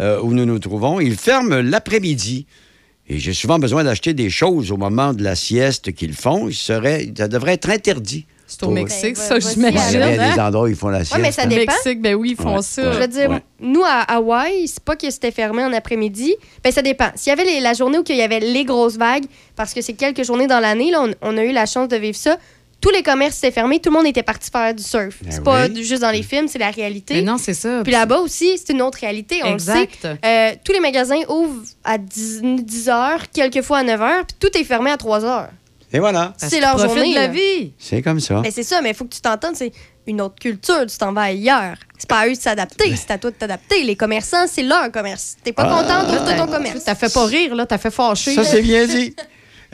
[0.00, 1.00] euh, où nous nous trouvons.
[1.00, 2.46] Ils ferment l'après-midi.
[3.08, 6.48] Et j'ai souvent besoin d'acheter des choses au moment de la sieste qu'ils font.
[6.48, 8.26] Il serait, ça devrait être interdit.
[8.46, 9.78] C'est au Mexique, Ben, ça, j'imagine.
[9.92, 10.46] Il y a des hein?
[10.48, 11.14] endroits où ils font la sieste.
[11.16, 11.46] Ouais, mais ça hein.
[11.46, 11.72] dépend.
[11.72, 12.92] Mexique, ben oui, ils font Ouais, ça.
[12.92, 13.42] Je veux dire, Ouais.
[13.60, 16.34] nous, à Hawaï, c'est pas que c'était fermé en après-midi.
[16.62, 17.08] Ben, ça dépend.
[17.14, 19.24] S'il y avait les- la journée où il y avait les grosses vagues,
[19.56, 21.96] parce que c'est quelques journées dans l'année, là, on, on a eu la chance de
[21.96, 22.38] vivre ça,
[22.84, 25.16] tous les commerces étaient fermés, tout le monde était parti faire du surf.
[25.22, 25.82] Ben c'est pas oui.
[25.82, 27.14] juste dans les films, c'est la réalité.
[27.14, 27.80] Mais non, c'est ça.
[27.82, 29.90] Puis là-bas aussi, c'est une autre réalité, on Exact.
[30.04, 30.18] le sait.
[30.24, 34.56] Euh, tous les magasins ouvrent à 10, 10 heures, quelquefois à 9 heures, puis tout
[34.58, 35.48] est fermé à 3 heures.
[35.92, 36.34] Et voilà.
[36.36, 37.10] C'est leur Profite journée.
[37.10, 37.32] de la là.
[37.32, 37.72] vie.
[37.78, 38.40] C'est comme ça.
[38.42, 39.72] Mais c'est ça, mais il faut que tu t'entendes, c'est
[40.06, 41.76] une autre culture, tu t'en vas ailleurs.
[41.96, 43.82] C'est pas à eux de s'adapter, c'est à toi de t'adapter.
[43.84, 45.36] Les commerçants, c'est leur commerce.
[45.42, 45.82] T'es pas Ah.
[45.82, 46.84] content, ouvre ton commerce.
[46.84, 48.34] T'as fait pas rire, là, t'as fait fâcher.
[48.34, 49.14] Ça, c'est bien dit.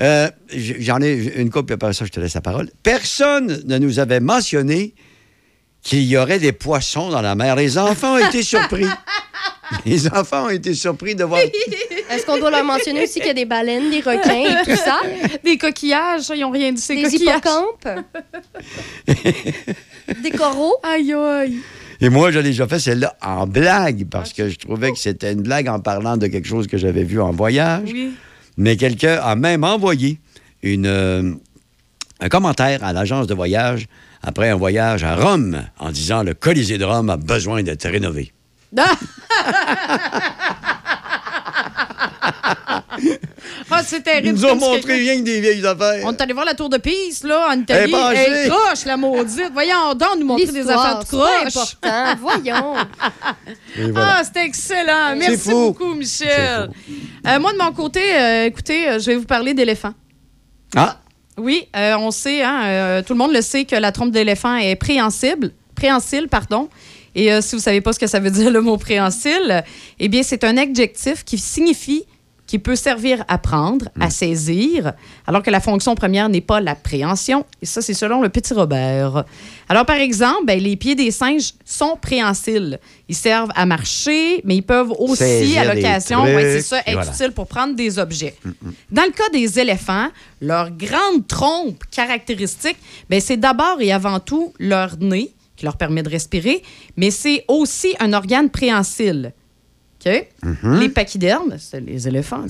[0.01, 2.71] Euh, J'en ai une couple, après ça, je te laisse la parole.
[2.83, 4.95] Personne ne nous avait mentionné
[5.83, 7.57] qu'il y aurait des poissons dans la mer.
[7.57, 8.85] Les enfants ont été surpris.
[9.87, 11.41] Les enfants ont été surpris de voir.
[11.41, 14.77] Est-ce qu'on doit leur mentionner aussi qu'il y a des baleines, des requins et tout
[14.77, 14.99] ça?
[15.45, 17.37] Des coquillages, ça, ils ont rien dit, ces Des coquillages.
[17.39, 17.89] hippocampes?
[20.23, 20.75] des coraux?
[20.83, 21.59] Aïe, aïe.
[22.01, 25.43] Et moi, j'ai déjà fait celle-là en blague parce que je trouvais que c'était une
[25.43, 27.91] blague en parlant de quelque chose que j'avais vu en voyage.
[27.93, 28.13] Oui.
[28.61, 30.21] Mais quelqu'un a même envoyé
[30.67, 31.33] euh,
[32.21, 33.87] un commentaire à l'agence de voyage
[34.23, 38.35] après un voyage à Rome en disant le Colisée de Rome a besoin d'être rénové.
[43.71, 44.29] Ah, c'est terrible.
[44.29, 46.03] Ils nous ont montré rien que des vieilles affaires.
[46.05, 47.95] On est allé voir la tour de Pise, là, en Italie.
[47.95, 48.45] Elle est.
[48.45, 49.51] Elle croche, la maudite.
[49.53, 51.77] Voyons donc nous montrer des affaires de croche.
[51.83, 52.21] important.
[52.21, 52.75] Voyons.
[53.93, 54.17] Voilà.
[54.19, 55.17] Ah, c'était excellent.
[55.17, 56.71] Merci beaucoup, Michel.
[57.27, 59.95] Euh, moi, de mon côté, euh, écoutez, euh, je vais vous parler d'éléphants.
[60.77, 60.99] Ah,
[61.39, 64.57] Oui, euh, on sait, hein, euh, tout le monde le sait que la trompe d'éléphant
[64.57, 66.69] est préhensile, préhensile, pardon.
[67.15, 69.65] Et euh, si vous savez pas ce que ça veut dire le mot préhensile,
[69.99, 72.05] eh bien c'est un adjectif qui signifie
[72.51, 76.75] qui peut servir à prendre, à saisir, alors que la fonction première n'est pas la
[76.75, 77.47] préhension.
[77.63, 79.23] Et ça, c'est selon le petit Robert.
[79.69, 82.81] Alors, par exemple, ben, les pieds des singes sont préhensiles.
[83.09, 86.93] Ils servent à marcher, mais ils peuvent aussi, Saisir à l'occasion, ouais, c'est ça, être
[86.95, 87.13] voilà.
[87.13, 88.35] utiles pour prendre des objets.
[88.91, 90.09] Dans le cas des éléphants,
[90.41, 96.03] leur grande trompe caractéristique, ben, c'est d'abord et avant tout leur nez qui leur permet
[96.03, 96.65] de respirer,
[96.97, 99.35] mais c'est aussi un organe préhensile.
[100.05, 100.29] OK?
[100.81, 102.45] Les pachydermes, c'est les éléphants.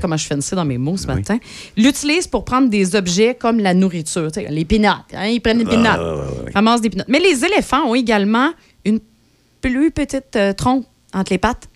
[0.00, 1.38] comment je fais ça dans mes mots ce matin?
[1.76, 4.28] L'utilisent pour prendre des objets comme la nourriture.
[4.50, 4.96] les pinottes.
[5.14, 6.52] hein, ils prennent des Ah, pinottes.
[6.54, 7.08] Ramassent des pinottes.
[7.08, 8.50] Mais les éléphants ont également
[8.84, 8.98] une
[9.60, 11.68] plus petite euh, trompe entre les pattes,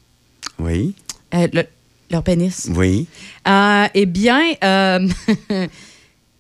[0.59, 0.95] oui,
[1.35, 1.65] euh, le-
[2.11, 2.69] leur pénis.
[2.77, 3.07] oui.
[3.49, 4.41] Euh, eh bien,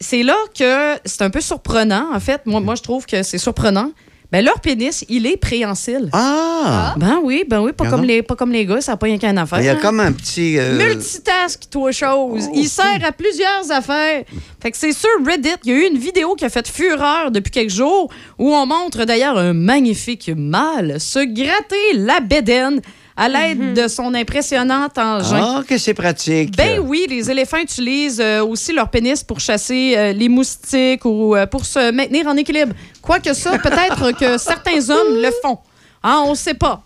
[0.00, 2.42] c'est là que c'est un peu surprenant, en fait.
[2.46, 3.92] Moi, moi je trouve que c'est surprenant.
[4.32, 6.08] Ben, leur pénis, il est préhensile.
[6.12, 6.94] Ah!
[6.96, 9.18] Ben oui, ben oui, pas, comme les, pas comme les gars, ça n'a pas rien
[9.18, 9.58] qu'une affaire.
[9.60, 10.56] Il y a comme un petit.
[10.58, 12.48] euh, Multitask, toi, chose.
[12.54, 14.22] Il sert à plusieurs affaires.
[14.62, 17.30] Fait que c'est sur Reddit, il y a eu une vidéo qui a fait fureur
[17.32, 22.80] depuis quelques jours où on montre d'ailleurs un magnifique mâle se gratter la bédaine
[23.20, 25.40] à l'aide de son impressionnant engin.
[25.58, 26.56] Ah, que c'est pratique.
[26.56, 31.36] Ben oui, les éléphants utilisent euh, aussi leur pénis pour chasser euh, les moustiques ou
[31.36, 32.72] euh, pour se maintenir en équilibre.
[33.02, 35.58] Quoique ça, peut-être que certains hommes le font.
[36.02, 36.82] Ah, on sait pas.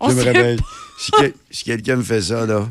[0.00, 0.56] On Je me sait.
[0.98, 2.66] Si, quel- si quelqu'un me fait ça, là.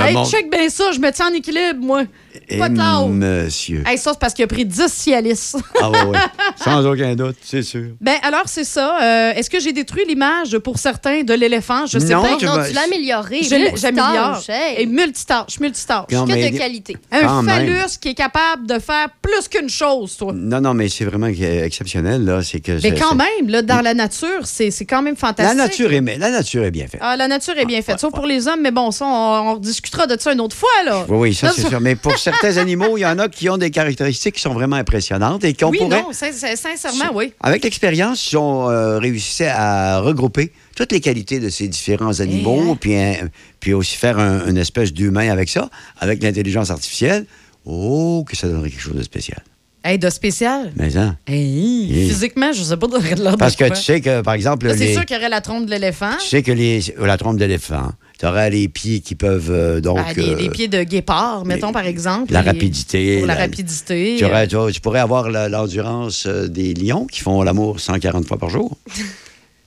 [0.00, 2.02] Hey, montre- check bien ça, je me tiens en équilibre, moi.
[2.48, 3.08] Et Pas de lard.
[3.08, 3.82] monsieur.
[3.86, 5.52] Hey, ça, c'est parce qu'il a pris 10 Cialis.
[5.80, 6.18] Ah, ouais, ouais.
[6.56, 7.88] Sans aucun doute, c'est sûr.
[8.00, 8.98] ben, alors, c'est ça.
[9.02, 11.84] Euh, Est-ce que j'ai détruit l'image pour certains de l'éléphant?
[11.86, 12.36] Je sais Non, pas.
[12.38, 13.40] tu non, vas- tu l'as amélioré.
[13.42, 14.42] J'améliore.
[14.48, 14.82] hey.
[14.82, 16.06] Et multitâche, multitâche.
[16.10, 16.96] Non, Que mais- de qualité.
[17.10, 17.66] Un Quand même.
[17.68, 20.32] phallus qui est capable de faire plus qu'une chose, toi.
[20.34, 22.42] Non, non, mais c'est vraiment exceptionnel, là.
[22.42, 25.56] C'est que Mais quand même, là, dans la nature, c'est c'est quand même La fantastique.
[25.58, 27.00] nature, est, mais la nature est bien faite.
[27.02, 28.00] Ah, la nature est bien faite.
[28.00, 30.68] Sauf pour les hommes, mais bon, ça, on, on discutera de ça une autre fois,
[30.84, 31.04] là.
[31.08, 31.80] Oui, oui, ça, c'est sûr.
[31.80, 34.76] Mais pour certains animaux, il y en a qui ont des caractéristiques qui sont vraiment
[34.76, 36.02] impressionnantes et qu'on Oui, pourrait.
[36.02, 37.32] non, sin- sin- sincèrement, oui.
[37.40, 42.22] Avec l'expérience, ils ont euh, réussi à regrouper toutes les qualités de ces différents Eh,
[42.22, 43.28] animaux, puis, un-
[43.60, 45.68] puis aussi faire un- une espèce d'humain avec ça,
[46.00, 47.26] avec l'intelligence artificielle.
[47.64, 49.42] Oh, que ça donnerait quelque chose de spécial.
[49.84, 50.72] Hey, de spécial.
[50.76, 51.16] Mais hein?
[51.26, 52.08] Hey, Oui.
[52.08, 53.76] Physiquement, je sais pas de l'ordre Parce de que quoi.
[53.76, 55.70] tu sais que, par exemple, Là, c'est les- sûr qu'il y aurait la trompe de
[55.72, 56.12] l'éléphant.
[56.20, 59.98] tu sais que les, la trompe d'éléphant, tu aurais les pieds qui peuvent euh, donc.
[60.16, 62.32] Les, euh, les pieds de guépard, mettons, par exemple.
[62.32, 63.18] la rapidité.
[63.18, 64.14] Pour la, la- rapidité.
[64.18, 68.38] Tu, euh, aurais- tu pourrais avoir l'endurance euh, des lions qui font l'amour 140 fois
[68.38, 68.76] par jour.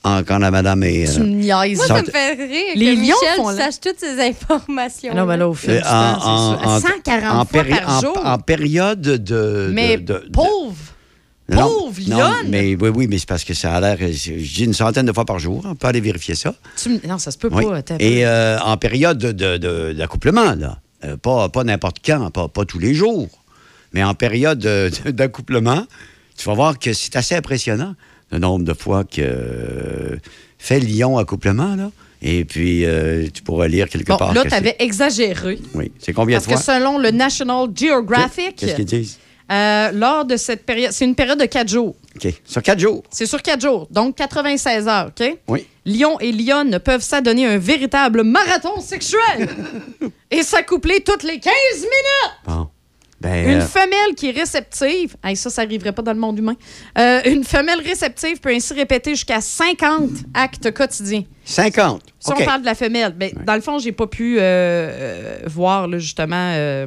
[0.06, 1.12] En- quand la madame est.
[1.14, 1.76] Tu euh, me niaises.
[1.78, 5.14] Moi, ça me fait rire Les que lions Michel font sache toutes ces informations.
[5.14, 5.88] Non, mais là, au fil euh, du temps,
[6.20, 6.68] c'est en- sûr.
[6.68, 8.20] en- 140 en fois par jour.
[8.24, 9.70] En, période de.
[9.72, 10.74] mais de- de- pauvre.
[11.48, 12.48] Non, pauvre non, lionne.
[12.48, 13.96] mais oui, oui, mais c'est parce que ça a l'air.
[14.00, 15.62] Je dis une centaine de fois par jour.
[15.64, 16.54] On peut aller vérifier ça.
[16.82, 17.64] Tu Non, ça se peut Oui.
[17.64, 17.94] pas.
[18.00, 20.78] Et euh, en période de- de- de- d'accouplement, là.
[21.04, 23.28] Euh, pas pas n'importe quand, pas, pas tous les jours.
[23.92, 25.84] Mais en période de- de- d'accouplement,
[26.36, 27.94] tu vas voir que c'est assez impressionnant
[28.32, 30.16] le nombre de fois que euh,
[30.58, 31.90] fait Lyon accouplement, là.
[32.22, 34.32] Et puis, euh, tu pourras lire quelque Bon, part.
[34.32, 35.58] là, que tu avais exagéré.
[35.74, 35.92] Oui.
[35.98, 36.74] C'est combien Parce de que fois?
[36.74, 39.18] selon le National Geographic, Qu'est-ce qu'ils disent?
[39.52, 41.94] euh, lors de cette période, c'est une période de 4 jours.
[42.16, 42.32] OK.
[42.46, 43.02] Sur quatre jours?
[43.10, 45.38] C'est sur 4 jours, donc 96 heures, OK?
[45.48, 45.66] Oui.
[45.84, 49.48] Lion et lionne peuvent s'adonner un véritable marathon sexuel
[50.30, 52.32] et s'accoupler toutes les 15 minutes.
[52.46, 52.68] Bon.
[53.26, 56.38] Ben, Une euh, femelle qui est réceptive, hey, ça, ça n'arriverait pas dans le monde
[56.38, 56.54] humain.
[56.98, 61.22] Euh, une femelle réceptive peut ainsi répéter jusqu'à 50 actes quotidiens.
[61.44, 62.02] 50.
[62.18, 62.38] Si OK.
[62.40, 65.98] on parle de la femelle, ben, dans le fond, j'ai pas pu euh, voir là,
[65.98, 66.86] justement euh,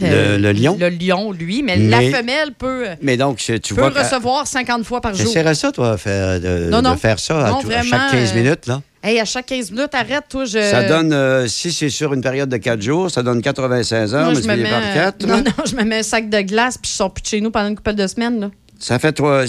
[0.00, 0.76] Le- le lion?
[0.78, 3.90] Le lion, lui, mais, Mais- la femelle peut, Mais donc, tu peut vois.
[3.90, 5.24] recevoir 50 fois par jour.
[5.26, 6.94] J'essaierais ça, toi, faire, de, Non, non.
[6.94, 8.82] de faire ça à, tout- chaque 15 euh, minutes, là.
[9.06, 10.58] Hey, à chaque 15 minutes, arrête, toi, je.
[10.58, 14.24] Ça donne, euh, si c'est sur une période de 4 jours, ça donne 96 heures,
[14.24, 15.26] Moi, je me multiplié mets, par 4.
[15.26, 17.40] non, non, je me mets un sac de glace puis je sors plus de chez
[17.42, 18.40] nous pendant une couple de semaines.
[18.40, 18.50] Là.
[18.78, 19.44] Ça fait toi,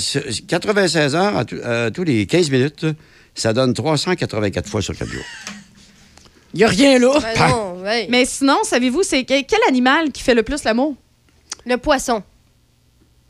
[0.48, 2.86] 96 heures à, tout- à tous les 15 minutes.
[3.34, 5.24] Ça donne 384 fois sur 4 jours.
[6.54, 7.14] Il n'y a rien là.
[7.22, 8.08] Ben non, ouais.
[8.10, 10.96] Mais sinon, savez-vous, c'est que- quel animal qui fait le plus l'amour?
[11.66, 12.24] Le poisson.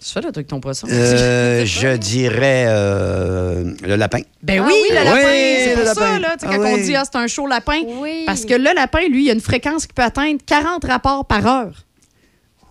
[0.05, 0.87] Tu fais là, avec ton poisson.
[0.91, 4.19] Euh, je dirais euh, le lapin.
[4.43, 5.21] Ben Ah oui, oui, le lapin.
[5.23, 6.19] c'est pour le ça, lapin.
[6.19, 6.83] là, tu sais, Ah quand on oui.
[6.83, 7.81] dit ah, c'est un show lapin.
[7.85, 8.23] Oui.
[8.27, 11.47] Parce que le lapin, lui, il a une fréquence qui peut atteindre 40 rapports par
[11.47, 11.85] heure.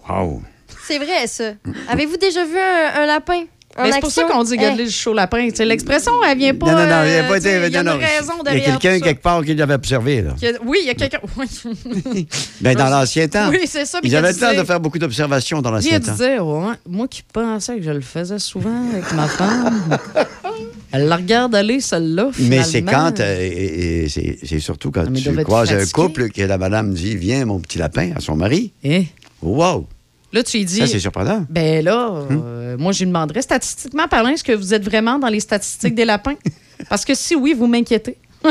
[0.09, 0.43] Wow.
[0.87, 1.53] C'est vrai, ça.
[1.89, 3.45] Avez-vous déjà vu un, un lapin?
[3.83, 5.49] Mais c'est pour ça qu'on dit garder le show lapin.
[5.49, 6.67] Tu sais, L'expression, elle vient pas.
[6.67, 7.51] non, non, non, il n'y a euh, pas été.
[7.67, 8.78] Il y a non, une non, raison Il y a derrière.
[8.78, 10.23] quelqu'un quelque part qui l'avait observé.
[10.23, 10.31] Là.
[10.39, 11.19] Qui a- Oui, il y a quelqu'un.
[12.15, 12.27] Oui.
[12.61, 13.49] Ben, dans l'ancien temps.
[13.51, 16.12] Oui, c'est ça, Ils avaient le temps de faire beaucoup d'observations dans l'ancien temps.
[16.12, 19.99] disait, ouais, moi qui pensais que je le faisais souvent avec ma femme.
[20.93, 22.31] Elle la regarde aller, celle-là.
[22.39, 26.43] Mais c'est quand, euh, et- et c'est c'est surtout quand tu croises un couple que
[26.43, 28.73] la madame dit Viens, mon petit lapin, à son mari.
[28.85, 29.07] Eh?
[29.43, 29.86] Wow!
[30.35, 30.79] Là, tu lui dis.
[30.81, 31.47] Ça, c'est surprenant.
[31.49, 35.29] Ben là, euh, moi, je lui demanderais, statistiquement parlant, est-ce que vous êtes vraiment dans
[35.29, 36.35] les statistiques des lapins?
[36.89, 38.19] Parce que si oui, vous m'inquiétez.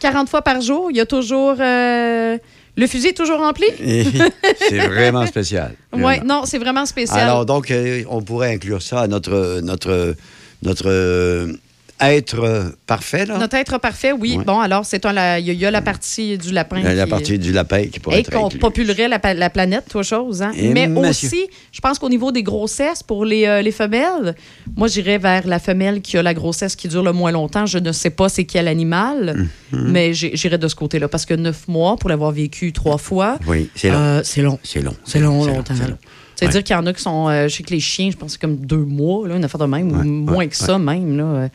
[0.00, 1.54] 40 fois par jour, il y a toujours.
[1.60, 2.36] euh,
[2.76, 3.66] le fusil est toujours rempli?
[4.68, 5.74] C'est vraiment spécial.
[5.92, 7.20] Oui, non, c'est vraiment spécial.
[7.20, 10.16] Alors, donc, euh, on pourrait inclure ça à notre, notre,
[10.62, 10.88] notre
[12.00, 13.38] être euh, parfait, là.
[13.38, 14.36] Notre être parfait, oui.
[14.38, 14.44] Ouais.
[14.44, 16.80] Bon, alors, c'est la- il y, a- il y a la partie du lapin.
[16.82, 20.02] la, la qui- partie du lapin qui pourrait Et qu'on populerait la, la planète, toi,
[20.02, 20.42] chose.
[20.42, 20.52] Hein?
[20.56, 21.28] Mais monsieur.
[21.28, 24.34] aussi, je pense qu'au niveau des grossesses, pour les, euh, les femelles,
[24.76, 27.66] moi, j'irais vers la femelle qui a la grossesse qui dure le moins longtemps.
[27.66, 29.90] Je ne sais pas c'est quel animal, Mhm.
[29.90, 31.08] mais j'irais de ce côté-là.
[31.08, 33.96] Parce que neuf mois, pour l'avoir vécu trois fois, Oui, c'est long.
[33.98, 34.58] euh, c'est long.
[34.62, 34.94] C'est long.
[35.04, 35.74] C'est long, longtemps.
[35.74, 35.88] c'est là.
[35.90, 35.98] long.
[36.36, 37.28] C'est-à-dire qu'il y en a qui sont.
[37.28, 39.44] euh, je sais que les chiens, je pense que c'est comme deux mois, là, une
[39.44, 41.16] affaire de même, ou moins que ça même.
[41.16, 41.48] Là.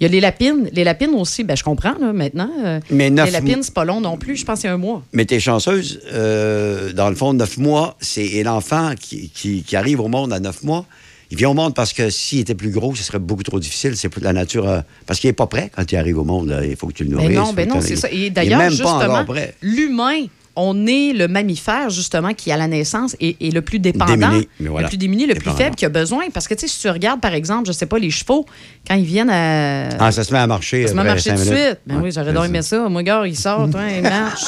[0.00, 0.68] Il y a les lapines.
[0.72, 2.50] Les lapines aussi, ben, je comprends là, maintenant.
[2.64, 4.36] euh, Mais neuf les lapines, c'est pas long non plus.
[4.36, 5.02] Je pense que c'est un mois.
[5.12, 10.00] Mais t'es chanceuse, euh, dans le fond, neuf mois, c'est l'enfant qui, qui- qui arrive
[10.00, 10.84] au monde à neuf mois.
[11.30, 13.96] Il vient au monde parce que s'il était plus gros, ce serait beaucoup trop difficile.
[13.96, 14.68] C'est pour la nature.
[14.68, 16.48] euh, parce qu'il n'est pas prêt quand il arrive au monde.
[16.50, 16.64] là.
[16.64, 17.28] Il faut que tu le nourrisses.
[17.30, 18.08] Ben non, ben non, c'est ça.
[18.12, 19.24] Il Et d'ailleurs, même pas justement,
[19.62, 20.26] l'humain,
[20.56, 24.48] on est le mammifère, justement, qui, à la naissance, est, est le plus dépendant, Démuni,
[24.58, 24.86] mais voilà.
[24.86, 26.24] le plus démuni, le plus faible, qui a besoin.
[26.32, 28.46] Parce que, tu sais, si tu regardes, par exemple, je sais pas, les chevaux,
[28.88, 29.88] quand ils viennent à.
[29.98, 30.82] Ah, ça se met à marcher.
[30.84, 31.78] Ça se met à marcher tout de suite.
[31.86, 32.88] Ben Ouais, oui, j'aurais c'est donc ça.
[32.88, 34.44] Moi, gars, il sort, toi, il marche.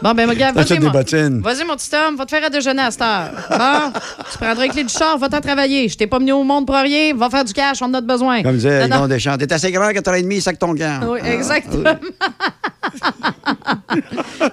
[0.00, 1.40] Bon, ben, mon gars, vas-y, mon, bottines.
[1.42, 3.30] vas-y, mon petit homme, va te faire à déjeuner à cette heure.
[3.50, 3.92] Bon,
[4.30, 5.88] tu prendras les clés du char, va-t'en travailler.
[5.88, 8.00] Je t'ai pas mis au monde pour rien, va faire du cash, on en a
[8.00, 8.42] besoin.
[8.42, 8.86] Comme disait.
[8.86, 11.00] Yvon Deschamps, t'es assez grand, 4h30, sac ton camp.
[11.08, 11.90] Oui, exactement.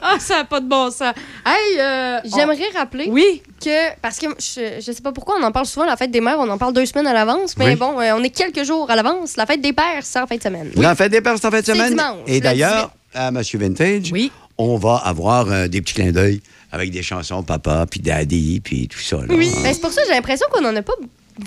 [0.01, 1.13] ah, ça n'a pas de bon sens.
[1.45, 3.41] Hey, euh, J'aimerais rappeler Oui.
[3.63, 6.21] que, parce que je, je sais pas pourquoi on en parle souvent, la fête des
[6.21, 7.75] mères, on en parle deux semaines à l'avance, mais Oui.
[7.75, 9.37] bon, euh, on est quelques jours à l'avance.
[9.37, 10.69] La fête des pères, c'est en fin de semaine.
[10.75, 11.89] La fête des pères, c'est en fin de C'est semaine.
[11.91, 14.11] dimanche, Et le d'ailleurs, à Monsieur Vintage,
[14.59, 18.87] on va avoir euh, des petits clins d'œil avec des chansons papa, puis daddy, puis
[18.87, 19.17] tout ça.
[19.17, 19.23] là.
[19.29, 19.49] Oui.
[19.63, 20.93] Ben, c'est pour ça que j'ai l'impression qu'on en a pas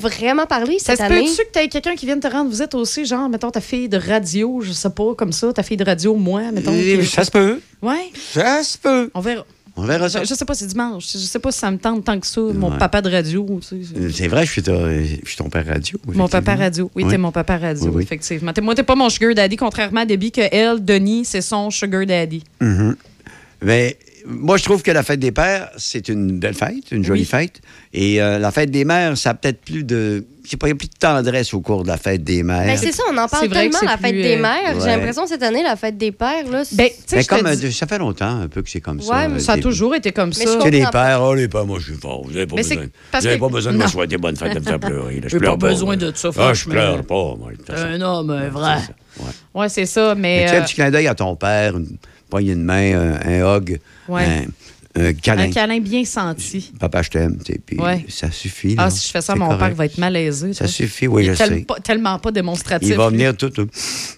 [0.00, 1.24] vraiment parlé Ça cette se année.
[1.26, 3.99] peut-tu que tu quelqu'un qui vienne te rendre visite aussi, genre, mettons, ta fille de
[3.99, 6.73] radio, je sais pas, comme ça, ta fille de radio, moi, mettons.
[7.05, 7.60] Ça se peut.
[7.82, 8.10] Ouais.
[8.32, 9.10] Ça se peut.
[9.15, 9.44] On verra.
[9.76, 10.23] On verra ça.
[10.23, 11.07] Je, je sais pas, c'est dimanche.
[11.12, 12.78] Je sais pas si ça me tente tant que ça, mon Ouais.
[12.78, 13.59] papa de radio.
[13.67, 14.10] tu sais.
[14.12, 15.99] C'est vrai, je suis, ta- je suis ton père radio.
[16.07, 16.91] Mon papa radio.
[16.94, 17.10] Oui, Oui.
[17.10, 18.02] t'es mon papa radio, Oui, oui.
[18.02, 18.52] effectivement.
[18.52, 21.70] T'es- Moi, t'es pas mon sugar daddy, contrairement à Debbie, que elle, Denis, c'est son
[21.70, 22.42] sugar daddy.
[23.62, 27.20] Mais moi, je trouve que la fête des pères, c'est une belle fête, une jolie
[27.23, 27.26] Oui.
[27.26, 27.60] fête.
[27.92, 30.25] Et euh, la fête des mères, ça a peut-être plus de.
[30.44, 32.42] Je sais pas, il y a plus de tendresse au cours de la fête des
[32.42, 32.67] mères.
[32.67, 34.81] Ben, c'est ça, on en parle tellement, la fête plus, des euh, mères.
[34.81, 36.65] J'ai l'impression cette année, la fête des pères, là.
[36.65, 36.91] c'est- Ben,
[37.28, 39.12] comme dis- ça fait longtemps un peu que c'est comme ça.
[39.15, 40.57] Ouais, mais euh, ça a des- toujours été comme Mais ça.
[40.57, 42.25] Tu sais, les pères, oh, les pères, moi, je suis fort.
[42.25, 44.59] Vous n'avez pas, besoin, vous avez que- pas besoin de me souhaiter bonne fête de
[44.60, 45.20] me faire pleurer.
[45.26, 47.51] Je pas besoin de ça, Ah, je pleure pas, moi.
[47.76, 48.78] Un homme vrai.
[49.20, 49.26] Ouais.
[49.55, 50.47] Ouais, c'est ça, mais.
[50.49, 51.75] Tu un petit clin d'œil à ton père,
[52.33, 53.78] poignée de main, un, un hug,
[54.09, 54.25] Ouais.
[54.97, 55.43] un, un câlin.
[55.44, 56.73] un câlin bien senti.
[56.81, 57.36] Papa, je t'aime.
[57.67, 58.07] Puis Ouais.
[58.09, 58.75] ça suffit.
[58.78, 58.91] Ah, là.
[58.91, 60.55] si je fais ça, mon père va être malaisé.
[60.55, 61.61] Ça suffit, oui, je tel- sais.
[61.61, 62.89] pas- tellement pas démonstratif.
[62.89, 63.69] Il va venir tout, tout,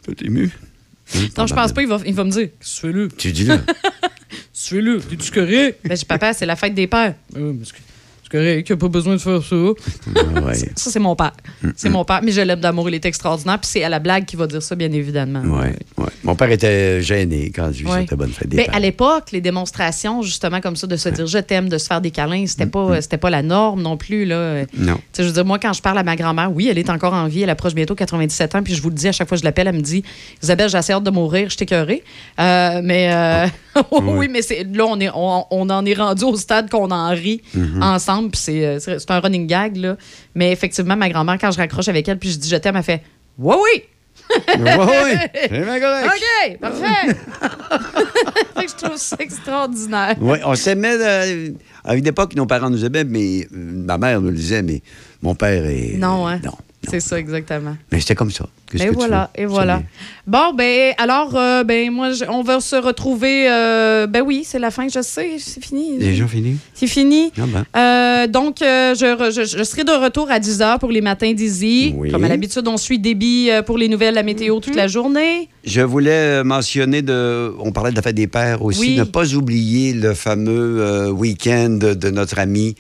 [0.05, 0.49] tout ému.
[1.37, 1.83] Non, je pense pas.
[1.83, 3.09] Il va, il va me dire que tu fais là?
[3.19, 3.59] Tu dis là.
[4.55, 4.99] Qu'est-ce que tu fais là?
[5.11, 7.15] T'es-tu correct Ben, papa, c'est la fête des pères.
[7.37, 7.53] Euh,
[8.25, 9.55] c'est correct, il a pas besoin de faire ça.
[9.57, 10.55] ouais.
[10.75, 11.33] Ça, c'est mon père.
[11.77, 12.21] C'est mon père.
[12.23, 13.59] Mais je l'aime d'amour, il est extraordinaire.
[13.61, 15.41] Puis c'est à la blague qu'il va dire ça, bien évidemment.
[15.43, 16.07] Ouais, ouais.
[16.23, 18.07] Mon père était gêné quand j'ai vu Ouais.
[18.09, 18.75] cette bonne fête des Mais pères.
[18.77, 22.01] à l'époque, les démonstrations, justement, comme ça, de se dire je t'aime, de se faire
[22.01, 24.25] des câlins, c'était pas, c'était pas la norme non plus.
[24.25, 24.63] Là.
[24.79, 24.99] Non.
[25.17, 27.27] je veux dire, moi, quand je parle à ma grand-mère, oui, elle est encore en
[27.27, 29.41] vie, elle approche bientôt 97 ans, puis je vous le dis, à chaque fois que
[29.41, 30.03] je l'appelle, elle me dit
[30.43, 32.03] Isabelle, j'ai assez hâte de mourir, je t'écœurée.
[32.41, 33.47] Euh, mais euh,
[33.93, 37.11] oui, mais c'est, là, on, est, on, on en est rendu au stade qu'on en
[37.11, 37.83] rit Mhm.
[37.83, 39.77] ensemble, puis c'est, euh, c'est un running gag.
[39.77, 39.97] Là.
[40.35, 42.83] Mais effectivement, ma grand-mère, quand je raccroche avec elle, puis je dis je t'aime, elle
[42.83, 43.03] fait
[43.39, 43.83] Oui, oui!
[44.31, 45.13] Oui.
[46.07, 47.15] OK, parfait!
[48.57, 50.15] Fait que je trouve ça extraordinaire.
[50.21, 50.97] Oui, on s'aimait.
[50.99, 51.51] euh,
[51.85, 54.81] à une époque, nos parents nous aimaient, mais euh, ma mère nous le disait, mais
[55.23, 55.97] mon père est.
[55.99, 56.41] Non, hein?
[56.45, 56.57] Non.
[56.91, 57.77] C'est ça, exactement.
[57.93, 58.47] Mais c'était comme ça.
[58.75, 59.83] Et voilà, et voilà.
[60.27, 63.49] Bon, ben, alors, euh, ben, moi, je- on va se retrouver.
[63.49, 65.99] euh, ben oui, c'est la fin, je sais, c'est fini.
[65.99, 66.57] Déjà fini?
[66.75, 67.31] C'est fini.
[67.39, 67.65] Ah ben.
[67.77, 71.33] Euh, donc, euh, je, je- je serai de retour à 10 h pour les matins
[71.33, 71.95] d'Easy.
[71.97, 72.11] Oui.
[72.11, 75.49] Comme à l'habitude, on suit débit pour les nouvelles, la météo toute la journée.
[75.65, 78.97] Je voulais mentionner, de, on parlait de la fête des pères aussi, Oui.
[78.97, 82.75] ne pas oublier le fameux euh, week-end de notre ami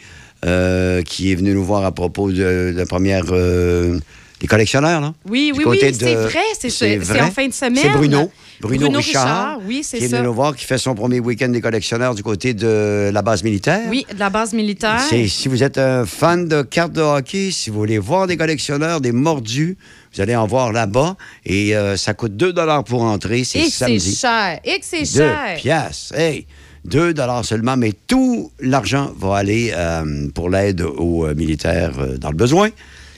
[0.45, 3.99] euh, qui est venu nous voir à propos de, la première euh,
[4.41, 5.01] des collectionneurs.
[5.01, 7.21] Là, Oui, Du oui, côté oui, de- c'est vrai, c'est c'est vrai.
[7.23, 7.77] en fin de semaine.
[7.83, 8.31] C'est Bruno.
[8.61, 10.17] Bruno, Bruno Richard, Richard, oui, c'est qui est ça.
[10.19, 13.43] venu nous voir, qui fait son premier week-end des collectionneurs du côté de la base
[13.43, 13.81] militaire.
[13.91, 15.01] Oui, de la base militaire.
[15.01, 18.37] C'est- Si vous êtes un fan de cartes de hockey, si vous voulez voir des
[18.37, 19.77] collectionneurs, des mordus,
[20.15, 21.17] vous allez en voir là-bas.
[21.45, 22.55] Et euh, ça coûte 2
[22.87, 23.43] pour entrer.
[23.45, 24.15] C'est Et que c'est samedi.
[24.15, 24.61] cher.
[24.65, 25.57] Et que c'est Deux cher.
[25.57, 26.15] piastres.
[26.17, 26.47] Hey,
[26.85, 32.31] 2 seulement, mais tout l'argent va aller euh, pour l'aide aux euh, militaires euh, dans
[32.31, 32.71] le besoin.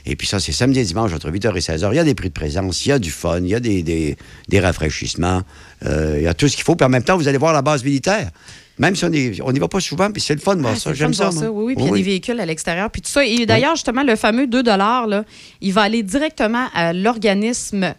[0.08, 1.88] Et puis ça, c'est samedi et dimanche entre 8h et 16h.
[1.92, 3.60] Il y a des prix de présence, il y a du fun, il y a
[3.60, 4.16] des, des,
[4.48, 5.42] des rafraîchissements,
[5.84, 6.76] euh, il y a tout ce qu'il faut.
[6.76, 8.30] Puis en même temps, vous allez voir la base militaire.
[8.78, 10.74] Même si on n'y on y va pas souvent, puis c'est le fun de voir
[10.76, 10.90] Ah, ça.
[10.90, 11.30] le fun J'aime ça.
[11.30, 11.50] voir ça.
[11.50, 13.24] Oui, oui, puis il y a des véhicules à l'extérieur, puis tout ça.
[13.24, 15.24] Et d'ailleurs, justement, le fameux 2 là,
[15.60, 17.94] il va aller directement à l'organisme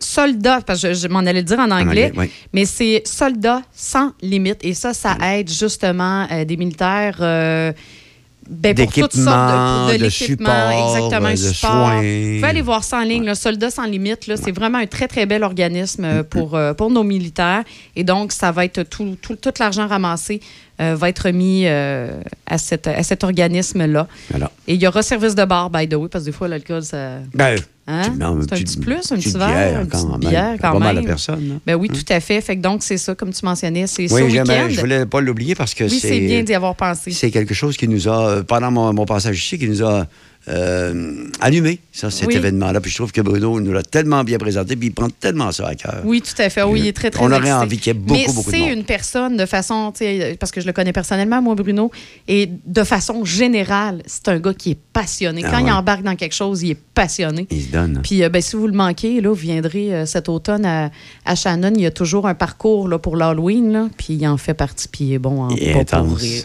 [0.00, 2.30] Soldat, parce que je, je m'en allais le dire en anglais, anglais, oui.
[2.52, 4.58] mais c'est Soldats sans limite.
[4.62, 7.18] Et ça, ça aide justement euh, des militaires.
[7.20, 7.72] euh,
[8.48, 11.90] ben, pour toutes sortes de, de l'équipement, exactement, euh, de support.
[11.90, 14.30] Vous pouvez aller voir ça en ligne, le Soldats sans limite.
[14.36, 17.64] C'est vraiment un très, très bel organisme euh, pour, pour nos militaires.
[17.96, 20.40] Et donc, ça va être tout, tout, tout l'argent ramassé
[20.80, 24.06] euh, va être euh, à, cette, à cet organisme-là.
[24.68, 26.82] Et il y aura service de bar, by the way, parce que des fois, l'alcool,
[26.82, 27.18] ça.
[27.34, 28.02] Ben, Hein?
[28.16, 30.18] C'est un petit plus, un petit verre, une quand petite même.
[30.30, 31.54] bière C'est pas mal à personne, là.
[31.66, 32.40] Ben oui, tout à fait.
[32.40, 34.66] Fait que donc, c'est ça, comme tu mentionnais, c'est ce Oui, j'aime- week-end.
[34.70, 37.12] je voulais pas l'oublier parce que Oui, c'est bien d'y avoir pensé.
[37.12, 40.06] C'est quelque chose qui nous a, euh, pendant mon passage ici, qui nous a
[40.48, 42.36] euh, allumé, ça, cet Oui.
[42.36, 42.80] événement-là.
[42.80, 45.66] Puis je trouve que Bruno nous l'a tellement bien présenté, puis il prend tellement ça
[45.68, 46.02] à cœur.
[46.04, 46.62] Oui, tout à fait.
[46.62, 48.56] Oui, il est très, très On aurait envie qu'il y ait beaucoup, Mais beaucoup de
[48.56, 48.70] c'est monde.
[48.78, 49.92] une personne de façon,
[50.38, 51.90] parce que je le connais personnellement, moi, Bruno,
[52.28, 55.42] et de façon générale, c'est un gars qui est passionné.
[55.44, 57.46] Ah Quand il embarque dans quelque chose, il est passionné.
[57.50, 58.00] Il se donne.
[58.02, 60.90] Puis, euh, ben, si vous le manquez, là, vous viendrez euh, cet automne à,
[61.24, 61.72] à Shannon.
[61.74, 65.04] Il y a toujours un parcours là, pour l'Halloween, puis il en fait partie, puis
[65.04, 65.92] il est bon en Il est.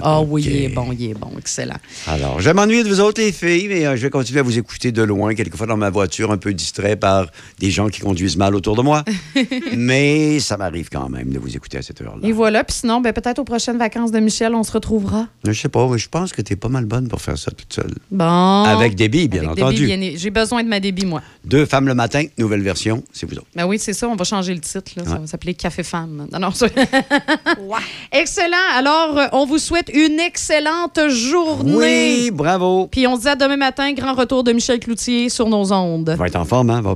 [0.03, 1.77] Ah oui, il est bon, il est bon, excellent.
[2.07, 4.91] Alors, je m'ennuie de vous autres, les filles, mais je vais continuer à vous écouter
[4.91, 7.27] de loin, quelquefois dans ma voiture, un peu distrait par
[7.59, 9.03] des gens qui conduisent mal autour de moi.
[9.75, 12.27] mais ça m'arrive quand même de vous écouter à cette heure-là.
[12.27, 15.27] Et voilà, puis sinon, ben, peut-être aux prochaines vacances de Michel, on se retrouvera.
[15.45, 17.51] Je sais pas, mais je pense que tu es pas mal bonne pour faire ça
[17.51, 17.93] toute seule.
[18.11, 18.63] Bon.
[18.63, 19.85] Avec débit, bien Avec entendu.
[19.87, 21.21] débit, bien- J'ai besoin de ma débit, moi.
[21.45, 23.47] Deux femmes le matin, nouvelle version, c'est vous autres.
[23.55, 24.91] Ben oui, c'est ça, on va changer le titre.
[24.97, 25.03] là.
[25.05, 26.27] Ça va s'appeler Café Femme.
[26.31, 26.67] Non, non, ça-
[28.11, 28.57] Excellent.
[28.75, 31.73] Alors, on vous souhaite une excellente journée.
[31.75, 32.87] Oui, bravo.
[32.87, 36.09] Puis on se dit à demain matin, grand retour de Michel Cloutier sur nos ondes.
[36.09, 36.81] Va être en forme, hein?
[36.81, 36.95] Va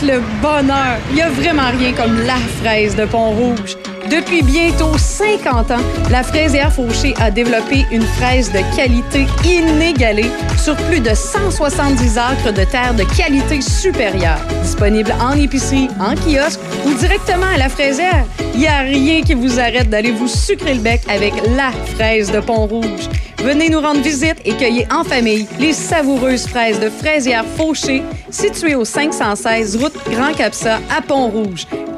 [0.00, 0.96] le bonheur.
[1.10, 3.76] Il n'y a vraiment rien comme la fraise de Pont-Rouge.
[4.10, 5.76] Depuis bientôt 50 ans,
[6.10, 12.52] la fraisière Fauché a développé une fraise de qualité inégalée sur plus de 170 acres
[12.52, 14.40] de terre de qualité supérieure.
[14.62, 18.24] Disponible en épicerie, en kiosque ou directement à la fraisière,
[18.54, 22.30] il n'y a rien qui vous arrête d'aller vous sucrer le bec avec la fraise
[22.32, 23.08] de Pont-Rouge.
[23.38, 28.74] Venez nous rendre visite et cueillez en famille les savoureuses fraises de fraisière Fauché, situées
[28.74, 31.66] au 516 route Grand Capsa à Pont-Rouge.